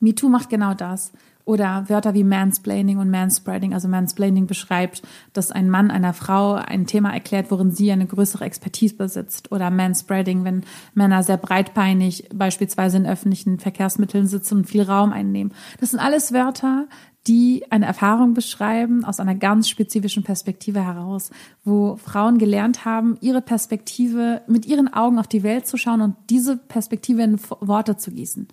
MeToo 0.00 0.28
macht 0.28 0.50
genau 0.50 0.74
das. 0.74 1.12
Oder 1.44 1.88
Wörter 1.88 2.14
wie 2.14 2.24
Mansplaining 2.24 2.98
und 2.98 3.10
Manspreading. 3.10 3.74
Also 3.74 3.88
Mansplaining 3.88 4.46
beschreibt, 4.46 5.02
dass 5.32 5.50
ein 5.50 5.70
Mann 5.70 5.90
einer 5.90 6.12
Frau 6.12 6.54
ein 6.54 6.86
Thema 6.86 7.12
erklärt, 7.12 7.50
worin 7.50 7.70
sie 7.70 7.90
eine 7.90 8.06
größere 8.06 8.44
Expertise 8.44 8.94
besitzt. 8.94 9.50
Oder 9.52 9.70
Manspreading, 9.70 10.44
wenn 10.44 10.64
Männer 10.94 11.22
sehr 11.22 11.38
breitbeinig 11.38 12.28
beispielsweise 12.34 12.98
in 12.98 13.06
öffentlichen 13.06 13.58
Verkehrsmitteln 13.58 14.26
sitzen 14.26 14.58
und 14.58 14.66
viel 14.66 14.82
Raum 14.82 15.12
einnehmen. 15.12 15.52
Das 15.80 15.90
sind 15.90 16.00
alles 16.00 16.32
Wörter, 16.32 16.86
die 17.26 17.64
eine 17.70 17.86
Erfahrung 17.86 18.32
beschreiben 18.32 19.04
aus 19.04 19.20
einer 19.20 19.34
ganz 19.34 19.68
spezifischen 19.68 20.22
Perspektive 20.22 20.84
heraus, 20.84 21.30
wo 21.64 21.96
Frauen 21.96 22.38
gelernt 22.38 22.84
haben, 22.84 23.18
ihre 23.20 23.42
Perspektive 23.42 24.42
mit 24.46 24.64
ihren 24.66 24.92
Augen 24.92 25.18
auf 25.18 25.28
die 25.28 25.42
Welt 25.42 25.66
zu 25.66 25.76
schauen 25.76 26.00
und 26.00 26.16
diese 26.30 26.56
Perspektive 26.56 27.22
in 27.22 27.38
Worte 27.60 27.96
zu 27.96 28.10
gießen. 28.10 28.48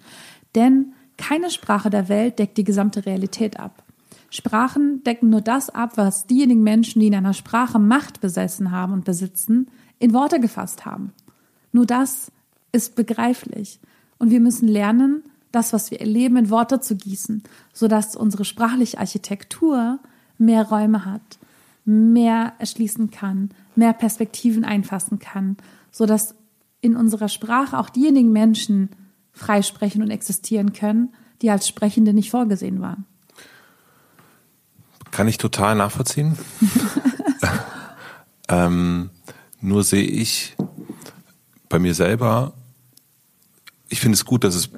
Denn 0.56 0.94
keine 1.18 1.50
Sprache 1.50 1.90
der 1.90 2.10
Welt 2.10 2.40
deckt 2.40 2.58
die 2.58 2.64
gesamte 2.64 3.06
Realität 3.06 3.60
ab. 3.60 3.84
Sprachen 4.30 5.04
decken 5.04 5.30
nur 5.30 5.42
das 5.42 5.70
ab, 5.70 5.94
was 5.96 6.28
diejenigen 6.28 6.64
Menschen, 6.64 7.00
die 7.00 7.08
in 7.08 7.16
einer 7.16 7.34
Sprache 7.34 7.80
Macht 7.80 8.20
besessen 8.20 8.72
haben 8.72 8.94
und 8.94 9.06
besitzen, 9.06 9.68
in 10.00 10.14
Worte 10.14 10.40
gefasst 10.40 10.86
haben. 10.86 11.14
Nur 11.72 11.86
das 11.86 12.32
ist 12.72 12.96
begreiflich. 12.96 13.80
Und 14.20 14.32
wir 14.32 14.40
müssen 14.40 14.68
lernen, 14.68 15.24
das, 15.52 15.74
was 15.74 15.92
wir 15.92 16.02
erleben, 16.02 16.38
in 16.38 16.50
Worte 16.50 16.82
zu 16.82 16.96
gießen, 16.96 17.44
sodass 17.74 18.16
unsere 18.16 18.46
sprachliche 18.46 19.00
Architektur 19.00 20.00
mehr 20.38 20.68
Räume 20.68 21.06
hat, 21.06 21.40
mehr 21.86 22.54
erschließen 22.60 23.12
kann, 23.12 23.50
mehr 23.76 23.94
Perspektiven 23.94 24.66
einfassen 24.66 25.20
kann, 25.20 25.58
sodass 25.90 26.36
in 26.82 26.96
unserer 26.96 27.30
Sprache 27.30 27.78
auch 27.80 27.90
diejenigen 27.90 28.32
Menschen 28.32 28.90
freisprechen 29.38 30.02
und 30.02 30.12
existieren 30.12 30.74
können, 30.74 31.14
die 31.42 31.52
als 31.52 31.68
Sprechende 31.68 32.14
nicht 32.14 32.32
vorgesehen 32.32 32.82
waren. 32.82 33.06
Kann 35.12 35.28
ich 35.28 35.38
total 35.38 35.76
nachvollziehen. 35.76 36.38
ähm, 38.50 39.10
nur 39.62 39.84
sehe 39.84 40.04
ich 40.04 40.56
bei 41.70 41.80
mir 41.80 41.94
selber 41.94 42.54
ich 43.90 44.00
finde 44.00 44.16
es 44.16 44.26
gut, 44.26 44.44
dass 44.44 44.56
es 44.56 44.70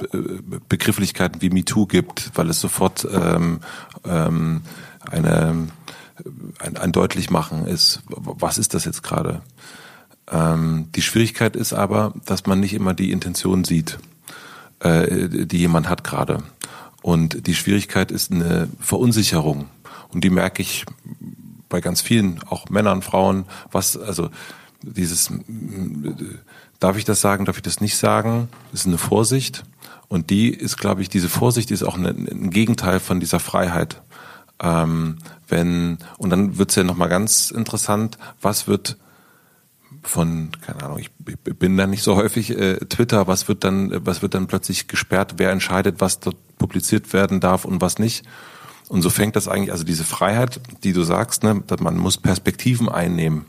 Begrifflichkeiten 0.69 1.41
wie 1.41 1.49
MeToo 1.49 1.85
gibt, 1.85 2.31
weil 2.35 2.49
es 2.49 2.59
sofort 2.59 3.07
ähm, 3.11 3.59
ähm, 4.05 4.61
eine, 5.09 5.67
ein, 6.59 6.77
ein 6.77 6.91
Deutlichmachen 6.91 7.65
ist, 7.65 8.01
was 8.07 8.57
ist 8.57 8.73
das 8.73 8.85
jetzt 8.85 9.03
gerade. 9.03 9.41
Ähm, 10.31 10.89
die 10.95 11.01
Schwierigkeit 11.01 11.55
ist 11.55 11.73
aber, 11.73 12.13
dass 12.25 12.45
man 12.45 12.59
nicht 12.59 12.73
immer 12.73 12.93
die 12.93 13.11
Intention 13.11 13.63
sieht, 13.63 13.97
äh, 14.79 15.27
die 15.29 15.57
jemand 15.57 15.89
hat 15.89 16.03
gerade. 16.03 16.43
Und 17.01 17.47
die 17.47 17.55
Schwierigkeit 17.55 18.11
ist 18.11 18.31
eine 18.31 18.67
Verunsicherung. 18.79 19.67
Und 20.09 20.23
die 20.23 20.29
merke 20.29 20.61
ich 20.61 20.85
bei 21.69 21.81
ganz 21.81 22.01
vielen, 22.01 22.41
auch 22.43 22.69
Männern, 22.69 23.01
Frauen, 23.01 23.45
was, 23.71 23.95
also 23.95 24.29
dieses 24.81 25.31
Darf 26.79 26.97
ich 26.97 27.03
das 27.03 27.19
sagen? 27.19 27.45
Darf 27.45 27.57
ich 27.57 27.63
das 27.63 27.81
nicht 27.81 27.97
sagen? 27.97 28.47
Ist 28.71 28.87
eine 28.87 28.97
Vorsicht. 28.97 29.63
Und 30.07 30.29
die 30.29 30.49
ist, 30.49 30.77
glaube 30.77 31.01
ich, 31.01 31.09
diese 31.09 31.29
Vorsicht 31.29 31.71
ist 31.71 31.83
auch 31.83 31.97
ein, 31.97 32.49
Gegenteil 32.49 32.99
von 32.99 33.19
dieser 33.19 33.39
Freiheit. 33.39 34.01
Ähm, 34.61 35.17
wenn, 35.47 35.97
und 36.17 36.29
dann 36.29 36.57
wird's 36.57 36.75
ja 36.75 36.83
nochmal 36.83 37.09
ganz 37.09 37.51
interessant, 37.51 38.17
was 38.41 38.67
wird 38.67 38.97
von, 40.03 40.51
keine 40.65 40.83
Ahnung, 40.83 40.99
ich 40.99 41.11
bin 41.17 41.77
da 41.77 41.87
nicht 41.87 42.03
so 42.03 42.15
häufig, 42.15 42.51
äh, 42.51 42.77
Twitter, 42.85 43.27
was 43.27 43.47
wird 43.47 43.63
dann, 43.63 44.05
was 44.05 44.21
wird 44.21 44.33
dann 44.33 44.47
plötzlich 44.47 44.87
gesperrt, 44.87 45.35
wer 45.37 45.51
entscheidet, 45.51 45.99
was 45.99 46.19
dort 46.19 46.37
publiziert 46.57 47.13
werden 47.13 47.39
darf 47.39 47.65
und 47.65 47.81
was 47.81 47.99
nicht. 47.99 48.25
Und 48.87 49.01
so 49.01 49.09
fängt 49.09 49.35
das 49.35 49.47
eigentlich, 49.47 49.71
also 49.71 49.83
diese 49.83 50.03
Freiheit, 50.03 50.61
die 50.83 50.93
du 50.93 51.03
sagst, 51.03 51.43
ne, 51.43 51.63
dass 51.67 51.79
man 51.79 51.97
muss 51.97 52.17
Perspektiven 52.17 52.89
einnehmen. 52.89 53.45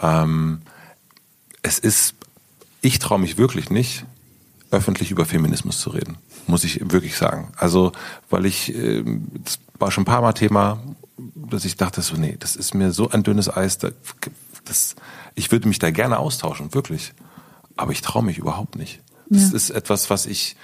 Ähm, 0.00 0.62
es 1.62 1.78
ist 1.78 2.14
ich 2.84 2.98
traue 2.98 3.18
mich 3.18 3.38
wirklich 3.38 3.70
nicht, 3.70 4.04
öffentlich 4.70 5.10
über 5.10 5.24
Feminismus 5.24 5.80
zu 5.80 5.88
reden, 5.90 6.18
muss 6.46 6.64
ich 6.64 6.80
wirklich 6.92 7.16
sagen. 7.16 7.50
Also, 7.56 7.92
weil 8.28 8.44
ich, 8.44 8.74
äh, 8.74 9.02
das 9.42 9.58
war 9.78 9.90
schon 9.90 10.02
ein 10.02 10.04
paar 10.04 10.20
Mal 10.20 10.34
Thema, 10.34 10.82
dass 11.16 11.64
ich 11.64 11.76
dachte 11.76 12.02
so, 12.02 12.16
nee, 12.16 12.36
das 12.38 12.56
ist 12.56 12.74
mir 12.74 12.92
so 12.92 13.08
ein 13.08 13.22
dünnes 13.22 13.48
Eis, 13.48 13.78
das, 14.64 14.96
ich 15.34 15.52
würde 15.52 15.68
mich 15.68 15.78
da 15.78 15.90
gerne 15.90 16.18
austauschen, 16.18 16.74
wirklich. 16.74 17.12
Aber 17.76 17.92
ich 17.92 18.02
traue 18.02 18.24
mich 18.24 18.38
überhaupt 18.38 18.76
nicht. 18.76 19.02
Das 19.28 19.50
ja. 19.50 19.56
ist 19.56 19.70
etwas, 19.70 20.10
was 20.10 20.26
ich 20.26 20.56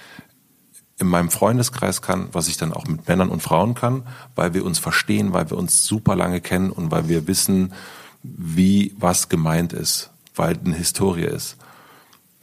in 0.97 1.07
meinem 1.07 1.31
Freundeskreis 1.31 2.01
kann, 2.01 2.29
was 2.31 2.47
ich 2.47 2.57
dann 2.57 2.73
auch 2.73 2.85
mit 2.85 3.07
Männern 3.07 3.29
und 3.29 3.41
Frauen 3.41 3.73
kann, 3.73 4.03
weil 4.35 4.53
wir 4.53 4.63
uns 4.63 4.77
verstehen, 4.77 5.33
weil 5.33 5.49
wir 5.49 5.57
uns 5.57 5.83
super 5.83 6.15
lange 6.15 6.41
kennen 6.41 6.69
und 6.69 6.91
weil 6.91 7.09
wir 7.09 7.27
wissen, 7.27 7.73
wie 8.21 8.95
was 8.99 9.27
gemeint 9.27 9.73
ist, 9.73 10.11
weil 10.35 10.57
eine 10.63 10.75
Historie 10.75 11.23
ist. 11.25 11.57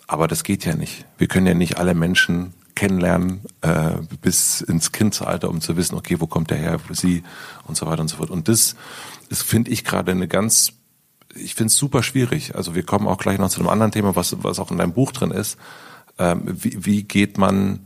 Aber 0.08 0.26
das 0.26 0.42
geht 0.42 0.64
ja 0.64 0.74
nicht. 0.74 1.06
Wir 1.18 1.28
können 1.28 1.46
ja 1.46 1.54
nicht 1.54 1.78
alle 1.78 1.94
Menschen 1.94 2.52
kennenlernen 2.74 3.42
äh, 3.60 3.92
bis 4.22 4.60
ins 4.60 4.92
Kindsalter, 4.92 5.50
um 5.50 5.60
zu 5.60 5.76
wissen, 5.76 5.96
okay, 5.96 6.20
wo 6.20 6.26
kommt 6.26 6.50
der 6.50 6.58
her, 6.58 6.80
wo 6.88 6.94
sie 6.94 7.22
und 7.66 7.76
so 7.76 7.86
weiter 7.86 8.02
und 8.02 8.08
so 8.08 8.16
fort. 8.16 8.30
Und 8.30 8.48
das, 8.48 8.76
das 9.28 9.42
finde 9.42 9.70
ich 9.70 9.84
gerade 9.84 10.12
eine 10.12 10.28
ganz, 10.28 10.72
ich 11.34 11.54
finde 11.54 11.68
es 11.68 11.76
super 11.76 12.02
schwierig. 12.02 12.54
Also 12.54 12.74
wir 12.74 12.82
kommen 12.82 13.06
auch 13.06 13.18
gleich 13.18 13.38
noch 13.38 13.50
zu 13.50 13.60
einem 13.60 13.68
anderen 13.68 13.92
Thema, 13.92 14.16
was, 14.16 14.36
was 14.42 14.58
auch 14.58 14.70
in 14.70 14.78
deinem 14.78 14.92
Buch 14.92 15.12
drin 15.12 15.30
ist. 15.30 15.58
Ähm, 16.18 16.42
wie, 16.44 16.84
wie 16.84 17.02
geht 17.04 17.38
man 17.38 17.80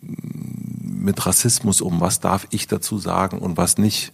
mit 0.00 1.24
Rassismus 1.24 1.80
um? 1.80 2.00
Was 2.00 2.20
darf 2.20 2.46
ich 2.50 2.66
dazu 2.66 2.98
sagen 2.98 3.38
und 3.38 3.56
was 3.56 3.78
nicht? 3.78 4.12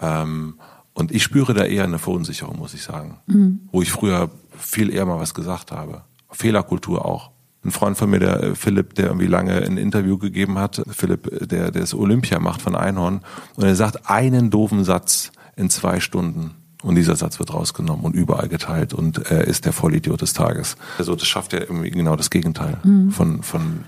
Ähm, 0.00 0.54
und 0.94 1.12
ich 1.12 1.22
spüre 1.22 1.54
da 1.54 1.64
eher 1.64 1.84
eine 1.84 1.98
Verunsicherung, 1.98 2.58
muss 2.58 2.74
ich 2.74 2.82
sagen, 2.82 3.18
mhm. 3.26 3.68
wo 3.70 3.82
ich 3.82 3.90
früher 3.92 4.30
viel 4.58 4.92
eher 4.92 5.06
mal 5.06 5.18
was 5.18 5.34
gesagt 5.34 5.70
habe. 5.70 6.02
Fehlerkultur 6.30 7.04
auch. 7.04 7.30
Ein 7.64 7.70
Freund 7.70 7.98
von 7.98 8.10
mir, 8.10 8.18
der 8.18 8.42
äh, 8.42 8.54
Philipp, 8.54 8.94
der 8.94 9.06
irgendwie 9.06 9.26
lange 9.26 9.54
ein 9.54 9.76
Interview 9.76 10.18
gegeben 10.18 10.58
hat, 10.58 10.82
Philipp, 10.90 11.26
äh, 11.26 11.46
der, 11.46 11.70
der 11.70 11.82
das 11.82 11.94
Olympia 11.94 12.38
macht 12.40 12.62
von 12.62 12.74
Einhorn, 12.74 13.20
und 13.56 13.64
er 13.64 13.76
sagt 13.76 14.08
einen 14.08 14.50
doofen 14.50 14.84
Satz 14.84 15.32
in 15.56 15.70
zwei 15.70 16.00
Stunden. 16.00 16.54
Und 16.82 16.94
dieser 16.94 17.16
Satz 17.16 17.38
wird 17.40 17.52
rausgenommen 17.52 18.04
und 18.04 18.14
überall 18.14 18.48
geteilt 18.48 18.94
und 18.94 19.18
er 19.30 19.44
ist 19.48 19.64
der 19.64 19.72
Vollidiot 19.72 20.20
des 20.22 20.32
Tages. 20.32 20.76
Also 20.96 21.16
das 21.16 21.26
schafft 21.26 21.52
ja 21.52 21.64
genau 21.64 22.14
das 22.14 22.30
Gegenteil 22.30 22.78
mhm. 22.84 23.10
von, 23.10 23.42
von 23.42 23.84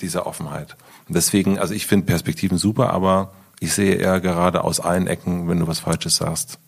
dieser 0.00 0.26
Offenheit. 0.26 0.76
Und 1.08 1.14
deswegen, 1.16 1.58
also 1.58 1.74
ich 1.74 1.86
finde 1.86 2.06
Perspektiven 2.06 2.56
super, 2.56 2.90
aber 2.90 3.32
ich 3.60 3.74
sehe 3.74 3.94
eher 3.96 4.20
gerade 4.20 4.64
aus 4.64 4.80
allen 4.80 5.06
Ecken, 5.06 5.48
wenn 5.48 5.58
du 5.58 5.66
was 5.66 5.80
Falsches 5.80 6.16
sagst, 6.16 6.58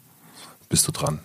bist 0.68 0.86
du 0.86 0.92
dran. 0.92 1.20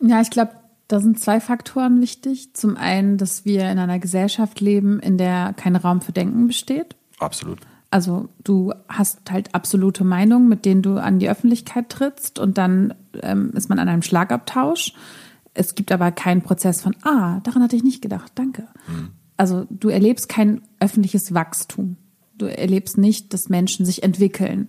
Ja, 0.00 0.20
ich 0.20 0.30
glaube, 0.30 0.52
da 0.88 1.00
sind 1.00 1.20
zwei 1.20 1.40
Faktoren 1.40 2.00
wichtig. 2.00 2.54
Zum 2.54 2.76
einen, 2.76 3.18
dass 3.18 3.44
wir 3.44 3.70
in 3.70 3.78
einer 3.78 3.98
Gesellschaft 3.98 4.60
leben, 4.60 5.00
in 5.00 5.18
der 5.18 5.52
kein 5.56 5.76
Raum 5.76 6.00
für 6.00 6.12
Denken 6.12 6.46
besteht. 6.46 6.96
Absolut. 7.18 7.60
Also 7.90 8.28
du 8.44 8.72
hast 8.88 9.30
halt 9.30 9.54
absolute 9.54 10.04
Meinungen, 10.04 10.48
mit 10.48 10.64
denen 10.64 10.82
du 10.82 10.96
an 11.00 11.18
die 11.18 11.30
Öffentlichkeit 11.30 11.88
trittst 11.88 12.38
und 12.38 12.58
dann 12.58 12.94
ähm, 13.22 13.50
ist 13.54 13.70
man 13.70 13.78
an 13.78 13.88
einem 13.88 14.02
Schlagabtausch. 14.02 14.92
Es 15.54 15.74
gibt 15.74 15.90
aber 15.90 16.12
keinen 16.12 16.42
Prozess 16.42 16.82
von, 16.82 16.94
ah, 17.02 17.40
daran 17.40 17.62
hatte 17.62 17.76
ich 17.76 17.84
nicht 17.84 18.02
gedacht, 18.02 18.32
danke. 18.34 18.68
Mhm. 18.88 19.10
Also 19.38 19.66
du 19.70 19.88
erlebst 19.88 20.28
kein 20.28 20.60
öffentliches 20.80 21.32
Wachstum. 21.32 21.96
Du 22.36 22.46
erlebst 22.46 22.98
nicht, 22.98 23.32
dass 23.32 23.48
Menschen 23.48 23.86
sich 23.86 24.02
entwickeln. 24.02 24.68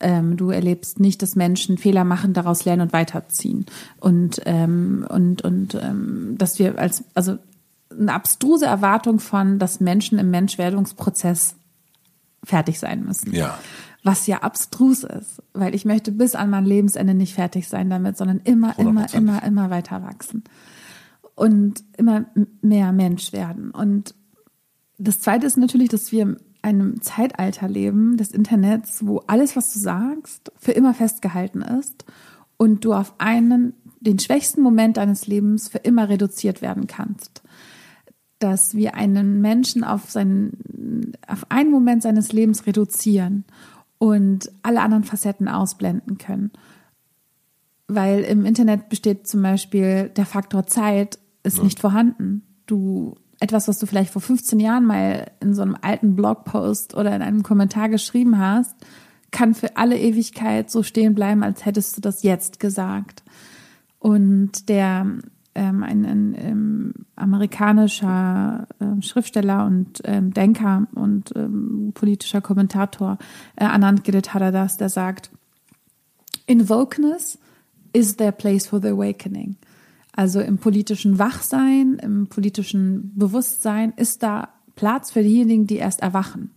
Ähm, 0.00 0.36
du 0.36 0.50
erlebst 0.50 1.00
nicht, 1.00 1.22
dass 1.22 1.36
Menschen 1.36 1.78
Fehler 1.78 2.04
machen, 2.04 2.32
daraus 2.32 2.64
lernen 2.64 2.82
und 2.82 2.92
weiterziehen. 2.92 3.64
Und, 4.00 4.42
ähm, 4.44 5.06
und, 5.08 5.42
und 5.42 5.74
ähm, 5.74 6.34
dass 6.36 6.58
wir 6.58 6.78
als, 6.78 7.04
also 7.14 7.38
eine 7.90 8.12
abstruse 8.12 8.66
Erwartung 8.66 9.20
von, 9.20 9.58
dass 9.58 9.80
Menschen 9.80 10.18
im 10.18 10.30
Menschwerdungsprozess 10.30 11.54
fertig 12.46 12.78
sein 12.78 13.04
müssen. 13.04 13.34
Ja. 13.34 13.58
Was 14.02 14.26
ja 14.26 14.38
abstrus 14.38 15.02
ist, 15.02 15.42
weil 15.52 15.74
ich 15.74 15.84
möchte 15.84 16.12
bis 16.12 16.34
an 16.34 16.48
mein 16.48 16.64
Lebensende 16.64 17.12
nicht 17.12 17.34
fertig 17.34 17.68
sein 17.68 17.90
damit, 17.90 18.16
sondern 18.16 18.40
immer, 18.44 18.72
100%. 18.74 18.80
immer, 18.80 19.14
immer, 19.14 19.42
immer 19.42 19.70
weiter 19.70 20.02
wachsen. 20.02 20.44
Und 21.34 21.84
immer 21.98 22.24
mehr 22.62 22.92
Mensch 22.92 23.32
werden. 23.32 23.72
Und 23.72 24.14
das 24.96 25.20
zweite 25.20 25.46
ist 25.46 25.58
natürlich, 25.58 25.90
dass 25.90 26.12
wir 26.12 26.36
einem 26.62 27.02
Zeitalter 27.02 27.68
leben 27.68 28.16
des 28.16 28.32
Internets, 28.32 29.06
wo 29.06 29.18
alles, 29.26 29.54
was 29.54 29.72
du 29.72 29.78
sagst, 29.78 30.50
für 30.58 30.72
immer 30.72 30.94
festgehalten 30.94 31.62
ist 31.62 32.04
und 32.56 32.84
du 32.84 32.92
auf 32.92 33.14
einen, 33.18 33.74
den 34.00 34.18
schwächsten 34.18 34.62
Moment 34.62 34.96
deines 34.96 35.26
Lebens 35.26 35.68
für 35.68 35.78
immer 35.78 36.08
reduziert 36.08 36.62
werden 36.62 36.86
kannst. 36.86 37.42
Dass 38.38 38.74
wir 38.74 38.94
einen 38.94 39.40
Menschen 39.40 39.84
auf 39.84 40.10
seinen, 40.10 41.12
auf 41.26 41.50
einen 41.50 41.70
Moment 41.70 42.02
seines 42.02 42.32
Lebens 42.32 42.66
reduzieren 42.66 43.44
und 43.98 44.50
alle 44.62 44.82
anderen 44.82 45.04
Facetten 45.04 45.48
ausblenden 45.48 46.18
können. 46.18 46.50
Weil 47.88 48.20
im 48.20 48.44
Internet 48.44 48.88
besteht 48.88 49.26
zum 49.26 49.42
Beispiel 49.42 50.10
der 50.10 50.26
Faktor 50.26 50.66
Zeit 50.66 51.18
ist 51.42 51.58
ja. 51.58 51.64
nicht 51.64 51.80
vorhanden. 51.80 52.42
Du 52.66 53.14
etwas, 53.40 53.68
was 53.68 53.78
du 53.78 53.86
vielleicht 53.86 54.12
vor 54.12 54.22
15 54.22 54.60
Jahren 54.60 54.84
mal 54.84 55.30
in 55.40 55.54
so 55.54 55.62
einem 55.62 55.76
alten 55.80 56.16
Blogpost 56.16 56.94
oder 56.94 57.14
in 57.14 57.22
einem 57.22 57.42
Kommentar 57.42 57.88
geschrieben 57.88 58.38
hast, 58.38 58.74
kann 59.30 59.54
für 59.54 59.76
alle 59.76 59.98
Ewigkeit 59.98 60.70
so 60.70 60.82
stehen 60.82 61.14
bleiben, 61.14 61.42
als 61.42 61.64
hättest 61.64 61.96
du 61.96 62.00
das 62.00 62.22
jetzt 62.22 62.60
gesagt. 62.60 63.22
Und 63.98 64.68
der 64.68 65.06
ähm, 65.56 65.82
ein, 65.82 66.04
ein 66.04 66.34
ähm, 66.38 66.94
amerikanischer 67.16 68.68
äh, 68.78 69.02
Schriftsteller 69.02 69.66
und 69.66 70.02
ähm, 70.04 70.32
Denker 70.32 70.86
und 70.94 71.32
ähm, 71.34 71.92
politischer 71.94 72.40
Kommentator 72.40 73.18
äh, 73.56 73.64
Anand 73.64 74.04
Giridharadas, 74.04 74.76
der 74.76 74.88
sagt, 74.88 75.30
in 76.46 76.68
wokeness 76.68 77.38
is 77.92 78.16
there 78.16 78.32
place 78.32 78.66
for 78.66 78.80
the 78.80 78.88
awakening. 78.88 79.56
Also 80.12 80.40
im 80.40 80.58
politischen 80.58 81.18
Wachsein, 81.18 81.98
im 82.02 82.28
politischen 82.28 83.12
Bewusstsein 83.16 83.92
ist 83.96 84.22
da 84.22 84.48
Platz 84.74 85.10
für 85.10 85.22
diejenigen, 85.22 85.66
die 85.66 85.76
erst 85.76 86.00
erwachen. 86.00 86.50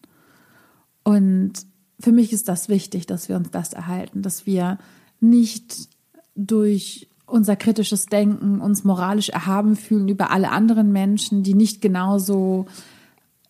Und 1.04 1.54
für 2.00 2.12
mich 2.12 2.32
ist 2.32 2.48
das 2.48 2.70
wichtig, 2.70 3.06
dass 3.08 3.28
wir 3.28 3.36
uns 3.36 3.52
das 3.52 3.74
erhalten, 3.74 4.22
dass 4.22 4.46
wir 4.46 4.78
nicht 5.20 5.90
durch 6.36 7.09
unser 7.30 7.56
kritisches 7.56 8.06
Denken 8.08 8.62
uns 8.62 8.84
moralisch 8.84 9.30
erhaben 9.30 9.76
fühlen 9.76 10.08
über 10.08 10.32
alle 10.32 10.52
anderen 10.52 10.92
Menschen, 10.92 11.44
die 11.44 11.54
nicht 11.54 11.82
genauso 11.82 12.66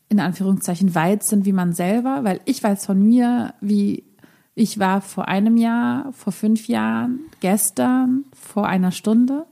in 0.09 0.19
Anführungszeichen 0.19 0.95
weit 0.95 1.23
sind 1.23 1.45
wie 1.45 1.53
man 1.53 1.73
selber, 1.73 2.23
weil 2.23 2.41
ich 2.45 2.63
weiß 2.63 2.85
von 2.85 3.01
mir, 3.01 3.53
wie 3.61 4.03
ich 4.55 4.79
war 4.79 5.01
vor 5.01 5.27
einem 5.27 5.55
Jahr, 5.55 6.11
vor 6.13 6.33
fünf 6.33 6.67
Jahren, 6.67 7.19
gestern, 7.39 8.25
vor 8.33 8.67
einer 8.67 8.91
Stunde 8.91 9.45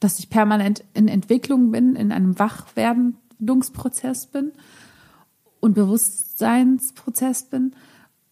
dass 0.00 0.18
ich 0.18 0.30
permanent 0.30 0.84
in 0.94 1.08
Entwicklung 1.08 1.70
bin, 1.70 1.96
in 1.96 2.12
einem 2.12 2.38
Wachwerdungsprozess 2.38 4.26
bin 4.26 4.52
und 5.60 5.74
Bewusstseinsprozess 5.74 7.44
bin. 7.44 7.74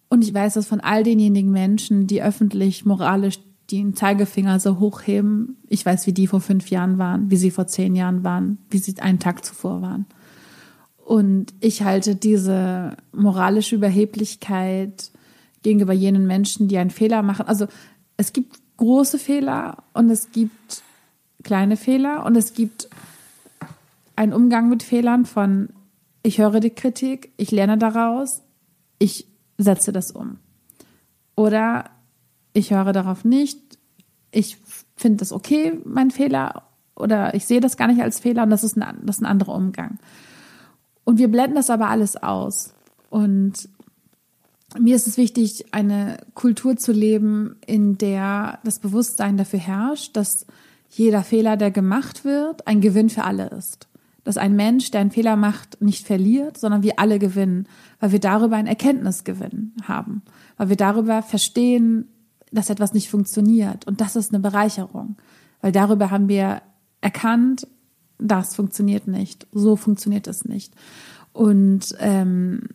Und 0.09 0.23
ich 0.23 0.33
weiß 0.33 0.55
das 0.55 0.67
von 0.67 0.81
all 0.81 1.03
denjenigen 1.03 1.51
Menschen, 1.51 2.07
die 2.07 2.23
öffentlich, 2.23 2.85
moralisch 2.85 3.41
den 3.79 3.95
Zeigefinger 3.95 4.61
so 4.61 4.79
hochheben. 4.79 5.57
Ich 5.69 5.85
weiß, 5.85 6.07
wie 6.07 6.13
die 6.13 6.27
vor 6.27 6.41
fünf 6.41 6.71
Jahren 6.71 6.99
waren, 6.99 7.31
wie 7.31 7.37
sie 7.37 7.51
vor 7.51 7.67
zehn 7.67 7.95
Jahren 7.95 8.25
waren, 8.25 8.59
wie 8.71 8.79
sie 8.79 9.01
einen 9.01 9.19
Tag 9.19 9.45
zuvor 9.45 9.83
waren. 9.83 10.07
Und 11.05 11.53
ich 11.61 11.83
halte 11.83 12.17
diese 12.17 12.97
moralische 13.13 13.77
Überheblichkeit 13.77 15.11
gegenüber 15.63 15.93
jenen 15.93 16.27
Menschen, 16.27 16.69
die 16.69 16.79
einen 16.79 16.91
Fehler 16.91 17.23
machen. 17.23 17.47
Also 17.47 17.67
es 18.17 18.33
gibt 18.33 18.59
große 18.77 19.19
Fehler 19.19 19.85
und 19.93 20.11
es 20.11 20.33
gibt 20.33 20.83
kleine 21.43 21.77
Fehler 21.77 22.25
und 22.25 22.37
es 22.37 22.55
gibt 22.55 22.89
einen 24.17 24.33
Umgang 24.33 24.69
mit 24.69 24.83
Fehlern 24.83 25.27
von 25.27 25.69
ich 26.23 26.39
höre 26.39 26.61
die 26.61 26.71
Kritik, 26.71 27.33
ich 27.37 27.51
lerne 27.51 27.77
daraus, 27.77 28.43
ich 28.99 29.27
setze 29.59 29.93
das 29.93 30.11
um. 30.11 30.39
Oder 31.37 31.91
ich 32.55 32.71
höre 32.71 32.93
darauf 32.93 33.25
nicht, 33.25 33.59
ich 34.31 34.57
finde 34.97 35.19
das 35.19 35.33
okay, 35.33 35.79
mein 35.85 36.11
Fehler, 36.11 36.63
oder 36.97 37.35
ich 37.35 37.45
sehe 37.45 37.61
das 37.61 37.77
gar 37.77 37.89
nicht 37.89 38.01
als 38.01 38.21
Fehler 38.21 38.45
und 38.45 38.51
das 38.51 38.65
ist 38.65 38.79
ein, 38.79 38.99
das 39.05 39.17
ist 39.17 39.23
ein 39.23 39.27
anderer 39.27 39.55
Umgang. 39.55 39.99
Und 41.05 41.19
wir 41.19 41.29
blenden 41.29 41.57
das 41.57 41.69
aber 41.69 41.91
alles 41.91 42.17
aus. 42.17 42.73
Und 43.11 43.69
mir 44.79 44.97
ist 44.97 45.07
es 45.07 45.17
wichtig, 45.17 45.67
eine 45.73 46.17
Kultur 46.35 46.77
zu 46.77 46.93
leben, 46.93 47.57
in 47.67 47.99
der 47.99 48.59
das 48.65 48.79
Bewusstsein 48.79 49.37
dafür 49.37 49.59
herrscht, 49.59 50.17
dass 50.17 50.47
jeder 50.91 51.23
Fehler, 51.23 51.57
der 51.57 51.71
gemacht 51.71 52.25
wird, 52.25 52.67
ein 52.67 52.81
Gewinn 52.81 53.11
für 53.11 53.25
alle 53.25 53.49
ist. 53.49 53.89
Dass 54.23 54.39
ein 54.39 54.57
Mensch, 54.57 54.91
der 54.91 55.03
einen 55.03 55.11
Fehler 55.11 55.37
macht, 55.37 55.83
nicht 55.83 56.07
verliert, 56.07 56.57
sondern 56.57 56.83
wir 56.83 56.99
alle 56.99 57.19
gewinnen, 57.19 57.69
weil 58.01 58.13
wir 58.13 58.21
darüber 58.21 58.57
ein 58.57 58.67
Erkenntnisgewinn 58.67 59.73
haben, 59.87 60.23
weil 60.57 60.71
wir 60.71 60.77
darüber 60.77 61.23
verstehen, 61.23 62.09
dass 62.55 62.71
etwas 62.71 62.95
nicht 62.95 63.11
funktioniert. 63.11 63.87
Und 63.87 64.01
das 64.01 64.17
ist 64.17 64.33
eine 64.33 64.41
Bereicherung, 64.41 65.17
weil 65.61 65.73
darüber 65.73 66.11
haben 66.11 66.29
wir 66.29 66.63
erkannt, 67.01 67.67
das 68.19 68.55
funktioniert 68.55 69.07
nicht, 69.07 69.47
so 69.53 69.77
funktioniert 69.77 70.27
es 70.27 70.45
nicht. 70.45 70.73
Und 71.33 71.95
ähm, 71.99 72.69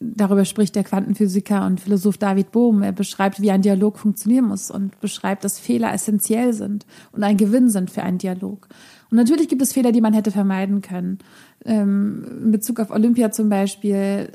darüber 0.00 0.44
spricht 0.44 0.74
der 0.74 0.84
Quantenphysiker 0.84 1.64
und 1.64 1.80
Philosoph 1.80 2.18
David 2.18 2.50
Bohm. 2.50 2.82
Er 2.82 2.92
beschreibt, 2.92 3.40
wie 3.40 3.50
ein 3.50 3.62
Dialog 3.62 3.98
funktionieren 3.98 4.46
muss 4.46 4.70
und 4.70 5.00
beschreibt, 5.00 5.44
dass 5.44 5.58
Fehler 5.58 5.92
essentiell 5.92 6.52
sind 6.52 6.86
und 7.12 7.22
ein 7.22 7.36
Gewinn 7.36 7.70
sind 7.70 7.90
für 7.90 8.02
einen 8.02 8.18
Dialog. 8.18 8.68
Und 9.10 9.16
natürlich 9.16 9.48
gibt 9.48 9.62
es 9.62 9.72
Fehler, 9.72 9.92
die 9.92 10.00
man 10.00 10.12
hätte 10.12 10.32
vermeiden 10.32 10.82
können. 10.82 11.18
Ähm, 11.64 12.26
in 12.44 12.50
Bezug 12.50 12.80
auf 12.80 12.90
Olympia 12.90 13.30
zum 13.30 13.48
Beispiel 13.48 14.32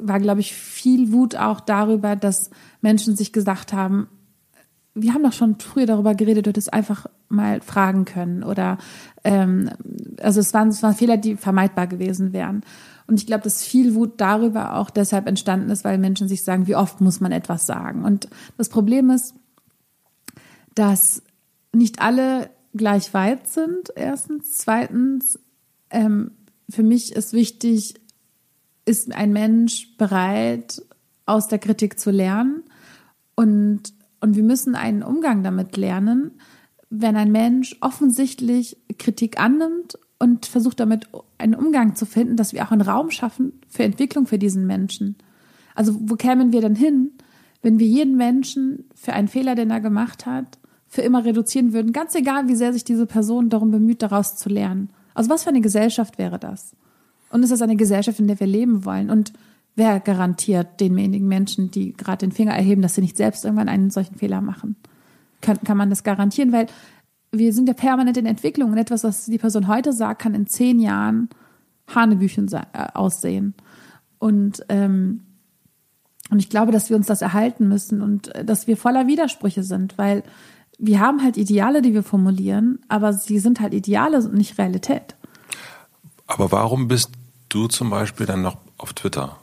war, 0.00 0.20
glaube 0.20 0.40
ich, 0.40 0.54
viel 0.54 1.12
Wut 1.12 1.36
auch 1.36 1.60
darüber, 1.60 2.16
dass 2.16 2.50
Menschen 2.80 3.16
sich 3.16 3.32
gesagt 3.32 3.72
haben, 3.72 4.08
wir 4.94 5.14
haben 5.14 5.22
doch 5.22 5.32
schon 5.32 5.58
früher 5.60 5.86
darüber 5.86 6.14
geredet, 6.14 6.46
du 6.46 6.50
hättest 6.50 6.72
einfach 6.72 7.06
mal 7.28 7.60
fragen 7.60 8.04
können 8.04 8.42
oder 8.42 8.78
ähm, 9.22 9.70
also 10.20 10.40
es 10.40 10.52
waren, 10.54 10.68
es 10.68 10.82
waren 10.82 10.94
Fehler, 10.94 11.16
die 11.16 11.36
vermeidbar 11.36 11.86
gewesen 11.86 12.32
wären. 12.32 12.62
Und 13.06 13.18
ich 13.18 13.26
glaube, 13.26 13.44
dass 13.44 13.62
viel 13.62 13.94
Wut 13.94 14.14
darüber 14.20 14.76
auch 14.76 14.90
deshalb 14.90 15.26
entstanden 15.26 15.70
ist, 15.70 15.84
weil 15.84 15.98
Menschen 15.98 16.28
sich 16.28 16.44
sagen, 16.44 16.66
wie 16.66 16.76
oft 16.76 17.00
muss 17.00 17.20
man 17.20 17.32
etwas 17.32 17.66
sagen. 17.66 18.04
Und 18.04 18.28
das 18.56 18.68
Problem 18.68 19.08
ist, 19.10 19.34
dass 20.74 21.22
nicht 21.72 22.00
alle 22.02 22.50
gleich 22.74 23.14
weit 23.14 23.48
sind, 23.48 23.90
erstens. 23.96 24.58
Zweitens, 24.58 25.38
ähm, 25.90 26.32
für 26.68 26.82
mich 26.82 27.14
ist 27.14 27.32
wichtig, 27.32 27.94
ist 28.88 29.14
ein 29.14 29.32
Mensch 29.32 29.96
bereit, 29.98 30.82
aus 31.26 31.46
der 31.46 31.58
Kritik 31.58 32.00
zu 32.00 32.10
lernen. 32.10 32.64
Und, 33.34 33.92
und 34.20 34.34
wir 34.34 34.42
müssen 34.42 34.74
einen 34.74 35.02
Umgang 35.02 35.42
damit 35.42 35.76
lernen, 35.76 36.32
wenn 36.90 37.16
ein 37.16 37.30
Mensch 37.30 37.76
offensichtlich 37.82 38.78
Kritik 38.98 39.38
annimmt 39.38 39.98
und 40.18 40.46
versucht 40.46 40.80
damit 40.80 41.06
einen 41.36 41.54
Umgang 41.54 41.94
zu 41.94 42.06
finden, 42.06 42.36
dass 42.36 42.54
wir 42.54 42.64
auch 42.64 42.72
einen 42.72 42.80
Raum 42.80 43.10
schaffen 43.10 43.60
für 43.68 43.84
Entwicklung 43.84 44.26
für 44.26 44.38
diesen 44.38 44.66
Menschen. 44.66 45.16
Also 45.74 45.94
wo 46.00 46.16
kämen 46.16 46.50
wir 46.52 46.62
denn 46.62 46.74
hin, 46.74 47.12
wenn 47.62 47.78
wir 47.78 47.86
jeden 47.86 48.16
Menschen 48.16 48.84
für 48.94 49.12
einen 49.12 49.28
Fehler, 49.28 49.54
den 49.54 49.70
er 49.70 49.80
gemacht 49.80 50.24
hat, 50.24 50.58
für 50.86 51.02
immer 51.02 51.24
reduzieren 51.24 51.74
würden, 51.74 51.92
ganz 51.92 52.14
egal, 52.14 52.48
wie 52.48 52.54
sehr 52.54 52.72
sich 52.72 52.84
diese 52.84 53.06
Person 53.06 53.50
darum 53.50 53.70
bemüht, 53.70 54.00
daraus 54.00 54.36
zu 54.36 54.48
lernen. 54.48 54.90
Also 55.12 55.28
was 55.28 55.42
für 55.42 55.50
eine 55.50 55.60
Gesellschaft 55.60 56.16
wäre 56.16 56.38
das? 56.38 56.74
Und 57.30 57.42
ist 57.42 57.50
das 57.50 57.62
eine 57.62 57.76
Gesellschaft, 57.76 58.18
in 58.20 58.26
der 58.26 58.40
wir 58.40 58.46
leben 58.46 58.84
wollen? 58.84 59.10
Und 59.10 59.32
wer 59.76 60.00
garantiert 60.00 60.80
denjenigen 60.80 61.28
Menschen, 61.28 61.70
die 61.70 61.92
gerade 61.92 62.26
den 62.26 62.32
Finger 62.32 62.52
erheben, 62.52 62.82
dass 62.82 62.94
sie 62.94 63.00
nicht 63.00 63.16
selbst 63.16 63.44
irgendwann 63.44 63.68
einen 63.68 63.90
solchen 63.90 64.16
Fehler 64.16 64.40
machen? 64.40 64.76
Kann, 65.40 65.58
kann 65.62 65.76
man 65.76 65.90
das 65.90 66.02
garantieren? 66.02 66.52
Weil 66.52 66.66
wir 67.30 67.52
sind 67.52 67.68
ja 67.68 67.74
permanent 67.74 68.16
in 68.16 68.26
Entwicklung 68.26 68.72
und 68.72 68.78
etwas, 68.78 69.04
was 69.04 69.26
die 69.26 69.38
Person 69.38 69.68
heute 69.68 69.92
sagt, 69.92 70.22
kann 70.22 70.34
in 70.34 70.46
zehn 70.46 70.80
Jahren 70.80 71.28
Hanebüchen 71.94 72.50
äh, 72.52 72.64
aussehen. 72.94 73.54
Und, 74.18 74.64
ähm, 74.68 75.22
und 76.30 76.38
ich 76.38 76.50
glaube, 76.50 76.72
dass 76.72 76.90
wir 76.90 76.96
uns 76.96 77.06
das 77.06 77.22
erhalten 77.22 77.68
müssen 77.68 78.02
und 78.02 78.34
äh, 78.34 78.44
dass 78.44 78.66
wir 78.66 78.76
voller 78.76 79.06
Widersprüche 79.06 79.62
sind, 79.62 79.96
weil 79.98 80.22
wir 80.78 81.00
haben 81.00 81.22
halt 81.22 81.36
Ideale, 81.36 81.82
die 81.82 81.92
wir 81.92 82.02
formulieren, 82.02 82.80
aber 82.88 83.12
sie 83.12 83.38
sind 83.38 83.60
halt 83.60 83.74
Ideale 83.74 84.18
und 84.18 84.34
nicht 84.34 84.58
Realität. 84.58 85.16
Aber 86.26 86.52
warum 86.52 86.88
bist 86.88 87.10
du 87.48 87.68
zum 87.68 87.90
Beispiel 87.90 88.26
dann 88.26 88.42
noch 88.42 88.56
auf 88.76 88.92
Twitter? 88.92 89.38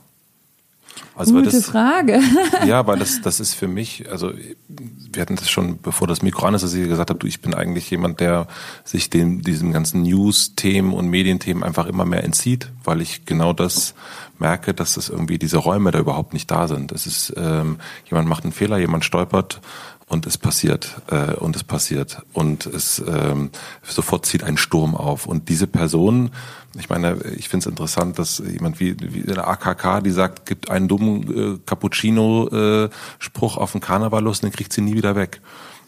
Also 1.15 1.34
Gute 1.34 1.49
das, 1.49 1.65
Frage. 1.65 2.19
Ja, 2.65 2.88
weil 2.88 2.99
das, 2.99 3.22
das 3.22 3.40
ist 3.40 3.53
für 3.53 3.68
mich, 3.68 4.10
also 4.10 4.34
wir 4.68 5.22
hatten 5.22 5.36
das 5.36 5.49
schon, 5.49 5.82
bevor 5.82 6.07
das 6.07 6.22
Mikro 6.22 6.45
an 6.45 6.53
ist, 6.53 6.61
dass 6.61 6.73
ich 6.73 6.88
gesagt 6.88 7.10
habe, 7.10 7.19
du, 7.19 7.27
ich 7.27 7.41
bin 7.41 7.53
eigentlich 7.53 7.90
jemand, 7.90 8.19
der 8.19 8.48
sich 8.84 9.10
dem, 9.10 9.41
diesem 9.41 9.72
ganzen 9.72 10.03
News-Themen 10.03 10.94
und 10.94 11.07
Medienthemen 11.07 11.64
einfach 11.64 11.86
immer 11.86 12.06
mehr 12.06 12.23
entzieht, 12.23 12.72
weil 12.84 13.02
ich 13.02 13.26
genau 13.26 13.53
das 13.53 13.94
merke, 14.40 14.73
dass 14.73 14.95
das 14.95 15.07
irgendwie 15.07 15.38
diese 15.38 15.57
Räume 15.57 15.91
da 15.91 15.99
überhaupt 15.99 16.34
nicht 16.34 16.52
da 16.52 16.68
sind. 16.68 16.91
Es 16.91 17.07
ist, 17.07 17.34
ähm, 17.38 17.77
jemand 18.10 18.27
macht 18.27 18.44
einen 18.44 18.53
Fehler, 18.53 18.77
jemand 18.77 19.06
stolpert 19.06 19.61
und 20.07 20.27
es 20.27 20.38
passiert 20.38 21.02
äh, 21.07 21.34
und 21.34 21.56
es 21.56 21.64
passiert 21.64 22.22
und 22.34 22.65
es 22.65 23.03
ähm, 23.07 23.49
sofort 23.84 24.26
zieht 24.26 24.44
ein 24.44 24.57
Sturm 24.57 24.95
auf 24.95 25.26
und 25.26 25.49
diese 25.49 25.68
Person, 25.68 26.32
ich 26.77 26.90
meine, 26.90 27.18
ich 27.38 27.49
finde 27.49 27.64
es 27.64 27.69
interessant, 27.69 28.19
dass 28.19 28.38
jemand 28.40 28.80
wie, 28.80 28.95
wie 28.99 29.22
der 29.22 29.48
AKK, 29.48 30.02
die 30.02 30.11
sagt, 30.11 30.45
gibt 30.45 30.69
einen 30.69 30.88
dummen 30.88 31.56
äh, 31.56 31.60
Cappuccino-Spruch 31.65 33.57
äh, 33.57 33.60
auf 33.60 33.72
den 33.72 33.82
Karneval 33.82 34.23
los, 34.23 34.40
und 34.40 34.52
den 34.52 34.56
kriegt 34.56 34.73
sie 34.73 34.82
nie 34.82 34.94
wieder 34.94 35.15
weg. 35.15 35.41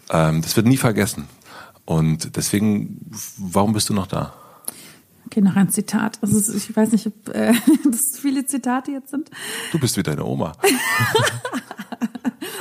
Ähm, 0.10 0.42
das 0.42 0.56
wird 0.56 0.66
nie 0.66 0.78
vergessen 0.78 1.28
und 1.86 2.36
deswegen, 2.36 3.00
warum 3.38 3.74
bist 3.74 3.90
du 3.90 3.94
noch 3.94 4.08
da? 4.08 4.34
Okay, 5.28 5.42
noch 5.42 5.58
ein 5.58 5.70
Zitat. 5.70 6.20
Also 6.22 6.54
ich 6.54 6.74
weiß 6.74 6.94
nicht, 6.94 7.06
ob 7.06 7.36
äh, 7.36 7.54
das 7.84 8.18
viele 8.18 8.46
Zitate 8.46 8.92
jetzt 8.92 9.10
sind. 9.10 9.30
Du 9.74 9.80
bist 9.80 9.98
wie 9.98 10.04
deine 10.04 10.24
Oma. 10.24 10.54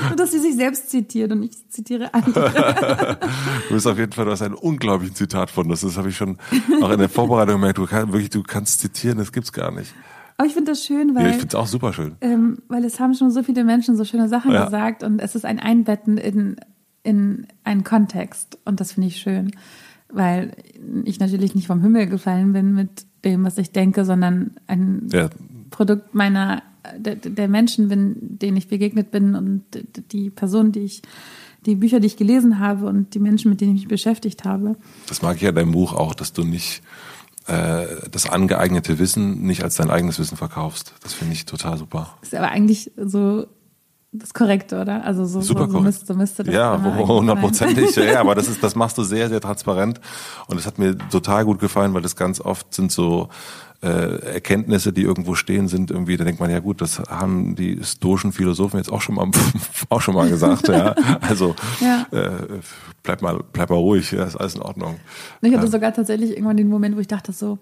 Nur, 0.08 0.16
dass 0.16 0.32
sie 0.32 0.40
sich 0.40 0.56
selbst 0.56 0.90
zitiert 0.90 1.30
und 1.30 1.44
ich 1.44 1.70
zitiere 1.70 2.12
andere. 2.12 3.18
du 3.68 3.74
bist 3.74 3.86
auf 3.86 3.98
jeden 3.98 4.10
Fall, 4.12 4.24
du 4.24 4.32
hast 4.32 4.42
ein 4.42 4.54
unglaubliches 4.54 5.16
Zitat 5.16 5.48
von 5.50 5.68
das. 5.68 5.82
Das 5.82 5.96
habe 5.96 6.08
ich 6.08 6.16
schon 6.16 6.38
auch 6.82 6.90
in 6.90 6.98
der 6.98 7.08
Vorbereitung 7.08 7.54
gemerkt. 7.54 7.78
Du 7.78 7.86
kannst 7.86 8.12
wirklich, 8.12 8.30
du 8.30 8.42
kannst 8.42 8.80
zitieren, 8.80 9.18
das 9.18 9.30
gibt's 9.32 9.52
gar 9.52 9.70
nicht. 9.70 9.94
Aber 10.36 10.48
ich 10.48 10.54
finde 10.54 10.72
das 10.72 10.84
schön, 10.84 11.14
weil. 11.14 11.22
Ja, 11.22 11.30
ich 11.30 11.36
finde 11.36 11.48
es 11.48 11.54
auch 11.54 11.68
super 11.68 11.92
schön. 11.92 12.16
Ähm, 12.20 12.58
weil 12.68 12.84
es 12.84 12.98
haben 12.98 13.14
schon 13.14 13.30
so 13.30 13.44
viele 13.44 13.62
Menschen 13.62 13.96
so 13.96 14.04
schöne 14.04 14.28
Sachen 14.28 14.52
ja. 14.52 14.64
gesagt 14.64 15.04
und 15.04 15.20
es 15.20 15.36
ist 15.36 15.44
ein 15.44 15.60
Einbetten 15.60 16.18
in, 16.18 16.56
in 17.04 17.46
einen 17.62 17.84
Kontext. 17.84 18.58
Und 18.64 18.80
das 18.80 18.92
finde 18.92 19.08
ich 19.08 19.18
schön. 19.18 19.52
Weil 20.08 20.52
ich 21.04 21.18
natürlich 21.18 21.54
nicht 21.54 21.66
vom 21.66 21.82
Himmel 21.82 22.06
gefallen 22.06 22.52
bin 22.52 22.74
mit 22.74 23.06
dem, 23.24 23.44
was 23.44 23.58
ich 23.58 23.72
denke, 23.72 24.04
sondern 24.04 24.52
ein 24.66 25.08
ja. 25.12 25.30
Produkt 25.70 26.14
meiner 26.14 26.62
der, 26.96 27.16
der 27.16 27.48
Menschen 27.48 27.88
bin, 27.88 28.16
denen 28.20 28.56
ich 28.56 28.68
begegnet 28.68 29.10
bin 29.10 29.34
und 29.34 29.64
die 30.12 30.30
Personen, 30.30 30.72
die 30.72 30.80
ich, 30.80 31.02
die 31.64 31.74
Bücher, 31.74 32.00
die 32.00 32.06
ich 32.06 32.16
gelesen 32.16 32.58
habe 32.58 32.86
und 32.86 33.14
die 33.14 33.18
Menschen, 33.18 33.50
mit 33.50 33.60
denen 33.60 33.74
ich 33.74 33.82
mich 33.82 33.88
beschäftigt 33.88 34.44
habe. 34.44 34.76
Das 35.08 35.22
mag 35.22 35.36
ich 35.36 35.42
ja 35.42 35.52
deinem 35.52 35.72
Buch 35.72 35.92
auch, 35.92 36.14
dass 36.14 36.32
du 36.32 36.44
nicht 36.44 36.82
äh, 37.46 37.86
das 38.10 38.28
angeeignete 38.28 38.98
Wissen 38.98 39.42
nicht 39.42 39.62
als 39.62 39.76
dein 39.76 39.90
eigenes 39.90 40.18
Wissen 40.18 40.36
verkaufst. 40.36 40.94
Das 41.02 41.14
finde 41.14 41.34
ich 41.34 41.44
total 41.44 41.78
super. 41.78 42.16
Ist 42.22 42.34
aber 42.34 42.48
eigentlich 42.48 42.92
so 42.96 43.46
das 44.18 44.34
Korrekte, 44.34 44.80
oder? 44.80 45.04
Also 45.04 45.24
so, 45.24 45.40
Super 45.40 45.66
so, 45.66 45.72
so, 45.72 45.80
müsste, 45.80 46.06
so 46.06 46.14
müsste 46.14 46.44
das 46.44 46.54
Ja, 46.54 46.80
hundertprozentig. 46.82 47.94
Ja, 47.96 48.04
ja, 48.04 48.20
aber 48.20 48.34
das 48.34 48.48
ist, 48.48 48.62
das 48.62 48.74
machst 48.74 48.98
du 48.98 49.02
sehr, 49.02 49.28
sehr 49.28 49.40
transparent. 49.40 50.00
Und 50.48 50.58
es 50.58 50.66
hat 50.66 50.78
mir 50.78 50.96
total 51.10 51.44
gut 51.44 51.58
gefallen, 51.58 51.94
weil 51.94 52.02
das 52.02 52.16
ganz 52.16 52.40
oft 52.40 52.72
sind 52.74 52.92
so 52.92 53.28
äh, 53.82 54.34
Erkenntnisse, 54.34 54.92
die 54.92 55.02
irgendwo 55.02 55.34
stehen, 55.34 55.68
sind 55.68 55.90
irgendwie, 55.90 56.16
da 56.16 56.24
denkt 56.24 56.40
man, 56.40 56.50
ja 56.50 56.60
gut, 56.60 56.80
das 56.80 56.98
haben 56.98 57.56
die 57.56 57.82
stoischen 57.82 58.32
Philosophen 58.32 58.78
jetzt 58.78 58.90
auch 58.90 59.00
schon 59.00 59.16
mal 59.16 59.30
auch 59.88 60.00
schon 60.00 60.14
mal 60.14 60.28
gesagt, 60.28 60.68
ja. 60.68 60.94
Also 61.20 61.54
ja. 61.80 62.06
Äh, 62.10 62.60
bleib 63.02 63.22
mal, 63.22 63.42
bleib 63.52 63.70
mal 63.70 63.76
ruhig, 63.76 64.12
ja, 64.12 64.24
ist 64.24 64.36
alles 64.36 64.54
in 64.54 64.62
Ordnung. 64.62 64.96
Ich 65.40 65.52
hatte 65.52 65.66
ja. 65.66 65.70
sogar 65.70 65.92
tatsächlich 65.92 66.30
irgendwann 66.30 66.56
den 66.56 66.68
Moment, 66.68 66.96
wo 66.96 67.00
ich 67.00 67.08
dachte 67.08 67.32
so, 67.32 67.58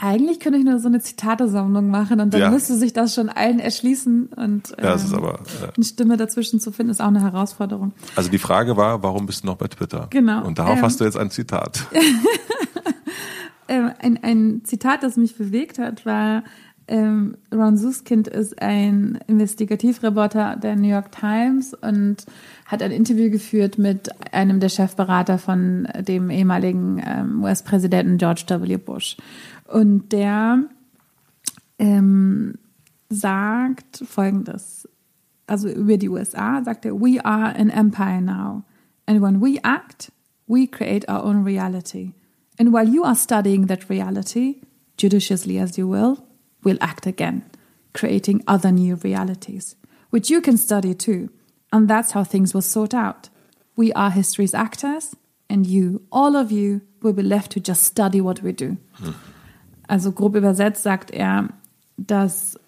eigentlich 0.00 0.38
könnte 0.38 0.60
ich 0.60 0.64
nur 0.64 0.78
so 0.78 0.86
eine 0.86 1.00
Zitatesammlung 1.00 1.90
machen 1.90 2.20
und 2.20 2.32
dann 2.32 2.40
ja. 2.40 2.50
müsste 2.50 2.76
sich 2.76 2.92
das 2.92 3.14
schon 3.14 3.28
allen 3.28 3.58
erschließen 3.58 4.28
und 4.28 4.78
äh, 4.78 4.84
ja, 4.84 4.94
es 4.94 5.04
ist 5.04 5.12
ähm, 5.12 5.18
aber, 5.18 5.40
ja. 5.60 5.70
eine 5.74 5.84
Stimme 5.84 6.16
dazwischen 6.16 6.60
zu 6.60 6.70
finden, 6.70 6.92
ist 6.92 7.00
auch 7.00 7.08
eine 7.08 7.20
Herausforderung. 7.20 7.92
Also 8.14 8.30
die 8.30 8.38
Frage 8.38 8.76
war, 8.76 9.02
warum 9.02 9.26
bist 9.26 9.42
du 9.42 9.48
noch 9.48 9.56
bei 9.56 9.66
Twitter? 9.66 10.06
Genau. 10.10 10.46
Und 10.46 10.60
darauf 10.60 10.78
ähm, 10.78 10.84
hast 10.84 11.00
du 11.00 11.04
jetzt 11.04 11.16
ein 11.16 11.30
Zitat. 11.30 11.84
ähm, 13.68 13.90
ein, 13.98 14.22
ein 14.22 14.60
Zitat, 14.64 15.02
das 15.02 15.16
mich 15.16 15.36
bewegt 15.36 15.80
hat, 15.80 16.06
war, 16.06 16.44
ähm, 16.88 17.36
Ron 17.52 17.76
Suskind 17.76 18.28
ist 18.28 18.62
ein 18.62 19.18
Investigativreporter 19.26 20.56
der 20.56 20.74
New 20.74 20.88
York 20.88 21.12
Times 21.12 21.74
und 21.74 22.24
hat 22.64 22.82
ein 22.82 22.92
Interview 22.92 23.30
geführt 23.30 23.78
mit 23.78 24.08
einem 24.32 24.58
der 24.58 24.70
Chefberater 24.70 25.38
von 25.38 25.86
dem 25.98 26.30
ehemaligen 26.30 27.02
ähm, 27.06 27.42
US-Präsidenten 27.42 28.16
George 28.16 28.44
W. 28.48 28.76
Bush. 28.78 29.18
Und 29.68 30.12
der 30.12 30.64
ähm, 31.78 32.54
sagt 33.10 34.02
Folgendes. 34.06 34.88
Also 35.46 35.68
über 35.68 35.96
die 35.96 36.08
USA 36.08 36.62
sagt 36.62 36.84
er, 36.84 37.00
we 37.00 37.24
are 37.24 37.54
an 37.54 37.70
empire 37.70 38.20
now. 38.20 38.64
And 39.06 39.22
when 39.22 39.40
we 39.40 39.58
act, 39.62 40.12
we 40.46 40.66
create 40.66 41.08
our 41.08 41.24
own 41.24 41.44
reality. 41.44 42.12
And 42.58 42.72
while 42.72 42.88
you 42.88 43.04
are 43.04 43.14
studying 43.14 43.66
that 43.68 43.88
reality, 43.88 44.62
judiciously 44.96 45.58
as 45.58 45.78
you 45.78 45.88
will, 45.88 46.18
we'll 46.64 46.78
act 46.80 47.06
again, 47.06 47.44
creating 47.94 48.42
other 48.46 48.72
new 48.72 48.96
realities, 48.96 49.76
which 50.10 50.28
you 50.28 50.40
can 50.40 50.56
study 50.56 50.94
too. 50.94 51.30
And 51.72 51.88
that's 51.88 52.12
how 52.12 52.24
things 52.24 52.52
will 52.52 52.62
sort 52.62 52.92
out. 52.92 53.28
We 53.76 53.92
are 53.92 54.10
history's 54.10 54.54
actors, 54.54 55.14
and 55.48 55.66
you, 55.66 56.02
all 56.10 56.36
of 56.36 56.50
you, 56.50 56.80
will 57.00 57.12
be 57.12 57.22
left 57.22 57.52
to 57.52 57.60
just 57.60 57.84
study 57.84 58.20
what 58.20 58.42
we 58.42 58.52
do. 58.52 58.76
Hmm. 58.94 59.12
Also 59.88 60.12
grob 60.12 60.36
übersetzt 60.36 60.84
sagt 60.84 61.10
er, 61.10 61.48
dass 61.96 62.58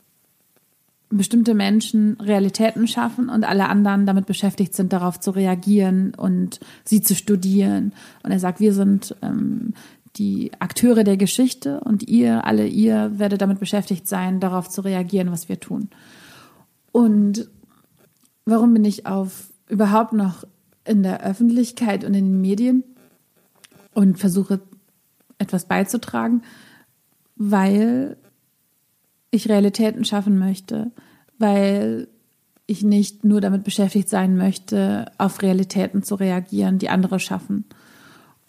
bestimmte 1.10 1.54
Menschen 1.54 2.16
Realitäten 2.20 2.86
schaffen 2.86 3.28
und 3.28 3.44
alle 3.44 3.68
anderen 3.68 4.06
damit 4.06 4.26
beschäftigt 4.26 4.74
sind, 4.74 4.92
darauf 4.92 5.18
zu 5.20 5.32
reagieren 5.32 6.14
und 6.14 6.60
sie 6.84 7.00
zu 7.00 7.14
studieren. 7.14 7.92
Und 8.22 8.30
er 8.30 8.38
sagt, 8.38 8.60
wir 8.60 8.72
sind 8.72 9.16
ähm, 9.20 9.74
die 10.16 10.52
Akteure 10.60 11.04
der 11.04 11.16
Geschichte 11.16 11.80
und 11.80 12.08
ihr, 12.08 12.46
alle 12.46 12.66
ihr, 12.66 13.18
werdet 13.18 13.42
damit 13.42 13.58
beschäftigt 13.58 14.08
sein, 14.08 14.40
darauf 14.40 14.68
zu 14.68 14.82
reagieren, 14.82 15.32
was 15.32 15.48
wir 15.48 15.60
tun. 15.60 15.88
Und 16.92 17.48
warum 18.44 18.72
bin 18.72 18.84
ich 18.84 19.06
auf 19.06 19.50
überhaupt 19.68 20.12
noch 20.12 20.44
in 20.84 21.02
der 21.02 21.24
Öffentlichkeit 21.24 22.04
und 22.04 22.14
in 22.14 22.24
den 22.24 22.40
Medien 22.40 22.84
und 23.94 24.18
versuche 24.18 24.60
etwas 25.38 25.66
beizutragen? 25.66 26.42
Weil 27.42 28.18
ich 29.30 29.48
Realitäten 29.48 30.04
schaffen 30.04 30.38
möchte, 30.38 30.92
weil 31.38 32.06
ich 32.66 32.82
nicht 32.82 33.24
nur 33.24 33.40
damit 33.40 33.64
beschäftigt 33.64 34.10
sein 34.10 34.36
möchte, 34.36 35.10
auf 35.16 35.40
Realitäten 35.40 36.02
zu 36.02 36.16
reagieren, 36.16 36.78
die 36.78 36.90
andere 36.90 37.18
schaffen. 37.18 37.64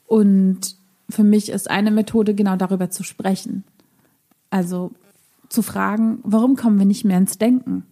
Und 0.05 0.75
für 1.09 1.23
mich 1.23 1.49
ist 1.49 1.71
eine 1.71 1.89
Methode, 1.89 2.35
genau 2.35 2.57
darüber 2.57 2.89
zu 2.89 3.03
sprechen. 3.03 3.63
Also 4.49 4.91
zu 5.47 5.61
fragen, 5.61 6.19
warum 6.23 6.57
kommen 6.57 6.77
wir 6.77 6.85
nicht 6.85 7.05
mehr 7.05 7.17
ins 7.17 7.37
Denken? 7.37 7.85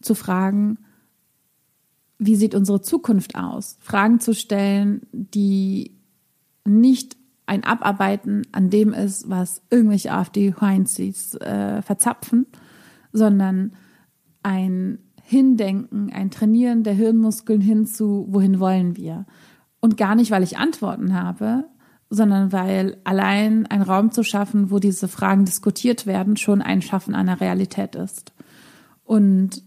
Zu 0.00 0.16
fragen, 0.16 0.78
wie 2.18 2.34
sieht 2.34 2.56
unsere 2.56 2.82
Zukunft 2.82 3.36
aus? 3.36 3.76
Fragen 3.78 4.18
zu 4.18 4.34
stellen, 4.34 5.06
die 5.12 5.92
nicht 6.64 7.16
ein 7.46 7.64
Abarbeiten 7.64 8.42
an 8.52 8.70
dem 8.70 8.92
ist, 8.92 9.28
was 9.28 9.62
irgendwelche 9.70 10.12
AfD-Heinzis 10.12 11.34
äh, 11.36 11.82
verzapfen, 11.82 12.46
sondern 13.12 13.72
ein 14.42 14.98
Hindenken, 15.22 16.12
ein 16.12 16.30
Trainieren 16.30 16.82
der 16.82 16.94
Hirnmuskeln 16.94 17.60
hin 17.60 17.86
zu, 17.86 18.26
wohin 18.28 18.60
wollen 18.60 18.96
wir. 18.96 19.26
Und 19.80 19.96
gar 19.96 20.14
nicht, 20.14 20.30
weil 20.30 20.42
ich 20.42 20.58
Antworten 20.58 21.14
habe, 21.14 21.64
sondern 22.10 22.52
weil 22.52 22.98
allein 23.04 23.66
ein 23.66 23.82
Raum 23.82 24.10
zu 24.12 24.22
schaffen, 24.22 24.70
wo 24.70 24.78
diese 24.78 25.08
Fragen 25.08 25.44
diskutiert 25.44 26.06
werden, 26.06 26.36
schon 26.36 26.60
ein 26.60 26.82
Schaffen 26.82 27.14
einer 27.14 27.40
Realität 27.40 27.94
ist. 27.94 28.32
Und 29.02 29.62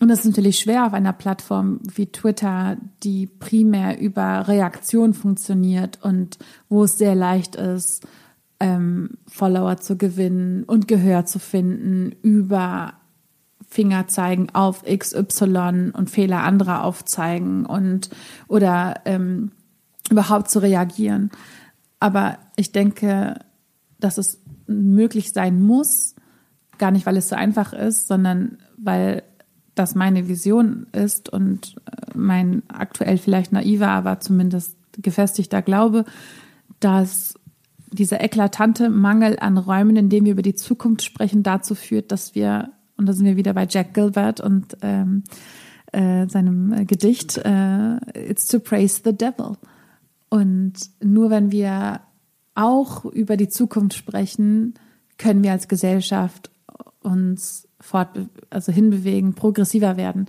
und 0.00 0.08
das 0.08 0.20
ist 0.20 0.26
natürlich 0.26 0.58
schwer 0.58 0.86
auf 0.86 0.94
einer 0.94 1.12
Plattform 1.12 1.80
wie 1.94 2.06
Twitter, 2.06 2.78
die 3.02 3.26
primär 3.26 4.00
über 4.00 4.48
Reaktion 4.48 5.12
funktioniert 5.12 5.98
und 6.02 6.38
wo 6.70 6.84
es 6.84 6.96
sehr 6.96 7.14
leicht 7.14 7.54
ist, 7.54 8.06
ähm, 8.60 9.18
Follower 9.26 9.76
zu 9.76 9.98
gewinnen 9.98 10.64
und 10.64 10.88
Gehör 10.88 11.26
zu 11.26 11.38
finden 11.38 12.12
über 12.22 12.94
Finger 13.68 14.08
zeigen 14.08 14.48
auf 14.54 14.84
XY 14.84 15.92
und 15.92 16.08
Fehler 16.08 16.44
anderer 16.44 16.82
aufzeigen 16.84 17.66
und 17.66 18.08
oder 18.48 19.02
ähm, 19.04 19.52
überhaupt 20.10 20.50
zu 20.50 20.60
reagieren. 20.60 21.30
Aber 22.00 22.38
ich 22.56 22.72
denke, 22.72 23.38
dass 23.98 24.16
es 24.16 24.40
möglich 24.66 25.34
sein 25.34 25.60
muss, 25.60 26.14
gar 26.78 26.90
nicht, 26.90 27.04
weil 27.04 27.18
es 27.18 27.28
so 27.28 27.36
einfach 27.36 27.74
ist, 27.74 28.08
sondern 28.08 28.56
weil 28.78 29.22
das 29.80 29.94
meine 29.94 30.28
Vision 30.28 30.86
ist 30.92 31.30
und 31.30 31.76
äh, 31.86 32.16
mein 32.16 32.62
aktuell 32.68 33.16
vielleicht 33.16 33.50
naiver, 33.52 33.88
aber 33.88 34.20
zumindest 34.20 34.76
gefestigter 34.98 35.62
Glaube, 35.62 36.04
dass 36.80 37.34
dieser 37.90 38.20
eklatante 38.20 38.90
Mangel 38.90 39.38
an 39.40 39.56
Räumen, 39.56 39.96
in 39.96 40.10
denen 40.10 40.26
wir 40.26 40.32
über 40.32 40.42
die 40.42 40.54
Zukunft 40.54 41.02
sprechen, 41.02 41.42
dazu 41.42 41.74
führt, 41.74 42.12
dass 42.12 42.34
wir, 42.34 42.70
und 42.96 43.06
da 43.06 43.14
sind 43.14 43.24
wir 43.24 43.36
wieder 43.36 43.54
bei 43.54 43.66
Jack 43.68 43.94
Gilbert 43.94 44.40
und 44.40 44.76
ähm, 44.82 45.24
äh, 45.92 46.28
seinem 46.28 46.86
Gedicht 46.86 47.38
äh, 47.38 47.96
It's 48.14 48.46
to 48.46 48.60
praise 48.60 49.00
the 49.02 49.16
devil. 49.16 49.56
Und 50.28 50.74
nur 51.02 51.30
wenn 51.30 51.50
wir 51.50 52.00
auch 52.54 53.06
über 53.06 53.38
die 53.38 53.48
Zukunft 53.48 53.96
sprechen, 53.96 54.74
können 55.16 55.42
wir 55.42 55.52
als 55.52 55.66
Gesellschaft 55.68 56.50
uns 57.00 57.66
fort, 57.80 58.10
also 58.50 58.72
hinbewegen, 58.72 59.34
progressiver 59.34 59.96
werden. 59.96 60.26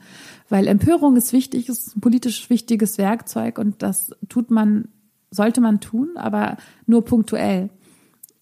Weil 0.49 0.68
Empörung 0.68 1.15
ist 1.18 1.34
wichtig, 1.34 1.69
ist 1.69 1.95
ein 1.95 2.02
politisch 2.02 2.49
wichtiges 2.49 2.98
Werkzeug 2.98 3.57
und 3.57 3.82
das 3.84 4.15
tut 4.30 4.52
man, 4.52 4.88
sollte 5.30 5.61
man 5.61 5.80
tun, 5.80 6.11
aber 6.15 6.57
nur 6.86 7.03
punktuell. 7.06 7.69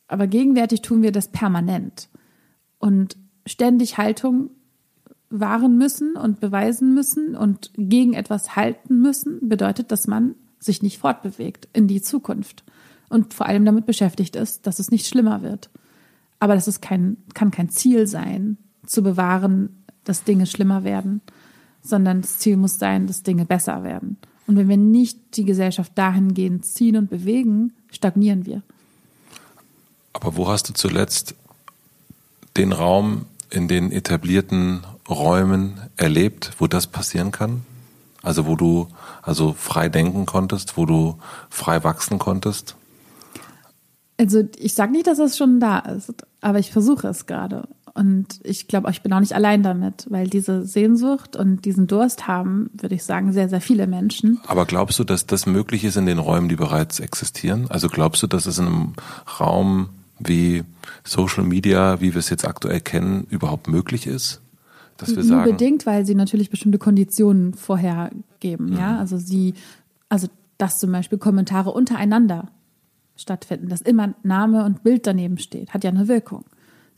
Aber 0.07 0.27
gegenwärtig 0.27 0.81
tun 0.81 1.02
wir 1.02 1.11
das 1.11 1.27
permanent 1.30 2.10
und 2.77 3.18
ständig 3.45 3.98
Haltung 3.98 4.52
wahren 5.30 5.77
müssen 5.77 6.15
und 6.15 6.40
beweisen 6.40 6.94
müssen 6.94 7.36
und 7.36 7.72
gegen 7.76 8.14
etwas 8.14 8.56
halten 8.56 9.02
müssen, 9.02 9.48
bedeutet, 9.48 9.91
dass 9.91 10.07
man 10.07 10.36
sich 10.60 10.81
nicht 10.81 10.98
fortbewegt 10.98 11.68
in 11.73 11.88
die 11.88 12.02
Zukunft 12.02 12.64
und 13.10 13.34
vor 13.34 13.45
allem 13.45 13.65
damit 13.65 13.86
beschäftigt 13.86 14.36
ist, 14.36 14.65
dass 14.68 14.80
es 14.80 14.91
nicht 14.91 15.07
schlimmer 15.07 15.41
wird. 15.41 15.69
Aber 16.40 16.56
das 16.56 16.68
ist 16.68 16.81
kein, 16.81 17.18
kann 17.34 17.52
kein 17.52 17.69
Ziel 17.69 18.07
sein, 18.07 18.57
zu 18.90 19.03
bewahren, 19.03 19.84
dass 20.03 20.24
Dinge 20.24 20.45
schlimmer 20.48 20.84
werden, 20.84 21.22
sondern 21.82 22.22
das 22.22 22.40
Ziel 22.40 22.57
muss 22.57 22.80
sein, 22.80 23.07
dass 23.07 23.24
Dinge 23.24 23.45
besser 23.45 23.84
werden. 23.84 24.18
Und 24.48 24.57
wenn 24.57 24.68
wir 24.68 24.78
nicht 24.78 25.38
die 25.38 25.45
Gesellschaft 25.45 25.91
dahingehend 25.95 26.66
ziehen 26.66 26.98
und 26.98 27.10
bewegen, 27.10 27.74
stagnieren 27.91 28.45
wir. 28.45 28.64
Aber 30.14 30.36
wo 30.36 30.48
hast 30.48 30.70
du 30.70 30.74
zuletzt 30.74 31.36
den 32.57 32.72
Raum 32.72 33.26
in 33.52 33.68
den 33.68 33.91
etablierten 33.91 34.82
Räumen 35.07 35.80
erlebt, 35.95 36.53
wo 36.57 36.66
das 36.66 36.88
passieren 36.88 37.32
kann? 37.32 37.61
Also 38.24 38.48
wo 38.48 38.56
du 38.56 38.88
also 39.22 39.53
frei 39.53 39.88
denken 39.88 40.26
konntest, 40.26 40.78
wo 40.78 40.86
du 40.86 41.20
frei 41.49 41.84
wachsen 41.84 42.18
konntest? 42.18 42.76
Also 44.18 44.44
ich 44.57 44.74
sage 44.74 44.91
nicht, 44.91 45.07
dass 45.07 45.20
es 45.20 45.38
schon 45.38 45.60
da 45.60 45.80
ist, 45.80 46.11
aber 46.41 46.60
ich 46.60 46.72
versuche 46.72 47.07
es 47.07 47.26
gerade. 47.26 47.68
Und 47.99 48.39
ich 48.43 48.69
glaube, 48.69 48.89
ich 48.91 49.01
bin 49.01 49.11
auch 49.11 49.19
nicht 49.19 49.35
allein 49.35 49.61
damit, 49.61 50.07
weil 50.09 50.30
diese 50.30 50.65
Sehnsucht 50.65 51.35
und 51.35 51.65
diesen 51.65 51.85
Durst 51.85 52.30
haben, 52.30 52.69
würde 52.71 52.95
ich 52.95 53.03
sagen, 53.03 53.34
sehr, 53.34 53.49
sehr 53.49 53.59
viele 53.59 53.88
Menschen. 53.88 54.39
Aber 54.47 54.65
glaubst 54.65 54.99
du, 54.99 55.03
dass 55.03 55.26
das 55.26 55.45
möglich 55.45 55.84
ist 55.84 55.97
in 55.97 56.05
den 56.05 56.17
Räumen, 56.17 56.47
die 56.47 56.55
bereits 56.55 57.01
existieren? 57.01 57.65
Also 57.67 57.89
glaubst 57.89 58.23
du, 58.23 58.27
dass 58.27 58.45
es 58.45 58.57
in 58.57 58.67
einem 58.67 58.93
Raum 59.38 59.89
wie 60.17 60.63
Social 61.03 61.43
Media, 61.43 61.99
wie 61.99 62.13
wir 62.13 62.19
es 62.19 62.30
jetzt 62.30 62.47
aktuell 62.47 62.80
kennen, 62.80 63.27
überhaupt 63.30 63.67
möglich 63.67 64.07
ist? 64.07 64.39
Dass 64.95 65.13
wir 65.13 65.21
sagen, 65.21 65.43
Nur 65.43 65.51
bedingt, 65.51 65.85
weil 65.85 66.05
sie 66.05 66.15
natürlich 66.15 66.49
bestimmte 66.49 66.77
Konditionen 66.77 67.53
vorhergeben. 67.53 68.67
Mhm. 68.67 68.77
Ja, 68.77 68.97
also 68.97 69.17
sie, 69.17 69.55
also 70.07 70.30
dass 70.57 70.80
zum 70.80 70.93
Beispiel 70.93 71.17
Kommentare 71.17 71.71
untereinander 71.71 72.47
stattfinden, 73.17 73.67
dass 73.67 73.81
immer 73.81 74.13
Name 74.23 74.63
und 74.63 74.84
Bild 74.84 75.05
daneben 75.05 75.38
steht, 75.38 75.73
hat 75.73 75.84
ja 75.84 75.89
eine 75.89 76.07
Wirkung. 76.07 76.45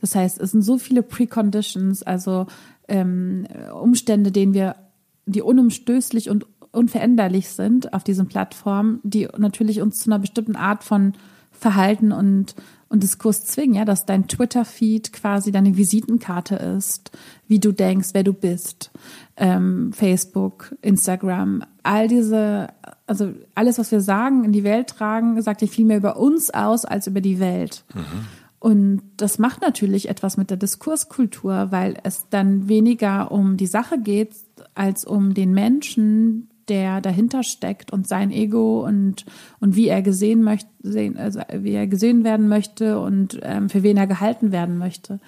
Das 0.02 0.14
heißt, 0.14 0.38
es 0.38 0.50
sind 0.50 0.60
so 0.62 0.76
viele 0.76 1.02
Preconditions, 1.02 2.02
also 2.02 2.46
ähm, 2.88 3.46
Umstände, 3.72 4.32
denen 4.32 4.52
wir, 4.52 4.76
die 5.24 5.40
unumstößlich 5.40 6.28
und 6.28 6.44
unveränderlich 6.72 7.48
sind 7.48 7.94
auf 7.94 8.04
diesen 8.04 8.26
Plattformen, 8.26 9.00
die 9.04 9.28
natürlich 9.38 9.80
uns 9.80 10.00
zu 10.00 10.10
einer 10.10 10.18
bestimmten 10.18 10.56
Art 10.56 10.84
von 10.84 11.14
Verhalten 11.50 12.12
und 12.12 12.54
und 12.92 13.02
Diskurs 13.02 13.46
zwingen, 13.46 13.74
ja, 13.74 13.86
dass 13.86 14.04
dein 14.04 14.28
Twitter-Feed 14.28 15.14
quasi 15.14 15.50
deine 15.50 15.78
Visitenkarte 15.78 16.56
ist, 16.56 17.10
wie 17.48 17.58
du 17.58 17.72
denkst, 17.72 18.10
wer 18.12 18.22
du 18.22 18.34
bist. 18.34 18.90
Ähm, 19.38 19.94
Facebook, 19.94 20.76
Instagram, 20.82 21.64
all 21.82 22.06
diese, 22.06 22.68
also 23.06 23.32
alles, 23.54 23.78
was 23.78 23.90
wir 23.92 24.02
sagen, 24.02 24.44
in 24.44 24.52
die 24.52 24.62
Welt 24.62 24.88
tragen, 24.88 25.40
sagt 25.40 25.62
ja 25.62 25.68
viel 25.68 25.86
mehr 25.86 25.96
über 25.96 26.18
uns 26.18 26.50
aus 26.50 26.84
als 26.84 27.06
über 27.06 27.22
die 27.22 27.40
Welt. 27.40 27.82
Mhm. 27.94 28.26
Und 28.62 29.02
das 29.16 29.40
macht 29.40 29.60
natürlich 29.60 30.08
etwas 30.08 30.36
mit 30.36 30.48
der 30.48 30.56
Diskurskultur, 30.56 31.72
weil 31.72 31.96
es 32.04 32.28
dann 32.30 32.68
weniger 32.68 33.32
um 33.32 33.56
die 33.56 33.66
Sache 33.66 33.98
geht, 33.98 34.36
als 34.76 35.04
um 35.04 35.34
den 35.34 35.52
Menschen, 35.52 36.48
der 36.68 37.00
dahinter 37.00 37.42
steckt 37.42 37.92
und 37.92 38.06
sein 38.06 38.30
Ego 38.30 38.86
und, 38.86 39.24
und 39.58 39.74
wie 39.74 39.88
er 39.88 40.00
gesehen 40.00 40.44
möchte, 40.44 40.68
also 41.16 41.40
wie 41.52 41.72
er 41.72 41.88
gesehen 41.88 42.22
werden 42.22 42.46
möchte 42.46 43.00
und 43.00 43.36
ähm, 43.42 43.68
für 43.68 43.82
wen 43.82 43.96
er 43.96 44.06
gehalten 44.06 44.52
werden 44.52 44.78
möchte. 44.78 45.18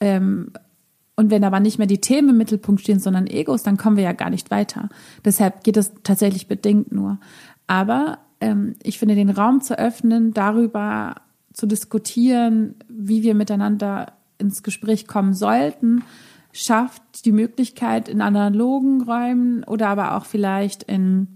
Ähm, 0.00 0.52
und 1.14 1.30
wenn 1.30 1.44
aber 1.44 1.60
nicht 1.60 1.76
mehr 1.76 1.86
die 1.86 2.00
Themen 2.00 2.30
im 2.30 2.38
Mittelpunkt 2.38 2.80
stehen, 2.80 3.00
sondern 3.00 3.26
Egos, 3.26 3.64
dann 3.64 3.76
kommen 3.76 3.98
wir 3.98 4.04
ja 4.04 4.12
gar 4.12 4.30
nicht 4.30 4.50
weiter. 4.50 4.88
Deshalb 5.26 5.62
geht 5.62 5.76
es 5.76 5.92
tatsächlich 6.04 6.48
bedingt 6.48 6.90
nur. 6.90 7.18
Aber 7.66 8.20
ähm, 8.40 8.76
ich 8.82 8.98
finde, 8.98 9.14
den 9.14 9.28
Raum 9.28 9.60
zu 9.60 9.78
öffnen, 9.78 10.32
darüber 10.32 11.16
zu 11.52 11.66
diskutieren, 11.66 12.74
wie 12.88 13.22
wir 13.22 13.34
miteinander 13.34 14.12
ins 14.38 14.62
Gespräch 14.62 15.06
kommen 15.06 15.34
sollten, 15.34 16.02
schafft 16.52 17.24
die 17.24 17.32
Möglichkeit 17.32 18.08
in 18.08 18.20
analogen 18.20 19.02
Räumen 19.02 19.64
oder 19.64 19.88
aber 19.88 20.16
auch 20.16 20.24
vielleicht 20.24 20.84
in 20.84 21.28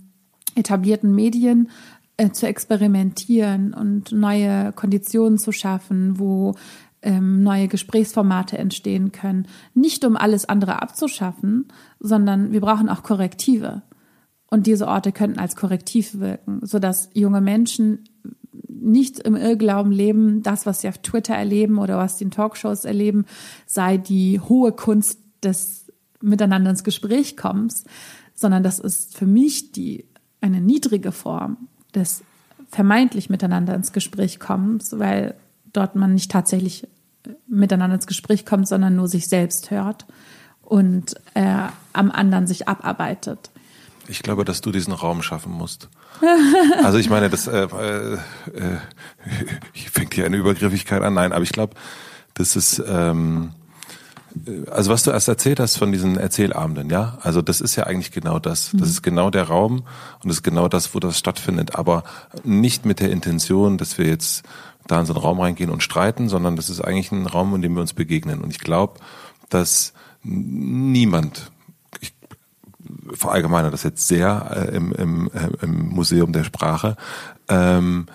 etablierten 0.54 1.14
Medien 1.14 1.70
äh, 2.16 2.30
zu 2.30 2.46
experimentieren 2.46 3.74
und 3.74 4.12
neue 4.12 4.72
Konditionen 4.72 5.38
zu 5.38 5.52
schaffen, 5.52 6.18
wo 6.18 6.54
ähm, 7.02 7.42
neue 7.42 7.68
Gesprächsformate 7.68 8.58
entstehen 8.58 9.12
können. 9.12 9.46
Nicht 9.74 10.04
um 10.04 10.16
alles 10.16 10.48
andere 10.48 10.80
abzuschaffen, 10.82 11.68
sondern 11.98 12.52
wir 12.52 12.60
brauchen 12.60 12.88
auch 12.88 13.02
Korrektive. 13.02 13.82
Und 14.50 14.66
diese 14.66 14.86
Orte 14.86 15.12
könnten 15.12 15.38
als 15.38 15.56
Korrektiv 15.56 16.18
wirken, 16.20 16.60
sodass 16.62 17.10
junge 17.14 17.40
Menschen 17.40 18.04
nicht 18.68 19.20
im 19.20 19.36
Irrglauben 19.36 19.92
leben, 19.92 20.42
das, 20.42 20.66
was 20.66 20.80
sie 20.80 20.88
auf 20.88 20.98
Twitter 20.98 21.34
erleben 21.34 21.78
oder 21.78 21.98
was 21.98 22.18
sie 22.18 22.24
in 22.24 22.30
Talkshows 22.30 22.84
erleben, 22.84 23.26
sei 23.66 23.96
die 23.96 24.40
hohe 24.40 24.72
Kunst 24.72 25.18
des 25.42 25.86
Miteinander 26.20 26.70
ins 26.70 26.84
Gespräch 26.84 27.36
kommens, 27.36 27.84
sondern 28.34 28.62
das 28.62 28.78
ist 28.78 29.16
für 29.16 29.26
mich 29.26 29.72
die, 29.72 30.04
eine 30.40 30.60
niedrige 30.60 31.12
Form 31.12 31.68
des 31.94 32.22
vermeintlich 32.68 33.30
Miteinander 33.30 33.74
ins 33.74 33.92
Gespräch 33.92 34.40
kommens, 34.40 34.98
weil 34.98 35.34
dort 35.72 35.94
man 35.96 36.14
nicht 36.14 36.30
tatsächlich 36.30 36.88
miteinander 37.46 37.96
ins 37.96 38.06
Gespräch 38.06 38.46
kommt, 38.46 38.66
sondern 38.66 38.96
nur 38.96 39.08
sich 39.08 39.28
selbst 39.28 39.70
hört 39.70 40.06
und 40.62 41.14
äh, 41.34 41.66
am 41.92 42.10
anderen 42.10 42.46
sich 42.46 42.68
abarbeitet. 42.68 43.50
Ich 44.08 44.22
glaube, 44.22 44.44
dass 44.44 44.60
du 44.60 44.72
diesen 44.72 44.92
Raum 44.92 45.22
schaffen 45.22 45.52
musst. 45.52 45.88
Also 46.82 46.98
ich 46.98 47.10
meine, 47.10 47.30
das 47.30 47.46
äh, 47.46 47.64
äh, 47.64 48.14
äh, 48.14 48.18
fängt 49.92 50.14
hier 50.14 50.26
eine 50.26 50.36
Übergriffigkeit 50.36 51.02
an. 51.02 51.14
Nein, 51.14 51.32
aber 51.32 51.42
ich 51.42 51.52
glaube, 51.52 51.74
das 52.34 52.56
ist 52.56 52.82
ähm, 52.86 53.52
also 54.70 54.90
was 54.90 55.02
du 55.02 55.10
erst 55.10 55.28
erzählt 55.28 55.60
hast 55.60 55.76
von 55.76 55.92
diesen 55.92 56.16
Erzählabenden, 56.16 56.90
ja, 56.90 57.18
also 57.22 57.42
das 57.42 57.60
ist 57.60 57.76
ja 57.76 57.84
eigentlich 57.84 58.12
genau 58.12 58.38
das. 58.38 58.70
Das 58.72 58.80
mhm. 58.80 58.86
ist 58.86 59.02
genau 59.02 59.30
der 59.30 59.44
Raum 59.44 59.82
und 60.22 60.28
das 60.28 60.36
ist 60.38 60.42
genau 60.42 60.68
das, 60.68 60.94
wo 60.94 61.00
das 61.00 61.18
stattfindet, 61.18 61.74
aber 61.76 62.04
nicht 62.44 62.86
mit 62.86 63.00
der 63.00 63.10
Intention, 63.10 63.78
dass 63.78 63.98
wir 63.98 64.06
jetzt 64.06 64.44
da 64.86 65.00
in 65.00 65.06
so 65.06 65.14
einen 65.14 65.22
Raum 65.22 65.40
reingehen 65.40 65.70
und 65.70 65.82
streiten, 65.82 66.28
sondern 66.28 66.56
das 66.56 66.70
ist 66.70 66.80
eigentlich 66.80 67.12
ein 67.12 67.26
Raum, 67.26 67.54
in 67.54 67.62
dem 67.62 67.74
wir 67.74 67.82
uns 67.82 67.92
begegnen. 67.92 68.40
Und 68.40 68.50
ich 68.50 68.58
glaube, 68.58 68.98
dass 69.48 69.92
niemand 70.22 71.51
verallgemeiner 73.14 73.70
das 73.70 73.82
jetzt 73.82 74.08
sehr 74.08 74.68
äh, 74.70 74.76
im, 74.76 74.92
im, 74.92 75.30
äh, 75.32 75.64
im 75.64 75.88
Museum 75.88 76.32
der 76.32 76.44
Sprache, 76.44 76.96
ähm, 77.48 78.06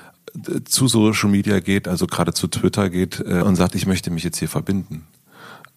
zu 0.65 0.87
Social 0.87 1.29
Media 1.29 1.59
geht, 1.59 1.87
also 1.87 2.07
gerade 2.07 2.33
zu 2.33 2.47
Twitter 2.47 2.89
geht 2.89 3.19
äh, 3.19 3.41
und 3.41 3.55
sagt, 3.55 3.75
ich 3.75 3.87
möchte 3.87 4.11
mich 4.11 4.23
jetzt 4.23 4.37
hier 4.37 4.49
verbinden. 4.49 5.07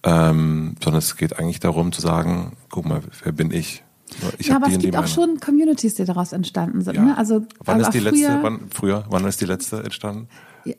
Ähm, 0.02 0.76
sondern 0.82 0.98
es 0.98 1.16
geht 1.16 1.38
eigentlich 1.38 1.60
darum 1.60 1.92
zu 1.92 2.00
sagen, 2.00 2.56
guck 2.70 2.86
mal, 2.86 3.02
wer 3.22 3.32
bin 3.32 3.50
ich? 3.50 3.84
ich 4.38 4.48
ja, 4.48 4.56
aber 4.56 4.68
es 4.68 4.78
gibt 4.78 4.96
auch 4.96 5.06
schon 5.06 5.40
Communities, 5.40 5.94
die 5.94 6.04
daraus 6.04 6.32
entstanden 6.32 6.80
sind. 6.80 6.96
Ja. 6.96 7.02
Ne? 7.02 7.18
Also, 7.18 7.46
wann 7.64 7.76
also 7.76 7.88
ist 7.88 7.94
die 7.94 8.00
letzte, 8.00 8.38
wann, 8.42 8.60
früher, 8.70 9.04
wann 9.10 9.26
ist 9.26 9.40
die 9.40 9.44
letzte 9.44 9.82
entstanden? 9.82 10.28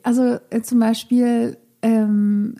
Also 0.02 0.38
äh, 0.50 0.62
zum 0.62 0.80
Beispiel 0.80 1.56
ähm, 1.82 2.56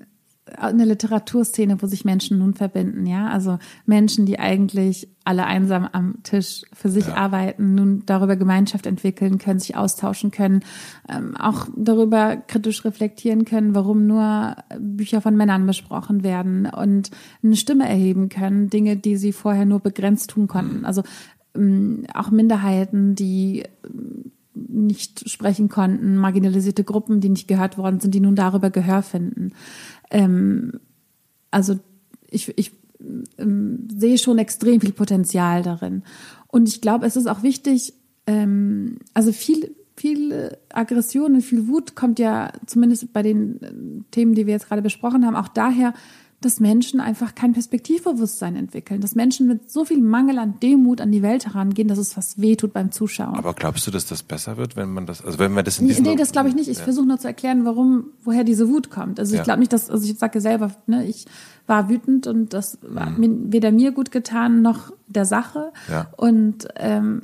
eine 0.58 0.84
Literaturszene, 0.84 1.80
wo 1.80 1.86
sich 1.86 2.04
Menschen 2.04 2.38
nun 2.38 2.54
verbinden, 2.54 3.06
ja. 3.06 3.28
Also 3.28 3.58
Menschen, 3.86 4.26
die 4.26 4.38
eigentlich 4.38 5.08
alle 5.24 5.46
einsam 5.46 5.88
am 5.90 6.22
Tisch 6.22 6.62
für 6.72 6.88
sich 6.88 7.06
ja. 7.06 7.14
arbeiten, 7.14 7.74
nun 7.74 8.02
darüber 8.06 8.36
Gemeinschaft 8.36 8.86
entwickeln 8.86 9.38
können, 9.38 9.60
sich 9.60 9.76
austauschen 9.76 10.30
können, 10.30 10.60
ähm, 11.08 11.36
auch 11.36 11.68
darüber 11.76 12.36
kritisch 12.36 12.84
reflektieren 12.84 13.44
können, 13.44 13.74
warum 13.74 14.06
nur 14.06 14.56
Bücher 14.78 15.20
von 15.20 15.36
Männern 15.36 15.66
besprochen 15.66 16.24
werden 16.24 16.66
und 16.66 17.10
eine 17.42 17.56
Stimme 17.56 17.88
erheben 17.88 18.28
können, 18.28 18.70
Dinge, 18.70 18.96
die 18.96 19.16
sie 19.16 19.32
vorher 19.32 19.64
nur 19.64 19.80
begrenzt 19.80 20.30
tun 20.30 20.48
konnten. 20.48 20.78
Mhm. 20.80 20.84
Also 20.84 21.02
ähm, 21.54 22.04
auch 22.14 22.30
Minderheiten, 22.30 23.14
die 23.14 23.64
nicht 24.54 25.28
sprechen 25.30 25.68
konnten, 25.68 26.16
marginalisierte 26.16 26.84
Gruppen, 26.84 27.20
die 27.20 27.28
nicht 27.28 27.48
gehört 27.48 27.78
worden 27.78 28.00
sind, 28.00 28.14
die 28.14 28.20
nun 28.20 28.36
darüber 28.36 28.70
Gehör 28.70 29.02
finden. 29.02 29.52
Ähm, 30.12 30.78
also 31.50 31.78
ich, 32.30 32.56
ich 32.56 32.72
ähm, 33.38 33.88
sehe 33.94 34.18
schon 34.18 34.38
extrem 34.38 34.80
viel 34.80 34.92
Potenzial 34.92 35.62
darin. 35.62 36.02
Und 36.48 36.68
ich 36.68 36.80
glaube, 36.80 37.06
es 37.06 37.16
ist 37.16 37.26
auch 37.26 37.42
wichtig, 37.42 37.94
ähm, 38.26 38.98
also 39.14 39.32
viel, 39.32 39.74
viel 39.96 40.56
Aggression 40.72 41.34
und 41.34 41.42
viel 41.42 41.66
Wut 41.66 41.94
kommt 41.96 42.18
ja 42.18 42.52
zumindest 42.66 43.12
bei 43.12 43.22
den 43.22 43.62
äh, 43.62 43.72
Themen, 44.10 44.34
die 44.34 44.46
wir 44.46 44.54
jetzt 44.54 44.68
gerade 44.68 44.82
besprochen 44.82 45.26
haben, 45.26 45.36
auch 45.36 45.48
daher, 45.48 45.94
dass 46.44 46.60
Menschen 46.60 47.00
einfach 47.00 47.34
kein 47.34 47.52
Perspektivbewusstsein 47.52 48.56
entwickeln, 48.56 49.00
dass 49.00 49.14
Menschen 49.14 49.46
mit 49.46 49.70
so 49.70 49.84
viel 49.84 50.00
Mangel 50.02 50.38
an 50.38 50.60
Demut 50.60 51.00
an 51.00 51.10
die 51.12 51.22
Welt 51.22 51.46
herangehen, 51.46 51.88
dass 51.88 51.98
es 51.98 52.12
fast 52.12 52.40
wehtut 52.40 52.72
beim 52.72 52.92
Zuschauen. 52.92 53.34
Aber 53.36 53.54
glaubst 53.54 53.86
du, 53.86 53.90
dass 53.90 54.06
das 54.06 54.22
besser 54.22 54.56
wird, 54.56 54.76
wenn 54.76 54.90
man 54.90 55.06
das, 55.06 55.24
also 55.24 55.38
wenn 55.38 55.52
man 55.52 55.64
das 55.64 55.78
in 55.78 55.86
Nee, 55.86 55.92
diesem 55.92 56.04
nee 56.04 56.16
das 56.16 56.32
glaube 56.32 56.48
ich 56.48 56.54
nicht. 56.54 56.68
Ich 56.68 56.78
Ja. 56.78 56.84
versuche 56.84 57.06
nur 57.06 57.18
zu 57.18 57.26
erklären, 57.28 57.64
warum, 57.64 58.06
woher 58.24 58.44
diese 58.44 58.68
Wut 58.68 58.90
kommt. 58.90 59.18
Also 59.18 59.32
ich 59.34 59.38
Ja. 59.38 59.44
glaube 59.44 59.60
nicht, 59.60 59.72
dass, 59.72 59.88
also 59.90 60.04
ich 60.10 60.18
sage 60.18 60.40
selber, 60.40 60.70
ne, 60.86 61.04
ich 61.06 61.26
war 61.66 61.88
wütend 61.88 62.26
und 62.26 62.52
das 62.52 62.78
hat 62.96 63.18
mir, 63.18 63.30
weder 63.52 63.70
mir 63.72 63.92
gut 63.92 64.10
getan 64.10 64.62
noch 64.62 64.92
der 65.08 65.24
Sache. 65.24 65.72
Mhm. 65.88 65.92
Ja. 65.92 66.06
Und 66.16 66.68
ähm, 66.76 67.22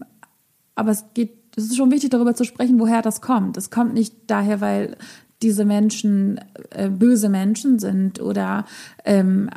aber 0.74 0.92
es 0.92 1.04
geht, 1.14 1.32
es 1.56 1.64
ist 1.64 1.76
schon 1.76 1.90
wichtig, 1.90 2.10
darüber 2.10 2.34
zu 2.36 2.44
sprechen, 2.44 2.78
woher 2.78 3.02
das 3.02 3.20
kommt. 3.20 3.56
Es 3.56 3.70
kommt 3.70 3.92
nicht 3.94 4.14
daher, 4.28 4.60
weil 4.60 4.96
diese 5.42 5.64
Menschen 5.64 6.40
äh, 6.70 6.88
böse 6.88 7.28
Menschen 7.28 7.78
sind 7.78 8.20
oder 8.20 8.64
ähm, 9.04 9.50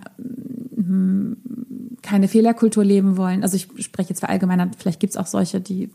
hm, 0.75 1.37
keine 2.01 2.27
Fehlerkultur 2.27 2.83
leben 2.83 3.17
wollen. 3.17 3.43
Also 3.43 3.55
ich 3.55 3.67
spreche 3.83 4.09
jetzt 4.09 4.19
verallgemeinert, 4.19 4.75
vielleicht 4.77 4.99
gibt's 4.99 5.17
auch 5.17 5.27
solche, 5.27 5.61
die 5.61 5.89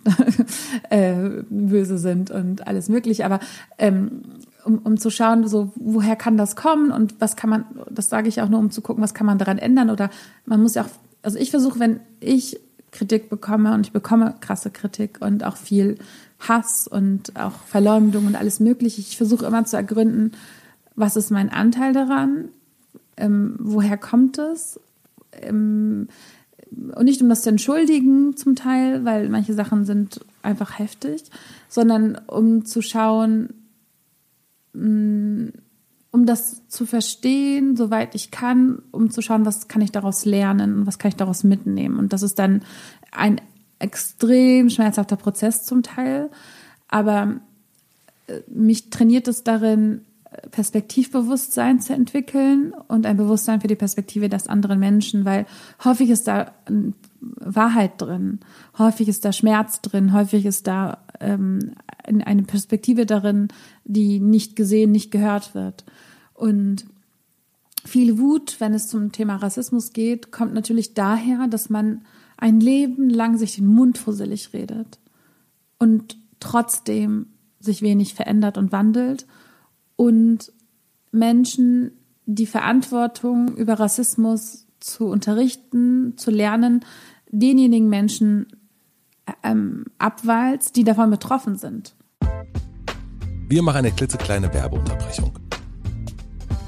äh, 0.91 1.15
böse 1.49 1.99
sind 1.99 2.31
und 2.31 2.67
alles 2.67 2.89
mögliche, 2.89 3.25
aber 3.25 3.41
ähm, 3.79 4.23
um, 4.65 4.79
um 4.79 4.99
zu 4.99 5.11
schauen, 5.11 5.47
so 5.47 5.73
woher 5.77 6.17
kann 6.17 6.37
das 6.37 6.57
kommen 6.57 6.91
und 6.91 7.21
was 7.21 7.37
kann 7.37 7.51
man, 7.51 7.65
das 7.91 8.09
sage 8.09 8.29
ich 8.29 8.41
auch 8.41 8.49
nur, 8.49 8.61
um 8.61 8.71
zu 8.71 8.83
gucken, 8.83 9.03
was 9.03 9.15
kann 9.15 9.27
man 9.27 9.39
daran 9.39 9.59
ändern 9.59 9.91
oder 9.91 10.11
man 10.45 10.61
muss 10.61 10.75
ja 10.75 10.83
auch, 10.83 10.89
also 11.23 11.39
ich 11.39 11.51
versuche, 11.51 11.79
wenn 11.79 12.01
ich 12.21 12.59
Kritik 12.91 13.29
bekomme 13.29 13.75
und 13.75 13.87
ich 13.87 13.93
bekomme 13.93 14.35
krasse 14.41 14.71
Kritik 14.71 15.19
und 15.21 15.45
auch 15.45 15.57
viel 15.57 15.99
Hass 16.39 16.87
und 16.87 17.37
auch 17.37 17.55
Verleumdung 17.67 18.27
und 18.27 18.37
alles 18.37 18.61
Mögliche, 18.61 19.01
ich 19.01 19.17
versuche 19.17 19.47
immer 19.47 19.65
zu 19.65 19.77
ergründen, 19.77 20.33
was 20.95 21.17
ist 21.17 21.31
mein 21.31 21.51
Anteil 21.51 21.93
daran, 21.93 22.49
ähm, 23.17 23.57
woher 23.59 23.97
kommt 23.97 24.39
es? 24.39 24.81
Ähm, 25.33 26.09
und 26.71 27.05
nicht 27.05 27.23
um 27.23 27.29
das 27.29 27.43
zu 27.43 27.51
entschuldigen 27.51 28.37
zum 28.37 28.57
Teil, 28.57 29.05
weil 29.05 29.29
manche 29.29 29.55
Sachen 29.55 29.85
sind 29.85 30.21
einfach 30.43 30.79
heftig, 30.79 31.25
sondern 31.69 32.21
um 32.27 32.65
zu 32.65 32.83
schauen, 32.83 33.51
mh, 34.73 35.53
um 36.11 36.25
das 36.25 36.67
zu 36.69 36.87
verstehen, 36.87 37.77
soweit 37.77 38.15
ich 38.15 38.31
kann, 38.31 38.83
um 38.91 39.11
zu 39.11 39.21
schauen, 39.21 39.45
was 39.45 39.69
kann 39.69 39.83
ich 39.83 39.93
daraus 39.93 40.25
lernen 40.25 40.81
und 40.81 40.87
was 40.87 40.99
kann 40.99 41.11
ich 41.11 41.17
daraus 41.17 41.45
mitnehmen. 41.45 41.99
Und 41.99 42.13
das 42.13 42.23
ist 42.23 42.39
dann 42.39 42.63
ein 43.13 43.41
extrem 43.79 44.71
schmerzhafter 44.71 45.17
Prozess 45.17 45.65
zum 45.65 45.83
Teil, 45.83 46.31
aber 46.89 47.41
äh, 48.27 48.41
mich 48.49 48.91
trainiert 48.91 49.29
es 49.29 49.45
darin, 49.45 50.03
Perspektivbewusstsein 50.51 51.81
zu 51.81 51.93
entwickeln 51.93 52.73
und 52.89 53.07
ein 53.07 53.17
Bewusstsein 53.17 53.61
für 53.61 53.69
die 53.69 53.77
Perspektive 53.77 54.29
des 54.29 54.49
anderen 54.49 54.79
Menschen, 54.79 55.25
weil 55.25 55.47
häufig 55.85 56.11
ist 56.11 56.29
da 56.29 56.53
ähm, 56.69 56.95
Wahrheit 57.21 57.93
drin, 57.99 58.41
häufig 58.79 59.09
ist 59.09 59.25
da 59.25 59.33
Schmerz 59.33 59.81
drin, 59.81 60.13
häufig 60.13 60.47
ist 60.47 60.67
da 60.67 60.99
ähm, 61.21 61.73
eine 62.05 62.43
Perspektive 62.43 63.07
darin, 63.07 63.49
die 63.85 64.21
nicht 64.21 64.57
gesehen, 64.57 64.93
nicht 64.93 65.11
gehört 65.11 65.55
wird. 65.55 65.85
Und 66.35 66.87
viel 67.85 68.19
Wut, 68.19 68.57
wenn 68.59 68.75
es 68.75 68.89
zum 68.89 69.13
Thema 69.13 69.37
Rassismus 69.37 69.93
geht, 69.93 70.33
kommt 70.33 70.55
natürlich 70.55 70.95
daher, 70.95 71.47
dass 71.49 71.71
man 71.71 72.03
ein 72.37 72.61
Leben 72.61 73.09
lang 73.09 73.39
sich 73.39 73.57
den 73.57 73.67
Mund 73.67 73.99
fusselig 73.99 74.53
redet 74.53 74.99
und 75.79 76.19
trotzdem 76.41 77.27
sich 77.61 77.83
wenig 77.83 78.15
verändert 78.15 78.59
und 78.59 78.73
wandelt 78.73 79.27
und 79.97 80.53
Menschen 81.13 81.93
die 82.27 82.47
Verantwortung 82.47 83.57
über 83.57 83.75
Rassismus 83.75 84.67
zu 84.81 85.07
unterrichten, 85.07 86.15
zu 86.17 86.31
lernen, 86.31 86.85
denjenigen 87.31 87.89
Menschen 87.89 88.47
ähm, 89.43 89.87
abwalzt, 89.99 90.77
die 90.77 90.85
davon 90.85 91.11
betroffen 91.11 91.57
sind. 91.57 91.95
Wir 93.49 93.63
machen 93.63 93.79
eine 93.79 93.93
klitzekleine 93.93 94.53
Werbeunterbrechung. 94.53 95.46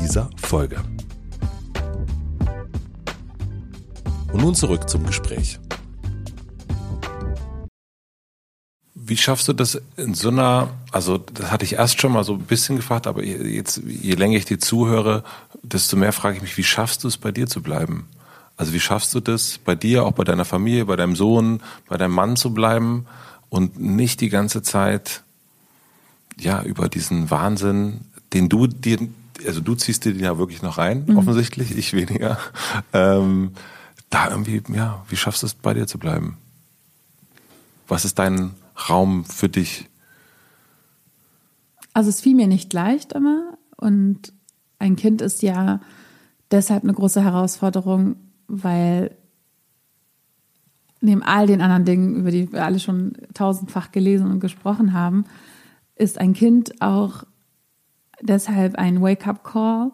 dieser 0.00 0.30
Folge. 0.36 0.82
Und 4.32 4.42
nun 4.42 4.54
zurück 4.54 4.88
zum 4.88 5.06
Gespräch. 5.06 5.58
Wie 8.94 9.16
schaffst 9.16 9.48
du 9.48 9.54
das 9.54 9.80
in 9.96 10.12
so 10.12 10.28
einer, 10.28 10.68
also 10.92 11.16
das 11.18 11.50
hatte 11.50 11.64
ich 11.64 11.74
erst 11.74 12.00
schon 12.00 12.12
mal 12.12 12.24
so 12.24 12.34
ein 12.34 12.40
bisschen 12.40 12.76
gefragt, 12.76 13.06
aber 13.06 13.24
jetzt, 13.24 13.82
je 13.86 14.14
länger 14.14 14.36
ich 14.36 14.44
dir 14.44 14.58
zuhöre, 14.58 15.24
desto 15.62 15.96
mehr 15.96 16.12
frage 16.12 16.36
ich 16.36 16.42
mich, 16.42 16.56
wie 16.58 16.64
schaffst 16.64 17.04
du 17.04 17.08
es 17.08 17.16
bei 17.16 17.32
dir 17.32 17.46
zu 17.46 17.62
bleiben? 17.62 18.06
Also 18.58 18.72
wie 18.72 18.80
schaffst 18.80 19.14
du 19.14 19.20
das 19.20 19.58
bei 19.58 19.74
dir, 19.74 20.04
auch 20.04 20.12
bei 20.12 20.24
deiner 20.24 20.44
Familie, 20.44 20.84
bei 20.84 20.96
deinem 20.96 21.16
Sohn, 21.16 21.60
bei 21.88 21.96
deinem 21.96 22.12
Mann 22.12 22.36
zu 22.36 22.52
bleiben 22.52 23.06
und 23.48 23.80
nicht 23.80 24.20
die 24.20 24.28
ganze 24.28 24.62
Zeit, 24.62 25.22
ja, 26.38 26.62
über 26.62 26.88
diesen 26.88 27.30
Wahnsinn, 27.30 28.00
den 28.32 28.48
du 28.48 28.66
dir, 28.66 28.98
also 29.46 29.60
du 29.60 29.74
ziehst 29.74 30.04
dir 30.04 30.12
den 30.12 30.22
ja 30.22 30.38
wirklich 30.38 30.62
noch 30.62 30.78
rein, 30.78 31.16
offensichtlich, 31.16 31.76
ich 31.76 31.92
weniger, 31.92 32.38
ähm, 32.92 33.52
da 34.10 34.30
irgendwie, 34.30 34.62
ja, 34.74 35.04
wie 35.08 35.16
schaffst 35.16 35.42
du 35.42 35.46
es 35.46 35.54
bei 35.54 35.74
dir 35.74 35.86
zu 35.86 35.98
bleiben? 35.98 36.38
Was 37.86 38.04
ist 38.04 38.18
dein 38.18 38.54
Raum 38.88 39.24
für 39.24 39.48
dich? 39.48 39.88
Also 41.92 42.10
es 42.10 42.20
fiel 42.20 42.34
mir 42.34 42.46
nicht 42.46 42.72
leicht 42.72 43.12
immer 43.12 43.58
und 43.76 44.32
ein 44.78 44.96
Kind 44.96 45.20
ist 45.20 45.42
ja 45.42 45.80
deshalb 46.50 46.84
eine 46.84 46.94
große 46.94 47.22
Herausforderung, 47.22 48.16
weil 48.46 49.16
neben 51.00 51.22
all 51.22 51.46
den 51.46 51.60
anderen 51.60 51.84
Dingen, 51.84 52.16
über 52.16 52.30
die 52.30 52.52
wir 52.52 52.64
alle 52.64 52.80
schon 52.80 53.14
tausendfach 53.34 53.92
gelesen 53.92 54.30
und 54.30 54.40
gesprochen 54.40 54.92
haben, 54.92 55.24
ist 55.96 56.18
ein 56.18 56.32
Kind 56.32 56.80
auch 56.80 57.24
deshalb 58.20 58.76
ein 58.76 59.00
Wake-up-Call, 59.00 59.92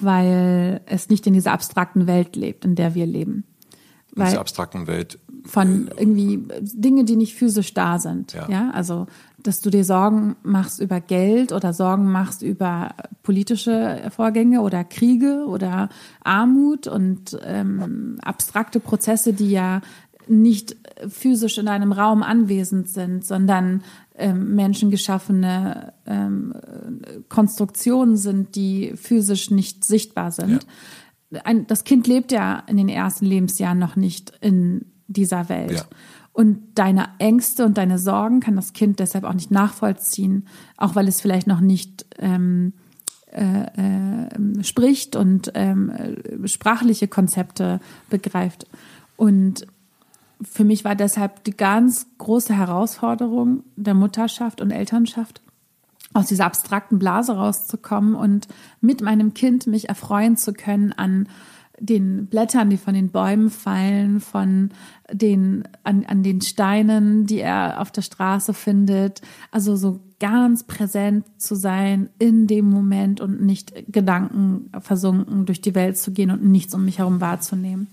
weil 0.00 0.80
es 0.86 1.08
nicht 1.08 1.26
in 1.26 1.34
dieser 1.34 1.52
abstrakten 1.52 2.06
Welt 2.06 2.36
lebt, 2.36 2.64
in 2.64 2.74
der 2.74 2.94
wir 2.94 3.06
leben. 3.06 3.44
In 4.16 4.24
dieser 4.24 4.40
abstrakten 4.40 4.86
Welt. 4.86 5.18
von 5.44 5.88
irgendwie 5.96 6.42
Dinge, 6.60 7.04
die 7.04 7.16
nicht 7.16 7.34
physisch 7.34 7.74
da 7.74 7.98
sind. 7.98 8.32
Ja. 8.32 8.48
Ja. 8.48 8.70
also, 8.70 9.06
dass 9.42 9.60
du 9.60 9.70
dir 9.70 9.84
Sorgen 9.84 10.36
machst 10.42 10.80
über 10.80 11.00
Geld 11.00 11.52
oder 11.52 11.72
Sorgen 11.72 12.10
machst 12.10 12.42
über 12.42 12.94
politische 13.22 14.10
Vorgänge 14.14 14.60
oder 14.60 14.84
Kriege 14.84 15.46
oder 15.46 15.88
Armut 16.22 16.86
und 16.86 17.38
ähm, 17.44 18.18
abstrakte 18.22 18.80
Prozesse, 18.80 19.32
die 19.32 19.50
ja 19.50 19.80
nicht 20.26 20.76
physisch 21.08 21.58
in 21.58 21.68
einem 21.68 21.92
Raum 21.92 22.22
anwesend 22.22 22.88
sind, 22.88 23.24
sondern 23.24 23.82
ähm, 24.20 24.54
menschengeschaffene 24.54 25.92
ähm, 26.06 26.54
Konstruktionen 27.28 28.16
sind, 28.16 28.54
die 28.54 28.92
physisch 28.96 29.50
nicht 29.50 29.84
sichtbar 29.84 30.30
sind. 30.30 30.66
Ein, 31.44 31.66
das 31.66 31.84
Kind 31.84 32.06
lebt 32.06 32.32
ja 32.32 32.62
in 32.66 32.76
den 32.76 32.88
ersten 32.88 33.24
Lebensjahren 33.24 33.78
noch 33.78 33.96
nicht 33.96 34.32
in 34.40 34.86
dieser 35.06 35.48
Welt. 35.48 35.72
Ja. 35.72 35.84
Und 36.32 36.60
deine 36.76 37.08
Ängste 37.18 37.64
und 37.64 37.76
deine 37.76 37.98
Sorgen 37.98 38.40
kann 38.40 38.56
das 38.56 38.72
Kind 38.72 39.00
deshalb 39.00 39.24
auch 39.24 39.34
nicht 39.34 39.50
nachvollziehen, 39.50 40.46
auch 40.76 40.94
weil 40.94 41.08
es 41.08 41.20
vielleicht 41.20 41.46
noch 41.46 41.60
nicht 41.60 42.06
ähm, 42.18 42.72
äh, 43.32 43.62
äh, 43.62 44.64
spricht 44.64 45.16
und 45.16 45.52
ähm, 45.54 45.92
sprachliche 46.44 47.08
Konzepte 47.08 47.80
begreift. 48.08 48.66
Und 49.16 49.66
für 50.42 50.64
mich 50.64 50.84
war 50.84 50.94
deshalb 50.94 51.44
die 51.44 51.56
ganz 51.56 52.06
große 52.18 52.54
Herausforderung 52.54 53.64
der 53.76 53.94
Mutterschaft 53.94 54.60
und 54.60 54.70
Elternschaft, 54.70 55.42
aus 56.12 56.26
dieser 56.26 56.46
abstrakten 56.46 56.98
Blase 56.98 57.36
rauszukommen 57.36 58.14
und 58.14 58.48
mit 58.80 59.00
meinem 59.00 59.32
Kind 59.32 59.66
mich 59.66 59.88
erfreuen 59.88 60.36
zu 60.36 60.52
können 60.52 60.92
an 60.92 61.28
den 61.78 62.26
Blättern, 62.26 62.68
die 62.68 62.76
von 62.76 62.94
den 62.94 63.10
Bäumen 63.10 63.48
fallen, 63.48 64.20
von 64.20 64.70
den, 65.10 65.64
an, 65.82 66.04
an 66.04 66.22
den 66.22 66.40
Steinen, 66.40 67.26
die 67.26 67.38
er 67.38 67.80
auf 67.80 67.90
der 67.90 68.02
Straße 68.02 68.52
findet. 68.54 69.22
Also 69.50 69.76
so 69.76 70.00
ganz 70.18 70.64
präsent 70.64 71.24
zu 71.38 71.54
sein 71.54 72.10
in 72.18 72.46
dem 72.46 72.68
Moment 72.68 73.20
und 73.20 73.40
nicht 73.40 73.72
Gedanken 73.90 74.70
versunken 74.80 75.46
durch 75.46 75.62
die 75.62 75.74
Welt 75.74 75.96
zu 75.96 76.12
gehen 76.12 76.30
und 76.30 76.44
nichts 76.44 76.74
um 76.74 76.84
mich 76.84 76.98
herum 76.98 77.20
wahrzunehmen. 77.20 77.88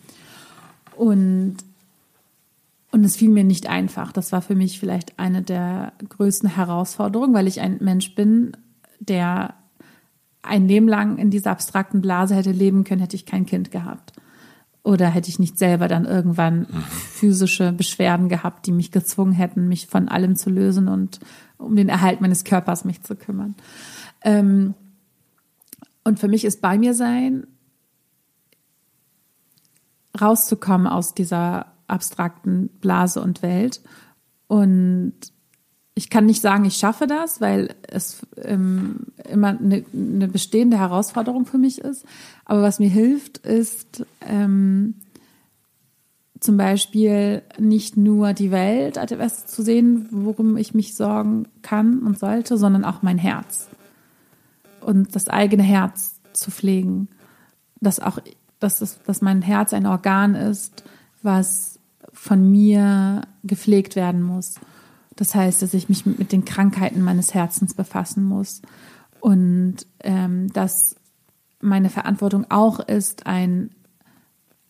Und 0.97 1.57
und 2.91 3.03
es 3.03 3.17
fiel 3.17 3.29
mir 3.29 3.43
nicht 3.43 3.67
einfach. 3.67 4.11
Das 4.11 4.31
war 4.31 4.41
für 4.41 4.55
mich 4.55 4.79
vielleicht 4.79 5.19
eine 5.19 5.41
der 5.41 5.93
größten 6.07 6.49
Herausforderungen, 6.49 7.33
weil 7.33 7.47
ich 7.47 7.59
ein 7.59 7.77
Mensch 7.81 8.15
bin, 8.15 8.55
der 8.99 9.55
ein 10.41 10.67
Leben 10.67 10.87
lang 10.87 11.17
in 11.17 11.29
dieser 11.29 11.51
abstrakten 11.51 12.01
Blase 12.01 12.35
hätte 12.35 12.51
leben 12.51 12.83
können, 12.83 13.01
hätte 13.01 13.15
ich 13.15 13.25
kein 13.25 13.45
Kind 13.45 13.71
gehabt. 13.71 14.13
Oder 14.83 15.09
hätte 15.09 15.29
ich 15.29 15.37
nicht 15.37 15.57
selber 15.57 15.89
dann 15.89 16.05
irgendwann 16.05 16.59
mhm. 16.59 16.83
physische 16.89 17.73
Beschwerden 17.73 18.29
gehabt, 18.29 18.65
die 18.65 18.71
mich 18.71 18.91
gezwungen 18.91 19.33
hätten, 19.33 19.67
mich 19.67 19.87
von 19.87 20.07
allem 20.07 20.37
zu 20.37 20.49
lösen 20.49 20.87
und 20.87 21.19
um 21.57 21.75
den 21.75 21.89
Erhalt 21.89 22.21
meines 22.21 22.45
Körpers 22.45 22.85
mich 22.85 23.03
zu 23.03 23.17
kümmern. 23.17 23.55
Ähm, 24.21 24.75
und 26.05 26.19
für 26.19 26.29
mich 26.29 26.45
ist 26.45 26.61
bei 26.61 26.77
mir 26.77 26.93
sein, 26.93 27.47
rauszukommen 30.19 30.87
aus 30.87 31.13
dieser 31.13 31.65
abstrakten 31.87 32.69
Blase 32.81 33.21
und 33.21 33.41
Welt. 33.41 33.81
Und 34.47 35.13
ich 35.97 36.11
kann 36.11 36.27
nicht 36.27 36.41
sagen, 36.41 36.65
ich 36.65 36.77
schaffe 36.77 37.07
das, 37.07 37.41
weil 37.41 37.73
es 37.87 38.25
ähm, 38.43 39.07
immer 39.27 39.57
eine, 39.59 39.83
eine, 39.93 40.27
bestehende 40.27 40.77
Herausforderung 40.77 41.47
für 41.47 41.57
mich 41.57 41.79
ist. 41.79 42.05
Aber 42.45 42.61
was 42.61 42.77
mir 42.77 42.89
hilft, 42.89 43.39
ist 43.39 44.05
ähm, 44.21 44.93
zum 46.39 46.55
Beispiel 46.55 47.41
nicht 47.57 47.97
nur 47.97 48.33
die 48.33 48.51
Welt 48.51 48.99
als 48.99 49.11
etwas 49.11 49.47
zu 49.47 49.63
sehen, 49.63 50.07
worum 50.11 50.55
ich 50.55 50.75
mich 50.75 50.93
sorgen 50.95 51.47
kann 51.63 52.03
und 52.03 52.19
sollte, 52.19 52.57
sondern 52.57 52.85
auch 52.85 53.01
mein 53.01 53.17
Herz. 53.17 53.67
Und 54.81 55.15
das 55.15 55.27
eigene 55.29 55.63
Herz 55.63 56.19
zu 56.33 56.51
pflegen. 56.51 57.07
Dass 57.81 57.99
auch, 57.99 58.19
dass, 58.59 58.81
es, 58.81 58.99
dass 59.03 59.21
mein 59.21 59.41
Herz 59.41 59.73
ein 59.73 59.87
Organ 59.87 60.35
ist, 60.35 60.83
was 61.21 61.76
von 62.27 62.51
mir 62.51 63.21
gepflegt 63.43 63.95
werden 63.95 64.21
muss. 64.21 64.55
Das 65.15 65.33
heißt, 65.33 65.61
dass 65.61 65.73
ich 65.73 65.87
mich 65.87 66.05
mit 66.05 66.33
den 66.33 66.43
Krankheiten 66.43 67.01
meines 67.01 67.33
Herzens 67.33 67.73
befassen 67.73 68.25
muss. 68.25 68.61
Und 69.21 69.77
ähm, 70.01 70.51
dass 70.51 70.97
meine 71.61 71.89
Verantwortung 71.89 72.45
auch 72.49 72.81
ist, 72.81 73.25
ein, 73.25 73.71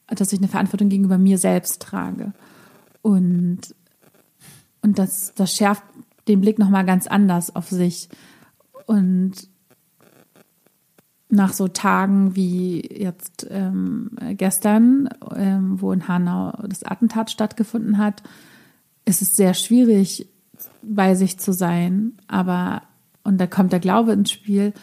dass 0.07 0.31
ich 0.31 0.39
eine 0.39 0.47
Verantwortung 0.47 0.89
gegenüber 0.89 1.17
mir 1.17 1.39
selbst 1.39 1.81
trage. 1.81 2.33
Und 3.01 3.75
und 4.83 4.99
das 4.99 5.33
das 5.33 5.55
schärft 5.55 5.83
den 6.27 6.41
Blick 6.41 6.59
noch 6.59 6.69
mal 6.69 6.85
ganz 6.85 7.07
anders 7.07 7.55
auf 7.55 7.69
sich. 7.69 8.07
Und 8.85 9.33
nach 11.29 11.53
so 11.53 11.67
Tagen 11.67 12.35
wie 12.35 12.81
jetzt 12.81 13.47
ähm, 13.49 14.11
gestern, 14.31 15.09
ähm, 15.35 15.81
wo 15.81 15.91
in 15.91 16.07
Hanau 16.07 16.51
das 16.67 16.83
Attentat 16.83 17.31
stattgefunden 17.31 17.97
hat, 17.97 18.23
ist 19.05 19.21
es 19.21 19.35
sehr 19.35 19.53
schwierig, 19.53 20.29
bei 20.81 21.15
sich 21.15 21.37
zu 21.37 21.51
sein. 21.51 22.13
Aber, 22.27 22.83
und 23.23 23.39
da 23.39 23.47
kommt 23.47 23.73
der 23.73 23.79
Glaube 23.79 24.13
ins 24.13 24.31
Spiel, 24.31 24.73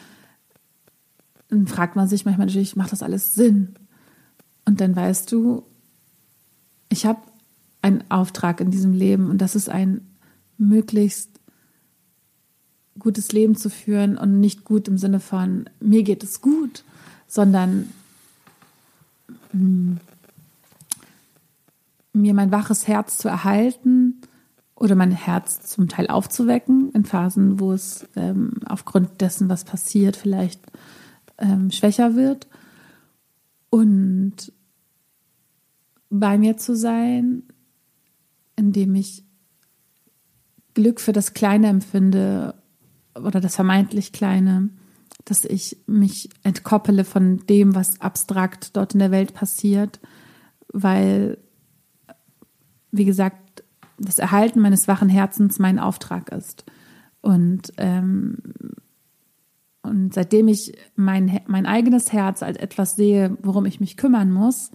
dann 1.48 1.66
fragt 1.66 1.96
man 1.96 2.08
sich 2.08 2.24
manchmal 2.24 2.46
natürlich, 2.46 2.76
macht 2.76 2.92
das 2.92 3.02
alles 3.02 3.34
Sinn? 3.34 3.74
Und 4.66 4.80
dann 4.80 4.94
weißt 4.94 5.30
du, 5.32 5.64
ich 6.88 7.06
habe 7.06 7.20
einen 7.82 8.04
Auftrag 8.10 8.60
in 8.60 8.70
diesem 8.70 8.92
Leben 8.92 9.30
und 9.30 9.38
das 9.38 9.54
ist 9.54 9.68
ein 9.68 10.00
möglichst 10.56 11.40
gutes 12.98 13.32
Leben 13.32 13.56
zu 13.56 13.70
führen 13.70 14.16
und 14.16 14.40
nicht 14.40 14.64
gut 14.64 14.88
im 14.88 14.98
Sinne 14.98 15.20
von 15.20 15.68
mir 15.80 16.02
geht 16.02 16.22
es 16.22 16.40
gut, 16.40 16.84
sondern 17.26 17.90
mh, 19.52 19.60
hm, 19.60 20.00
mir 22.12 22.32
mein 22.32 22.52
waches 22.52 22.86
Herz 22.86 23.18
zu 23.18 23.28
erhalten 23.28 24.20
oder 24.76 24.94
mein 24.94 25.10
Herz 25.10 25.62
zum 25.62 25.88
Teil 25.88 26.06
aufzuwecken 26.06 26.92
in 26.92 27.04
Phasen, 27.04 27.58
wo 27.58 27.72
es 27.72 28.06
ähm, 28.16 28.54
aufgrund 28.66 29.20
dessen, 29.20 29.48
was 29.48 29.64
passiert, 29.64 30.16
vielleicht 30.16 30.60
ähm, 31.38 31.70
schwächer 31.70 32.14
wird. 32.14 32.46
Und 33.70 34.52
bei 36.10 36.38
mir 36.38 36.56
zu 36.56 36.76
sein, 36.76 37.42
indem 38.56 38.94
ich 38.94 39.24
Glück 40.74 41.00
für 41.00 41.12
das 41.12 41.34
Kleine 41.34 41.68
empfinde 41.68 42.54
oder 43.14 43.40
das 43.40 43.54
vermeintlich 43.56 44.12
Kleine, 44.12 44.70
dass 45.24 45.44
ich 45.44 45.78
mich 45.86 46.28
entkoppele 46.42 47.04
von 47.04 47.46
dem, 47.46 47.74
was 47.74 48.00
abstrakt 48.00 48.76
dort 48.76 48.94
in 48.94 48.98
der 49.00 49.10
Welt 49.10 49.34
passiert, 49.34 50.00
weil, 50.72 51.38
wie 52.90 53.04
gesagt, 53.04 53.64
das 53.98 54.18
Erhalten 54.18 54.60
meines 54.60 54.88
wachen 54.88 55.08
Herzens 55.08 55.58
mein 55.58 55.78
Auftrag 55.78 56.30
ist. 56.30 56.64
Und, 57.20 57.72
ähm, 57.78 58.38
und 59.82 60.12
seitdem 60.12 60.48
ich 60.48 60.76
mein, 60.96 61.40
mein 61.46 61.66
eigenes 61.66 62.12
Herz 62.12 62.42
als 62.42 62.58
etwas 62.58 62.96
sehe, 62.96 63.36
worum 63.42 63.66
ich 63.66 63.80
mich 63.80 63.96
kümmern 63.96 64.30
muss, 64.30 64.70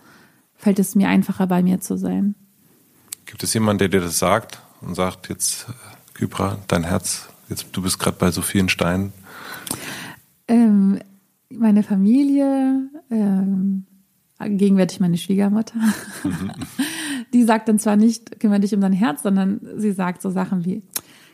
fällt 0.55 0.79
es 0.79 0.95
mir 0.95 1.09
einfacher, 1.09 1.47
bei 1.47 1.61
mir 1.61 1.79
zu 1.79 1.97
sein. 1.97 2.35
Gibt 3.25 3.43
es 3.43 3.53
jemanden, 3.53 3.79
der 3.79 3.89
dir 3.89 4.01
das 4.01 4.17
sagt 4.17 4.61
und 4.81 4.95
sagt, 4.95 5.29
jetzt, 5.29 5.67
Kypra, 6.13 6.57
dein 6.67 6.83
Herz 6.83 7.29
Jetzt, 7.49 7.67
du 7.71 7.81
bist 7.81 7.99
gerade 7.99 8.17
bei 8.17 8.31
so 8.31 8.41
vielen 8.41 8.69
Steinen. 8.69 9.11
Ähm, 10.47 10.99
meine 11.49 11.83
Familie, 11.83 12.89
ähm, 13.09 13.85
gegenwärtig 14.39 14.99
meine 14.99 15.17
Schwiegermutter, 15.17 15.79
mhm. 16.23 16.51
die 17.33 17.43
sagt 17.43 17.67
dann 17.67 17.79
zwar 17.79 17.95
nicht, 17.95 18.39
kümmere 18.39 18.61
dich 18.61 18.73
um 18.73 18.81
dein 18.81 18.93
Herz, 18.93 19.23
sondern 19.23 19.59
sie 19.77 19.91
sagt 19.91 20.21
so 20.21 20.29
Sachen 20.29 20.65
wie, 20.65 20.83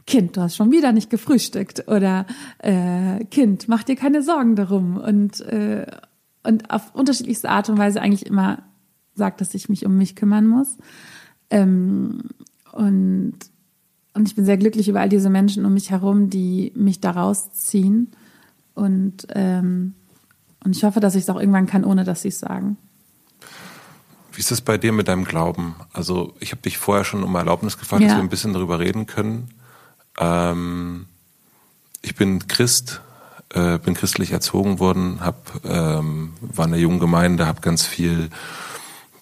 Kind, 0.08 0.38
du 0.38 0.42
hast 0.42 0.56
schon 0.56 0.72
wieder 0.72 0.92
nicht 0.92 1.10
gefrühstückt 1.10 1.88
oder 1.88 2.26
äh, 2.60 3.26
Kind, 3.26 3.68
mach 3.68 3.84
dir 3.84 3.96
keine 3.96 4.22
Sorgen 4.22 4.56
darum 4.56 4.98
und 4.98 5.42
äh, 5.42 5.88
und 6.46 6.70
auf 6.70 6.94
unterschiedlichste 6.94 7.50
Art 7.50 7.70
und 7.70 7.78
Weise 7.78 8.02
eigentlich 8.02 8.26
immer 8.26 8.64
sagt, 9.16 9.42
dass 9.42 9.54
ich 9.54 9.68
mich 9.68 9.86
um 9.86 9.98
mich 9.98 10.16
kümmern 10.16 10.48
muss. 10.48 10.78
Ähm, 11.50 12.22
und 12.72 13.34
und 14.16 14.30
ich 14.30 14.36
bin 14.36 14.46
sehr 14.46 14.58
glücklich 14.58 14.88
über 14.88 15.02
all 15.02 15.10
diese 15.10 15.30
Menschen 15.30 15.66
um 15.66 15.74
mich 15.74 15.92
herum, 15.92 16.30
die 16.30 16.72
mich 16.74 17.02
da 17.02 17.12
rausziehen. 17.12 18.12
Und, 18.74 19.28
ähm, 19.36 19.94
und 20.64 20.76
ich 20.76 20.84
hoffe, 20.86 21.02
dass 21.02 21.16
ich 21.16 21.24
es 21.24 21.30
auch 21.30 21.40
irgendwann 21.40 21.68
kann, 21.68 21.84
ohne 21.84 22.06
dass 22.06 22.22
sie 22.22 22.30
es 22.30 22.40
sagen. 22.40 22.78
Wie 24.32 24.40
ist 24.40 24.52
es 24.52 24.62
bei 24.62 24.78
dir 24.78 24.94
mit 24.94 25.10
deinem 25.10 25.26
Glauben? 25.26 25.76
Also 25.92 26.34
ich 26.40 26.52
habe 26.52 26.62
dich 26.62 26.78
vorher 26.78 27.04
schon 27.04 27.24
um 27.24 27.36
Erlaubnis 27.36 27.78
gefragt, 27.78 28.04
ja. 28.04 28.08
dass 28.08 28.18
wir 28.18 28.24
ein 28.24 28.30
bisschen 28.30 28.54
darüber 28.54 28.80
reden 28.80 29.06
können. 29.06 29.50
Ähm, 30.18 31.08
ich 32.02 32.16
bin 32.16 32.48
Christ, 32.48 33.02
äh, 33.50 33.80
bin 33.80 33.96
christlich 33.96 34.32
erzogen 34.32 34.80
worden, 34.80 35.20
hab, 35.20 35.60
ähm, 35.66 36.34
war 36.40 36.66
in 36.66 36.74
einer 36.74 36.82
jungen 36.82 37.00
Gemeinde, 37.00 37.48
habe 37.48 37.60
ganz 37.60 37.86
viel 37.86 38.30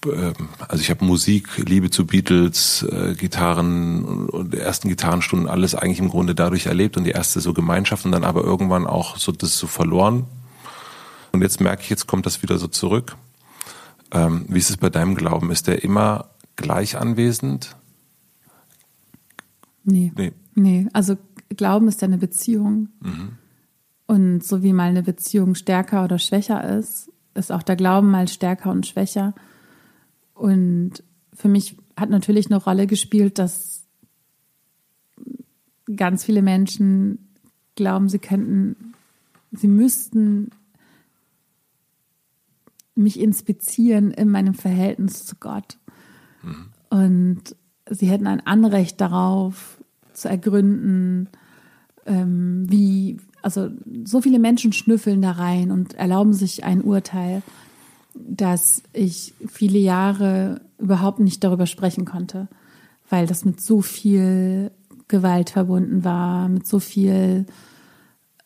ähm, 0.05 0.49
also 0.67 0.81
ich 0.81 0.89
habe 0.89 1.05
Musik, 1.05 1.57
Liebe 1.57 1.89
zu 1.89 2.05
Beatles, 2.05 2.83
äh, 2.83 3.15
Gitarren 3.15 4.27
und, 4.27 4.53
ersten 4.53 4.89
Gitarrenstunden, 4.89 5.47
alles 5.47 5.75
eigentlich 5.75 5.99
im 5.99 6.09
Grunde 6.09 6.35
dadurch 6.35 6.65
erlebt 6.65 6.97
und 6.97 7.03
die 7.03 7.11
erste 7.11 7.41
so 7.41 7.53
Gemeinschaft 7.53 8.05
und 8.05 8.11
dann 8.11 8.23
aber 8.23 8.43
irgendwann 8.43 8.87
auch 8.87 9.17
so 9.17 9.31
das 9.31 9.57
so 9.57 9.67
verloren. 9.67 10.25
Und 11.31 11.41
jetzt 11.41 11.61
merke 11.61 11.83
ich, 11.83 11.89
jetzt 11.89 12.07
kommt 12.07 12.25
das 12.25 12.41
wieder 12.43 12.57
so 12.57 12.67
zurück. 12.67 13.15
Ähm, 14.11 14.45
wie 14.47 14.59
ist 14.59 14.69
es 14.69 14.77
bei 14.77 14.89
deinem 14.89 15.15
Glauben? 15.15 15.51
Ist 15.51 15.67
der 15.67 15.83
immer 15.83 16.29
gleich 16.55 16.97
anwesend? 16.97 17.75
Nee. 19.83 20.11
Nee. 20.15 20.31
Nee, 20.55 20.87
also 20.93 21.17
Glauben 21.49 21.87
ist 21.87 22.01
ja 22.01 22.07
eine 22.07 22.17
Beziehung. 22.17 22.89
Mhm. 23.01 23.37
Und 24.05 24.43
so 24.43 24.61
wie 24.61 24.73
mal 24.73 24.89
eine 24.89 25.03
Beziehung 25.03 25.55
stärker 25.55 26.03
oder 26.03 26.19
schwächer 26.19 26.77
ist, 26.77 27.11
ist 27.33 27.51
auch 27.51 27.63
der 27.63 27.75
Glauben 27.75 28.11
mal 28.11 28.27
stärker 28.27 28.69
und 28.69 28.85
schwächer. 28.85 29.33
Und 30.43 31.05
für 31.31 31.47
mich 31.47 31.77
hat 31.95 32.09
natürlich 32.09 32.47
eine 32.47 32.61
Rolle 32.61 32.85
gespielt, 32.85 33.39
dass 33.39 33.85
ganz 35.95 36.25
viele 36.25 36.41
Menschen 36.41 37.29
glauben, 37.75 38.09
sie 38.09 38.19
könnten, 38.19 38.93
sie 39.53 39.69
müssten 39.69 40.49
mich 42.93 43.21
inspizieren 43.21 44.11
in 44.11 44.29
meinem 44.31 44.53
Verhältnis 44.53 45.25
zu 45.25 45.37
Gott. 45.37 45.77
Mhm. 46.41 46.65
Und 46.89 47.55
sie 47.89 48.07
hätten 48.07 48.27
ein 48.27 48.45
Anrecht 48.45 48.99
darauf 48.99 49.81
zu 50.11 50.27
ergründen, 50.27 51.29
ähm, 52.05 52.69
wie, 52.69 53.15
also 53.41 53.69
so 54.03 54.19
viele 54.19 54.39
Menschen 54.39 54.73
schnüffeln 54.73 55.21
da 55.21 55.31
rein 55.31 55.71
und 55.71 55.93
erlauben 55.93 56.33
sich 56.33 56.65
ein 56.65 56.81
Urteil, 56.81 57.43
dass 58.13 58.83
ich 58.93 59.33
viele 59.47 59.79
Jahre 59.79 60.61
überhaupt 60.77 61.19
nicht 61.19 61.43
darüber 61.43 61.65
sprechen 61.65 62.05
konnte, 62.05 62.47
weil 63.09 63.27
das 63.27 63.45
mit 63.45 63.61
so 63.61 63.81
viel 63.81 64.71
Gewalt 65.07 65.49
verbunden 65.49 66.03
war, 66.03 66.47
mit 66.49 66.65
so 66.67 66.79
viel 66.79 67.45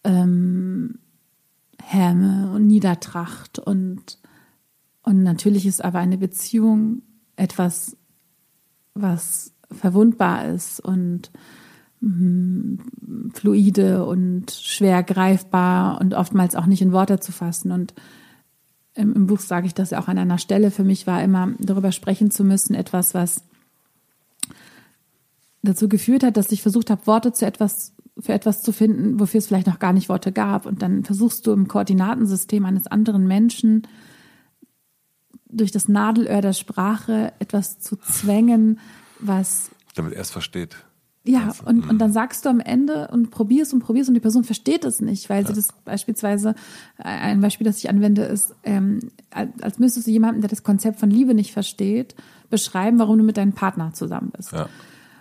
ähm, 0.04 1.00
Häme 1.82 2.52
und 2.54 2.68
Niedertracht 2.68 3.60
und 3.60 4.20
und 5.08 5.24
natürlich 5.24 5.66
ist 5.66 5.82
aber 5.86 6.00
eine 6.00 6.18
Beziehung 6.18 7.02
etwas, 7.38 7.96
was 8.94 9.54
verwundbar 9.72 10.50
ist 10.50 10.82
und 10.82 11.32
mm, 12.02 12.76
fluide 13.34 14.06
und 14.06 14.52
schwer 14.52 15.04
greifbar 15.04 16.02
und 16.02 16.14
oftmals 16.14 16.56
auch 16.56 16.66
nicht 16.66 16.82
in 16.82 16.92
Worte 16.92 17.22
zu 17.22 17.32
fassen. 17.32 17.72
Und 17.72 17.94
im, 18.98 19.14
im 19.14 19.28
Buch 19.28 19.40
sage 19.40 19.68
ich 19.68 19.74
das 19.74 19.92
ja 19.92 20.00
auch 20.00 20.08
an 20.08 20.18
einer 20.18 20.40
Stelle. 20.40 20.72
Für 20.72 20.84
mich 20.84 21.08
war 21.08 21.24
immer 21.24 21.52
darüber 21.60 21.92
sprechen 21.92 22.32
zu 22.32 22.44
müssen, 22.44 22.74
etwas, 22.74 23.14
was 23.14 23.44
dazu 25.62 25.88
geführt 25.88 26.24
hat, 26.24 26.38
dass 26.38 26.52
ich 26.52 26.62
versucht 26.62 26.90
habe, 26.90 27.06
Worte 27.06 27.32
zu 27.32 27.46
etwas, 27.46 27.94
für 28.20 28.34
etwas 28.34 28.64
zu 28.64 28.72
finden, 28.72 29.20
wofür 29.20 29.38
es 29.40 29.48
vielleicht 29.48 29.68
noch 29.68 29.80
gar 29.80 29.94
nicht 29.94 30.10
Worte 30.10 30.32
gab. 30.32 30.66
Und 30.66 30.82
dann 30.82 31.04
versuchst 31.04 31.46
du 31.46 31.54
im 31.54 31.68
Koordinatensystem 31.68 32.66
eines 32.66 32.88
anderen 32.88 33.28
Menschen 33.28 33.88
durch 35.50 35.72
das 35.72 35.88
Nadelöhr 35.88 36.42
der 36.42 36.54
Sprache 36.54 37.34
etwas 37.40 37.80
zu 37.80 37.96
zwängen, 37.98 38.80
was. 39.20 39.70
Damit 39.96 40.14
er 40.14 40.22
es 40.22 40.32
versteht. 40.32 40.76
Ja, 41.28 41.54
und, 41.66 41.84
und 41.84 41.94
mhm. 41.94 41.98
dann 41.98 42.14
sagst 42.14 42.46
du 42.46 42.50
am 42.50 42.60
Ende 42.62 43.10
und 43.12 43.32
probierst 43.32 43.74
und 43.74 43.80
probierst 43.80 44.10
und 44.10 44.14
die 44.14 44.22
Person 44.22 44.46
versteht 44.46 44.86
es 44.86 45.02
nicht, 45.02 45.30
weil 45.30 45.42
ja. 45.44 45.48
sie 45.50 45.54
das 45.54 45.68
beispielsweise, 45.84 46.56
äh, 46.98 47.04
ein 47.04 47.42
Beispiel, 47.42 47.66
das 47.66 47.78
ich 47.80 47.90
anwende, 47.90 48.24
ist, 48.24 48.56
ähm, 48.64 49.00
als 49.30 49.78
müsstest 49.78 50.08
du 50.08 50.12
jemanden, 50.12 50.42
der 50.42 50.50
das 50.50 50.64
Konzept 50.64 51.00
von 51.00 51.10
Liebe 51.10 51.34
nicht 51.34 51.52
versteht, 51.52 52.16
beschreiben, 52.50 52.98
warum 52.98 53.18
du 53.18 53.24
mit 53.26 53.36
deinem 53.36 53.54
Partner 53.54 53.92
zusammen 53.94 54.32
bist. 54.36 54.54
Ja. 54.54 54.70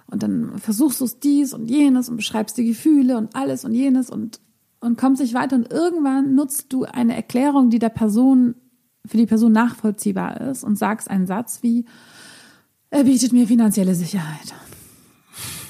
Und 0.07 0.23
dann 0.23 0.59
versuchst 0.59 1.01
du 1.01 1.05
es 1.05 1.19
dies 1.19 1.53
und 1.53 1.69
jenes 1.69 2.09
und 2.09 2.17
beschreibst 2.17 2.57
die 2.57 2.67
Gefühle 2.67 3.19
und 3.19 3.35
alles 3.35 3.65
und 3.65 3.75
jenes 3.75 4.09
und, 4.09 4.39
und 4.81 4.97
kommst 4.97 5.21
nicht 5.21 5.35
weiter 5.35 5.57
und 5.57 5.73
irgendwann 5.73 6.37
nutzt 6.37 6.73
du 6.73 6.85
eine 6.85 7.17
Erklärung, 7.17 7.71
die 7.71 7.81
der 7.81 7.89
Person, 7.89 8.55
für 9.05 9.17
die 9.17 9.27
Person 9.27 9.51
nachvollziehbar 9.51 10.41
ist 10.41 10.63
und 10.63 10.77
sagst 10.77 11.11
einen 11.11 11.27
Satz 11.27 11.63
wie, 11.63 11.85
er 12.91 13.05
bietet 13.05 13.33
mir 13.33 13.49
finanzielle 13.49 13.97
Sicherheit. 13.97 14.55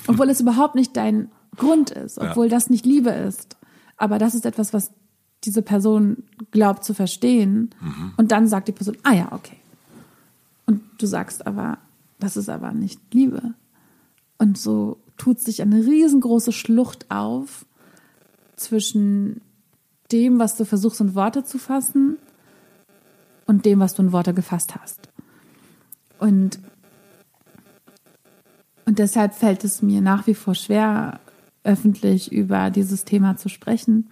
Obwohl 0.07 0.31
es 0.31 0.41
überhaupt 0.41 0.75
nicht 0.75 0.97
dein 0.97 1.31
Grund 1.57 1.91
ist, 1.91 2.19
obwohl 2.19 2.47
ja. 2.47 2.51
das 2.51 2.71
nicht 2.71 2.87
Liebe 2.87 3.11
ist. 3.11 3.57
Aber 3.97 4.19
das 4.19 4.35
ist 4.35 4.47
etwas, 4.47 4.73
was 4.73 4.91
diese 5.45 5.63
Person 5.63 6.25
glaubt 6.51 6.85
zu 6.85 6.95
verstehen. 6.95 7.71
Mhm. 7.81 8.13
Und 8.17 8.33
dann 8.33 8.49
sagt 8.49 8.69
die 8.69 8.73
Person, 8.73 8.97
ah 9.03 9.15
ja, 9.15 9.33
okay. 9.33 9.57
Und 10.67 10.83
du 10.99 11.07
sagst 11.07 11.47
aber, 11.47 11.79
das 12.19 12.37
ist 12.37 12.49
aber 12.49 12.73
nicht 12.73 13.01
Liebe. 13.13 13.55
Und 14.39 14.59
so 14.59 14.99
tut 15.17 15.41
sich 15.41 15.63
eine 15.63 15.85
riesengroße 15.85 16.53
Schlucht 16.53 17.11
auf 17.11 17.65
zwischen 18.57 19.41
dem, 20.13 20.39
was 20.39 20.57
du 20.57 20.65
versuchst 20.65 21.01
in 21.01 21.15
Worte 21.15 21.45
zu 21.45 21.59
fassen 21.59 22.19
und 23.47 23.65
dem, 23.65 23.81
was 23.81 23.95
du 23.95 24.03
in 24.03 24.13
Worte 24.13 24.35
gefasst 24.35 24.75
hast. 24.77 25.09
Und 26.19 26.59
und 28.87 29.01
deshalb 29.01 29.35
fällt 29.35 29.65
es 29.65 29.83
mir 29.83 30.01
nach 30.01 30.27
wie 30.27 30.35
vor 30.35 30.55
schwer, 30.55 31.21
öffentlich 31.65 32.31
über 32.33 32.71
dieses 32.71 33.05
Thema 33.05 33.37
zu 33.37 33.49
sprechen. 33.49 34.09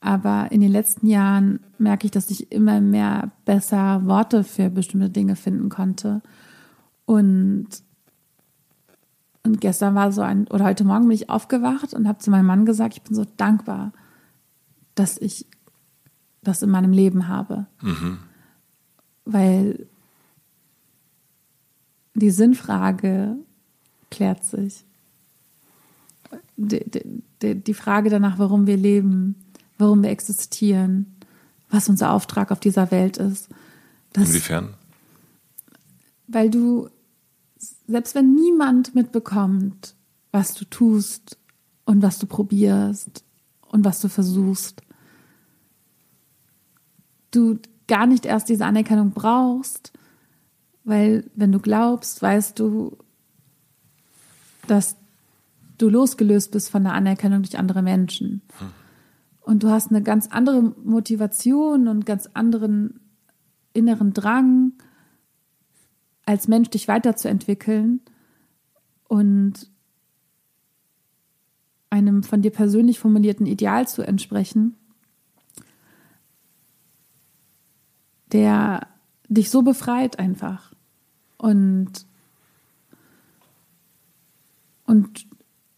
Aber 0.00 0.50
in 0.50 0.62
den 0.62 0.72
letzten 0.72 1.06
Jahren 1.06 1.60
merke 1.78 2.06
ich, 2.06 2.10
dass 2.10 2.30
ich 2.30 2.50
immer 2.50 2.80
mehr 2.80 3.30
besser 3.44 4.06
Worte 4.06 4.42
für 4.42 4.70
bestimmte 4.70 5.10
Dinge 5.10 5.36
finden 5.36 5.68
konnte. 5.68 6.22
Und, 7.04 7.68
und 9.42 9.60
gestern 9.60 9.94
war 9.94 10.12
so 10.12 10.22
ein, 10.22 10.48
oder 10.48 10.64
heute 10.64 10.84
Morgen 10.84 11.08
bin 11.08 11.14
ich 11.14 11.28
aufgewacht 11.28 11.92
und 11.92 12.08
habe 12.08 12.18
zu 12.18 12.30
meinem 12.30 12.46
Mann 12.46 12.64
gesagt, 12.64 12.94
ich 12.94 13.02
bin 13.02 13.14
so 13.14 13.26
dankbar, 13.36 13.92
dass 14.94 15.18
ich 15.18 15.46
das 16.42 16.62
in 16.62 16.70
meinem 16.70 16.92
Leben 16.92 17.28
habe. 17.28 17.66
Mhm. 17.82 18.18
Weil 19.26 19.86
die 22.14 22.30
Sinnfrage 22.30 23.36
klärt 24.14 24.44
sich. 24.44 24.84
Die, 26.56 26.84
die, 27.42 27.54
die 27.56 27.74
Frage 27.74 28.10
danach, 28.10 28.38
warum 28.38 28.66
wir 28.66 28.76
leben, 28.76 29.34
warum 29.78 30.02
wir 30.02 30.10
existieren, 30.10 31.16
was 31.68 31.88
unser 31.88 32.12
Auftrag 32.12 32.52
auf 32.52 32.60
dieser 32.60 32.90
Welt 32.90 33.16
ist. 33.16 33.48
Das, 34.12 34.28
Inwiefern? 34.28 34.74
Weil 36.28 36.48
du, 36.50 36.88
selbst 37.86 38.14
wenn 38.14 38.34
niemand 38.34 38.94
mitbekommt, 38.94 39.94
was 40.30 40.54
du 40.54 40.64
tust 40.64 41.36
und 41.84 42.02
was 42.02 42.18
du 42.18 42.26
probierst 42.26 43.24
und 43.68 43.84
was 43.84 44.00
du 44.00 44.08
versuchst, 44.08 44.82
du 47.32 47.58
gar 47.88 48.06
nicht 48.06 48.24
erst 48.26 48.48
diese 48.48 48.64
Anerkennung 48.64 49.10
brauchst, 49.10 49.92
weil 50.84 51.28
wenn 51.34 51.50
du 51.50 51.58
glaubst, 51.58 52.22
weißt 52.22 52.58
du, 52.58 52.96
dass 54.66 54.96
du 55.78 55.88
losgelöst 55.88 56.52
bist 56.52 56.70
von 56.70 56.84
der 56.84 56.94
Anerkennung 56.94 57.42
durch 57.42 57.58
andere 57.58 57.82
Menschen. 57.82 58.42
Hm. 58.58 58.68
Und 59.40 59.62
du 59.62 59.68
hast 59.68 59.90
eine 59.90 60.02
ganz 60.02 60.28
andere 60.28 60.62
Motivation 60.62 61.88
und 61.88 62.06
ganz 62.06 62.28
anderen 62.32 63.00
inneren 63.74 64.14
Drang, 64.14 64.72
als 66.24 66.48
Mensch 66.48 66.70
dich 66.70 66.88
weiterzuentwickeln 66.88 68.00
und 69.08 69.68
einem 71.90 72.22
von 72.22 72.40
dir 72.40 72.50
persönlich 72.50 72.98
formulierten 72.98 73.46
Ideal 73.46 73.86
zu 73.86 74.02
entsprechen, 74.02 74.76
der 78.32 78.88
dich 79.28 79.50
so 79.50 79.62
befreit 79.62 80.18
einfach. 80.18 80.72
Und 81.36 82.06
und, 84.86 85.26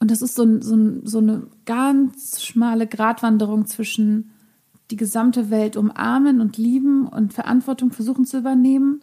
und 0.01 0.11
das 0.11 0.23
ist 0.23 0.35
so, 0.35 0.61
so, 0.61 1.01
so 1.05 1.19
eine 1.19 1.47
ganz 1.65 2.43
schmale 2.43 2.87
Gratwanderung 2.87 3.67
zwischen 3.67 4.31
die 4.91 4.97
gesamte 4.97 5.51
Welt 5.51 5.77
umarmen 5.77 6.41
und 6.41 6.57
lieben 6.57 7.07
und 7.07 7.33
Verantwortung 7.33 7.91
versuchen 7.93 8.25
zu 8.25 8.39
übernehmen 8.39 9.01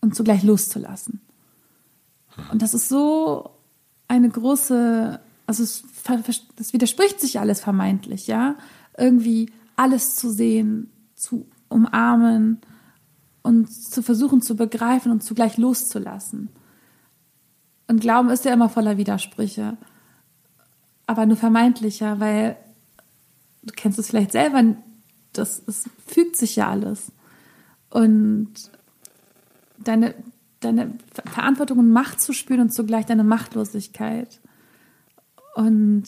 und 0.00 0.14
zugleich 0.14 0.42
loszulassen. 0.42 1.20
Und 2.52 2.62
das 2.62 2.74
ist 2.74 2.88
so 2.88 3.50
eine 4.06 4.28
große, 4.28 5.20
also 5.46 5.62
es, 5.62 5.84
das 6.56 6.72
widerspricht 6.72 7.20
sich 7.20 7.40
alles 7.40 7.60
vermeintlich, 7.60 8.26
ja. 8.26 8.56
Irgendwie 8.96 9.50
alles 9.76 10.16
zu 10.16 10.30
sehen, 10.30 10.90
zu 11.14 11.46
umarmen 11.68 12.58
und 13.42 13.72
zu 13.72 14.02
versuchen 14.02 14.42
zu 14.42 14.56
begreifen 14.56 15.12
und 15.12 15.22
zugleich 15.22 15.56
loszulassen. 15.56 16.50
Und 17.88 18.00
Glauben 18.00 18.30
ist 18.30 18.44
ja 18.44 18.52
immer 18.52 18.68
voller 18.68 18.96
Widersprüche. 18.98 19.76
Aber 21.06 21.26
nur 21.26 21.36
vermeintlicher, 21.36 22.20
weil 22.20 22.56
du 23.62 23.72
kennst 23.74 23.98
es 23.98 24.08
vielleicht 24.08 24.32
selber, 24.32 24.62
das, 25.32 25.64
das 25.64 25.84
fügt 26.06 26.36
sich 26.36 26.56
ja 26.56 26.68
alles. 26.68 27.10
Und 27.90 28.52
deine, 29.78 30.14
deine 30.60 30.94
Verantwortung 31.32 31.78
und 31.78 31.90
Macht 31.90 32.20
zu 32.20 32.32
spüren 32.32 32.60
und 32.60 32.74
zugleich 32.74 33.06
deine 33.06 33.24
Machtlosigkeit. 33.24 34.40
Und, 35.54 36.04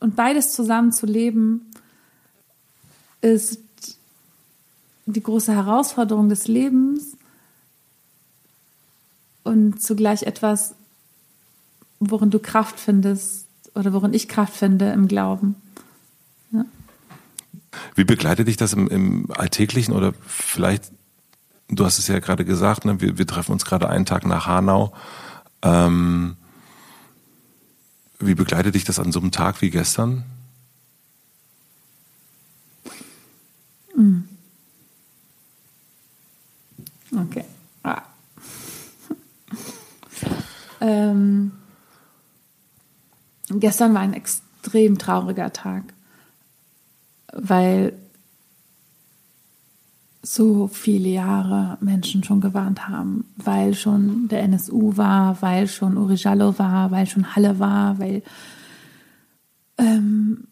und 0.00 0.16
beides 0.16 0.52
zusammen 0.52 0.92
zu 0.92 1.06
leben, 1.06 1.70
ist 3.20 3.60
die 5.06 5.22
große 5.22 5.54
Herausforderung 5.54 6.28
des 6.28 6.48
Lebens 6.48 7.16
und 9.44 9.82
zugleich 9.82 10.22
etwas, 10.24 10.74
worin 12.00 12.30
du 12.30 12.38
Kraft 12.38 12.80
findest 12.80 13.46
oder 13.74 13.92
worin 13.92 14.12
ich 14.12 14.28
Kraft 14.28 14.56
finde 14.56 14.90
im 14.90 15.06
Glauben. 15.06 15.54
Ja. 16.50 16.64
Wie 17.94 18.04
begleitet 18.04 18.48
dich 18.48 18.56
das 18.56 18.72
im, 18.72 18.88
im 18.88 19.30
Alltäglichen 19.30 19.94
oder 19.94 20.12
vielleicht 20.26 20.90
du 21.70 21.84
hast 21.84 21.98
es 21.98 22.08
ja 22.08 22.18
gerade 22.18 22.44
gesagt, 22.44 22.84
ne, 22.84 23.00
wir, 23.00 23.18
wir 23.18 23.26
treffen 23.26 23.52
uns 23.52 23.64
gerade 23.64 23.88
einen 23.88 24.06
Tag 24.06 24.26
nach 24.26 24.46
Hanau. 24.46 24.92
Ähm, 25.62 26.36
wie 28.18 28.34
begleitet 28.34 28.74
dich 28.74 28.84
das 28.84 28.98
an 28.98 29.12
so 29.12 29.20
einem 29.20 29.30
Tag 29.30 29.62
wie 29.62 29.70
gestern? 29.70 30.24
Mhm. 33.96 34.28
Okay. 37.12 37.44
Ah. 37.82 38.02
ähm, 40.80 41.52
gestern 43.58 43.94
war 43.94 44.02
ein 44.02 44.14
extrem 44.14 44.98
trauriger 44.98 45.52
Tag, 45.52 45.92
weil 47.32 47.94
so 50.22 50.68
viele 50.68 51.08
Jahre 51.08 51.78
Menschen 51.80 52.22
schon 52.22 52.40
gewarnt 52.40 52.88
haben, 52.88 53.24
weil 53.36 53.74
schon 53.74 54.28
der 54.28 54.42
NSU 54.42 54.96
war, 54.96 55.40
weil 55.40 55.66
schon 55.66 55.96
Uri 55.96 56.14
Jallo 56.14 56.58
war, 56.58 56.90
weil 56.90 57.06
schon 57.06 57.34
Halle 57.34 57.58
war, 57.58 57.98
weil 57.98 58.22
ähm, 59.78 60.46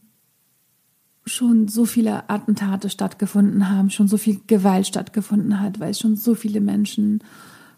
schon 1.26 1.68
so 1.68 1.84
viele 1.84 2.30
Attentate 2.30 2.88
stattgefunden 2.88 3.68
haben, 3.68 3.90
schon 3.90 4.08
so 4.08 4.16
viel 4.16 4.40
Gewalt 4.46 4.86
stattgefunden 4.86 5.60
hat, 5.60 5.80
weil 5.80 5.94
schon 5.94 6.16
so 6.16 6.34
viele 6.34 6.62
Menschen 6.62 7.22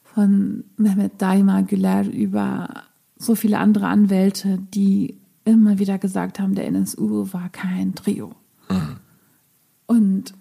von 0.04 0.64
Mehmet 0.76 1.14
Daima 1.18 1.62
Güler 1.62 2.06
über 2.06 2.84
so 3.20 3.34
viele 3.34 3.58
andere 3.58 3.86
Anwälte, 3.86 4.58
die 4.72 5.18
immer 5.44 5.78
wieder 5.78 5.98
gesagt 5.98 6.40
haben, 6.40 6.54
der 6.54 6.66
NSU 6.66 7.32
war 7.32 7.50
kein 7.50 7.94
Trio. 7.94 8.34
Mhm. 8.70 8.96
Und, 9.86 10.34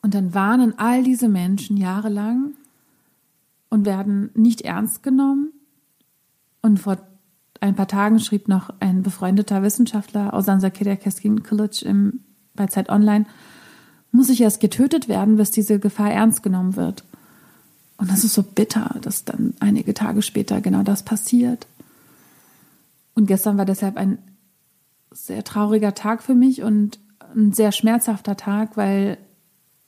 und 0.00 0.14
dann 0.14 0.32
warnen 0.32 0.74
all 0.78 1.02
diese 1.02 1.28
Menschen 1.28 1.76
jahrelang 1.76 2.54
und 3.68 3.84
werden 3.84 4.30
nicht 4.34 4.62
ernst 4.62 5.02
genommen. 5.02 5.52
Und 6.62 6.78
vor 6.78 6.96
ein 7.60 7.74
paar 7.74 7.88
Tagen 7.88 8.18
schrieb 8.18 8.48
noch 8.48 8.70
ein 8.80 9.02
befreundeter 9.02 9.62
Wissenschaftler 9.62 10.32
Ozan 10.32 10.60
Zakir 10.60 10.96
Keskin 10.96 11.42
Kilic 11.42 11.82
im, 11.82 12.20
bei 12.54 12.66
Zeit 12.66 12.88
Online, 12.88 13.26
muss 14.10 14.30
ich 14.30 14.40
erst 14.40 14.60
getötet 14.60 15.06
werden, 15.08 15.36
bis 15.36 15.50
diese 15.50 15.78
Gefahr 15.78 16.10
ernst 16.10 16.42
genommen 16.42 16.76
wird. 16.76 17.04
Und 18.00 18.10
das 18.10 18.24
ist 18.24 18.32
so 18.32 18.42
bitter, 18.42 18.96
dass 19.02 19.26
dann 19.26 19.52
einige 19.60 19.92
Tage 19.92 20.22
später 20.22 20.62
genau 20.62 20.82
das 20.82 21.02
passiert. 21.02 21.66
Und 23.14 23.26
gestern 23.26 23.58
war 23.58 23.66
deshalb 23.66 23.98
ein 23.98 24.16
sehr 25.10 25.44
trauriger 25.44 25.94
Tag 25.94 26.22
für 26.22 26.34
mich 26.34 26.62
und 26.62 26.98
ein 27.36 27.52
sehr 27.52 27.72
schmerzhafter 27.72 28.38
Tag, 28.38 28.78
weil 28.78 29.18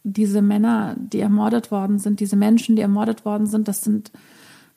diese 0.04 0.42
Männer, 0.42 0.94
die 0.98 1.20
ermordet 1.20 1.70
worden 1.70 1.98
sind, 1.98 2.20
diese 2.20 2.36
Menschen, 2.36 2.76
die 2.76 2.82
ermordet 2.82 3.24
worden 3.24 3.46
sind, 3.46 3.66
das 3.66 3.80
sind 3.80 4.12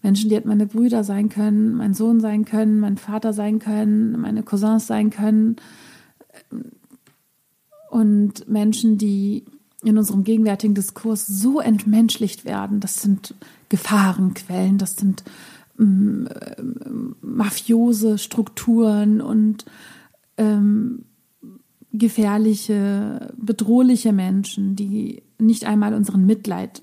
Menschen, 0.01 0.29
die 0.29 0.35
hätten 0.37 0.47
meine 0.47 0.67
Brüder 0.67 1.03
sein 1.03 1.27
können, 1.27 1.75
mein 1.75 1.93
Sohn 1.93 2.21
sein 2.21 2.45
können, 2.45 2.79
mein 2.79 2.97
Vater 2.97 3.33
sein 3.33 3.59
können, 3.59 4.17
meine 4.17 4.43
Cousins 4.43 4.87
sein 4.87 5.09
können. 5.09 5.57
Und 7.89 8.47
Menschen, 8.47 8.97
die 8.97 9.43
in 9.85 9.97
unserem 9.97 10.23
gegenwärtigen 10.23 10.73
Diskurs 10.73 11.27
so 11.27 11.59
entmenschlicht 11.59 12.45
werden, 12.45 12.79
das 12.79 13.01
sind 13.01 13.35
Gefahrenquellen, 13.69 14.77
das 14.77 14.95
sind 14.95 15.23
ähm, 15.79 16.27
mafiose 17.21 18.17
Strukturen 18.17 19.21
und 19.21 19.65
ähm, 20.37 21.05
gefährliche, 21.91 23.33
bedrohliche 23.37 24.11
Menschen, 24.11 24.75
die 24.75 25.23
nicht 25.37 25.65
einmal 25.65 25.93
unseren 25.93 26.25
Mitleid, 26.25 26.81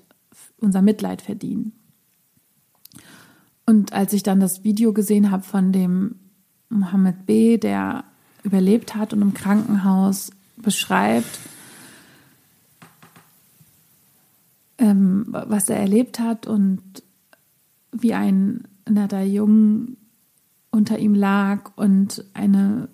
unser 0.59 0.81
Mitleid 0.81 1.21
verdienen. 1.21 1.73
Und 3.65 3.93
als 3.93 4.13
ich 4.13 4.23
dann 4.23 4.39
das 4.39 4.63
Video 4.63 4.93
gesehen 4.93 5.31
habe 5.31 5.43
von 5.43 5.71
dem 5.71 6.15
Mohammed 6.69 7.25
B., 7.25 7.57
der 7.57 8.03
überlebt 8.43 8.95
hat 8.95 9.13
und 9.13 9.21
im 9.21 9.33
Krankenhaus 9.33 10.31
beschreibt, 10.57 11.39
ähm, 14.77 15.25
was 15.29 15.69
er 15.69 15.77
erlebt 15.77 16.19
hat 16.19 16.47
und 16.47 16.81
wie 17.91 18.13
ein 18.13 18.67
netter 18.89 19.21
Jung 19.21 19.97
unter 20.71 20.97
ihm 20.97 21.13
lag 21.13 21.71
und 21.75 22.25
eine 22.33 22.89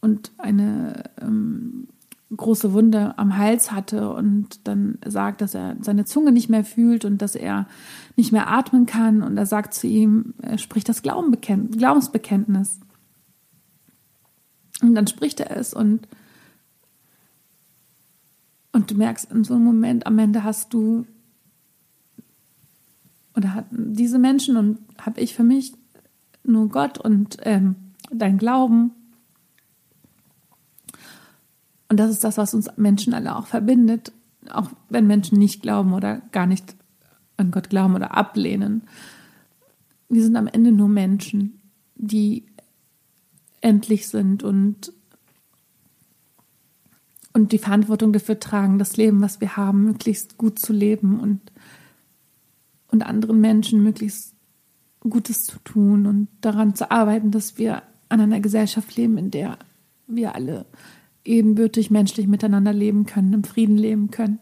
und 0.00 0.32
eine 0.38 1.04
ähm, 1.20 1.88
große 2.34 2.72
Wunde 2.72 3.18
am 3.18 3.36
Hals 3.36 3.72
hatte 3.72 4.12
und 4.12 4.66
dann 4.66 4.98
sagt, 5.04 5.40
dass 5.40 5.54
er 5.54 5.76
seine 5.80 6.04
Zunge 6.04 6.32
nicht 6.32 6.48
mehr 6.48 6.64
fühlt 6.64 7.04
und 7.04 7.20
dass 7.22 7.34
er 7.34 7.66
nicht 8.16 8.32
mehr 8.32 8.48
atmen 8.48 8.86
kann. 8.86 9.22
Und 9.22 9.36
er 9.36 9.46
sagt 9.46 9.74
zu 9.74 9.86
ihm, 9.86 10.34
er 10.40 10.58
spricht 10.58 10.88
das 10.88 11.02
Glaubensbekenntnis. 11.02 12.80
Und 14.80 14.94
dann 14.94 15.06
spricht 15.06 15.40
er 15.40 15.56
es 15.56 15.74
und, 15.74 16.06
und 18.72 18.90
du 18.90 18.94
merkst 18.94 19.30
in 19.30 19.44
so 19.44 19.54
einem 19.54 19.64
Moment, 19.64 20.06
am 20.06 20.18
Ende 20.18 20.44
hast 20.44 20.72
du 20.72 21.06
oder 23.36 23.54
hatten 23.54 23.94
diese 23.94 24.18
Menschen 24.18 24.56
und 24.56 24.78
habe 24.98 25.20
ich 25.20 25.34
für 25.34 25.44
mich 25.44 25.72
nur 26.44 26.68
Gott 26.68 26.98
und 26.98 27.36
ähm, 27.42 27.76
dein 28.10 28.38
Glauben 28.38 28.92
und 31.90 31.98
das 31.98 32.10
ist 32.10 32.22
das, 32.22 32.38
was 32.38 32.54
uns 32.54 32.70
Menschen 32.76 33.14
alle 33.14 33.34
auch 33.36 33.46
verbindet, 33.46 34.12
auch 34.48 34.70
wenn 34.88 35.08
Menschen 35.08 35.38
nicht 35.38 35.60
glauben 35.60 35.92
oder 35.92 36.22
gar 36.30 36.46
nicht 36.46 36.76
an 37.36 37.50
Gott 37.50 37.68
glauben 37.68 37.96
oder 37.96 38.16
ablehnen. 38.16 38.82
Wir 40.08 40.22
sind 40.22 40.36
am 40.36 40.46
Ende 40.46 40.70
nur 40.70 40.88
Menschen, 40.88 41.60
die 41.96 42.46
endlich 43.60 44.08
sind 44.08 44.44
und, 44.44 44.92
und 47.32 47.52
die 47.52 47.58
Verantwortung 47.58 48.12
dafür 48.12 48.40
tragen, 48.40 48.78
das 48.78 48.96
Leben, 48.96 49.20
was 49.20 49.40
wir 49.40 49.56
haben, 49.56 49.84
möglichst 49.84 50.36
gut 50.36 50.58
zu 50.58 50.72
leben 50.72 51.20
und, 51.20 51.40
und 52.88 53.02
anderen 53.04 53.40
Menschen 53.40 53.82
möglichst 53.82 54.34
Gutes 55.00 55.44
zu 55.44 55.58
tun 55.60 56.06
und 56.06 56.28
daran 56.40 56.74
zu 56.74 56.90
arbeiten, 56.90 57.30
dass 57.30 57.56
wir 57.56 57.82
an 58.08 58.20
einer 58.20 58.40
Gesellschaft 58.40 58.96
leben, 58.96 59.16
in 59.16 59.30
der 59.30 59.58
wir 60.06 60.34
alle 60.34 60.66
ebenbürtig 61.24 61.90
menschlich 61.90 62.26
miteinander 62.26 62.72
leben 62.72 63.06
können, 63.06 63.32
im 63.32 63.44
Frieden 63.44 63.76
leben 63.76 64.10
können. 64.10 64.40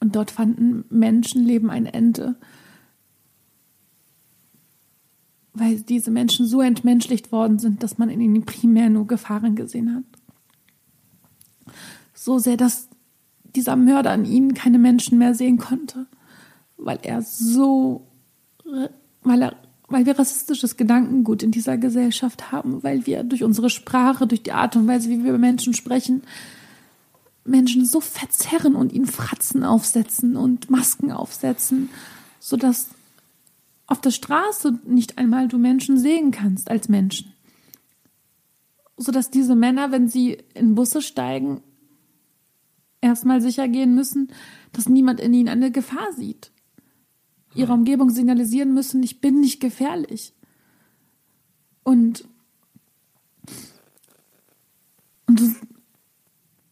Und 0.00 0.14
dort 0.16 0.30
fanden 0.30 0.84
Menschenleben 0.90 1.70
ein 1.70 1.86
Ende, 1.86 2.36
weil 5.52 5.80
diese 5.80 6.12
Menschen 6.12 6.46
so 6.46 6.60
entmenschlicht 6.60 7.32
worden 7.32 7.58
sind, 7.58 7.82
dass 7.82 7.98
man 7.98 8.10
in 8.10 8.20
ihnen 8.20 8.44
primär 8.44 8.90
nur 8.90 9.06
Gefahren 9.06 9.56
gesehen 9.56 9.94
hat. 9.94 10.04
So 12.20 12.40
sehr, 12.40 12.56
dass 12.56 12.88
dieser 13.44 13.76
Mörder 13.76 14.10
an 14.10 14.24
ihnen 14.24 14.52
keine 14.52 14.78
Menschen 14.78 15.18
mehr 15.18 15.34
sehen 15.36 15.56
konnte, 15.58 16.06
weil 16.76 16.98
er 17.02 17.22
so, 17.22 18.08
weil 19.22 19.42
er 19.42 19.56
weil 19.90 20.04
wir 20.04 20.18
rassistisches 20.18 20.76
Gedankengut 20.76 21.42
in 21.42 21.50
dieser 21.50 21.78
Gesellschaft 21.78 22.52
haben, 22.52 22.82
weil 22.82 23.06
wir 23.06 23.22
durch 23.22 23.42
unsere 23.42 23.70
Sprache, 23.70 24.26
durch 24.26 24.42
die 24.42 24.52
Art 24.52 24.76
und 24.76 24.86
Weise, 24.86 25.08
wie 25.08 25.22
wir 25.22 25.30
über 25.30 25.38
Menschen 25.38 25.72
sprechen, 25.72 26.24
Menschen 27.44 27.86
so 27.86 28.00
verzerren 28.00 28.74
und 28.74 28.92
ihnen 28.92 29.06
Fratzen 29.06 29.64
aufsetzen 29.64 30.36
und 30.36 30.68
Masken 30.70 31.10
aufsetzen, 31.10 31.88
sodass 32.38 32.88
auf 33.86 34.02
der 34.02 34.10
Straße 34.10 34.78
nicht 34.84 35.16
einmal 35.16 35.48
du 35.48 35.56
Menschen 35.56 35.98
sehen 35.98 36.32
kannst 36.32 36.70
als 36.70 36.90
Menschen. 36.90 37.32
Sodass 38.98 39.30
diese 39.30 39.54
Männer, 39.54 39.92
wenn 39.92 40.08
sie 40.08 40.36
in 40.52 40.74
Busse 40.74 41.00
steigen, 41.00 41.62
erstmal 43.00 43.40
sicher 43.40 43.68
gehen 43.68 43.94
müssen, 43.94 44.32
dass 44.72 44.88
niemand 44.88 45.20
in 45.20 45.34
ihnen 45.34 45.48
eine 45.48 45.70
Gefahr 45.70 46.12
sieht 46.12 46.50
ihrer 47.54 47.74
Umgebung 47.74 48.10
signalisieren 48.10 48.74
müssen, 48.74 49.02
ich 49.02 49.20
bin 49.20 49.40
nicht 49.40 49.60
gefährlich. 49.60 50.32
Und, 51.82 52.28
und, 55.26 55.40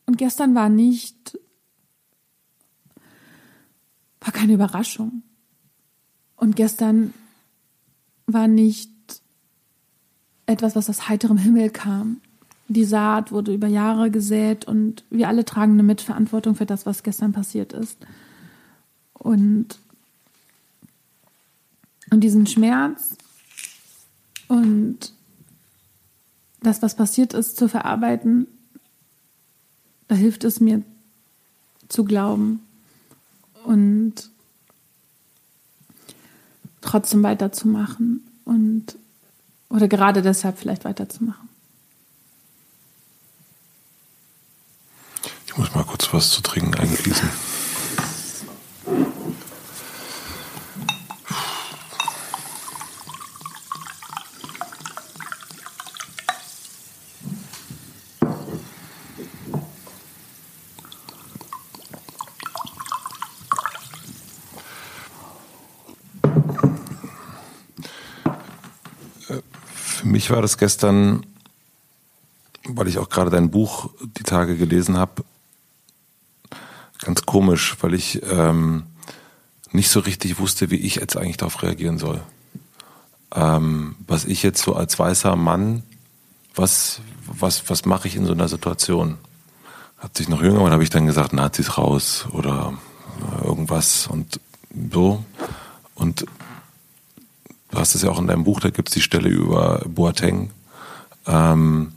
und 0.07 0.19
gestern 0.19 0.55
war 0.55 0.69
nicht, 0.69 1.39
war 4.21 4.33
keine 4.33 4.55
Überraschung. 4.55 5.23
Und 6.37 6.55
gestern 6.55 7.15
war 8.27 8.47
nicht 8.47 8.93
etwas, 10.45 10.77
was 10.77 10.91
aus 10.91 11.09
heiterem 11.09 11.39
Himmel 11.39 11.71
kam. 11.71 12.21
Die 12.69 12.85
Saat 12.85 13.31
wurde 13.31 13.55
über 13.55 13.69
Jahre 13.69 14.11
gesät 14.11 14.67
und 14.67 15.05
wir 15.11 15.29
alle 15.29 15.45
tragen 15.45 15.73
eine 15.73 15.83
Mitverantwortung 15.83 16.57
für 16.57 16.67
das, 16.67 16.87
was 16.87 17.03
gestern 17.03 17.33
passiert 17.33 17.73
ist. 17.73 17.99
Und 19.15 19.79
und 22.11 22.21
diesen 22.21 22.47
Schmerz 22.47 23.17
und 24.49 25.13
das, 26.61 26.83
was 26.83 26.97
passiert 26.97 27.35
ist, 27.35 27.57
zu 27.57 27.69
verarbeiten, 27.69 28.47
da 30.09 30.15
hilft 30.15 30.45
es 30.45 30.61
mir 30.61 30.83
zu 31.89 32.05
glauben 32.05 32.61
und 33.65 34.31
trotzdem 36.81 37.23
weiterzumachen 37.23 38.27
und 38.45 38.97
oder 39.69 39.89
gerade 39.89 40.23
deshalb 40.23 40.59
vielleicht 40.59 40.85
weiterzumachen. 40.85 41.49
Ich 45.47 45.57
muss 45.57 45.75
mal 45.75 45.83
kurz 46.07 46.13
was 46.13 46.31
zu 46.31 46.43
trinken 46.43 46.75
eingießen. 46.75 47.29
Für 69.73 70.07
mich 70.07 70.31
war 70.31 70.43
das 70.43 70.57
gestern, 70.57 71.27
weil 72.65 72.89
ich 72.89 72.99
auch 72.99 73.09
gerade 73.09 73.31
dein 73.31 73.51
Buch 73.51 73.91
die 74.19 74.23
Tage 74.23 74.57
gelesen 74.57 74.97
habe, 74.97 75.25
komisch, 77.37 77.77
weil 77.83 77.93
ich 77.93 78.23
ähm, 78.31 78.85
nicht 79.71 79.91
so 79.91 80.01
richtig 80.01 80.39
wusste, 80.39 80.71
wie 80.71 80.77
ich 80.77 80.95
jetzt 80.95 81.19
eigentlich 81.19 81.37
darauf 81.37 81.63
reagieren 81.63 81.99
soll. 81.99 82.23
Ähm, 83.35 83.97
was 84.07 84.25
ich 84.25 84.43
jetzt 84.43 84.63
so 84.63 84.75
als 84.75 84.99
weißer 84.99 85.37
Mann, 85.37 85.83
was, 86.55 87.01
was, 87.27 87.69
was 87.69 87.85
mache 87.85 88.09
ich 88.09 88.17
in 88.17 88.25
so 88.25 88.33
einer 88.33 88.49
Situation? 88.49 89.19
Hat 89.99 90.17
sich 90.17 90.31
noch 90.31 90.43
jünger, 90.43 90.61
dann 90.61 90.73
habe 90.73 90.83
ich 90.83 90.89
dann 90.89 91.05
gesagt, 91.05 91.35
Nazis 91.35 91.77
raus 91.77 92.25
oder 92.33 92.73
irgendwas 93.45 94.07
und 94.07 94.41
so. 94.91 95.23
Und 95.95 96.25
du 97.71 97.79
hast 97.79 97.95
es 97.95 98.01
ja 98.01 98.09
auch 98.09 98.19
in 98.19 98.29
deinem 98.29 98.45
Buch, 98.45 98.61
da 98.61 98.71
gibt 98.71 98.89
es 98.89 98.95
die 98.95 99.03
Stelle 99.03 99.29
über 99.29 99.83
Boateng. 99.87 100.53
Ähm, 101.27 101.93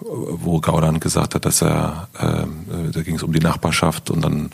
wo 0.00 0.60
Gauland 0.60 1.00
gesagt 1.00 1.34
hat, 1.34 1.44
dass 1.44 1.62
er, 1.62 2.08
äh, 2.18 2.90
da 2.90 3.02
ging 3.02 3.16
es 3.16 3.22
um 3.22 3.32
die 3.32 3.40
Nachbarschaft 3.40 4.10
und 4.10 4.22
dann 4.22 4.50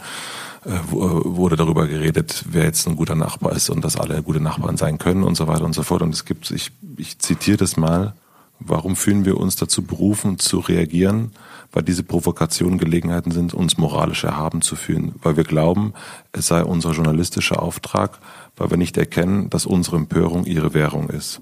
äh, 0.64 0.70
wurde 0.90 1.56
darüber 1.56 1.86
geredet, 1.86 2.44
wer 2.50 2.64
jetzt 2.64 2.86
ein 2.86 2.96
guter 2.96 3.14
Nachbar 3.14 3.52
ist 3.52 3.70
und 3.70 3.82
dass 3.84 3.96
alle 3.96 4.22
gute 4.22 4.40
Nachbarn 4.40 4.76
sein 4.76 4.98
können 4.98 5.22
und 5.22 5.34
so 5.34 5.46
weiter 5.46 5.64
und 5.64 5.74
so 5.74 5.82
fort. 5.82 6.02
Und 6.02 6.12
es 6.14 6.24
gibt, 6.24 6.50
ich, 6.50 6.72
ich 6.96 7.18
zitiere 7.18 7.56
das 7.56 7.76
mal, 7.76 8.14
warum 8.58 8.94
fühlen 8.94 9.24
wir 9.24 9.38
uns 9.38 9.56
dazu 9.56 9.82
berufen, 9.82 10.38
zu 10.38 10.58
reagieren, 10.58 11.32
weil 11.72 11.82
diese 11.82 12.02
Provokationen 12.02 12.78
Gelegenheiten 12.78 13.30
sind, 13.30 13.54
uns 13.54 13.78
moralisch 13.78 14.24
erhaben 14.24 14.60
zu 14.60 14.76
fühlen, 14.76 15.14
weil 15.22 15.36
wir 15.36 15.44
glauben, 15.44 15.94
es 16.32 16.48
sei 16.48 16.62
unser 16.62 16.92
journalistischer 16.92 17.62
Auftrag, 17.62 18.18
weil 18.56 18.70
wir 18.70 18.76
nicht 18.76 18.98
erkennen, 18.98 19.48
dass 19.48 19.64
unsere 19.64 19.96
Empörung 19.96 20.44
ihre 20.44 20.74
Währung 20.74 21.08
ist. 21.08 21.40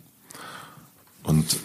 Und 1.25 1.59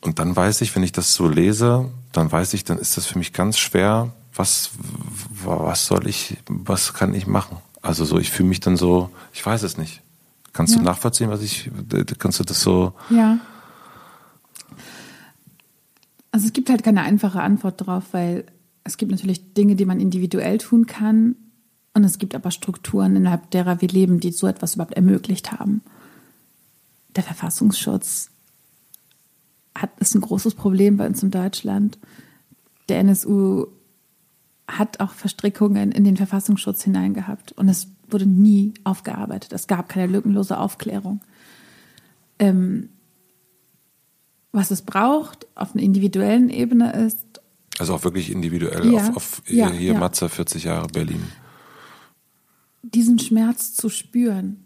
und 0.00 0.18
dann 0.18 0.34
weiß 0.34 0.60
ich, 0.62 0.74
wenn 0.74 0.82
ich 0.82 0.92
das 0.92 1.14
so 1.14 1.28
lese, 1.28 1.90
dann 2.12 2.30
weiß 2.30 2.54
ich, 2.54 2.64
dann 2.64 2.78
ist 2.78 2.96
das 2.96 3.06
für 3.06 3.18
mich 3.18 3.32
ganz 3.32 3.58
schwer, 3.58 4.12
was, 4.34 4.70
was 5.44 5.86
soll 5.86 6.06
ich, 6.06 6.38
was 6.48 6.94
kann 6.94 7.14
ich 7.14 7.26
machen? 7.26 7.58
Also 7.82 8.04
so, 8.04 8.18
ich 8.18 8.30
fühle 8.30 8.48
mich 8.48 8.60
dann 8.60 8.76
so, 8.76 9.10
ich 9.32 9.44
weiß 9.44 9.62
es 9.62 9.76
nicht. 9.76 10.02
Kannst 10.52 10.74
ja. 10.74 10.78
du 10.80 10.84
nachvollziehen, 10.84 11.30
was 11.30 11.42
ich, 11.42 11.70
kannst 12.18 12.40
du 12.40 12.44
das 12.44 12.62
so? 12.62 12.94
Ja. 13.10 13.38
Also 16.32 16.46
es 16.46 16.52
gibt 16.52 16.70
halt 16.70 16.82
keine 16.82 17.02
einfache 17.02 17.42
Antwort 17.42 17.80
darauf, 17.80 18.04
weil 18.12 18.44
es 18.84 18.96
gibt 18.96 19.10
natürlich 19.10 19.54
Dinge, 19.54 19.76
die 19.76 19.84
man 19.84 20.00
individuell 20.00 20.58
tun 20.58 20.86
kann. 20.86 21.36
Und 21.92 22.04
es 22.04 22.18
gibt 22.18 22.34
aber 22.34 22.50
Strukturen, 22.50 23.16
innerhalb 23.16 23.50
derer 23.50 23.80
wir 23.80 23.88
leben, 23.88 24.20
die 24.20 24.30
so 24.32 24.46
etwas 24.46 24.74
überhaupt 24.74 24.94
ermöglicht 24.94 25.52
haben. 25.52 25.82
Der 27.16 27.24
Verfassungsschutz 27.24 28.29
hat, 29.80 29.98
ist 30.00 30.14
ein 30.14 30.20
großes 30.20 30.54
Problem 30.54 30.96
bei 30.96 31.06
uns 31.06 31.22
in 31.22 31.30
Deutschland. 31.30 31.98
Der 32.88 32.98
NSU 33.00 33.66
hat 34.68 35.00
auch 35.00 35.12
Verstrickungen 35.12 35.92
in 35.92 36.04
den 36.04 36.16
Verfassungsschutz 36.16 36.82
hineingehabt 36.82 37.52
und 37.52 37.68
es 37.68 37.88
wurde 38.08 38.26
nie 38.26 38.74
aufgearbeitet. 38.84 39.52
Es 39.52 39.66
gab 39.66 39.88
keine 39.88 40.12
lückenlose 40.12 40.58
Aufklärung. 40.58 41.20
Ähm, 42.38 42.88
was 44.52 44.70
es 44.70 44.82
braucht 44.82 45.46
auf 45.54 45.74
einer 45.74 45.82
individuellen 45.82 46.50
Ebene 46.50 46.92
ist. 46.92 47.40
Also 47.78 47.94
auch 47.94 48.04
wirklich 48.04 48.30
individuell 48.30 48.92
ja, 48.92 49.08
auf, 49.10 49.16
auf 49.16 49.42
ja, 49.46 49.70
hier 49.70 49.92
ja. 49.92 49.98
Matze 49.98 50.28
40 50.28 50.64
Jahre 50.64 50.88
Berlin. 50.88 51.22
Diesen 52.82 53.18
Schmerz 53.18 53.74
zu 53.74 53.88
spüren 53.88 54.64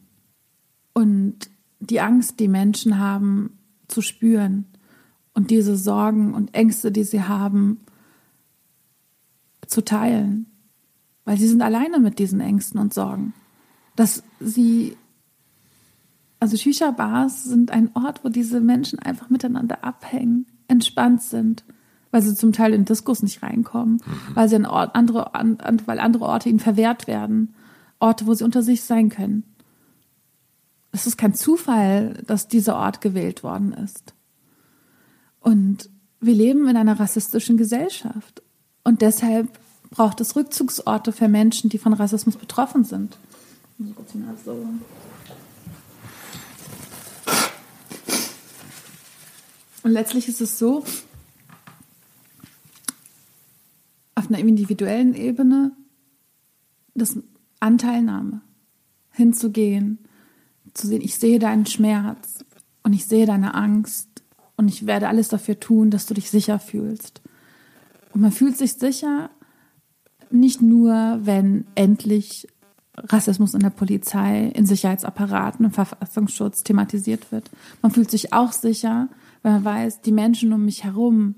und 0.93 1.51
die 1.81 2.01
Angst, 2.01 2.41
die 2.41 2.49
Menschen 2.49 2.99
haben, 2.99 3.59
zu 3.89 4.01
spüren 4.01 4.66
und 5.35 5.51
diese 5.51 5.77
Sorgen 5.77 6.32
und 6.32 6.55
Ängste, 6.55 6.93
die 6.93 7.05
sie 7.05 7.24
haben, 7.24 7.81
zu 9.66 9.82
teilen. 9.85 10.47
Weil 11.24 11.39
sie 11.39 11.48
sind 11.48 11.62
alleine 11.62 11.98
mit 11.98 12.19
diesen 12.19 12.40
Ängsten 12.40 12.78
und 12.78 12.94
Sorgen. 12.94 13.35
Dass 13.97 14.23
sie, 14.40 14.97
also 16.39 16.56
Shisha-Bars 16.56 17.44
sind 17.44 17.70
ein 17.70 17.90
Ort, 17.94 18.24
wo 18.24 18.28
diese 18.28 18.61
Menschen 18.61 18.98
einfach 18.98 19.31
miteinander 19.31 19.85
abhängen, 19.85 20.47
entspannt 20.69 21.23
sind, 21.23 21.65
weil 22.11 22.23
sie 22.23 22.35
zum 22.35 22.52
Teil 22.52 22.73
in 22.73 22.82
den 22.82 22.86
Diskus 22.86 23.23
nicht 23.23 23.43
reinkommen, 23.43 23.94
mhm. 23.94 24.35
weil 24.35 24.48
sie 24.48 24.56
an 24.56 24.66
Ort, 24.66 24.94
andere, 24.94 25.35
an, 25.35 25.59
weil 25.86 25.98
andere 25.98 26.24
Orte 26.24 26.48
ihnen 26.48 26.61
verwehrt 26.61 27.06
werden. 27.06 27.55
Orte, 27.98 28.27
wo 28.27 28.35
sie 28.35 28.44
unter 28.44 28.62
sich 28.62 28.82
sein 28.82 29.09
können. 29.09 29.44
Es 30.93 31.06
ist 31.09 31.16
kein 31.16 31.35
Zufall, 31.35 32.23
dass 32.27 32.47
dieser 32.47 32.77
Ort 32.77 33.01
gewählt 33.01 33.43
worden 33.43 33.73
ist. 33.73 34.15
Und 35.44 35.90
wir 36.20 36.34
leben 36.34 36.66
in 36.68 36.76
einer 36.76 36.98
rassistischen 36.98 37.58
Gesellschaft. 37.58 38.42
Und 38.82 39.02
deshalb 39.02 39.48
braucht 39.90 40.20
es 40.22 40.36
Rückzugsorte 40.36 41.12
für 41.12 41.28
Menschen, 41.28 41.68
die 41.68 41.76
von 41.76 41.92
Rassismus 41.92 42.36
betroffen 42.36 42.82
sind. 42.82 43.18
Und 49.82 49.90
letztlich 49.90 50.28
ist 50.28 50.40
es 50.40 50.58
so, 50.58 50.82
auf 54.14 54.28
einer 54.28 54.38
individuellen 54.38 55.14
Ebene, 55.14 55.72
dass 56.94 57.18
Anteilnahme 57.60 58.40
hinzugehen, 59.10 59.98
zu 60.72 60.86
sehen, 60.86 61.02
ich 61.02 61.16
sehe 61.16 61.38
deinen 61.38 61.66
Schmerz 61.66 62.46
und 62.82 62.94
ich 62.94 63.04
sehe 63.04 63.26
deine 63.26 63.52
Angst 63.54 64.14
und 64.56 64.68
ich 64.68 64.86
werde 64.86 65.09
alles 65.09 65.28
dafür 65.28 65.59
tun, 65.59 65.90
dass 65.90 66.06
du 66.06 66.14
dich 66.14 66.31
sicher 66.31 66.59
fühlst. 66.59 67.22
Und 68.12 68.20
man 68.20 68.32
fühlt 68.32 68.56
sich 68.56 68.74
sicher 68.74 69.31
nicht 70.31 70.62
nur, 70.62 71.20
wenn 71.22 71.66
endlich 71.74 72.48
Rassismus 72.97 73.55
in 73.55 73.60
der 73.60 73.70
Polizei, 73.70 74.48
in 74.55 74.66
Sicherheitsapparaten, 74.66 75.64
im 75.64 75.72
Verfassungsschutz 75.72 76.62
thematisiert 76.62 77.32
wird. 77.32 77.51
Man 77.82 77.90
fühlt 77.90 78.10
sich 78.10 78.32
auch 78.32 78.52
sicher, 78.52 79.09
wenn 79.43 79.52
man 79.52 79.64
weiß, 79.64 80.01
die 80.02 80.12
Menschen 80.12 80.52
um 80.52 80.64
mich 80.64 80.85
herum 80.85 81.35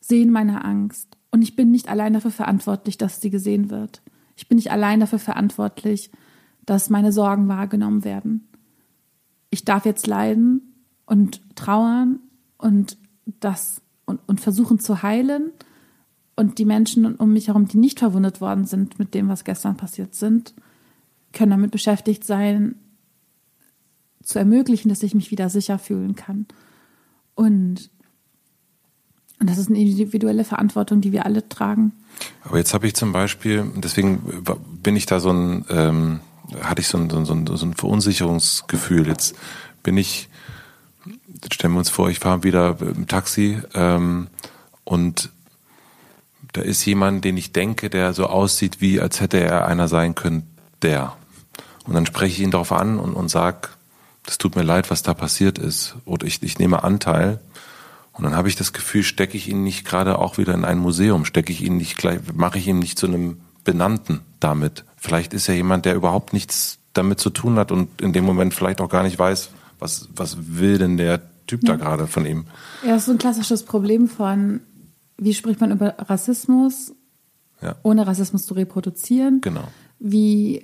sehen 0.00 0.30
meine 0.30 0.64
Angst. 0.64 1.08
Und 1.30 1.42
ich 1.42 1.56
bin 1.56 1.70
nicht 1.70 1.88
allein 1.88 2.14
dafür 2.14 2.30
verantwortlich, 2.30 2.98
dass 2.98 3.20
sie 3.20 3.30
gesehen 3.30 3.70
wird. 3.70 4.02
Ich 4.36 4.48
bin 4.48 4.56
nicht 4.56 4.70
allein 4.70 5.00
dafür 5.00 5.18
verantwortlich, 5.18 6.10
dass 6.64 6.90
meine 6.90 7.12
Sorgen 7.12 7.48
wahrgenommen 7.48 8.04
werden. 8.04 8.48
Ich 9.50 9.64
darf 9.64 9.84
jetzt 9.84 10.06
leiden 10.06 10.71
und 11.12 11.42
trauern 11.56 12.20
und 12.56 12.96
das 13.38 13.82
und, 14.06 14.20
und 14.26 14.40
versuchen 14.40 14.78
zu 14.78 15.02
heilen. 15.02 15.50
Und 16.36 16.56
die 16.56 16.64
Menschen 16.64 17.16
um 17.16 17.34
mich 17.34 17.48
herum, 17.48 17.68
die 17.68 17.76
nicht 17.76 17.98
verwundet 17.98 18.40
worden 18.40 18.64
sind 18.64 18.98
mit 18.98 19.12
dem, 19.12 19.28
was 19.28 19.44
gestern 19.44 19.76
passiert 19.76 20.14
sind, 20.14 20.54
können 21.34 21.50
damit 21.50 21.70
beschäftigt 21.70 22.24
sein, 22.24 22.76
zu 24.22 24.38
ermöglichen, 24.38 24.88
dass 24.88 25.02
ich 25.02 25.14
mich 25.14 25.30
wieder 25.30 25.50
sicher 25.50 25.78
fühlen 25.78 26.16
kann. 26.16 26.46
Und, 27.34 27.90
und 29.38 29.50
das 29.50 29.58
ist 29.58 29.68
eine 29.68 29.80
individuelle 29.80 30.44
Verantwortung, 30.44 31.02
die 31.02 31.12
wir 31.12 31.26
alle 31.26 31.46
tragen. 31.46 31.92
Aber 32.42 32.56
jetzt 32.56 32.72
habe 32.72 32.86
ich 32.86 32.94
zum 32.94 33.12
Beispiel, 33.12 33.70
deswegen 33.76 34.44
bin 34.82 34.96
ich 34.96 35.04
da 35.04 35.20
so 35.20 35.30
ein, 35.30 35.66
ähm, 35.68 36.20
hatte 36.62 36.80
ich 36.80 36.88
so 36.88 36.96
ein, 36.96 37.10
so 37.10 37.18
ein, 37.18 37.46
so 37.46 37.66
ein 37.66 37.74
Verunsicherungsgefühl. 37.74 39.06
Jetzt 39.06 39.36
bin 39.82 39.98
ich 39.98 40.30
stellen 41.52 41.74
wir 41.74 41.78
uns 41.78 41.90
vor, 41.90 42.10
ich 42.10 42.18
fahre 42.18 42.44
wieder 42.44 42.76
im 42.80 43.06
Taxi 43.06 43.60
ähm, 43.74 44.28
und 44.84 45.30
da 46.52 46.60
ist 46.60 46.84
jemand, 46.84 47.24
den 47.24 47.36
ich 47.36 47.52
denke, 47.52 47.88
der 47.88 48.12
so 48.12 48.26
aussieht, 48.26 48.80
wie 48.80 49.00
als 49.00 49.20
hätte 49.20 49.40
er 49.40 49.66
einer 49.66 49.88
sein 49.88 50.14
können, 50.14 50.46
der. 50.82 51.16
Und 51.84 51.94
dann 51.94 52.06
spreche 52.06 52.34
ich 52.34 52.40
ihn 52.40 52.50
darauf 52.50 52.72
an 52.72 52.98
und, 52.98 53.14
und 53.14 53.28
sage, 53.28 53.68
das 54.24 54.38
tut 54.38 54.54
mir 54.54 54.62
leid, 54.62 54.90
was 54.90 55.02
da 55.02 55.14
passiert 55.14 55.58
ist. 55.58 55.96
Oder 56.04 56.26
ich, 56.26 56.42
ich 56.42 56.58
nehme 56.58 56.84
Anteil. 56.84 57.40
Und 58.12 58.24
dann 58.24 58.36
habe 58.36 58.48
ich 58.48 58.56
das 58.56 58.72
Gefühl, 58.72 59.02
stecke 59.02 59.36
ich 59.36 59.48
ihn 59.48 59.62
nicht 59.62 59.86
gerade 59.86 60.18
auch 60.18 60.36
wieder 60.36 60.54
in 60.54 60.64
ein 60.64 60.78
Museum, 60.78 61.24
stecke 61.24 61.52
ich 61.52 61.62
ihn 61.62 61.78
nicht 61.78 61.96
gleich, 61.96 62.20
mache 62.34 62.58
ich 62.58 62.68
ihn 62.68 62.78
nicht 62.78 62.98
zu 62.98 63.06
einem 63.06 63.40
Benannten 63.64 64.20
damit. 64.38 64.84
Vielleicht 64.96 65.32
ist 65.32 65.48
er 65.48 65.54
jemand, 65.54 65.86
der 65.86 65.94
überhaupt 65.94 66.32
nichts 66.32 66.78
damit 66.92 67.20
zu 67.20 67.30
tun 67.30 67.56
hat 67.56 67.72
und 67.72 68.00
in 68.02 68.12
dem 68.12 68.24
Moment 68.24 68.52
vielleicht 68.52 68.82
auch 68.82 68.90
gar 68.90 69.02
nicht 69.02 69.18
weiß, 69.18 69.50
was, 69.82 70.08
was 70.14 70.36
will 70.58 70.78
denn 70.78 70.96
der 70.96 71.20
Typ 71.46 71.62
ja. 71.64 71.76
da 71.76 71.76
gerade 71.76 72.06
von 72.06 72.24
ihm. 72.24 72.46
Ja, 72.82 72.90
das 72.90 73.02
ist 73.02 73.06
so 73.06 73.12
ein 73.12 73.18
klassisches 73.18 73.64
Problem 73.64 74.08
von, 74.08 74.60
wie 75.18 75.34
spricht 75.34 75.60
man 75.60 75.72
über 75.72 75.94
Rassismus, 75.98 76.94
ja. 77.60 77.76
ohne 77.82 78.06
Rassismus 78.06 78.46
zu 78.46 78.54
reproduzieren. 78.54 79.40
Genau. 79.40 79.64
Wie, 79.98 80.62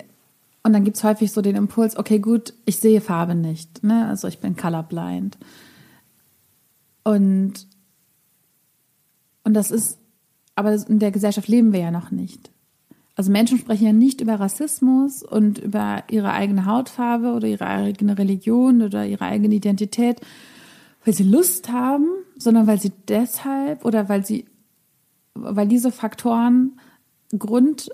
und 0.63 0.73
dann 0.73 0.83
gibt 0.83 0.97
es 0.97 1.03
häufig 1.03 1.31
so 1.31 1.41
den 1.41 1.55
Impuls, 1.55 1.97
okay, 1.97 2.19
gut, 2.19 2.53
ich 2.65 2.77
sehe 2.77 3.01
Farbe 3.01 3.35
nicht, 3.35 3.83
ne? 3.83 4.07
also 4.07 4.27
ich 4.27 4.39
bin 4.39 4.55
colorblind. 4.55 5.37
Und, 7.03 7.67
und 9.43 9.53
das 9.53 9.71
ist, 9.71 9.97
aber 10.55 10.73
in 10.73 10.99
der 10.99 11.11
Gesellschaft 11.11 11.47
leben 11.47 11.73
wir 11.73 11.79
ja 11.79 11.91
noch 11.91 12.11
nicht. 12.11 12.51
Also 13.19 13.33
Menschen 13.33 13.57
sprechen 13.57 13.85
ja 13.85 13.91
nicht 13.91 14.21
über 14.21 14.39
Rassismus 14.39 15.23
und 15.23 15.57
über 15.57 16.05
ihre 16.09 16.31
eigene 16.31 16.65
Hautfarbe 16.65 17.33
oder 17.33 17.49
ihre 17.49 17.67
eigene 17.67 18.17
Religion 18.17 18.81
oder 18.81 19.05
ihre 19.05 19.25
eigene 19.25 19.55
Identität, 19.55 20.21
weil 21.03 21.13
sie 21.13 21.23
Lust 21.25 21.69
haben, 21.69 22.07
sondern 22.37 22.65
weil 22.65 22.79
sie 22.79 22.93
deshalb 23.09 23.83
oder 23.83 24.07
weil 24.07 24.25
sie, 24.25 24.45
weil 25.33 25.67
diese 25.67 25.91
Faktoren 25.91 26.79
Grund 27.37 27.89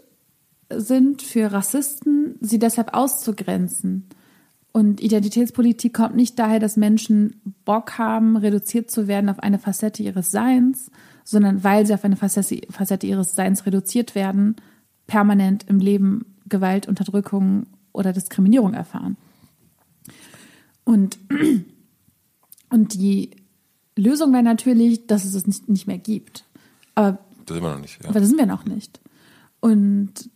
sind 0.70 1.24
für 1.24 1.52
Rassisten, 1.52 2.36
sie 2.40 2.60
deshalb 2.60 2.94
auszugrenzen. 2.94 4.08
Und 4.74 5.02
Identitätspolitik 5.02 5.96
kommt 5.96 6.16
nicht 6.16 6.38
daher, 6.38 6.60
dass 6.60 6.78
Menschen 6.78 7.42
Bock 7.66 7.98
haben, 7.98 8.38
reduziert 8.38 8.92
zu 8.92 9.08
werden 9.08 9.32
auf 9.32 9.40
eine 9.40 9.58
Facette 9.58 10.04
ihres 10.04 10.30
Seins, 10.30 10.92
sondern 11.24 11.64
weil 11.64 11.88
sie 11.88 11.96
auf 11.96 12.06
eine 12.06 12.16
Facette 12.16 13.08
ihres 13.08 13.34
Seins 13.34 13.66
reduziert 13.66 14.14
werden, 14.14 14.58
permanent 15.08 15.66
im 15.68 15.80
Leben 15.80 16.36
Gewalt, 16.48 16.88
Unterdrückung 16.88 17.68
oder 17.92 18.14
Diskriminierung 18.14 18.74
erfahren. 18.74 19.18
Und, 20.84 21.18
und 22.70 22.94
die 22.94 23.32
Lösung 23.96 24.34
wäre 24.34 24.44
natürlich, 24.44 25.08
dass 25.08 25.26
es 25.26 25.34
es 25.34 25.48
nicht, 25.48 25.70
nicht 25.70 25.88
mehr 25.88 25.98
gibt. 25.98 26.46
Aber 26.94 27.20
das 27.46 27.56
sind 27.56 27.64
wir 27.64 27.72
noch 27.72 27.82
nicht. 27.82 28.04
Ja. 28.04 28.10
Aber 28.10 28.20
das 28.20 28.30
sind 28.30 28.38
wir 28.38 28.46
noch 28.46 28.66
nicht. 28.66 29.00
Und, 29.60 30.30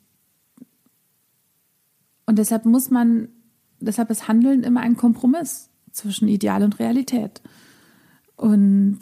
und 2.25 2.39
deshalb 2.39 2.65
muss 2.65 2.89
man 2.89 3.29
deshalb 3.79 4.09
ist 4.09 4.27
Handeln 4.27 4.63
immer 4.63 4.81
ein 4.81 4.97
Kompromiss 4.97 5.69
zwischen 5.91 6.27
Ideal 6.27 6.63
und 6.63 6.79
Realität. 6.79 7.41
Und 8.35 8.99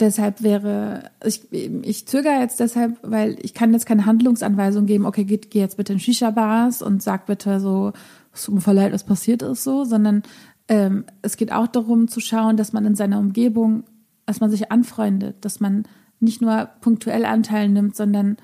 deshalb 0.00 0.42
wäre, 0.42 1.10
ich, 1.24 1.52
ich 1.52 2.06
zögere 2.08 2.40
jetzt 2.40 2.60
deshalb, 2.60 2.98
weil 3.02 3.36
ich 3.42 3.54
kann 3.54 3.72
jetzt 3.72 3.86
keine 3.86 4.06
Handlungsanweisung 4.06 4.86
geben, 4.86 5.06
okay, 5.06 5.24
geh, 5.24 5.38
geh 5.38 5.60
jetzt 5.60 5.76
bitte 5.76 5.92
in 5.92 6.00
Shisha-Bars 6.00 6.82
und 6.82 7.02
sag 7.02 7.26
bitte 7.26 7.60
so, 7.60 7.92
es 8.32 8.44
tut 8.44 8.54
mir 8.54 8.60
voll 8.60 8.74
leid, 8.74 8.92
was 8.92 9.04
passiert 9.04 9.42
ist 9.42 9.64
so, 9.64 9.84
sondern 9.84 10.22
ähm, 10.68 11.04
es 11.22 11.36
geht 11.36 11.52
auch 11.52 11.66
darum 11.66 12.08
zu 12.08 12.20
schauen, 12.20 12.56
dass 12.56 12.72
man 12.72 12.86
in 12.86 12.94
seiner 12.94 13.18
Umgebung, 13.18 13.84
dass 14.26 14.40
man 14.40 14.50
sich 14.50 14.70
anfreundet, 14.70 15.44
dass 15.44 15.60
man 15.60 15.84
nicht 16.20 16.40
nur 16.40 16.68
punktuell 16.80 17.24
Anteil 17.24 17.68
nimmt, 17.68 17.96
sondern 17.96 18.36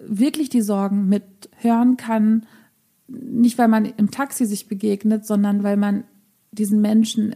wirklich 0.00 0.48
die 0.48 0.62
Sorgen 0.62 1.08
mithören 1.08 1.96
kann, 1.96 2.46
nicht 3.08 3.58
weil 3.58 3.68
man 3.68 3.84
im 3.84 4.10
Taxi 4.10 4.46
sich 4.46 4.68
begegnet, 4.68 5.26
sondern 5.26 5.62
weil 5.62 5.76
man 5.76 6.04
diesen 6.52 6.80
Menschen 6.80 7.34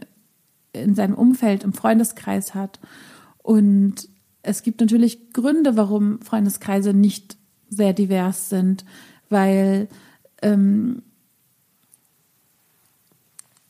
in 0.71 0.95
seinem 0.95 1.15
Umfeld, 1.15 1.63
im 1.63 1.73
Freundeskreis 1.73 2.55
hat. 2.55 2.79
Und 3.43 4.09
es 4.41 4.63
gibt 4.63 4.81
natürlich 4.81 5.31
Gründe, 5.33 5.77
warum 5.77 6.21
Freundeskreise 6.21 6.93
nicht 6.93 7.37
sehr 7.69 7.93
divers 7.93 8.49
sind, 8.49 8.83
weil 9.29 9.87
ähm, 10.41 11.03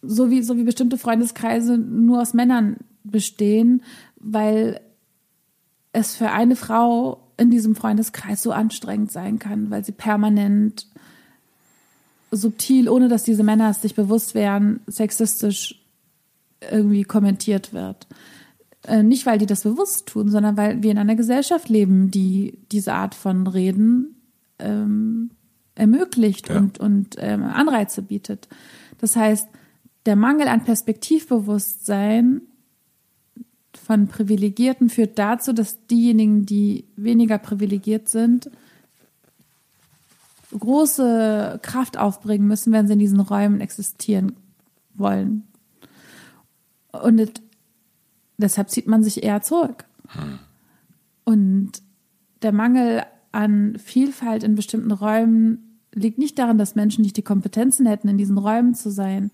so 0.01 0.29
wie, 0.29 0.41
so 0.43 0.57
wie 0.57 0.63
bestimmte 0.63 0.97
Freundeskreise 0.97 1.77
nur 1.77 2.21
aus 2.21 2.33
Männern 2.33 2.77
bestehen, 3.03 3.83
weil 4.17 4.79
es 5.91 6.15
für 6.15 6.31
eine 6.31 6.55
Frau 6.55 7.23
in 7.37 7.51
diesem 7.51 7.75
Freundeskreis 7.75 8.41
so 8.41 8.51
anstrengend 8.51 9.11
sein 9.11 9.39
kann, 9.39 9.69
weil 9.69 9.83
sie 9.83 9.91
permanent 9.91 10.87
subtil, 12.31 12.89
ohne 12.89 13.07
dass 13.07 13.23
diese 13.23 13.43
Männer 13.43 13.69
es 13.69 13.81
sich 13.81 13.95
bewusst 13.95 14.33
wären, 14.33 14.81
sexistisch 14.87 15.79
irgendwie 16.71 17.03
kommentiert 17.03 17.73
wird. 17.73 18.07
Äh, 18.85 19.03
nicht, 19.03 19.25
weil 19.25 19.37
die 19.37 19.45
das 19.45 19.63
bewusst 19.63 20.07
tun, 20.07 20.29
sondern 20.29 20.57
weil 20.57 20.83
wir 20.83 20.91
in 20.91 20.97
einer 20.97 21.15
Gesellschaft 21.15 21.69
leben, 21.69 22.11
die 22.11 22.59
diese 22.71 22.93
Art 22.93 23.15
von 23.15 23.47
Reden 23.47 24.15
ähm, 24.59 25.31
ermöglicht 25.75 26.49
ja. 26.49 26.57
und, 26.57 26.79
und 26.79 27.15
ähm, 27.19 27.43
Anreize 27.43 28.01
bietet. 28.01 28.47
Das 28.99 29.15
heißt, 29.15 29.47
der 30.05 30.15
Mangel 30.15 30.47
an 30.47 30.63
Perspektivbewusstsein 30.63 32.41
von 33.73 34.07
Privilegierten 34.07 34.89
führt 34.89 35.17
dazu, 35.17 35.53
dass 35.53 35.85
diejenigen, 35.87 36.45
die 36.45 36.85
weniger 36.95 37.37
privilegiert 37.37 38.09
sind, 38.09 38.49
große 40.57 41.59
Kraft 41.61 41.97
aufbringen 41.97 42.47
müssen, 42.47 42.71
wenn 42.73 42.87
sie 42.87 42.93
in 42.93 42.99
diesen 42.99 43.19
Räumen 43.19 43.61
existieren 43.61 44.33
wollen. 44.93 45.43
Und 46.91 47.41
deshalb 48.37 48.69
zieht 48.69 48.87
man 48.87 49.03
sich 49.03 49.23
eher 49.23 49.41
zurück. 49.41 49.85
Hm. 50.09 50.39
Und 51.25 51.71
der 52.41 52.51
Mangel 52.51 53.03
an 53.31 53.77
Vielfalt 53.77 54.43
in 54.43 54.55
bestimmten 54.55 54.91
Räumen 54.91 55.79
liegt 55.93 56.17
nicht 56.17 56.37
daran, 56.37 56.57
dass 56.57 56.75
Menschen 56.75 57.03
nicht 57.03 57.17
die 57.17 57.23
Kompetenzen 57.23 57.85
hätten, 57.85 58.07
in 58.07 58.17
diesen 58.17 58.37
Räumen 58.37 58.75
zu 58.75 58.91
sein, 58.91 59.31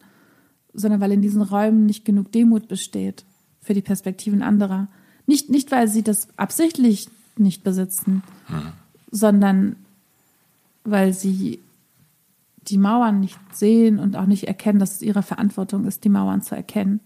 sondern 0.74 1.02
weil 1.02 1.12
in 1.12 1.22
diesen 1.22 1.42
Räumen 1.42 1.86
nicht 1.86 2.06
genug 2.06 2.32
Demut 2.32 2.68
besteht 2.68 3.26
für 3.62 3.74
die 3.74 3.82
Perspektiven 3.82 4.42
anderer. 4.42 4.88
Nicht, 5.26 5.50
nicht 5.50 5.72
weil 5.72 5.88
sie 5.88 6.04
das 6.04 6.28
absichtlich 6.38 7.10
nicht 7.38 7.64
besitzen, 7.64 8.24
hm. 8.48 8.74
sondern 9.12 9.76
weil 10.84 11.14
sie 11.14 11.60
die 12.70 12.78
Mauern 12.78 13.20
nicht 13.20 13.40
sehen 13.54 14.00
und 14.00 14.16
auch 14.16 14.26
nicht 14.26 14.48
erkennen, 14.48 14.80
dass 14.80 14.96
es 14.96 15.02
ihre 15.02 15.24
Verantwortung 15.24 15.86
ist, 15.86 16.04
die 16.04 16.10
Mauern 16.10 16.42
zu 16.42 16.56
erkennen. 16.56 17.00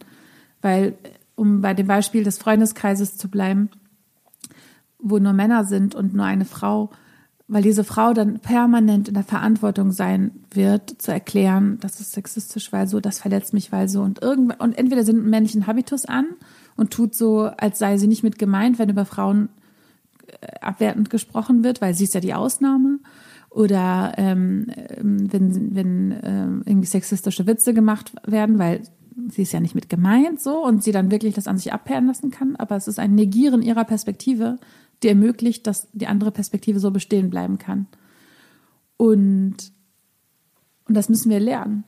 Weil, 0.62 0.96
um 1.36 1.62
bei 1.62 1.74
dem 1.74 1.88
Beispiel 1.88 2.24
des 2.24 2.38
Freundeskreises 2.38 3.18
zu 3.18 3.30
bleiben, 3.30 3.70
wo 5.00 5.20
nur 5.20 5.34
Männer 5.34 5.66
sind 5.66 5.96
und 5.96 6.14
nur 6.14 6.26
eine 6.26 6.46
Frau, 6.46 6.92
weil 7.48 7.64
diese 7.64 7.84
Frau 7.84 8.14
dann 8.14 8.40
permanent 8.40 9.10
in 9.10 9.14
der 9.16 9.24
Verantwortung 9.24 9.92
sein 9.92 10.32
wird, 10.52 11.02
zu 11.02 11.12
erklären, 11.12 11.78
das 11.82 12.00
ist 12.00 12.14
sexistisch, 12.14 12.72
weil 12.72 12.88
so, 12.88 13.00
das 13.00 13.20
verletzt 13.20 13.54
mich, 13.54 13.72
weil 13.72 13.90
so. 13.90 14.02
Und 14.02 14.22
irgendwann, 14.22 14.60
und 14.60 14.78
entweder 14.78 15.04
sind 15.04 15.26
männlichen 15.26 15.68
Habitus 15.68 16.06
an 16.06 16.28
und 16.78 16.92
tut 16.92 17.16
so, 17.16 17.44
als 17.58 17.80
sei 17.80 17.98
sie 17.98 18.08
nicht 18.08 18.24
mit 18.24 18.40
gemeint, 18.40 18.80
wenn 18.80 18.90
über 18.90 19.06
Frauen 19.06 19.50
äh, 20.28 20.60
abwertend 20.62 21.10
gesprochen 21.10 21.64
wird, 21.64 21.82
weil 21.82 21.94
sie 21.94 22.06
ist 22.06 22.14
ja 22.14 22.22
die 22.22 22.34
Ausnahme. 22.34 23.00
Oder 23.50 24.14
ähm, 24.18 24.68
wenn, 24.98 25.76
wenn 25.76 26.12
äh, 26.12 26.46
irgendwie 26.66 26.88
sexistische 26.88 27.46
Witze 27.46 27.74
gemacht 27.74 28.14
werden, 28.26 28.58
weil 28.58 28.82
sie 29.30 29.44
ist 29.44 29.54
ja 29.54 29.60
nicht 29.60 29.76
mit 29.76 29.90
gemeint 29.90 30.42
so 30.42 30.64
und 30.64 30.84
sie 30.84 30.92
dann 30.92 31.12
wirklich 31.12 31.34
das 31.34 31.48
an 31.48 31.58
sich 31.58 31.74
abperren 31.74 32.08
lassen 32.08 32.32
kann, 32.32 32.56
aber 32.56 32.76
es 32.76 32.88
ist 32.88 33.00
ein 33.00 33.16
Negieren 33.16 33.62
ihrer 33.62 33.86
Perspektive, 33.86 34.60
die 35.02 35.10
ermöglicht, 35.10 35.68
dass 35.68 35.88
die 35.92 36.08
andere 36.08 36.32
Perspektive 36.32 36.80
so 36.80 36.92
bestehen 36.92 37.30
bleiben 37.30 37.58
kann. 37.58 37.88
Und, 38.98 39.56
und 40.88 40.96
das 40.96 41.10
müssen 41.10 41.30
wir 41.30 41.40
lernen 41.40 41.84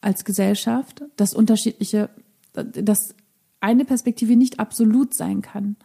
als 0.00 0.24
Gesellschaft, 0.24 1.02
dass 1.16 1.34
unterschiedliche, 1.34 2.10
dass 2.52 3.14
eine 3.60 3.84
Perspektive 3.84 4.36
nicht 4.36 4.60
absolut 4.60 5.14
sein 5.14 5.42
kann, 5.42 5.76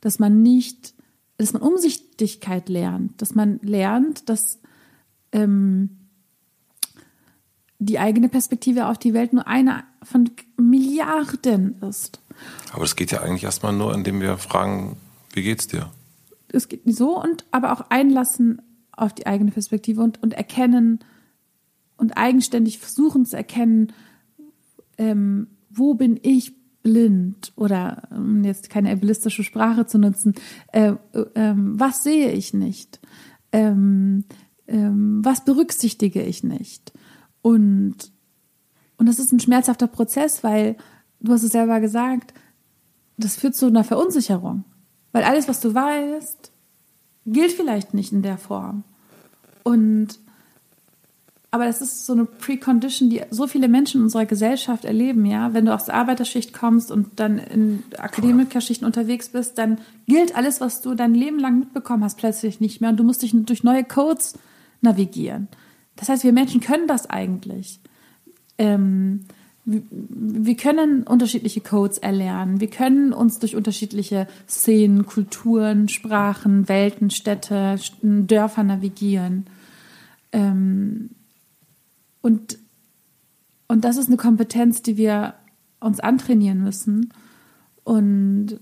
dass 0.00 0.18
man 0.18 0.42
nicht, 0.42 0.94
dass 1.38 1.52
man 1.52 1.62
Umsichtigkeit 1.62 2.68
lernt, 2.68 3.20
dass 3.20 3.34
man 3.34 3.58
lernt, 3.62 4.28
dass 4.28 4.60
ähm, 5.32 5.96
die 7.78 7.98
eigene 7.98 8.28
Perspektive 8.28 8.86
auf 8.86 8.98
die 8.98 9.14
Welt 9.14 9.32
nur 9.32 9.46
eine 9.46 9.84
von 10.06 10.30
Milliarden 10.56 11.82
ist. 11.82 12.20
Aber 12.72 12.82
das 12.82 12.96
geht 12.96 13.10
ja 13.10 13.22
eigentlich 13.22 13.44
erstmal 13.44 13.72
nur, 13.72 13.94
indem 13.94 14.20
wir 14.20 14.38
fragen, 14.38 14.96
wie 15.32 15.42
geht's 15.42 15.66
dir? 15.66 15.90
Es 16.48 16.68
geht 16.68 16.82
so 16.86 17.20
und 17.20 17.44
aber 17.50 17.72
auch 17.72 17.90
einlassen 17.90 18.62
auf 18.92 19.12
die 19.12 19.26
eigene 19.26 19.50
Perspektive 19.50 20.00
und, 20.00 20.22
und 20.22 20.32
erkennen 20.32 21.00
und 21.96 22.16
eigenständig 22.16 22.78
versuchen 22.78 23.26
zu 23.26 23.36
erkennen, 23.36 23.92
ähm, 24.96 25.48
wo 25.70 25.94
bin 25.94 26.18
ich 26.22 26.54
blind 26.82 27.52
oder 27.56 28.08
um 28.10 28.44
jetzt 28.44 28.70
keine 28.70 28.92
ableistische 28.92 29.42
Sprache 29.42 29.86
zu 29.86 29.98
nutzen, 29.98 30.34
äh, 30.72 30.92
äh, 31.12 31.54
was 31.56 32.04
sehe 32.04 32.30
ich 32.30 32.54
nicht? 32.54 33.00
Ähm, 33.50 34.24
ähm, 34.68 35.20
was 35.24 35.44
berücksichtige 35.44 36.22
ich 36.22 36.44
nicht? 36.44 36.92
Und, 37.42 38.12
und 38.98 39.06
das 39.06 39.18
ist 39.18 39.32
ein 39.32 39.40
schmerzhafter 39.40 39.86
Prozess, 39.86 40.42
weil 40.42 40.76
du 41.20 41.32
hast 41.32 41.42
es 41.42 41.52
selber 41.52 41.80
gesagt, 41.80 42.32
das 43.16 43.36
führt 43.36 43.54
zu 43.54 43.66
einer 43.66 43.84
Verunsicherung. 43.84 44.64
Weil 45.12 45.24
alles, 45.24 45.48
was 45.48 45.60
du 45.60 45.74
weißt, 45.74 46.50
gilt 47.26 47.52
vielleicht 47.52 47.94
nicht 47.94 48.12
in 48.12 48.22
der 48.22 48.38
Form. 48.38 48.84
Und 49.62 50.18
aber 51.50 51.64
das 51.64 51.80
ist 51.80 52.04
so 52.04 52.12
eine 52.12 52.26
Precondition, 52.26 53.08
die 53.08 53.22
so 53.30 53.46
viele 53.46 53.68
Menschen 53.68 53.98
in 53.98 54.04
unserer 54.04 54.26
Gesellschaft 54.26 54.84
erleben, 54.84 55.24
ja. 55.24 55.54
Wenn 55.54 55.64
du 55.64 55.74
aus 55.74 55.86
der 55.86 55.94
Arbeiterschicht 55.94 56.52
kommst 56.52 56.90
und 56.90 57.18
dann 57.18 57.38
in 57.38 57.82
Akademikerschichten 57.96 58.84
unterwegs 58.84 59.30
bist, 59.30 59.56
dann 59.56 59.78
gilt 60.06 60.36
alles, 60.36 60.60
was 60.60 60.82
du 60.82 60.94
dein 60.94 61.14
Leben 61.14 61.38
lang 61.38 61.58
mitbekommen 61.58 62.04
hast, 62.04 62.18
plötzlich 62.18 62.60
nicht 62.60 62.82
mehr 62.82 62.90
und 62.90 62.98
du 62.98 63.04
musst 63.04 63.22
dich 63.22 63.32
durch 63.32 63.64
neue 63.64 63.84
Codes 63.84 64.34
navigieren. 64.82 65.48
Das 65.94 66.10
heißt, 66.10 66.24
wir 66.24 66.32
Menschen 66.32 66.60
können 66.60 66.88
das 66.88 67.08
eigentlich. 67.08 67.80
Ähm, 68.58 69.24
wir 69.64 70.56
können 70.56 71.02
unterschiedliche 71.02 71.60
Codes 71.60 71.98
erlernen. 71.98 72.60
Wir 72.60 72.70
können 72.70 73.12
uns 73.12 73.40
durch 73.40 73.56
unterschiedliche 73.56 74.28
Szenen, 74.48 75.06
Kulturen, 75.06 75.88
Sprachen, 75.88 76.68
Welten, 76.68 77.10
Städte, 77.10 77.76
Dörfer 78.00 78.62
navigieren. 78.62 79.46
Ähm, 80.30 81.10
und, 82.22 82.58
und 83.66 83.84
das 83.84 83.96
ist 83.96 84.06
eine 84.06 84.16
Kompetenz, 84.16 84.82
die 84.82 84.96
wir 84.96 85.34
uns 85.80 85.98
antrainieren 85.98 86.62
müssen 86.62 87.12
und 87.82 88.60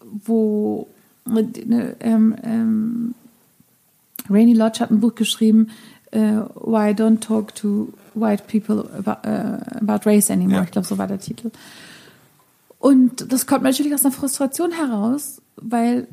wo 0.00 0.88
ne, 1.26 1.96
ähm, 2.00 2.36
ähm, 2.42 3.14
Rainy 4.30 4.54
Lodge 4.54 4.80
hat 4.80 4.90
ein 4.90 5.00
Buch 5.00 5.14
geschrieben, 5.14 5.68
uh, 6.14 6.46
Why 6.54 6.92
Don't 6.92 7.20
Talk 7.20 7.54
to 7.56 7.92
White 8.14 8.44
People 8.46 8.88
about, 8.96 9.28
uh, 9.28 9.58
about 9.80 10.08
Race 10.08 10.30
Anymore. 10.30 10.58
Ja. 10.58 10.64
Ich 10.64 10.70
glaube, 10.70 10.86
so 10.86 10.98
war 10.98 11.06
der 11.06 11.18
Titel. 11.18 11.50
Und 12.78 13.32
das 13.32 13.46
kommt 13.46 13.62
natürlich 13.62 13.94
aus 13.94 14.04
einer 14.04 14.12
Frustration 14.12 14.72
heraus, 14.72 15.40
weil 15.56 16.06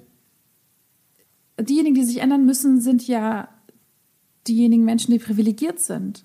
diejenigen, 1.59 1.95
die 1.95 2.05
sich 2.05 2.19
ändern 2.19 2.45
müssen, 2.45 2.79
sind 2.79 3.07
ja 3.07 3.49
diejenigen 4.47 4.85
Menschen, 4.85 5.11
die 5.11 5.19
privilegiert 5.19 5.79
sind. 5.79 6.23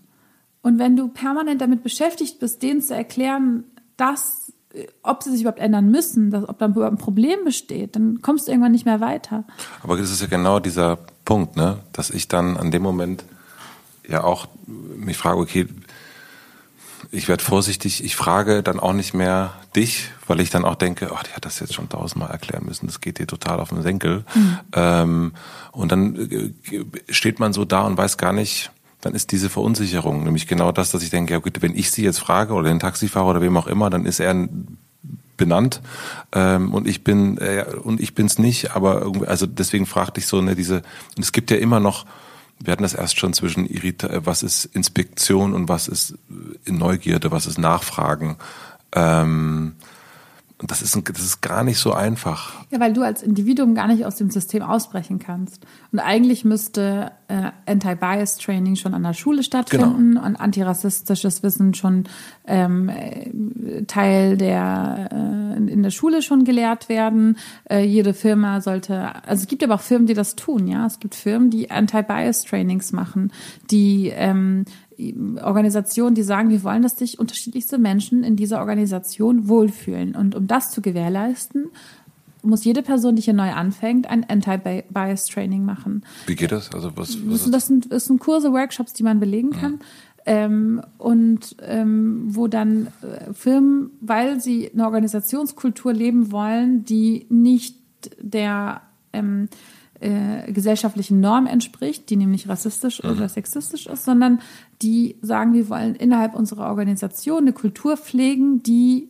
Und 0.62 0.78
wenn 0.78 0.96
du 0.96 1.08
permanent 1.08 1.60
damit 1.60 1.82
beschäftigt 1.82 2.38
bist, 2.38 2.62
denen 2.62 2.80
zu 2.80 2.94
erklären, 2.94 3.64
dass, 3.96 4.52
ob 5.02 5.22
sie 5.22 5.30
sich 5.30 5.42
überhaupt 5.42 5.60
ändern 5.60 5.90
müssen, 5.90 6.30
dass, 6.30 6.48
ob 6.48 6.58
da 6.58 6.66
überhaupt 6.66 6.94
ein 6.94 6.98
Problem 6.98 7.44
besteht, 7.44 7.96
dann 7.96 8.20
kommst 8.22 8.46
du 8.46 8.52
irgendwann 8.52 8.72
nicht 8.72 8.84
mehr 8.84 9.00
weiter. 9.00 9.44
Aber 9.82 9.96
das 9.96 10.10
ist 10.10 10.20
ja 10.20 10.26
genau 10.26 10.60
dieser 10.60 10.96
Punkt, 11.24 11.56
ne? 11.56 11.78
dass 11.92 12.10
ich 12.10 12.28
dann 12.28 12.56
an 12.56 12.70
dem 12.70 12.82
Moment 12.82 13.24
ja 14.08 14.24
auch 14.24 14.48
mich 14.66 15.16
frage, 15.16 15.38
okay, 15.38 15.66
ich 17.10 17.28
werde 17.28 17.42
vorsichtig, 17.42 18.02
ich 18.04 18.16
frage 18.16 18.62
dann 18.62 18.80
auch 18.80 18.92
nicht 18.92 19.14
mehr 19.14 19.54
dich, 19.74 20.10
weil 20.26 20.40
ich 20.40 20.50
dann 20.50 20.64
auch 20.64 20.74
denke, 20.74 21.10
ach, 21.14 21.22
die 21.22 21.32
hat 21.32 21.44
das 21.44 21.60
jetzt 21.60 21.74
schon 21.74 21.88
tausendmal 21.88 22.30
erklären 22.30 22.64
müssen, 22.64 22.86
das 22.86 23.00
geht 23.00 23.18
dir 23.18 23.26
total 23.26 23.60
auf 23.60 23.68
den 23.68 23.82
Senkel. 23.82 24.24
Mhm. 24.34 24.58
Ähm, 24.72 25.32
und 25.72 25.92
dann 25.92 26.16
äh, 26.16 26.52
steht 27.12 27.38
man 27.38 27.52
so 27.52 27.64
da 27.64 27.82
und 27.82 27.96
weiß 27.96 28.18
gar 28.18 28.32
nicht, 28.32 28.70
dann 29.00 29.14
ist 29.14 29.30
diese 29.30 29.50
Verunsicherung 29.50 30.24
nämlich 30.24 30.48
genau 30.48 30.72
das, 30.72 30.90
dass 30.90 31.02
ich 31.02 31.10
denke, 31.10 31.32
ja 31.32 31.38
gut, 31.38 31.62
wenn 31.62 31.76
ich 31.76 31.90
sie 31.90 32.02
jetzt 32.02 32.18
frage 32.18 32.54
oder 32.54 32.68
den 32.68 32.80
Taxifahrer 32.80 33.28
oder 33.28 33.42
wem 33.42 33.56
auch 33.56 33.66
immer, 33.66 33.90
dann 33.90 34.06
ist 34.06 34.20
er 34.20 34.48
benannt 35.36 35.82
ähm, 36.32 36.72
und 36.72 36.88
ich 36.88 37.04
bin 37.04 37.38
äh, 37.38 37.66
und 37.82 38.00
ich 38.00 38.14
bin's 38.14 38.38
nicht, 38.38 38.74
aber 38.74 39.02
irgendwie, 39.02 39.26
also 39.26 39.46
deswegen 39.46 39.86
fragte 39.86 40.18
ich 40.18 40.26
so 40.26 40.40
ne 40.40 40.56
diese 40.56 40.76
und 41.16 41.22
es 41.22 41.32
gibt 41.32 41.50
ja 41.50 41.58
immer 41.58 41.78
noch 41.78 42.06
wir 42.58 42.72
hatten 42.72 42.82
das 42.82 42.94
erst 42.94 43.18
schon 43.18 43.32
zwischen 43.32 43.66
Irrita 43.66 44.08
äh, 44.08 44.26
was 44.26 44.42
ist 44.42 44.64
Inspektion 44.66 45.54
und 45.54 45.68
was 45.68 45.88
ist 45.88 46.14
äh, 46.66 46.72
Neugierde, 46.72 47.30
was 47.30 47.46
ist 47.46 47.58
Nachfragen. 47.58 48.36
Ähm, 48.92 49.74
und 50.58 50.70
das 50.70 50.80
ist, 50.80 50.96
das 50.96 51.22
ist 51.22 51.42
gar 51.42 51.64
nicht 51.64 51.78
so 51.78 51.92
einfach. 51.92 52.54
Ja, 52.70 52.80
weil 52.80 52.94
du 52.94 53.02
als 53.02 53.22
Individuum 53.22 53.74
gar 53.74 53.88
nicht 53.88 54.06
aus 54.06 54.16
dem 54.16 54.30
System 54.30 54.62
ausbrechen 54.62 55.18
kannst. 55.18 55.66
Und 55.92 55.98
eigentlich 55.98 56.46
müsste 56.46 57.12
äh, 57.28 57.50
Anti-Bias-Training 57.66 58.76
schon 58.76 58.94
an 58.94 59.02
der 59.02 59.12
Schule 59.12 59.42
stattfinden 59.42 60.14
genau. 60.14 60.24
und 60.24 60.36
antirassistisches 60.36 61.42
Wissen 61.42 61.74
schon 61.74 62.04
ähm, 62.46 62.90
Teil 63.86 64.38
der 64.38 65.10
äh, 65.12 65.70
in 65.70 65.82
der 65.82 65.90
Schule 65.90 66.22
schon 66.22 66.44
gelehrt 66.44 66.88
werden. 66.88 67.36
Äh, 67.68 67.84
jede 67.84 68.14
Firma 68.14 68.62
sollte, 68.62 69.26
also 69.26 69.42
es 69.42 69.48
gibt 69.48 69.62
aber 69.62 69.74
auch 69.74 69.82
Firmen, 69.82 70.06
die 70.06 70.14
das 70.14 70.36
tun, 70.36 70.68
ja. 70.68 70.86
Es 70.86 71.00
gibt 71.00 71.14
Firmen, 71.14 71.50
die 71.50 71.70
Anti-Bias-Trainings 71.70 72.92
machen, 72.92 73.30
die 73.70 74.10
ähm, 74.14 74.64
Organisationen, 75.42 76.14
die 76.14 76.22
sagen, 76.22 76.48
wir 76.48 76.62
wollen, 76.62 76.82
dass 76.82 76.98
sich 76.98 77.18
unterschiedlichste 77.18 77.78
Menschen 77.78 78.24
in 78.24 78.36
dieser 78.36 78.60
Organisation 78.60 79.48
wohlfühlen. 79.48 80.14
Und 80.14 80.34
um 80.34 80.46
das 80.46 80.70
zu 80.70 80.80
gewährleisten, 80.80 81.66
muss 82.42 82.64
jede 82.64 82.82
Person, 82.82 83.16
die 83.16 83.22
hier 83.22 83.34
neu 83.34 83.50
anfängt, 83.50 84.08
ein 84.08 84.24
Anti-Bias-Training 84.28 85.64
machen. 85.64 86.04
Wie 86.26 86.36
geht 86.36 86.52
das? 86.52 86.72
Also 86.72 86.96
was, 86.96 87.18
was 87.26 87.50
das, 87.50 87.66
sind, 87.66 87.92
das 87.92 88.06
sind 88.06 88.20
Kurse, 88.20 88.52
Workshops, 88.52 88.92
die 88.92 89.02
man 89.02 89.20
belegen 89.20 89.50
kann. 89.50 89.72
Mhm. 89.72 89.80
Ähm, 90.28 90.82
und 90.98 91.56
ähm, 91.62 92.24
wo 92.26 92.48
dann 92.48 92.88
äh, 93.02 93.32
Firmen, 93.32 93.90
weil 94.00 94.40
sie 94.40 94.70
eine 94.72 94.84
Organisationskultur 94.84 95.92
leben 95.92 96.32
wollen, 96.32 96.84
die 96.84 97.26
nicht 97.28 97.76
der 98.20 98.82
ähm, 99.12 99.48
äh, 100.00 100.52
gesellschaftlichen 100.52 101.20
Norm 101.20 101.46
entspricht, 101.46 102.10
die 102.10 102.16
nämlich 102.16 102.48
rassistisch 102.48 103.02
mhm. 103.02 103.10
oder 103.10 103.28
sexistisch 103.28 103.86
ist, 103.86 104.04
sondern 104.04 104.40
die 104.82 105.16
sagen, 105.22 105.52
wir 105.52 105.68
wollen 105.68 105.94
innerhalb 105.94 106.34
unserer 106.34 106.68
Organisation 106.68 107.38
eine 107.38 107.52
Kultur 107.52 107.96
pflegen, 107.96 108.62
die 108.62 109.08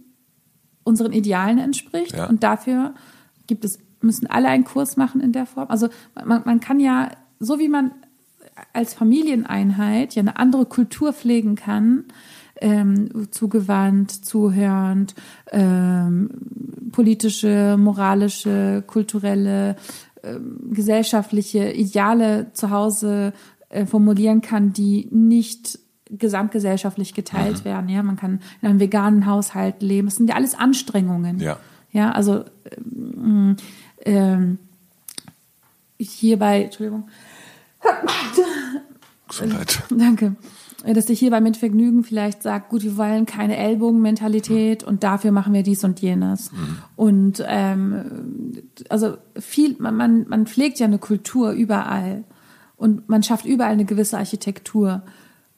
unseren 0.85 1.13
Idealen 1.13 1.59
entspricht. 1.59 2.17
Ja. 2.17 2.29
Und 2.29 2.43
dafür 2.43 2.95
gibt 3.47 3.65
es, 3.65 3.79
müssen 4.01 4.27
alle 4.29 4.49
einen 4.49 4.65
Kurs 4.65 4.97
machen 4.97 5.21
in 5.21 5.33
der 5.33 5.47
Form. 5.47 5.67
Also 5.69 5.89
man, 6.25 6.43
man 6.45 6.61
kann 6.61 6.79
ja, 6.79 7.11
so 7.41 7.59
wie 7.59 7.69
man 7.69 7.91
als 8.73 8.95
Familieneinheit 8.95 10.15
ja 10.15 10.21
eine 10.21 10.39
andere 10.39 10.67
Kultur 10.67 11.13
pflegen 11.13 11.57
kann, 11.57 12.05
ähm, 12.61 13.29
zugewandt, 13.31 14.11
zuhörend, 14.11 15.15
ähm, 15.53 16.31
politische, 16.93 17.77
moralische, 17.79 18.83
kulturelle, 18.87 19.77
gesellschaftliche 20.71 21.73
Ideale 21.73 22.53
zu 22.53 22.71
Hause 22.71 23.33
äh, 23.69 23.87
formulieren 23.87 24.41
kann, 24.41 24.73
die 24.73 25.09
nicht 25.11 25.79
gesamtgesellschaftlich 26.11 27.15
geteilt 27.15 27.61
mhm. 27.61 27.65
werden. 27.65 27.89
Ja, 27.89 28.03
man 28.03 28.17
kann 28.17 28.41
in 28.63 28.69
einem 28.69 28.81
veganen 28.81 29.27
Haushalt 29.27 29.83
leben. 29.83 30.07
Das 30.09 30.17
sind 30.17 30.29
ja 30.29 30.37
alles 30.37 30.55
Anstrengungen. 30.55 31.41
Ja. 31.41 31.59
Ja, 31.93 32.13
also 32.13 32.45
ähm, 32.77 33.57
ähm, 34.05 34.59
hierbei, 35.99 36.65
Entschuldigung. 36.65 37.09
Gesundheit. 39.29 39.83
Danke 39.91 40.37
dass 40.95 41.07
sich 41.07 41.19
hierbei 41.19 41.41
mit 41.41 41.57
Vergnügen 41.57 42.05
vielleicht 42.05 42.43
sagt, 42.43 42.69
gut, 42.69 42.83
wir 42.83 42.97
wollen 42.97 43.27
keine 43.27 43.57
Ellbogenmentalität 43.57 44.85
und 44.85 45.03
dafür 45.03 45.33
machen 45.33 45.53
wir 45.53 45.63
dies 45.63 45.83
und 45.85 46.01
jenes. 46.01 46.53
Mhm. 46.53 46.79
Und 46.97 47.45
ähm, 47.47 48.63
also 48.89 49.17
viel, 49.39 49.77
man, 49.79 49.97
man, 49.97 50.29
man 50.29 50.47
pflegt 50.47 50.79
ja 50.79 50.87
eine 50.87 50.99
Kultur 50.99 51.51
überall 51.53 52.25
und 52.77 53.09
man 53.09 53.23
schafft 53.23 53.47
überall 53.47 53.73
eine 53.73 53.85
gewisse 53.85 54.19
Architektur. 54.19 55.03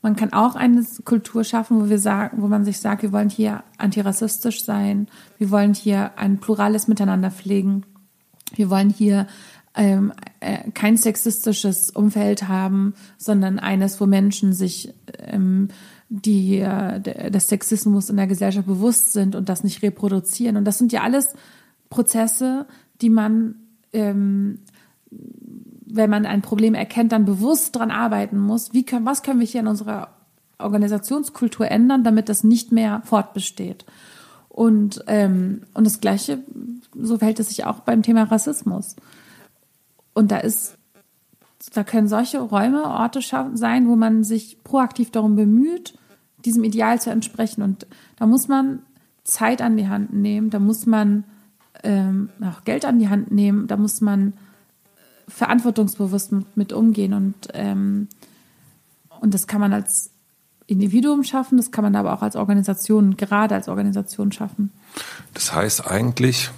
Man 0.00 0.16
kann 0.16 0.32
auch 0.32 0.54
eine 0.54 0.84
Kultur 1.04 1.44
schaffen, 1.44 1.80
wo 1.80 1.88
wir 1.90 1.98
sagen, 1.98 2.40
wo 2.40 2.46
man 2.46 2.64
sich 2.64 2.78
sagt, 2.78 3.02
wir 3.02 3.12
wollen 3.12 3.30
hier 3.30 3.64
antirassistisch 3.76 4.64
sein, 4.64 5.08
wir 5.38 5.50
wollen 5.50 5.74
hier 5.74 6.12
ein 6.16 6.38
plurales 6.38 6.88
Miteinander 6.88 7.30
pflegen, 7.30 7.84
wir 8.54 8.70
wollen 8.70 8.90
hier 8.90 9.26
ähm, 9.78 10.12
äh, 10.40 10.70
kein 10.72 10.96
sexistisches 10.96 11.90
Umfeld 11.90 12.48
haben, 12.48 12.94
sondern 13.16 13.60
eines, 13.60 14.00
wo 14.00 14.06
Menschen 14.06 14.52
sich 14.52 14.92
ähm, 15.20 15.68
die 16.08 16.58
äh, 16.58 17.00
des 17.30 17.48
Sexismus 17.48 18.10
in 18.10 18.16
der 18.16 18.26
Gesellschaft 18.26 18.66
bewusst 18.66 19.12
sind 19.12 19.36
und 19.36 19.48
das 19.48 19.62
nicht 19.62 19.82
reproduzieren. 19.82 20.56
Und 20.56 20.64
das 20.64 20.78
sind 20.78 20.92
ja 20.92 21.02
alles 21.02 21.34
Prozesse, 21.90 22.66
die 23.00 23.08
man, 23.08 23.54
ähm, 23.92 24.58
wenn 25.10 26.10
man 26.10 26.26
ein 26.26 26.42
Problem 26.42 26.74
erkennt, 26.74 27.12
dann 27.12 27.24
bewusst 27.24 27.76
dran 27.76 27.92
arbeiten 27.92 28.38
muss. 28.38 28.72
Wie 28.72 28.84
können, 28.84 29.06
was 29.06 29.22
können 29.22 29.38
wir 29.38 29.46
hier 29.46 29.60
in 29.60 29.68
unserer 29.68 30.08
Organisationskultur 30.58 31.70
ändern, 31.70 32.02
damit 32.02 32.28
das 32.28 32.42
nicht 32.42 32.72
mehr 32.72 33.00
fortbesteht? 33.04 33.84
Und, 34.48 35.04
ähm, 35.06 35.62
und 35.72 35.86
das 35.86 36.00
Gleiche, 36.00 36.40
so 37.00 37.18
verhält 37.18 37.38
es 37.38 37.50
sich 37.50 37.64
auch 37.64 37.80
beim 37.80 38.02
Thema 38.02 38.24
Rassismus. 38.24 38.96
Und 40.18 40.32
da 40.32 40.38
ist, 40.38 40.76
da 41.74 41.84
können 41.84 42.08
solche 42.08 42.40
Räume, 42.40 42.82
Orte 42.82 43.20
sein, 43.22 43.86
wo 43.86 43.94
man 43.94 44.24
sich 44.24 44.64
proaktiv 44.64 45.12
darum 45.12 45.36
bemüht, 45.36 45.96
diesem 46.44 46.64
Ideal 46.64 47.00
zu 47.00 47.10
entsprechen. 47.10 47.62
Und 47.62 47.86
da 48.16 48.26
muss 48.26 48.48
man 48.48 48.80
Zeit 49.22 49.62
an 49.62 49.76
die 49.76 49.86
Hand 49.86 50.12
nehmen, 50.12 50.50
da 50.50 50.58
muss 50.58 50.86
man 50.86 51.22
ähm, 51.84 52.30
auch 52.40 52.64
Geld 52.64 52.84
an 52.84 52.98
die 52.98 53.08
Hand 53.08 53.30
nehmen, 53.30 53.68
da 53.68 53.76
muss 53.76 54.00
man 54.00 54.32
verantwortungsbewusst 55.28 56.32
mit, 56.32 56.56
mit 56.56 56.72
umgehen. 56.72 57.12
Und, 57.14 57.36
ähm, 57.54 58.08
und 59.20 59.34
das 59.34 59.46
kann 59.46 59.60
man 59.60 59.72
als 59.72 60.10
Individuum 60.66 61.22
schaffen, 61.22 61.58
das 61.58 61.70
kann 61.70 61.84
man 61.84 61.94
aber 61.94 62.12
auch 62.12 62.22
als 62.22 62.34
Organisation, 62.34 63.16
gerade 63.16 63.54
als 63.54 63.68
Organisation 63.68 64.32
schaffen. 64.32 64.72
Das 65.32 65.54
heißt 65.54 65.86
eigentlich, 65.86 66.50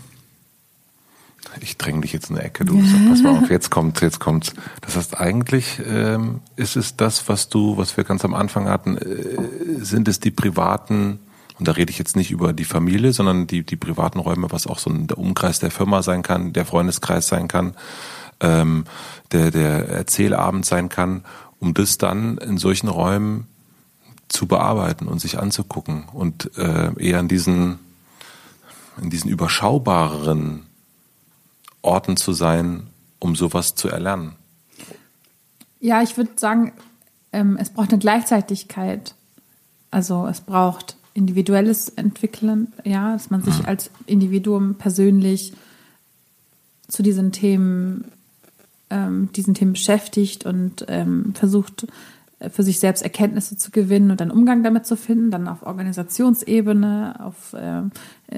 Ich 1.61 1.77
dränge 1.77 2.03
dich 2.03 2.13
jetzt 2.13 2.31
in 2.31 2.37
eine 2.37 2.45
Ecke, 2.47 2.65
du. 2.65 2.81
Sag, 2.85 3.09
pass 3.09 3.23
mal 3.23 3.39
auf, 3.39 3.51
jetzt 3.51 3.71
kommt, 3.71 4.01
jetzt 4.01 4.21
kommt's. 4.21 4.55
Das 4.83 4.97
heißt, 4.97 5.19
eigentlich 5.19 5.81
ähm, 5.85 6.41
ist 6.57 6.77
es 6.77 6.97
das, 6.97 7.29
was 7.29 7.49
du, 7.49 7.77
was 7.77 7.97
wir 7.97 8.05
ganz 8.05 8.25
am 8.25 8.35
Anfang 8.35 8.69
hatten, 8.69 8.97
äh, 8.97 9.83
sind 9.83 10.09
es 10.09 10.21
die 10.21 10.31
privaten, 10.31 11.19
und 11.59 11.69
da 11.69 11.73
rede 11.73 11.91
ich 11.91 11.99
jetzt 11.99 12.17
nicht 12.17 12.31
über 12.31 12.53
die 12.53 12.65
Familie, 12.65 13.13
sondern 13.13 13.47
die, 13.47 13.65
die 13.65 13.77
privaten 13.77 14.19
Räume, 14.19 14.51
was 14.51 14.67
auch 14.67 14.79
so 14.79 14.91
ein, 14.91 15.09
der 15.09 15.19
Umkreis 15.19 15.59
der 15.59 15.71
Firma 15.71 16.03
sein 16.03 16.23
kann, 16.23 16.53
der 16.53 16.65
Freundeskreis 16.65 17.27
sein 17.27 17.49
kann, 17.49 17.75
ähm, 18.41 18.85
der, 19.33 19.51
der 19.51 19.89
Erzählabend 19.89 20.65
sein 20.65 20.89
kann, 20.89 21.25
um 21.59 21.75
das 21.75 21.99
dann 21.99 22.39
in 22.39 22.57
solchen 22.57 22.89
Räumen 22.89 23.47
zu 24.29 24.47
bearbeiten 24.47 25.07
und 25.07 25.21
sich 25.21 25.39
anzugucken 25.39 26.05
und 26.13 26.57
äh, 26.57 26.93
eher 26.99 27.21
in 27.21 27.29
diesen, 27.29 27.79
in 29.03 29.11
diesen 29.11 29.31
überschaubareren 29.31 30.70
Orten 31.83 32.17
zu 32.17 32.33
sein, 32.33 32.89
um 33.19 33.37
sowas 33.37 33.75
zu 33.75 33.89
erlernen. 33.89 34.37
Ja, 35.81 36.03
ich 36.03 36.17
würde 36.17 36.33
sagen, 36.37 36.73
ähm, 37.33 37.57
es 37.61 37.71
braucht 37.71 37.91
eine 37.91 37.99
Gleichzeitigkeit. 37.99 39.15
Also 39.91 40.27
es 40.27 40.41
braucht 40.41 40.97
individuelles 41.15 41.89
Entwickeln, 41.89 42.73
ja, 42.85 43.13
dass 43.13 43.31
man 43.31 43.43
sich 43.43 43.59
mhm. 43.59 43.67
als 43.67 43.91
Individuum 44.07 44.77
persönlich 44.77 45.53
zu 46.89 47.03
diesen 47.03 47.33
Themen, 47.33 48.13
ähm, 48.91 49.31
diesen 49.33 49.55
Themen 49.55 49.73
beschäftigt 49.73 50.47
und 50.47 50.85
ähm, 50.89 51.35
versucht, 51.35 51.87
für 52.49 52.63
sich 52.63 52.81
selbst 52.81 53.03
Erkenntnisse 53.03 53.57
zu 53.57 53.71
gewinnen 53.71 54.11
und 54.11 54.23
einen 54.23 54.31
Umgang 54.31 54.63
damit 54.63 54.87
zu 54.87 54.97
finden, 54.97 55.31
dann 55.31 55.47
auf 55.47 55.63
Organisationsebene, 55.63 57.17
auf 57.23 57.53
äh, 57.53 57.83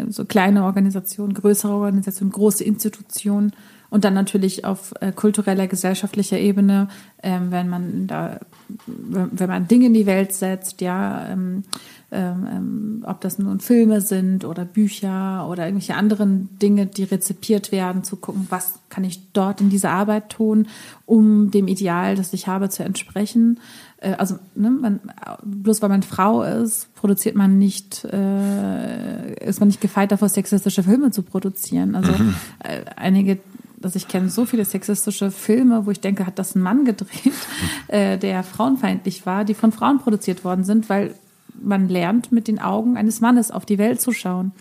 so 0.09 0.25
kleine 0.25 0.65
Organisationen, 0.65 1.35
größere 1.35 1.73
Organisationen, 1.73 2.33
große 2.33 2.65
Institutionen 2.65 3.53
und 3.91 4.05
dann 4.05 4.15
natürlich 4.15 4.65
auf 4.65 4.95
äh, 5.01 5.13
kultureller, 5.13 5.67
gesellschaftlicher 5.67 6.39
Ebene, 6.39 6.89
äh, 7.19 7.39
wenn 7.51 7.69
man 7.69 8.07
da, 8.07 8.41
wenn 8.87 9.49
man 9.49 9.69
Dinge 9.69 9.87
in 9.87 9.95
die 9.95 10.07
Welt 10.07 10.33
setzt, 10.33 10.81
ja, 10.81 11.29
ähm, 11.29 11.63
ähm, 12.11 12.49
ähm, 12.51 13.05
ob 13.07 13.21
das 13.21 13.39
nun 13.39 13.61
Filme 13.61 14.01
sind 14.01 14.47
oder 14.47 14.65
Bücher 14.65 15.47
oder 15.49 15.67
irgendwelche 15.67 15.95
anderen 15.95 16.59
Dinge, 16.59 16.87
die 16.87 17.05
rezipiert 17.05 17.71
werden, 17.71 18.03
zu 18.03 18.17
gucken, 18.17 18.47
was 18.49 18.81
kann 18.89 19.05
ich 19.05 19.33
dort 19.33 19.61
in 19.61 19.71
dieser 19.71 19.91
Arbeit 19.91 20.31
tun, 20.31 20.69
um 21.05 21.51
dem 21.51 21.69
Ideal, 21.69 22.17
das 22.17 22.33
ich 22.33 22.47
habe, 22.47 22.71
zu 22.71 22.85
entsprechen. 22.85 23.61
Äh, 24.03 24.15
also 24.15 24.39
ne, 24.55 24.71
man, 24.71 25.01
bloß 25.43 25.81
weil 25.81 25.89
man 25.89 26.03
Frau 26.03 26.43
ist, 26.43 26.95
produziert 26.95 27.37
man 27.37 27.59
nicht, 27.59 28.05
äh, 28.05 29.35
ist 29.47 29.61
man 29.61 29.69
nicht 29.69 29.81
gefeit 29.81 30.13
davor, 30.13 30.29
sexistische 30.29 30.83
Filme 30.83 31.11
zu 31.11 31.23
produzieren. 31.23 31.95
Also 31.95 32.13
mhm. 32.13 32.35
äh, 32.61 32.85
einige 32.97 33.39
dass 33.81 33.97
ich 33.97 34.07
kenne 34.07 34.29
so 34.29 34.45
viele 34.45 34.65
sexistische 34.65 35.33
Filme, 35.33 35.87
wo 35.87 35.91
ich 35.91 35.99
denke, 35.99 36.25
hat 36.25 36.39
das 36.39 36.55
ein 36.55 36.63
Mann 36.63 36.85
gedreht, 36.85 37.25
mhm. 37.25 37.33
äh, 37.89 38.17
der 38.17 38.45
frauenfeindlich 38.45 39.27
war, 39.27 39.45
die 39.45 39.55
von 39.55 39.73
Frauen 39.73 39.99
produziert 39.99 40.45
worden 40.45 40.63
sind, 40.63 40.89
weil 40.89 41.17
man 41.61 41.89
lernt, 41.89 42.31
mit 42.31 42.47
den 42.47 42.61
Augen 42.61 42.97
eines 42.97 43.21
Mannes 43.21 43.51
auf 43.51 43.67
die 43.67 43.79
Welt 43.79 44.01
zu 44.01 44.13
schauen. 44.13 44.53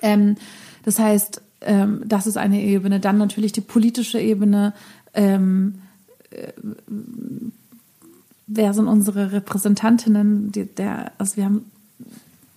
Ähm, 0.00 0.36
das 0.82 0.98
heißt, 0.98 1.42
ähm, 1.60 2.04
das 2.06 2.26
ist 2.26 2.38
eine 2.38 2.62
Ebene. 2.62 3.00
Dann 3.00 3.18
natürlich 3.18 3.52
die 3.52 3.60
politische 3.60 4.18
Ebene. 4.18 4.72
Ähm, 5.12 5.82
äh, 6.30 6.52
wer 8.54 8.74
sind 8.74 8.88
unsere 8.88 9.32
Repräsentantinnen? 9.32 10.52
Die, 10.52 10.66
der, 10.66 11.12
also 11.18 11.36
wir 11.36 11.44
haben 11.44 11.70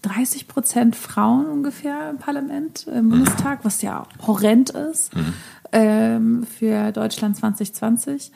30 0.04 0.48
Prozent 0.48 0.96
Frauen 0.96 1.48
ungefähr 1.48 2.10
im 2.12 2.18
Parlament, 2.18 2.88
im 2.88 3.10
Bundestag, 3.10 3.60
was 3.64 3.82
ja 3.82 4.08
horrend 4.26 4.70
ist 4.70 5.16
mhm. 5.16 5.34
ähm, 5.72 6.44
für 6.44 6.92
Deutschland 6.92 7.38
2020. 7.38 8.32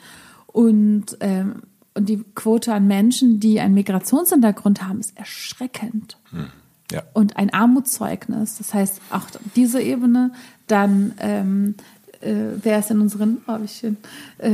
Und 0.46 1.16
ähm, 1.20 1.62
und 1.94 2.08
die 2.08 2.24
Quote 2.34 2.72
an 2.72 2.86
Menschen, 2.86 3.40
die 3.40 3.60
einen 3.60 3.74
Migrationshintergrund 3.74 4.86
haben, 4.86 5.00
ist 5.00 5.16
erschreckend. 5.18 6.18
Hm. 6.30 6.46
Ja. 6.92 7.02
Und 7.12 7.36
ein 7.36 7.52
Armutszeugnis. 7.52 8.58
Das 8.58 8.74
heißt, 8.74 9.00
auch 9.10 9.26
diese 9.54 9.80
Ebene, 9.80 10.32
dann 10.66 11.12
ähm, 11.18 11.74
äh, 12.20 12.34
wer 12.62 12.78
ist 12.78 12.90
in 12.90 13.00
unseren, 13.00 13.38
oh, 13.46 13.58
wie 13.60 13.68
schön, 13.68 13.96
äh, 14.38 14.50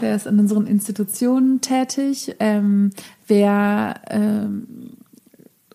wer 0.00 0.16
ist 0.16 0.26
in 0.26 0.38
unseren 0.38 0.66
Institutionen 0.66 1.60
tätig, 1.60 2.34
ähm, 2.38 2.90
wer 3.26 4.00
ähm, 4.08 4.66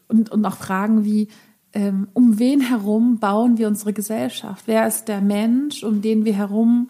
und, 0.07 0.31
und 0.31 0.45
auch 0.45 0.57
Fragen 0.57 1.03
wie, 1.05 1.27
ähm, 1.73 2.07
um 2.13 2.39
wen 2.39 2.61
herum 2.61 3.19
bauen 3.19 3.57
wir 3.57 3.67
unsere 3.67 3.93
Gesellschaft? 3.93 4.63
Wer 4.67 4.87
ist 4.87 5.07
der 5.07 5.21
Mensch, 5.21 5.83
um 5.83 6.01
den 6.01 6.25
wir 6.25 6.35
herum 6.35 6.89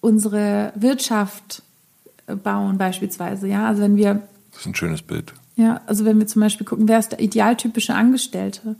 unsere 0.00 0.72
Wirtschaft 0.74 1.62
bauen 2.36 2.78
beispielsweise. 2.78 3.48
Ja, 3.48 3.66
also 3.66 3.82
wenn 3.82 3.96
wir. 3.96 4.22
Das 4.50 4.60
ist 4.60 4.66
ein 4.66 4.74
schönes 4.74 5.02
Bild. 5.02 5.34
Ja, 5.56 5.80
also 5.86 6.04
wenn 6.04 6.18
wir 6.18 6.26
zum 6.26 6.40
Beispiel 6.40 6.66
gucken, 6.66 6.88
wer 6.88 6.98
ist 6.98 7.12
der 7.12 7.20
idealtypische 7.20 7.94
Angestellte? 7.94 8.76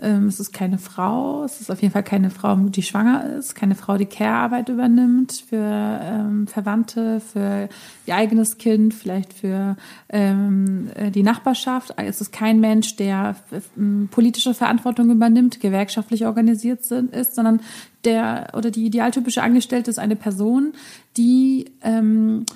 Ähm, 0.00 0.26
es 0.26 0.40
ist 0.40 0.52
keine 0.52 0.78
Frau, 0.78 1.44
es 1.44 1.60
ist 1.60 1.70
auf 1.70 1.80
jeden 1.80 1.92
Fall 1.92 2.02
keine 2.02 2.30
Frau, 2.30 2.56
die 2.56 2.82
schwanger 2.82 3.36
ist, 3.36 3.54
keine 3.54 3.76
Frau, 3.76 3.96
die 3.96 4.06
Care-Arbeit 4.06 4.68
übernimmt 4.68 5.44
für 5.48 6.00
ähm, 6.02 6.48
Verwandte, 6.48 7.20
für 7.20 7.68
ihr 8.04 8.14
eigenes 8.16 8.58
Kind, 8.58 8.92
vielleicht 8.92 9.32
für 9.32 9.76
ähm, 10.08 10.90
äh, 10.96 11.12
die 11.12 11.22
Nachbarschaft. 11.22 11.94
Es 11.96 12.20
ist 12.20 12.32
kein 12.32 12.58
Mensch, 12.58 12.96
der 12.96 13.36
äh, 13.52 13.60
politische 14.10 14.52
Verantwortung 14.52 15.10
übernimmt, 15.10 15.60
gewerkschaftlich 15.60 16.26
organisiert 16.26 16.84
sind, 16.84 17.14
ist, 17.14 17.36
sondern 17.36 17.60
der 18.04 18.48
oder 18.54 18.72
die 18.72 18.86
idealtypische 18.86 19.42
Angestellte 19.44 19.90
ist 19.90 20.00
eine 20.00 20.16
Person, 20.16 20.72
die 21.16 21.70
ähm, 21.82 22.46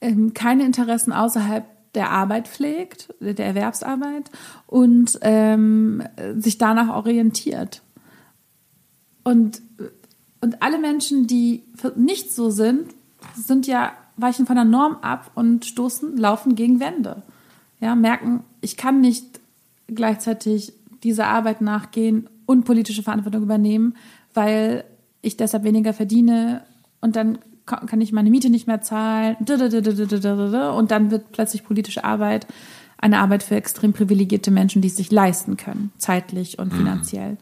ähm, 0.00 0.32
keine 0.32 0.64
Interessen 0.64 1.12
außerhalb 1.12 1.64
der 1.94 2.10
Arbeit 2.10 2.48
pflegt, 2.48 3.12
der 3.20 3.46
Erwerbsarbeit 3.46 4.30
und 4.66 5.18
ähm, 5.22 6.02
sich 6.36 6.58
danach 6.58 6.94
orientiert. 6.94 7.82
Und, 9.24 9.60
und 10.40 10.62
alle 10.62 10.78
Menschen, 10.78 11.26
die 11.26 11.64
nicht 11.96 12.32
so 12.32 12.50
sind, 12.50 12.86
sind 13.34 13.66
ja, 13.66 13.92
weichen 14.16 14.46
von 14.46 14.56
der 14.56 14.64
Norm 14.64 14.96
ab 15.00 15.30
und 15.34 15.64
stoßen, 15.64 16.16
laufen 16.16 16.54
gegen 16.54 16.80
Wände. 16.80 17.22
Ja, 17.80 17.94
merken, 17.94 18.44
ich 18.60 18.76
kann 18.76 19.00
nicht 19.00 19.40
gleichzeitig 19.88 20.74
dieser 21.02 21.26
Arbeit 21.28 21.60
nachgehen 21.60 22.28
und 22.46 22.64
politische 22.64 23.02
Verantwortung 23.02 23.42
übernehmen, 23.42 23.96
weil 24.34 24.84
ich 25.22 25.36
deshalb 25.36 25.64
weniger 25.64 25.92
verdiene 25.92 26.62
und 27.00 27.16
dann 27.16 27.38
kann 27.70 28.00
ich 28.00 28.12
meine 28.12 28.30
Miete 28.30 28.50
nicht 28.50 28.66
mehr 28.66 28.82
zahlen 28.82 29.36
und 29.38 30.90
dann 30.90 31.10
wird 31.10 31.32
plötzlich 31.32 31.64
politische 31.64 32.04
Arbeit 32.04 32.46
eine 32.98 33.18
Arbeit 33.18 33.42
für 33.42 33.56
extrem 33.56 33.92
privilegierte 33.92 34.50
Menschen, 34.50 34.82
die 34.82 34.88
es 34.88 34.96
sich 34.96 35.10
leisten 35.10 35.56
können, 35.56 35.90
zeitlich 35.96 36.58
und 36.58 36.72
mhm. 36.72 36.76
finanziell. 36.76 37.36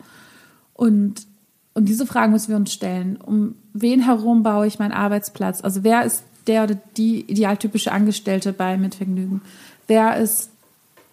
Und, 0.72 1.26
und 1.74 1.88
diese 1.88 2.06
Fragen 2.06 2.32
müssen 2.32 2.50
wir 2.50 2.56
uns 2.56 2.72
stellen. 2.72 3.16
Um 3.16 3.56
wen 3.72 4.00
herum 4.00 4.44
baue 4.44 4.66
ich 4.68 4.78
meinen 4.78 4.92
Arbeitsplatz? 4.92 5.62
Also 5.62 5.82
wer 5.82 6.04
ist 6.04 6.22
der 6.46 6.64
oder 6.64 6.76
die 6.96 7.22
idealtypische 7.22 7.90
Angestellte 7.90 8.52
bei 8.52 8.76
Mitvergnügen? 8.76 9.42
Wer 9.88 10.16
ist 10.16 10.50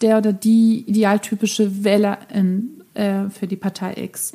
der 0.02 0.20
oder 0.20 0.34
die 0.34 0.84
idealtypische 0.88 1.84
Wählerin 1.84 2.84
äh, 2.94 3.30
für 3.30 3.48
die 3.48 3.56
Partei 3.56 3.96
X? 3.98 4.34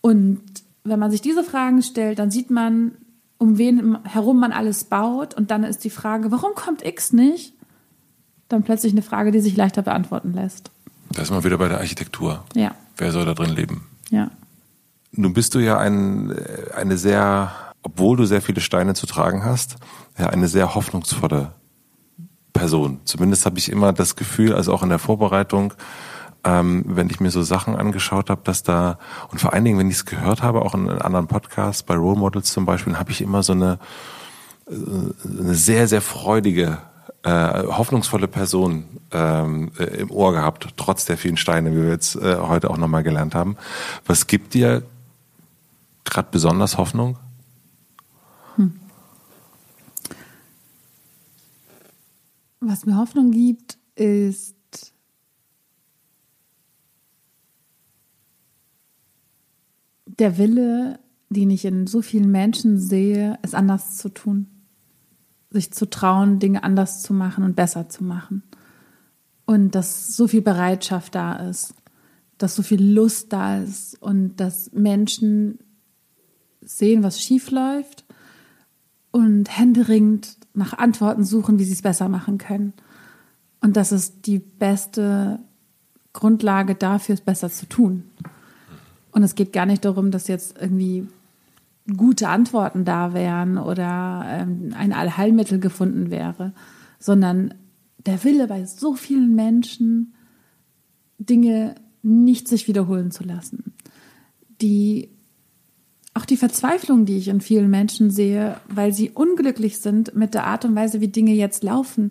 Und 0.00 0.40
wenn 0.84 0.98
man 0.98 1.10
sich 1.10 1.20
diese 1.20 1.44
Fragen 1.44 1.82
stellt, 1.82 2.18
dann 2.18 2.30
sieht 2.30 2.50
man, 2.50 2.92
um 3.44 3.58
wen 3.58 3.98
herum 4.04 4.40
man 4.40 4.52
alles 4.52 4.84
baut. 4.84 5.34
Und 5.34 5.50
dann 5.50 5.64
ist 5.64 5.84
die 5.84 5.90
Frage, 5.90 6.32
warum 6.32 6.54
kommt 6.54 6.82
X 6.82 7.12
nicht? 7.12 7.52
Dann 8.48 8.62
plötzlich 8.62 8.92
eine 8.92 9.02
Frage, 9.02 9.32
die 9.32 9.40
sich 9.40 9.54
leichter 9.54 9.82
beantworten 9.82 10.32
lässt. 10.32 10.70
Da 11.12 11.20
ist 11.20 11.30
man 11.30 11.44
wieder 11.44 11.58
bei 11.58 11.68
der 11.68 11.78
Architektur. 11.78 12.42
Ja. 12.54 12.74
Wer 12.96 13.12
soll 13.12 13.26
da 13.26 13.34
drin 13.34 13.50
leben? 13.50 13.86
Ja. 14.10 14.30
Nun 15.12 15.34
bist 15.34 15.54
du 15.54 15.58
ja 15.58 15.76
ein, 15.76 16.34
eine 16.74 16.96
sehr, 16.96 17.52
obwohl 17.82 18.16
du 18.16 18.24
sehr 18.24 18.40
viele 18.40 18.62
Steine 18.62 18.94
zu 18.94 19.06
tragen 19.06 19.44
hast, 19.44 19.76
ja, 20.18 20.28
eine 20.28 20.48
sehr 20.48 20.74
hoffnungsvolle 20.74 21.52
Person. 22.54 23.00
Zumindest 23.04 23.44
habe 23.44 23.58
ich 23.58 23.70
immer 23.70 23.92
das 23.92 24.16
Gefühl, 24.16 24.54
also 24.54 24.72
auch 24.72 24.82
in 24.82 24.88
der 24.88 24.98
Vorbereitung, 24.98 25.74
ähm, 26.44 26.84
wenn 26.86 27.10
ich 27.10 27.20
mir 27.20 27.30
so 27.30 27.42
Sachen 27.42 27.76
angeschaut 27.76 28.30
habe, 28.30 28.42
dass 28.44 28.62
da, 28.62 28.98
und 29.30 29.40
vor 29.40 29.52
allen 29.52 29.64
Dingen, 29.64 29.78
wenn 29.78 29.88
ich 29.88 29.96
es 29.96 30.04
gehört 30.04 30.42
habe, 30.42 30.62
auch 30.62 30.74
in, 30.74 30.88
anderen 30.88 31.26
Podcasts, 31.26 31.82
bei 31.82 31.94
Role 31.94 32.18
Models 32.18 32.52
zum 32.52 32.66
Beispiel, 32.66 32.98
habe 32.98 33.10
ich 33.10 33.20
immer 33.20 33.42
so 33.42 33.52
eine, 33.52 33.78
äh, 34.68 34.74
eine 34.74 35.54
sehr, 35.54 35.88
sehr 35.88 36.02
freudige, 36.02 36.78
äh, 37.22 37.64
hoffnungsvolle 37.64 38.28
Person 38.28 38.84
ähm, 39.10 39.72
äh, 39.78 39.84
im 39.84 40.10
Ohr 40.10 40.32
gehabt, 40.32 40.68
trotz 40.76 41.06
der 41.06 41.16
vielen 41.16 41.38
Steine, 41.38 41.72
wie 41.72 41.82
wir 41.82 41.88
jetzt 41.88 42.16
äh, 42.16 42.36
heute 42.36 42.70
auch 42.70 42.76
nochmal 42.76 43.02
gelernt 43.02 43.34
haben. 43.34 43.56
Was 44.06 44.26
gibt 44.26 44.52
dir 44.52 44.82
gerade 46.04 46.28
besonders 46.30 46.76
Hoffnung? 46.76 47.18
Hm. 48.56 48.78
Was 52.60 52.84
mir 52.84 52.96
Hoffnung 52.98 53.30
gibt, 53.30 53.78
ist 53.94 54.53
der 60.18 60.38
Wille, 60.38 61.00
den 61.28 61.50
ich 61.50 61.64
in 61.64 61.86
so 61.86 62.02
vielen 62.02 62.30
Menschen 62.30 62.78
sehe, 62.78 63.38
es 63.42 63.54
anders 63.54 63.96
zu 63.96 64.08
tun. 64.08 64.46
Sich 65.50 65.72
zu 65.72 65.88
trauen, 65.88 66.38
Dinge 66.38 66.62
anders 66.62 67.02
zu 67.02 67.12
machen 67.12 67.44
und 67.44 67.56
besser 67.56 67.88
zu 67.88 68.04
machen. 68.04 68.42
Und 69.46 69.74
dass 69.74 70.16
so 70.16 70.26
viel 70.26 70.42
Bereitschaft 70.42 71.14
da 71.14 71.36
ist, 71.48 71.74
dass 72.38 72.54
so 72.54 72.62
viel 72.62 72.82
Lust 72.82 73.32
da 73.32 73.58
ist 73.58 74.00
und 74.02 74.36
dass 74.36 74.72
Menschen 74.72 75.58
sehen, 76.60 77.02
was 77.02 77.20
schief 77.20 77.50
läuft 77.50 78.04
und 79.10 79.56
händeringend 79.56 80.38
nach 80.54 80.72
Antworten 80.72 81.24
suchen, 81.24 81.58
wie 81.58 81.64
sie 81.64 81.74
es 81.74 81.82
besser 81.82 82.08
machen 82.08 82.38
können. 82.38 82.72
Und 83.60 83.76
das 83.76 83.92
ist 83.92 84.26
die 84.26 84.38
beste 84.38 85.40
Grundlage 86.12 86.74
dafür, 86.74 87.14
es 87.14 87.20
besser 87.20 87.50
zu 87.50 87.66
tun. 87.66 88.04
Und 89.14 89.22
es 89.22 89.36
geht 89.36 89.52
gar 89.52 89.64
nicht 89.64 89.84
darum, 89.84 90.10
dass 90.10 90.26
jetzt 90.26 90.56
irgendwie 90.60 91.06
gute 91.96 92.28
Antworten 92.28 92.84
da 92.84 93.14
wären 93.14 93.58
oder 93.58 94.24
ähm, 94.26 94.74
ein 94.76 94.92
Allheilmittel 94.92 95.60
gefunden 95.60 96.10
wäre, 96.10 96.52
sondern 96.98 97.54
der 98.04 98.24
Wille 98.24 98.48
bei 98.48 98.66
so 98.66 98.94
vielen 98.94 99.36
Menschen, 99.36 100.14
Dinge 101.18 101.76
nicht 102.02 102.48
sich 102.48 102.66
wiederholen 102.66 103.12
zu 103.12 103.22
lassen. 103.22 103.72
Die, 104.60 105.10
auch 106.12 106.24
die 106.24 106.36
Verzweiflung, 106.36 107.06
die 107.06 107.16
ich 107.16 107.28
in 107.28 107.40
vielen 107.40 107.70
Menschen 107.70 108.10
sehe, 108.10 108.56
weil 108.68 108.92
sie 108.92 109.10
unglücklich 109.10 109.78
sind 109.78 110.16
mit 110.16 110.34
der 110.34 110.44
Art 110.44 110.64
und 110.64 110.74
Weise, 110.74 111.00
wie 111.00 111.08
Dinge 111.08 111.34
jetzt 111.34 111.62
laufen. 111.62 112.10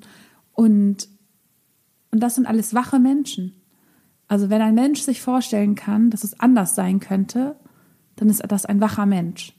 Und, 0.53 1.09
und 2.11 2.19
das 2.21 2.35
sind 2.35 2.45
alles 2.45 2.73
wache 2.73 2.99
Menschen. 2.99 3.55
Also 4.27 4.49
wenn 4.49 4.61
ein 4.61 4.75
Mensch 4.75 5.01
sich 5.01 5.21
vorstellen 5.21 5.75
kann, 5.75 6.09
dass 6.09 6.23
es 6.23 6.39
anders 6.39 6.75
sein 6.75 6.99
könnte, 6.99 7.55
dann 8.15 8.29
ist 8.29 8.43
das 8.47 8.65
ein 8.65 8.81
wacher 8.81 9.05
Mensch. 9.05 9.53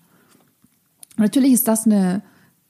Und 1.16 1.23
natürlich 1.23 1.53
ist 1.53 1.69
das 1.69 1.86
eine, 1.86 2.23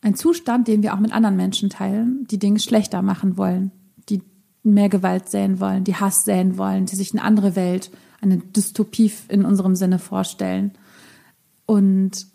ein 0.03 0.15
Zustand, 0.15 0.69
den 0.69 0.83
wir 0.83 0.95
auch 0.95 1.01
mit 1.01 1.13
anderen 1.13 1.37
Menschen 1.37 1.71
teilen, 1.71 2.27
die 2.31 2.39
Dinge 2.39 2.59
schlechter 2.59 3.03
machen 3.03 3.37
wollen, 3.37 3.71
die 4.09 4.23
mehr 4.63 4.89
Gewalt 4.89 5.29
säen 5.29 5.61
wollen, 5.61 5.85
die 5.85 5.97
Hass 5.97 6.25
säen 6.25 6.59
wollen, 6.59 6.87
die 6.87 6.97
sich 6.97 7.13
eine 7.13 7.23
andere 7.23 7.57
Welt, 7.57 7.91
eine 8.21 8.39
Dystopie 8.39 9.13
in 9.29 9.45
unserem 9.45 9.77
Sinne 9.77 9.99
vorstellen. 9.99 10.73
Und, 11.67 12.27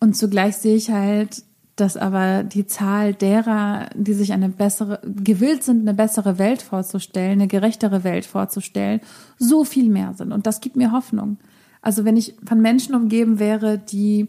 und 0.00 0.16
zugleich 0.16 0.56
sehe 0.56 0.76
ich 0.76 0.90
halt, 0.90 1.42
dass 1.76 1.98
aber 1.98 2.42
die 2.42 2.66
Zahl 2.66 3.12
derer, 3.12 3.90
die 3.94 4.14
sich 4.14 4.32
eine 4.32 4.48
bessere, 4.48 5.00
gewillt 5.04 5.62
sind, 5.62 5.82
eine 5.82 5.92
bessere 5.94 6.38
Welt 6.38 6.62
vorzustellen, 6.62 7.32
eine 7.32 7.48
gerechtere 7.48 8.02
Welt 8.02 8.24
vorzustellen, 8.24 9.00
so 9.38 9.64
viel 9.64 9.90
mehr 9.90 10.14
sind. 10.14 10.32
Und 10.32 10.46
das 10.46 10.60
gibt 10.60 10.76
mir 10.76 10.92
Hoffnung. 10.92 11.36
Also 11.82 12.04
wenn 12.06 12.16
ich 12.16 12.34
von 12.44 12.60
Menschen 12.62 12.94
umgeben 12.94 13.38
wäre, 13.38 13.78
die 13.78 14.26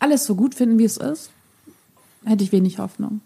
alles 0.00 0.24
so 0.24 0.34
gut 0.34 0.56
finden, 0.56 0.80
wie 0.80 0.84
es 0.84 0.96
ist, 0.96 1.30
hätte 2.24 2.42
ich 2.42 2.50
wenig 2.50 2.78
Hoffnung. 2.78 3.20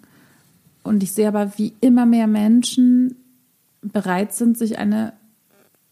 Und 0.83 1.03
ich 1.03 1.13
sehe 1.13 1.29
aber, 1.29 1.59
wie 1.59 1.73
immer 1.81 2.05
mehr 2.05 2.27
Menschen 2.27 3.17
bereit 3.81 4.35
sind, 4.35 4.59
sich 4.59 4.79
eine 4.79 5.15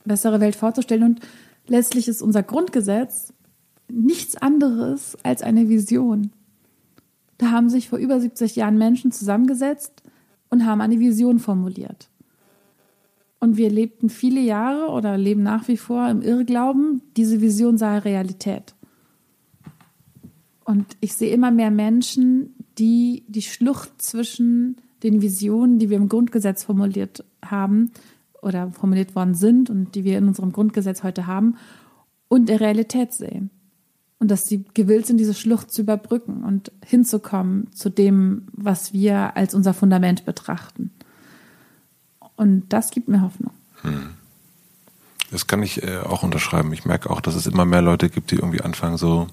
bessere 0.05 0.41
Welt 0.41 0.55
vorzustellen. 0.55 1.03
Und 1.03 1.21
letztlich 1.67 2.09
ist 2.09 2.21
unser 2.21 2.43
Grundgesetz 2.43 3.33
nichts 3.89 4.37
anderes 4.37 5.17
als 5.23 5.43
eine 5.43 5.69
Vision. 5.69 6.31
Da 7.39 7.51
haben 7.51 7.69
sich 7.69 7.89
vor 7.89 7.99
über 7.99 8.21
70 8.21 8.57
Jahren 8.57 8.79
Menschen 8.79 9.13
zusammengesetzt 9.13 10.03
und 10.51 10.65
haben 10.65 10.81
eine 10.81 11.01
Vision 11.01 11.39
formuliert. 11.39 12.09
Und 13.41 13.57
wir 13.57 13.71
lebten 13.71 14.09
viele 14.09 14.41
Jahre 14.41 14.91
oder 14.91 15.19
leben 15.19 15.43
nach 15.43 15.69
wie 15.69 15.77
vor 15.77 16.09
im 16.09 16.23
Irrglauben, 16.23 17.03
diese 17.17 17.41
Vision 17.41 17.77
sei 17.77 17.99
Realität. 17.99 18.75
Und 20.65 20.97
ich 21.01 21.15
sehe 21.15 21.35
immer 21.35 21.51
mehr 21.51 21.71
Menschen, 21.71 22.55
die 22.79 23.25
die 23.29 23.43
Schlucht 23.43 24.01
zwischen 24.01 24.77
den 25.03 25.21
Visionen, 25.21 25.79
die 25.79 25.91
wir 25.91 25.99
im 25.99 26.09
Grundgesetz 26.09 26.65
formuliert 26.65 27.25
haben 27.45 27.91
oder 28.41 28.71
formuliert 28.71 29.15
worden 29.15 29.35
sind 29.35 29.69
und 29.69 29.95
die 29.95 30.05
wir 30.05 30.17
in 30.17 30.29
unserem 30.29 30.53
Grundgesetz 30.53 31.03
heute 31.03 31.27
haben, 31.27 31.57
und 32.29 32.49
der 32.49 32.61
Realität 32.61 33.13
sehen 33.13 33.51
und 34.25 34.31
dass 34.31 34.49
sie 34.49 34.65
gewillt 34.73 35.05
sind, 35.05 35.19
diese 35.19 35.35
Schlucht 35.35 35.71
zu 35.71 35.83
überbrücken 35.83 36.45
und 36.45 36.73
hinzukommen 36.83 37.71
zu 37.75 37.91
dem, 37.91 38.49
was 38.53 38.95
wir 38.95 39.37
als 39.37 39.53
unser 39.53 39.75
Fundament 39.75 40.25
betrachten. 40.25 40.91
Und 42.35 42.65
das 42.71 42.91
gibt 42.91 43.07
mir 43.07 43.21
Hoffnung. 43.21 43.53
Hm. 43.83 44.15
Das 45.31 45.47
kann 45.47 45.63
ich 45.63 45.83
äh, 45.83 45.99
auch 45.99 46.23
unterschreiben. 46.23 46.73
Ich 46.73 46.87
merke 46.87 47.11
auch, 47.11 47.21
dass 47.21 47.35
es 47.35 47.47
immer 47.47 47.67
mehr 47.67 47.83
Leute 47.83 48.09
gibt, 48.09 48.31
die 48.31 48.37
irgendwie 48.37 48.63
anfangen, 48.63 48.97
so, 48.97 49.27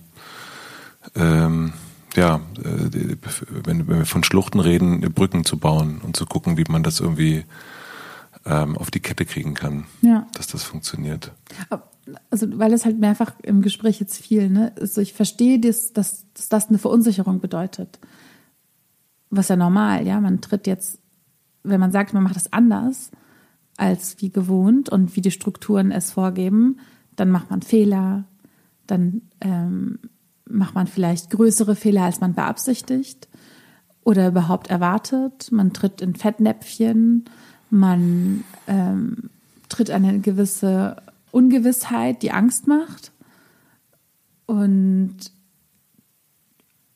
ähm, 1.15 1.71
ja, 2.17 2.41
äh, 2.57 3.15
wenn, 3.63 3.87
wenn, 3.87 3.99
wir 3.99 4.05
von 4.05 4.25
Schluchten 4.25 4.59
reden, 4.59 4.99
Brücken 5.13 5.45
zu 5.45 5.57
bauen 5.57 6.01
und 6.03 6.17
zu 6.17 6.25
gucken, 6.25 6.57
wie 6.57 6.65
man 6.67 6.83
das 6.83 6.99
irgendwie 6.99 7.45
ähm, 8.45 8.77
auf 8.77 8.91
die 8.91 8.99
Kette 8.99 9.25
kriegen 9.25 9.53
kann, 9.53 9.85
ja. 10.01 10.27
dass 10.33 10.47
das 10.47 10.63
funktioniert. 10.63 11.31
Also 12.29 12.47
weil 12.57 12.73
es 12.73 12.85
halt 12.85 12.99
mehrfach 12.99 13.33
im 13.43 13.61
Gespräch 13.61 13.99
jetzt 13.99 14.17
viel, 14.17 14.49
ne? 14.49 14.73
Also 14.79 15.01
ich 15.01 15.13
verstehe, 15.13 15.59
dass, 15.59 15.93
dass, 15.93 16.25
dass 16.33 16.49
das 16.49 16.69
eine 16.69 16.77
Verunsicherung 16.77 17.39
bedeutet. 17.39 17.99
Was 19.29 19.49
ja 19.49 19.55
normal, 19.55 20.05
ja. 20.05 20.19
Man 20.19 20.41
tritt 20.41 20.67
jetzt, 20.67 20.99
wenn 21.63 21.79
man 21.79 21.91
sagt, 21.91 22.13
man 22.13 22.23
macht 22.23 22.35
das 22.35 22.51
anders 22.51 23.11
als 23.77 24.17
wie 24.19 24.29
gewohnt 24.29 24.89
und 24.89 25.15
wie 25.15 25.21
die 25.21 25.31
Strukturen 25.31 25.91
es 25.91 26.11
vorgeben, 26.11 26.79
dann 27.15 27.31
macht 27.31 27.49
man 27.49 27.61
Fehler, 27.61 28.25
dann 28.87 29.21
ähm, 29.39 29.99
macht 30.45 30.75
man 30.75 30.87
vielleicht 30.87 31.29
größere 31.29 31.75
Fehler, 31.75 32.03
als 32.03 32.19
man 32.19 32.33
beabsichtigt 32.33 33.27
oder 34.03 34.27
überhaupt 34.27 34.69
erwartet. 34.69 35.51
Man 35.51 35.73
tritt 35.73 36.01
in 36.01 36.15
Fettnäpfchen, 36.15 37.25
man 37.71 38.43
ähm, 38.67 39.29
tritt 39.69 39.89
eine 39.89 40.19
gewisse 40.19 40.97
Ungewissheit, 41.31 42.21
die 42.21 42.31
Angst 42.31 42.67
macht. 42.67 43.11
Und 44.45 45.17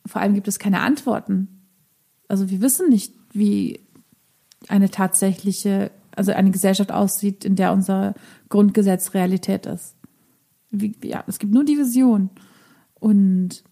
vor 0.05 0.21
allem 0.21 0.33
gibt 0.33 0.47
es 0.47 0.59
keine 0.59 0.81
Antworten. 0.81 1.47
Also 2.27 2.49
wir 2.49 2.61
wissen 2.61 2.89
nicht, 2.89 3.13
wie 3.31 3.79
eine 4.67 4.89
tatsächliche, 4.89 5.91
also 6.15 6.31
eine 6.31 6.51
Gesellschaft 6.51 6.91
aussieht, 6.91 7.45
in 7.45 7.55
der 7.55 7.71
unser 7.71 8.13
Grundgesetz 8.49 9.13
Realität 9.13 9.65
ist. 9.65 9.95
Wie, 10.71 10.95
ja, 11.03 11.23
es 11.27 11.39
gibt 11.39 11.53
nur 11.53 11.63
die 11.63 11.77
Vision. 11.77 12.29
Und, 12.95 13.63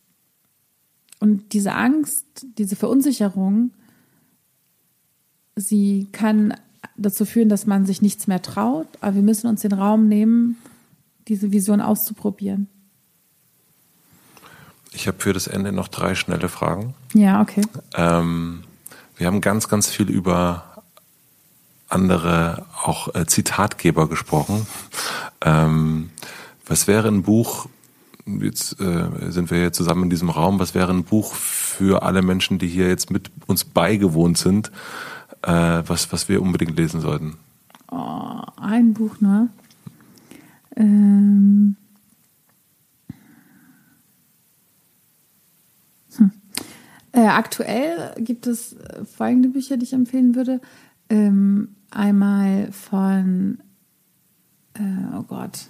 und 1.20 1.54
diese 1.54 1.74
Angst, 1.74 2.46
diese 2.58 2.76
Verunsicherung, 2.76 3.72
sie 5.56 6.08
kann 6.12 6.54
dazu 6.96 7.26
führen, 7.26 7.50
dass 7.50 7.66
man 7.66 7.86
sich 7.86 8.02
nichts 8.02 8.28
mehr 8.28 8.42
traut. 8.42 8.88
Aber 9.02 9.16
wir 9.16 9.22
müssen 9.22 9.48
uns 9.48 9.62
den 9.62 9.74
Raum 9.74 10.08
nehmen, 10.08 10.58
diese 11.28 11.52
Vision 11.52 11.82
auszuprobieren. 11.82 12.68
Ich 14.92 15.08
habe 15.08 15.18
für 15.20 15.34
das 15.34 15.48
Ende 15.48 15.72
noch 15.72 15.88
drei 15.88 16.16
schnelle 16.16 16.50
Fragen. 16.50 16.94
Ja, 17.14 17.42
okay. 17.42 17.64
Ähm, 17.96 18.64
wir 19.18 19.28
haben 19.28 19.42
ganz, 19.42 19.68
ganz 19.68 19.90
viel 19.90 20.10
über 20.10 20.84
andere, 21.90 22.66
auch 22.84 23.14
äh, 23.16 23.26
Zitatgeber 23.26 24.08
gesprochen. 24.08 24.68
Ähm, 25.42 26.10
was 26.66 26.88
wäre 26.88 27.08
ein 27.08 27.24
Buch, 27.24 27.68
jetzt 28.26 28.80
äh, 28.80 29.32
sind 29.32 29.52
wir 29.52 29.60
hier 29.60 29.74
zusammen 29.74 30.04
in 30.04 30.10
diesem 30.10 30.30
Raum, 30.30 30.60
was 30.60 30.74
wäre 30.74 30.92
ein 30.92 31.04
Buch 31.04 31.34
für 31.34 32.04
alle 32.04 32.22
Menschen, 32.22 32.58
die 32.58 32.68
hier 32.68 32.88
jetzt 32.88 33.12
mit 33.12 33.32
uns 33.48 33.64
beigewohnt 33.64 34.38
sind, 34.38 34.72
äh, 35.44 35.84
was, 35.88 36.12
was 36.12 36.30
wir 36.30 36.42
unbedingt 36.42 36.78
lesen 36.78 37.02
sollten? 37.02 37.38
Oh, 37.92 38.42
ein 38.58 38.94
Buch 38.94 39.22
nur. 39.22 39.50
Ähm. 40.76 41.76
Hm. 46.18 46.32
Äh, 47.12 47.28
aktuell 47.28 48.16
gibt 48.18 48.48
es 48.48 48.76
folgende 49.16 49.50
Bücher, 49.50 49.78
die 49.78 49.84
ich 49.84 49.94
empfehlen 49.94 50.36
würde. 50.36 50.62
Ähm, 51.10 51.76
einmal 51.92 52.72
von, 52.72 53.60
äh, 54.74 55.16
oh 55.16 55.24
Gott, 55.24 55.68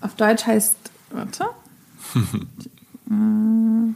auf 0.00 0.14
Deutsch 0.14 0.46
heißt, 0.46 0.76
warte. 1.10 1.44
äh, 3.10 3.94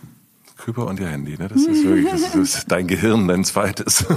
Küper 0.61 0.87
und 0.87 1.01
ihr 1.01 1.09
Handy, 1.09 1.37
ne? 1.39 1.49
Das 1.49 1.63
ist 1.63 1.85
wirklich, 1.85 2.11
das 2.11 2.35
ist 2.35 2.71
dein 2.71 2.87
Gehirn, 2.87 3.27
dein 3.27 3.45
zweites. 3.45 4.05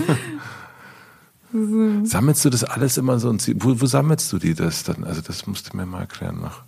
Sammelst 2.04 2.44
du 2.44 2.50
das 2.50 2.64
alles 2.64 2.98
immer 2.98 3.20
so? 3.20 3.30
Und 3.30 3.48
wo, 3.64 3.80
wo 3.80 3.86
sammelst 3.86 4.32
du 4.34 4.40
die 4.40 4.54
das 4.54 4.84
dann? 4.84 5.04
Also 5.04 5.22
das 5.22 5.46
musst 5.48 5.72
du 5.72 5.78
mir 5.78 5.86
mal 5.86 6.02
erklären 6.02 6.42
noch. 6.42 6.64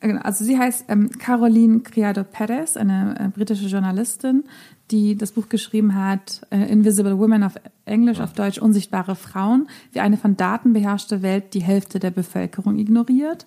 Genau, 0.00 0.20
also 0.22 0.44
sie 0.44 0.58
heißt 0.58 0.86
ähm, 0.88 1.10
Caroline 1.18 1.80
Criado 1.80 2.24
Perez, 2.24 2.76
eine 2.76 3.18
äh, 3.18 3.28
britische 3.28 3.66
Journalistin, 3.66 4.44
die 4.90 5.16
das 5.16 5.32
Buch 5.32 5.48
geschrieben 5.48 5.94
hat, 5.94 6.42
äh, 6.50 6.72
Invisible 6.72 7.18
Women 7.18 7.44
auf 7.44 7.54
Englisch, 7.84 8.18
ja. 8.18 8.24
auf 8.24 8.32
Deutsch 8.32 8.58
Unsichtbare 8.58 9.14
Frauen, 9.14 9.68
wie 9.92 10.00
eine 10.00 10.16
von 10.16 10.36
Daten 10.36 10.72
beherrschte 10.72 11.22
Welt 11.22 11.54
die 11.54 11.62
Hälfte 11.62 12.00
der 12.00 12.10
Bevölkerung 12.10 12.78
ignoriert. 12.78 13.46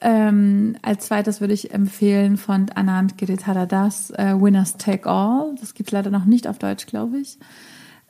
Ähm, 0.00 0.76
als 0.82 1.06
zweites 1.06 1.40
würde 1.40 1.54
ich 1.54 1.72
empfehlen 1.72 2.36
von 2.36 2.70
Anand 2.70 3.18
Giritaradas 3.18 4.10
äh, 4.10 4.34
Winners 4.40 4.76
Take 4.76 5.08
All. 5.08 5.54
Das 5.58 5.74
gibt 5.74 5.88
es 5.88 5.92
leider 5.92 6.10
noch 6.10 6.24
nicht 6.24 6.46
auf 6.46 6.58
Deutsch, 6.58 6.86
glaube 6.86 7.18
ich. 7.18 7.38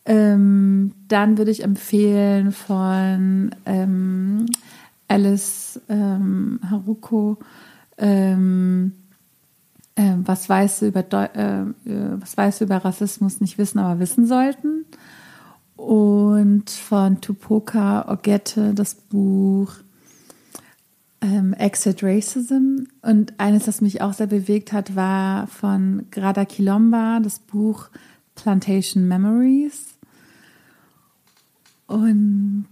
Ähm, 0.04 0.92
dann 1.08 1.38
würde 1.38 1.50
ich 1.50 1.64
empfehlen 1.64 2.52
von 2.52 3.54
ähm, 3.66 4.46
Alice 5.08 5.80
ähm, 5.88 6.60
Haruko 6.70 7.38
ähm, 7.98 8.92
äh, 9.96 10.14
was 10.24 10.48
weißt 10.48 10.82
du 10.82 10.86
über 10.86 11.04
äh, 11.12 11.62
äh, 11.62 11.66
was 12.20 12.36
weißt 12.36 12.60
du 12.60 12.64
über 12.64 12.76
Rassismus 12.76 13.40
nicht 13.40 13.58
wissen, 13.58 13.80
aber 13.80 13.98
wissen 14.00 14.26
sollten. 14.26 14.86
Und 15.76 16.70
von 16.70 17.20
Tupoka 17.20 18.08
Ogette 18.08 18.74
das 18.74 18.94
Buch 18.94 19.74
ähm, 21.20 21.52
Exit 21.54 22.02
Racism. 22.02 22.84
Und 23.02 23.34
eines, 23.38 23.64
das 23.64 23.80
mich 23.80 24.00
auch 24.02 24.12
sehr 24.12 24.26
bewegt 24.26 24.72
hat, 24.72 24.94
war 24.96 25.46
von 25.46 26.06
Grada 26.10 26.44
Kilomba 26.44 27.20
das 27.20 27.38
Buch 27.38 27.88
Plantation 28.34 29.08
Memories. 29.08 29.96
Und 31.86 32.66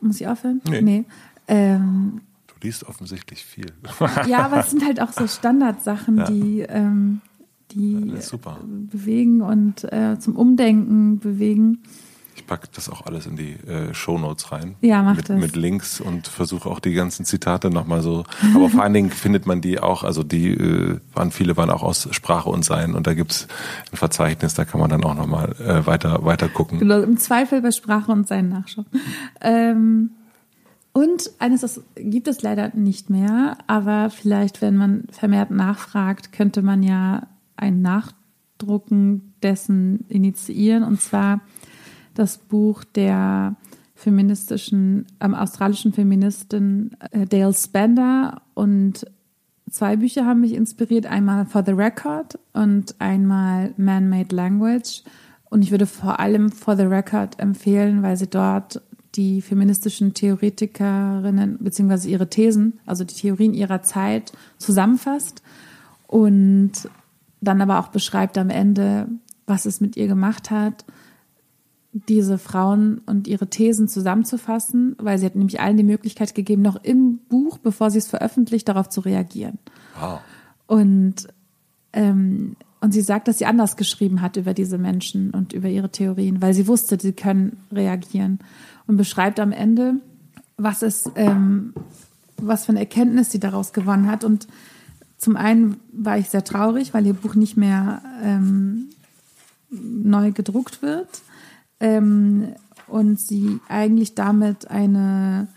muss 0.00 0.20
ich 0.20 0.28
aufhören? 0.28 0.60
Nee. 0.68 0.82
nee. 0.82 1.04
Ähm, 1.48 2.20
Du 2.46 2.66
liest 2.66 2.84
offensichtlich 2.84 3.44
viel. 3.44 3.66
ja, 4.28 4.44
aber 4.44 4.60
es 4.60 4.70
sind 4.70 4.84
halt 4.84 5.00
auch 5.00 5.12
so 5.12 5.26
Standardsachen, 5.26 6.18
Ja. 6.18 6.24
die, 6.30 6.60
ähm, 6.60 7.20
die 7.72 8.16
super. 8.20 8.58
bewegen 8.90 9.40
und 9.40 9.90
äh, 9.92 10.18
zum 10.18 10.36
Umdenken 10.36 11.18
bewegen. 11.20 11.82
Ich 12.50 12.56
packe 12.56 12.68
das 12.74 12.88
auch 12.88 13.06
alles 13.06 13.26
in 13.26 13.36
die 13.36 13.52
äh, 13.52 13.94
Shownotes 13.94 14.50
rein. 14.50 14.74
Ja, 14.80 15.04
mach 15.04 15.14
mit, 15.14 15.28
das. 15.28 15.40
Mit 15.40 15.54
Links 15.54 16.00
und 16.00 16.26
versuche 16.26 16.68
auch 16.68 16.80
die 16.80 16.94
ganzen 16.94 17.24
Zitate 17.24 17.70
nochmal 17.70 18.02
so. 18.02 18.24
Aber 18.56 18.68
vor 18.68 18.82
allen 18.82 18.92
Dingen 18.92 19.10
findet 19.10 19.46
man 19.46 19.60
die 19.60 19.78
auch, 19.78 20.02
also 20.02 20.24
die 20.24 20.50
äh, 20.50 20.98
waren, 21.14 21.30
viele 21.30 21.56
waren 21.56 21.70
auch 21.70 21.84
aus 21.84 22.08
Sprache 22.10 22.50
und 22.50 22.64
Sein 22.64 22.96
und 22.96 23.06
da 23.06 23.14
gibt's 23.14 23.46
ein 23.92 23.96
Verzeichnis, 23.96 24.54
da 24.54 24.64
kann 24.64 24.80
man 24.80 24.90
dann 24.90 25.04
auch 25.04 25.14
nochmal 25.14 25.54
äh, 25.60 25.86
weiter, 25.86 26.24
weiter 26.24 26.48
gucken. 26.48 26.80
Genau, 26.80 27.00
im 27.00 27.18
Zweifel 27.18 27.62
bei 27.62 27.70
Sprache 27.70 28.10
und 28.10 28.26
seinen 28.26 28.48
Nachschauen. 28.48 28.86
Ähm, 29.40 30.10
und 30.92 31.30
eines, 31.38 31.60
das 31.60 31.82
gibt 31.94 32.26
es 32.26 32.42
leider 32.42 32.74
nicht 32.74 33.10
mehr, 33.10 33.58
aber 33.68 34.10
vielleicht, 34.10 34.60
wenn 34.60 34.76
man 34.76 35.04
vermehrt 35.12 35.52
nachfragt, 35.52 36.32
könnte 36.32 36.62
man 36.62 36.82
ja 36.82 37.28
ein 37.54 37.80
Nachdrucken 37.80 39.34
dessen 39.40 40.04
initiieren. 40.08 40.82
Und 40.82 41.00
zwar 41.00 41.40
das 42.14 42.38
Buch 42.38 42.84
der 42.84 43.56
feministischen, 43.94 45.06
ähm, 45.20 45.34
australischen 45.34 45.92
Feministin 45.92 46.96
äh, 47.10 47.26
Dale 47.26 47.52
Spender 47.52 48.42
und 48.54 49.06
zwei 49.70 49.96
Bücher 49.96 50.24
haben 50.24 50.40
mich 50.40 50.54
inspiriert. 50.54 51.06
Einmal 51.06 51.46
For 51.46 51.64
the 51.64 51.72
Record 51.72 52.38
und 52.52 52.94
einmal 52.98 53.74
Man-Made 53.76 54.34
Language. 54.34 55.02
Und 55.50 55.62
ich 55.62 55.70
würde 55.70 55.86
vor 55.86 56.20
allem 56.20 56.50
For 56.50 56.76
the 56.76 56.84
Record 56.84 57.38
empfehlen, 57.38 58.02
weil 58.02 58.16
sie 58.16 58.28
dort 58.28 58.80
die 59.16 59.42
feministischen 59.42 60.14
Theoretikerinnen 60.14 61.58
beziehungsweise 61.60 62.08
ihre 62.08 62.30
Thesen, 62.30 62.78
also 62.86 63.04
die 63.04 63.14
Theorien 63.14 63.54
ihrer 63.54 63.82
Zeit 63.82 64.32
zusammenfasst 64.58 65.42
und 66.06 66.72
dann 67.40 67.60
aber 67.60 67.80
auch 67.80 67.88
beschreibt 67.88 68.38
am 68.38 68.50
Ende, 68.50 69.08
was 69.46 69.66
es 69.66 69.80
mit 69.80 69.96
ihr 69.96 70.06
gemacht 70.06 70.50
hat, 70.50 70.84
diese 71.92 72.38
Frauen 72.38 73.00
und 73.06 73.26
ihre 73.26 73.48
Thesen 73.48 73.88
zusammenzufassen, 73.88 74.94
weil 74.98 75.18
sie 75.18 75.26
hat 75.26 75.34
nämlich 75.34 75.60
allen 75.60 75.76
die 75.76 75.82
Möglichkeit 75.82 76.34
gegeben, 76.34 76.62
noch 76.62 76.82
im 76.82 77.18
Buch, 77.28 77.58
bevor 77.58 77.90
sie 77.90 77.98
es 77.98 78.06
veröffentlicht, 78.06 78.68
darauf 78.68 78.88
zu 78.88 79.00
reagieren. 79.00 79.58
Wow. 79.98 80.20
Und, 80.66 81.26
ähm, 81.92 82.54
und 82.80 82.92
sie 82.92 83.00
sagt, 83.00 83.26
dass 83.26 83.38
sie 83.38 83.46
anders 83.46 83.76
geschrieben 83.76 84.22
hat 84.22 84.36
über 84.36 84.54
diese 84.54 84.78
Menschen 84.78 85.32
und 85.32 85.52
über 85.52 85.68
ihre 85.68 85.90
Theorien, 85.90 86.40
weil 86.40 86.54
sie 86.54 86.68
wusste, 86.68 86.96
sie 87.00 87.12
können 87.12 87.58
reagieren. 87.72 88.38
Und 88.86 88.96
beschreibt 88.96 89.40
am 89.40 89.52
Ende, 89.52 89.94
was 90.56 90.82
es, 90.82 91.10
ähm, 91.16 91.74
was 92.36 92.66
für 92.66 92.72
eine 92.72 92.80
Erkenntnis 92.80 93.30
sie 93.30 93.40
daraus 93.40 93.72
gewonnen 93.72 94.08
hat. 94.08 94.24
Und 94.24 94.46
zum 95.18 95.36
einen 95.36 95.76
war 95.92 96.18
ich 96.18 96.28
sehr 96.30 96.44
traurig, 96.44 96.94
weil 96.94 97.06
ihr 97.06 97.14
Buch 97.14 97.34
nicht 97.34 97.56
mehr 97.56 98.02
ähm, 98.22 98.90
neu 99.70 100.32
gedruckt 100.32 100.82
wird. 100.82 101.08
Ähm, 101.80 102.54
und 102.86 103.20
sie 103.20 103.60
eigentlich 103.68 104.14
damit 104.14 104.70
eine, 104.70 105.48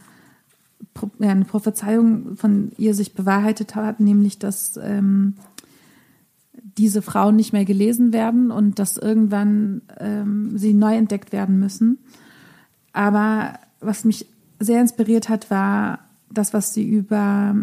ja, 1.20 1.30
eine 1.30 1.46
Prophezeiung 1.46 2.36
von 2.38 2.72
ihr 2.78 2.94
sich 2.94 3.14
bewahrheitet 3.14 3.76
hat, 3.76 4.00
nämlich 4.00 4.40
dass 4.40 4.80
ähm, 4.82 5.36
diese 6.78 7.02
Frauen 7.02 7.36
nicht 7.36 7.54
mehr 7.54 7.66
gelesen 7.66 8.14
werden 8.14 8.52
und 8.52 8.80
dass 8.80 8.98
irgendwann 8.98 9.82
ähm, 10.00 10.58
sie 10.58 10.74
neu 10.74 10.96
entdeckt 10.96 11.32
werden 11.32 11.60
müssen. 11.60 12.00
Aber 12.94 13.60
was 13.80 14.06
mich 14.06 14.28
sehr 14.60 14.82
inspiriert 14.82 15.30
hat, 15.30 15.52
war 15.52 16.00
das, 16.32 16.54
was 16.54 16.74
sie 16.74 16.88
über 16.88 17.56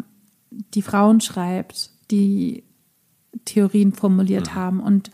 die 0.75 0.83
Frauen 0.83 1.21
schreibt, 1.21 1.91
die 2.11 2.65
Theorien 3.45 3.93
formuliert 3.93 4.55
haben 4.55 4.81
und 4.81 5.11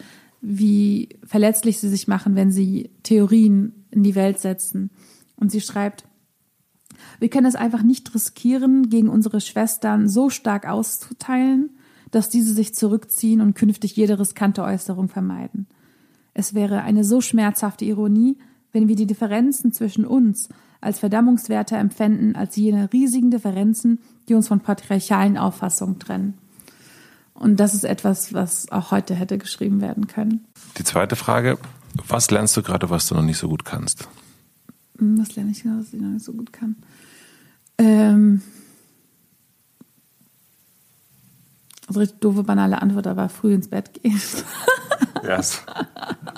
wie 0.49 1.09
verletzlich 1.25 1.81
sie 1.81 1.89
sich 1.89 2.07
machen, 2.07 2.37
wenn 2.37 2.53
sie 2.53 2.91
Theorien 3.03 3.85
in 3.91 4.05
die 4.05 4.15
Welt 4.15 4.39
setzen. 4.39 4.91
Und 5.35 5.51
sie 5.51 5.61
schreibt, 5.61 6.07
wir 7.19 7.29
können 7.29 7.47
es 7.47 7.57
einfach 7.57 7.83
nicht 7.83 8.15
riskieren, 8.15 8.89
gegen 8.89 9.09
unsere 9.09 9.41
Schwestern 9.41 10.09
so 10.09 10.31
stark 10.31 10.69
auszuteilen, 10.69 11.71
dass 12.13 12.29
diese 12.29 12.55
sich 12.55 12.77
zurückziehen 12.77 13.41
und 13.41 13.55
künftig 13.55 13.97
jede 13.97 14.21
riskante 14.21 14.63
Äußerung 14.63 15.09
vermeiden. 15.09 15.67
Es 16.33 16.55
wäre 16.55 16.83
eine 16.83 17.03
so 17.03 17.21
schmerzhafte 17.21 17.85
Ironie, 17.85 18.39
wenn 18.71 18.87
wir 18.87 18.95
die 18.95 19.07
Differenzen 19.07 19.73
zwischen 19.73 20.05
uns 20.05 20.49
als 20.81 21.01
verdammungswerter 21.01 21.77
empfänden 21.77 22.37
als 22.37 22.55
jene 22.55 22.93
riesigen 22.93 23.33
Differenzen, 23.33 23.99
die 24.29 24.35
uns 24.35 24.47
von 24.47 24.61
patriarchalen 24.61 25.39
Auffassungen 25.39 25.99
trennen. 25.99 26.35
Und 27.39 27.59
das 27.61 27.75
ist 27.75 27.85
etwas, 27.85 28.33
was 28.35 28.71
auch 28.73 28.91
heute 28.91 29.15
hätte 29.15 29.39
geschrieben 29.39 29.81
werden 29.81 30.07
können. 30.07 30.47
Die 30.79 30.85
zweite 30.85 31.17
Frage, 31.17 31.59
was 32.09 32.31
lernst 32.31 32.57
du 32.57 32.63
gerade, 32.63 32.91
was 32.91 33.07
du 33.09 33.15
noch 33.15 33.23
nicht 33.23 33.39
so 33.39 33.49
gut 33.49 33.65
kannst? 33.65 34.09
Hm, 34.99 35.19
Was 35.21 35.37
lerne 35.37 35.51
ich 35.51 35.63
genau, 35.63 35.79
was 35.81 35.93
ich 35.93 36.01
noch 36.01 36.09
nicht 36.09 36.25
so 36.25 36.33
gut 36.33 36.53
kann? 36.53 36.77
Ähm, 37.79 38.41
also 41.89 42.01
richtig 42.01 42.21
doofe, 42.21 42.43
banale 42.43 42.81
Antwort, 42.83 43.07
aber 43.07 43.29
früh 43.29 43.55
ins 43.55 43.69
Bett 43.69 43.93
gehen. 43.95 44.21
Yes. 45.25 45.63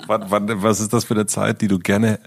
was 0.07 0.79
ist 0.79 0.91
das 0.93 1.03
für 1.05 1.13
eine 1.13 1.27
Zeit, 1.27 1.61
die 1.61 1.67
du 1.67 1.77
gerne 1.77 2.19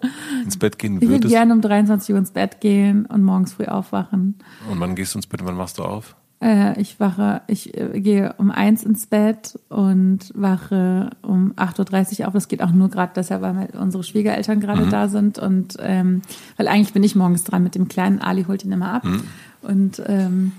ins 0.45 0.57
Bett 0.57 0.79
gehen 0.79 0.97
Ich 0.97 1.01
würde 1.03 1.15
würdest? 1.15 1.33
gerne 1.35 1.53
um 1.53 1.61
23 1.61 2.13
Uhr 2.13 2.19
ins 2.19 2.31
Bett 2.31 2.61
gehen 2.61 3.05
und 3.07 3.25
morgens 3.25 3.55
früh 3.55 3.65
aufwachen. 3.65 4.39
Und 4.71 4.79
wann 4.79 4.95
gehst 4.95 5.15
du 5.15 5.19
ins 5.19 5.27
Bett 5.27 5.41
und 5.41 5.49
wann 5.49 5.57
machst 5.57 5.79
du 5.79 5.83
auf? 5.83 6.15
Äh, 6.43 6.81
ich 6.81 6.99
wache, 6.99 7.43
ich 7.47 7.77
äh, 7.79 8.01
gehe 8.01 8.35
um 8.39 8.51
eins 8.51 8.83
ins 8.83 9.07
Bett 9.07 9.59
und 9.69 10.33
wache 10.35 11.11
um 11.23 11.53
8.30 11.55 12.21
Uhr 12.21 12.29
auf. 12.29 12.33
Das 12.35 12.49
geht 12.49 12.63
auch 12.63 12.73
nur 12.73 12.89
gerade 12.91 13.13
deshalb, 13.15 13.43
weil 13.43 13.69
unsere 13.81 14.03
Schwiegereltern 14.03 14.59
gerade 14.61 14.89
da 14.89 15.09
sind. 15.09 15.39
Und 15.39 15.77
ähm, 15.81 16.23
weil 16.57 16.67
eigentlich 16.69 16.93
bin 16.93 17.05
ich 17.05 17.15
morgens 17.15 17.45
dran 17.45 17.63
mit 17.63 17.75
dem 17.77 17.87
Kleinen. 17.89 18.21
Ali 18.21 18.45
holt 18.45 18.65
ihn 18.65 18.73
immer 18.73 18.93
ab. 18.93 19.07
Und 19.63 20.03
ähm, 20.07 20.53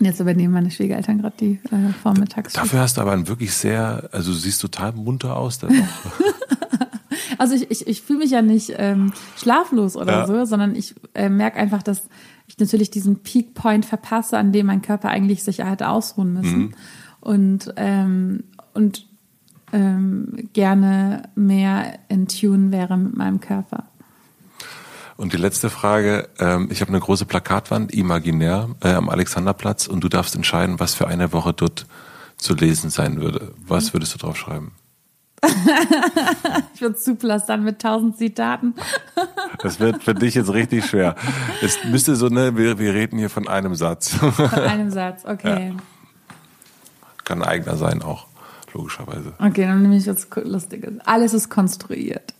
jetzt 0.00 0.18
übernehmen 0.18 0.52
meine 0.52 0.72
Schwiegereltern 0.72 1.20
gerade 1.20 1.36
die 1.38 1.60
äh, 1.70 1.92
Vormittagsschicht. 2.02 2.56
Dafür 2.56 2.80
hast 2.80 2.96
du 2.96 3.00
aber 3.00 3.12
einen 3.12 3.28
wirklich 3.28 3.52
sehr, 3.54 4.08
also 4.10 4.32
du 4.32 4.36
siehst 4.38 4.60
total 4.60 4.92
munter 4.92 5.36
aus. 5.36 5.60
Also 7.38 7.54
ich, 7.54 7.70
ich, 7.70 7.86
ich 7.86 8.02
fühle 8.02 8.20
mich 8.20 8.30
ja 8.30 8.42
nicht 8.42 8.72
ähm, 8.76 9.12
schlaflos 9.36 9.96
oder 9.96 10.20
Ja. 10.20 10.26
so, 10.26 10.44
sondern 10.44 10.74
ich 10.76 10.94
äh, 11.14 11.28
merke 11.28 11.58
einfach, 11.58 11.82
dass 11.82 12.02
ich 12.46 12.58
natürlich 12.58 12.90
diesen 12.90 13.22
Peak 13.22 13.54
Point 13.54 13.86
verpasse, 13.86 14.38
an 14.38 14.52
dem 14.52 14.66
mein 14.66 14.82
Körper 14.82 15.08
eigentlich 15.08 15.42
sich 15.42 15.58
hätte 15.58 15.88
ausruhen 15.88 16.32
müssen. 16.34 16.74
Und, 17.20 17.72
ähm, 17.76 18.44
und 18.74 19.06
ähm, 19.72 20.50
gerne 20.52 21.28
mehr 21.34 21.98
in 22.08 22.28
Tune 22.28 22.70
wäre 22.70 22.96
mit 22.96 23.16
meinem 23.16 23.40
Körper. 23.40 23.84
Und 25.16 25.32
die 25.32 25.38
letzte 25.38 25.70
Frage, 25.70 26.28
ähm, 26.38 26.68
ich 26.70 26.80
habe 26.80 26.90
eine 26.90 27.00
große 27.00 27.24
Plakatwand, 27.24 27.92
imaginär, 27.92 28.70
äh, 28.82 28.92
am 28.92 29.08
Alexanderplatz 29.08 29.86
und 29.86 30.02
du 30.02 30.08
darfst 30.08 30.34
entscheiden, 30.34 30.80
was 30.80 30.94
für 30.94 31.06
eine 31.06 31.32
Woche 31.32 31.52
dort 31.52 31.86
zu 32.36 32.54
lesen 32.54 32.90
sein 32.90 33.20
würde. 33.20 33.52
Was 33.66 33.94
würdest 33.94 34.14
du 34.14 34.18
drauf 34.18 34.36
schreiben? 34.36 34.72
Ich 36.74 36.80
würde 36.80 36.98
Suplas 36.98 37.46
dann 37.46 37.62
mit 37.62 37.80
tausend 37.80 38.18
Zitaten. 38.18 38.74
Das 39.62 39.80
wird 39.80 40.02
für 40.02 40.14
dich 40.14 40.34
jetzt 40.34 40.52
richtig 40.52 40.84
schwer. 40.84 41.14
Es 41.62 41.84
müsste 41.84 42.16
so, 42.16 42.28
ne, 42.28 42.56
wir, 42.56 42.78
wir 42.78 42.94
reden 42.94 43.18
hier 43.18 43.30
von 43.30 43.48
einem 43.48 43.74
Satz. 43.74 44.14
Von 44.14 44.50
einem 44.50 44.90
Satz, 44.90 45.24
okay. 45.28 45.74
Kann 47.24 47.42
ein 47.42 47.48
eigener 47.48 47.76
sein 47.76 48.02
auch, 48.02 48.26
logischerweise. 48.72 49.32
Okay, 49.38 49.62
dann 49.62 49.82
nehme 49.82 49.96
ich 49.96 50.06
was 50.06 50.26
Lustiges. 50.44 50.98
Alles 51.04 51.32
ist 51.32 51.48
konstruiert. 51.48 52.34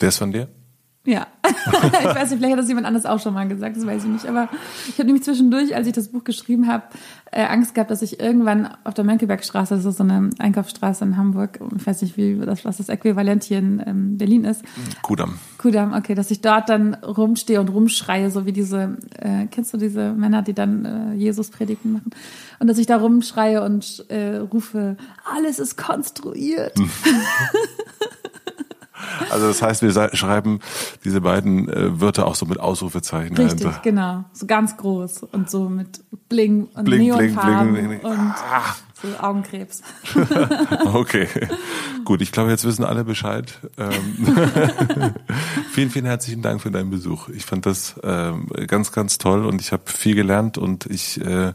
Der 0.00 0.08
ist 0.08 0.18
von 0.18 0.32
dir? 0.32 0.48
Ja, 1.08 1.26
ich 1.42 2.04
weiß 2.04 2.30
nicht, 2.30 2.38
vielleicht 2.38 2.52
hat 2.52 2.58
das 2.58 2.68
jemand 2.68 2.86
anders 2.86 3.06
auch 3.06 3.18
schon 3.18 3.32
mal 3.32 3.48
gesagt, 3.48 3.78
das 3.78 3.86
weiß 3.86 4.04
ich 4.04 4.10
nicht. 4.10 4.26
Aber 4.26 4.50
ich 4.88 4.98
habe 4.98 5.06
nämlich 5.06 5.24
zwischendurch, 5.24 5.74
als 5.74 5.86
ich 5.86 5.94
das 5.94 6.08
Buch 6.08 6.22
geschrieben 6.22 6.66
habe, 6.66 6.82
äh, 7.32 7.44
Angst 7.44 7.74
gehabt, 7.74 7.90
dass 7.90 8.02
ich 8.02 8.20
irgendwann 8.20 8.68
auf 8.84 8.92
der 8.92 9.04
Mönckebergstraße, 9.04 9.76
das 9.76 9.86
ist 9.86 9.96
so 9.96 10.02
eine 10.02 10.28
Einkaufsstraße 10.38 11.06
in 11.06 11.16
Hamburg, 11.16 11.60
ich 11.74 11.86
weiß 11.86 12.02
nicht, 12.02 12.18
wie 12.18 12.38
das, 12.44 12.66
was 12.66 12.76
das 12.76 12.90
Äquivalent 12.90 13.42
hier 13.42 13.56
in 13.56 13.82
ähm, 13.86 14.18
Berlin 14.18 14.44
ist. 14.44 14.62
Kudamm. 15.00 15.38
Kudamm, 15.56 15.94
okay, 15.94 16.14
dass 16.14 16.30
ich 16.30 16.42
dort 16.42 16.68
dann 16.68 16.92
rumstehe 16.92 17.58
und 17.58 17.70
rumschreie, 17.70 18.30
so 18.30 18.44
wie 18.44 18.52
diese, 18.52 18.98
äh, 19.16 19.46
kennst 19.50 19.72
du 19.72 19.78
diese 19.78 20.12
Männer, 20.12 20.42
die 20.42 20.52
dann 20.52 20.84
äh, 20.84 21.14
Jesus 21.14 21.48
Predigten 21.48 21.92
machen? 21.92 22.10
Und 22.58 22.66
dass 22.66 22.76
ich 22.76 22.86
da 22.86 22.98
rumschreie 22.98 23.62
und 23.62 24.04
äh, 24.10 24.36
rufe, 24.36 24.98
alles 25.24 25.58
ist 25.58 25.78
konstruiert. 25.78 26.74
Also 29.30 29.48
das 29.48 29.62
heißt, 29.62 29.82
wir 29.82 30.10
schreiben 30.14 30.60
diese 31.04 31.20
beiden 31.20 31.68
äh, 31.68 32.00
Wörter 32.00 32.26
auch 32.26 32.34
so 32.34 32.46
mit 32.46 32.60
Ausrufezeichen 32.60 33.36
Richtig, 33.36 33.60
dahinter. 33.62 33.80
genau. 33.82 34.24
So 34.32 34.46
ganz 34.46 34.76
groß 34.76 35.24
und 35.32 35.50
so 35.50 35.68
mit 35.68 36.00
Bling 36.28 36.68
und 36.74 36.84
Bling, 36.84 37.02
Neonfarben 37.02 37.72
bling, 37.72 37.86
bling, 37.88 38.00
bling. 38.00 38.12
und 38.12 38.18
Ah. 38.18 38.74
so 39.02 39.08
Augenkrebs. 39.20 39.82
Okay, 40.94 41.28
gut. 42.04 42.20
Ich 42.22 42.32
glaube, 42.32 42.50
jetzt 42.50 42.64
wissen 42.64 42.84
alle 42.84 43.04
Bescheid. 43.04 43.58
Ähm, 43.78 43.92
vielen, 45.70 45.90
vielen 45.90 46.06
herzlichen 46.06 46.42
Dank 46.42 46.60
für 46.62 46.70
deinen 46.70 46.90
Besuch. 46.90 47.28
Ich 47.28 47.44
fand 47.44 47.66
das 47.66 47.94
ähm, 48.02 48.46
ganz, 48.66 48.92
ganz 48.92 49.18
toll 49.18 49.44
und 49.44 49.60
ich 49.60 49.72
habe 49.72 49.82
viel 49.86 50.14
gelernt 50.14 50.58
und 50.58 50.86
ich 50.86 51.20
äh, 51.24 51.52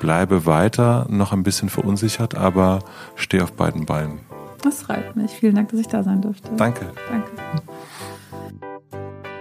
bleibe 0.00 0.46
weiter 0.46 1.06
noch 1.10 1.32
ein 1.32 1.42
bisschen 1.42 1.68
verunsichert, 1.68 2.34
aber 2.34 2.80
stehe 3.16 3.42
auf 3.44 3.52
beiden 3.52 3.86
Beinen. 3.86 4.20
Das 4.62 4.82
freut 4.82 5.16
mich. 5.16 5.30
Vielen 5.30 5.54
Dank, 5.54 5.70
dass 5.70 5.80
ich 5.80 5.88
da 5.88 6.02
sein 6.02 6.20
durfte. 6.20 6.50
Danke. 6.56 6.92
Danke. 7.08 7.30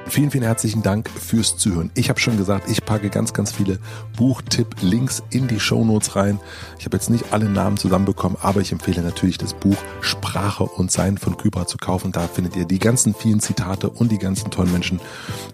Vielen, 0.09 0.31
vielen 0.31 0.43
herzlichen 0.43 0.81
Dank 0.81 1.07
fürs 1.07 1.55
Zuhören. 1.55 1.91
Ich 1.93 2.09
habe 2.09 2.19
schon 2.19 2.35
gesagt, 2.35 2.67
ich 2.67 2.83
packe 2.83 3.11
ganz, 3.11 3.31
ganz 3.31 3.51
viele 3.51 3.77
Buchtipp-Links 4.17 5.21
in 5.29 5.47
die 5.47 5.59
Shownotes 5.59 6.15
rein. 6.15 6.39
Ich 6.79 6.85
habe 6.85 6.97
jetzt 6.97 7.11
nicht 7.11 7.31
alle 7.31 7.47
Namen 7.47 7.77
zusammenbekommen, 7.77 8.35
aber 8.41 8.59
ich 8.59 8.71
empfehle 8.71 9.03
natürlich 9.03 9.37
das 9.37 9.53
Buch 9.53 9.77
Sprache 10.01 10.63
und 10.63 10.91
Sein 10.91 11.19
von 11.19 11.37
Kybra 11.37 11.67
zu 11.67 11.77
kaufen. 11.77 12.11
Da 12.11 12.27
findet 12.27 12.55
ihr 12.55 12.65
die 12.65 12.79
ganzen 12.79 13.13
vielen 13.13 13.39
Zitate 13.39 13.87
und 13.87 14.11
die 14.11 14.17
ganzen 14.17 14.49
tollen 14.49 14.71
Menschen, 14.71 14.99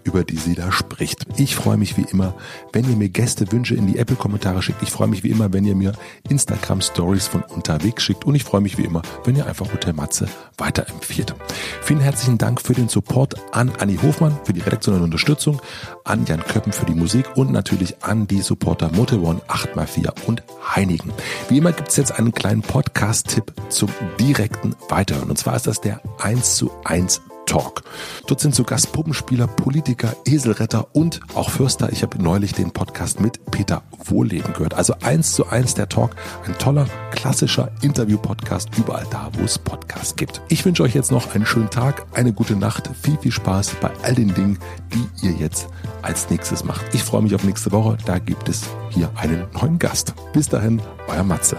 über 0.04 0.24
die 0.24 0.38
sie 0.38 0.54
da 0.54 0.72
spricht. 0.72 1.26
Ich 1.36 1.54
freue 1.54 1.76
mich 1.76 1.98
wie 1.98 2.06
immer, 2.10 2.34
wenn 2.72 2.88
ihr 2.88 2.96
mir 2.96 3.10
Gästewünsche 3.10 3.74
in 3.74 3.86
die 3.86 3.98
Apple-Kommentare 3.98 4.62
schickt. 4.62 4.82
Ich 4.82 4.90
freue 4.90 5.08
mich 5.08 5.22
wie 5.22 5.30
immer, 5.30 5.52
wenn 5.52 5.66
ihr 5.66 5.76
mir 5.76 5.92
Instagram-Stories 6.30 7.26
von 7.26 7.42
unterwegs 7.42 8.02
schickt. 8.02 8.24
Und 8.24 8.34
ich 8.34 8.44
freue 8.44 8.62
mich 8.62 8.78
wie 8.78 8.84
immer, 8.84 9.02
wenn 9.24 9.36
ihr 9.36 9.46
einfach 9.46 9.70
Hotel 9.70 9.92
Matze 9.92 10.28
weiterempfiehlt. 10.56 11.34
Vielen 11.82 12.00
herzlichen 12.00 12.38
Dank 12.38 12.62
für 12.62 12.72
den 12.72 12.88
Support 12.88 13.34
an 13.52 13.70
Anni 13.78 13.98
Hofmann 13.98 14.38
für 14.46 14.52
die 14.52 14.60
redaktionelle 14.60 15.04
Unterstützung, 15.04 15.60
an 16.04 16.24
Jan 16.24 16.42
Köppen 16.42 16.72
für 16.72 16.86
die 16.86 16.94
Musik 16.94 17.36
und 17.36 17.50
natürlich 17.50 18.02
an 18.02 18.26
die 18.26 18.40
Supporter 18.40 18.90
Motel 18.92 19.18
One 19.18 19.40
8x4 19.48 20.26
und 20.26 20.42
Heinigen. 20.74 21.12
Wie 21.48 21.58
immer 21.58 21.72
gibt 21.72 21.88
es 21.88 21.96
jetzt 21.96 22.18
einen 22.18 22.32
kleinen 22.32 22.62
Podcast-Tipp 22.62 23.52
zum 23.68 23.90
direkten 24.20 24.74
Weiterhören. 24.88 25.30
Und 25.30 25.36
zwar 25.36 25.56
ist 25.56 25.66
das 25.66 25.80
der 25.80 26.00
1 26.20 26.56
zu 26.56 26.70
1 26.84 27.20
Talk. 27.46 27.82
Dort 28.26 28.40
sind 28.40 28.54
zu 28.54 28.64
Gast 28.64 28.92
Puppenspieler, 28.92 29.46
Politiker, 29.46 30.14
Eselretter 30.26 30.88
und 30.92 31.20
auch 31.34 31.50
Fürster. 31.50 31.90
Ich 31.92 32.02
habe 32.02 32.22
neulich 32.22 32.52
den 32.52 32.72
Podcast 32.72 33.20
mit 33.20 33.44
Peter 33.50 33.82
Wohlleben 34.04 34.52
gehört. 34.52 34.74
Also 34.74 34.94
eins 35.02 35.32
zu 35.32 35.46
eins 35.46 35.74
der 35.74 35.88
Talk. 35.88 36.16
Ein 36.44 36.58
toller, 36.58 36.86
klassischer 37.12 37.70
Interview-Podcast 37.82 38.68
überall 38.76 39.06
da, 39.10 39.30
wo 39.32 39.44
es 39.44 39.58
Podcasts 39.58 40.16
gibt. 40.16 40.42
Ich 40.48 40.64
wünsche 40.64 40.82
euch 40.82 40.94
jetzt 40.94 41.10
noch 41.10 41.34
einen 41.34 41.46
schönen 41.46 41.70
Tag, 41.70 42.06
eine 42.14 42.32
gute 42.32 42.56
Nacht, 42.56 42.90
viel, 43.00 43.16
viel 43.18 43.32
Spaß 43.32 43.76
bei 43.80 43.90
all 44.02 44.14
den 44.14 44.34
Dingen, 44.34 44.58
die 44.92 45.26
ihr 45.26 45.32
jetzt 45.32 45.68
als 46.02 46.28
nächstes 46.30 46.64
macht. 46.64 46.94
Ich 46.94 47.02
freue 47.02 47.22
mich 47.22 47.34
auf 47.34 47.44
nächste 47.44 47.72
Woche. 47.72 47.96
Da 48.04 48.18
gibt 48.18 48.48
es 48.48 48.64
hier 48.90 49.10
einen 49.16 49.44
neuen 49.52 49.78
Gast. 49.78 50.14
Bis 50.32 50.48
dahin, 50.48 50.82
euer 51.08 51.24
Matze. 51.24 51.56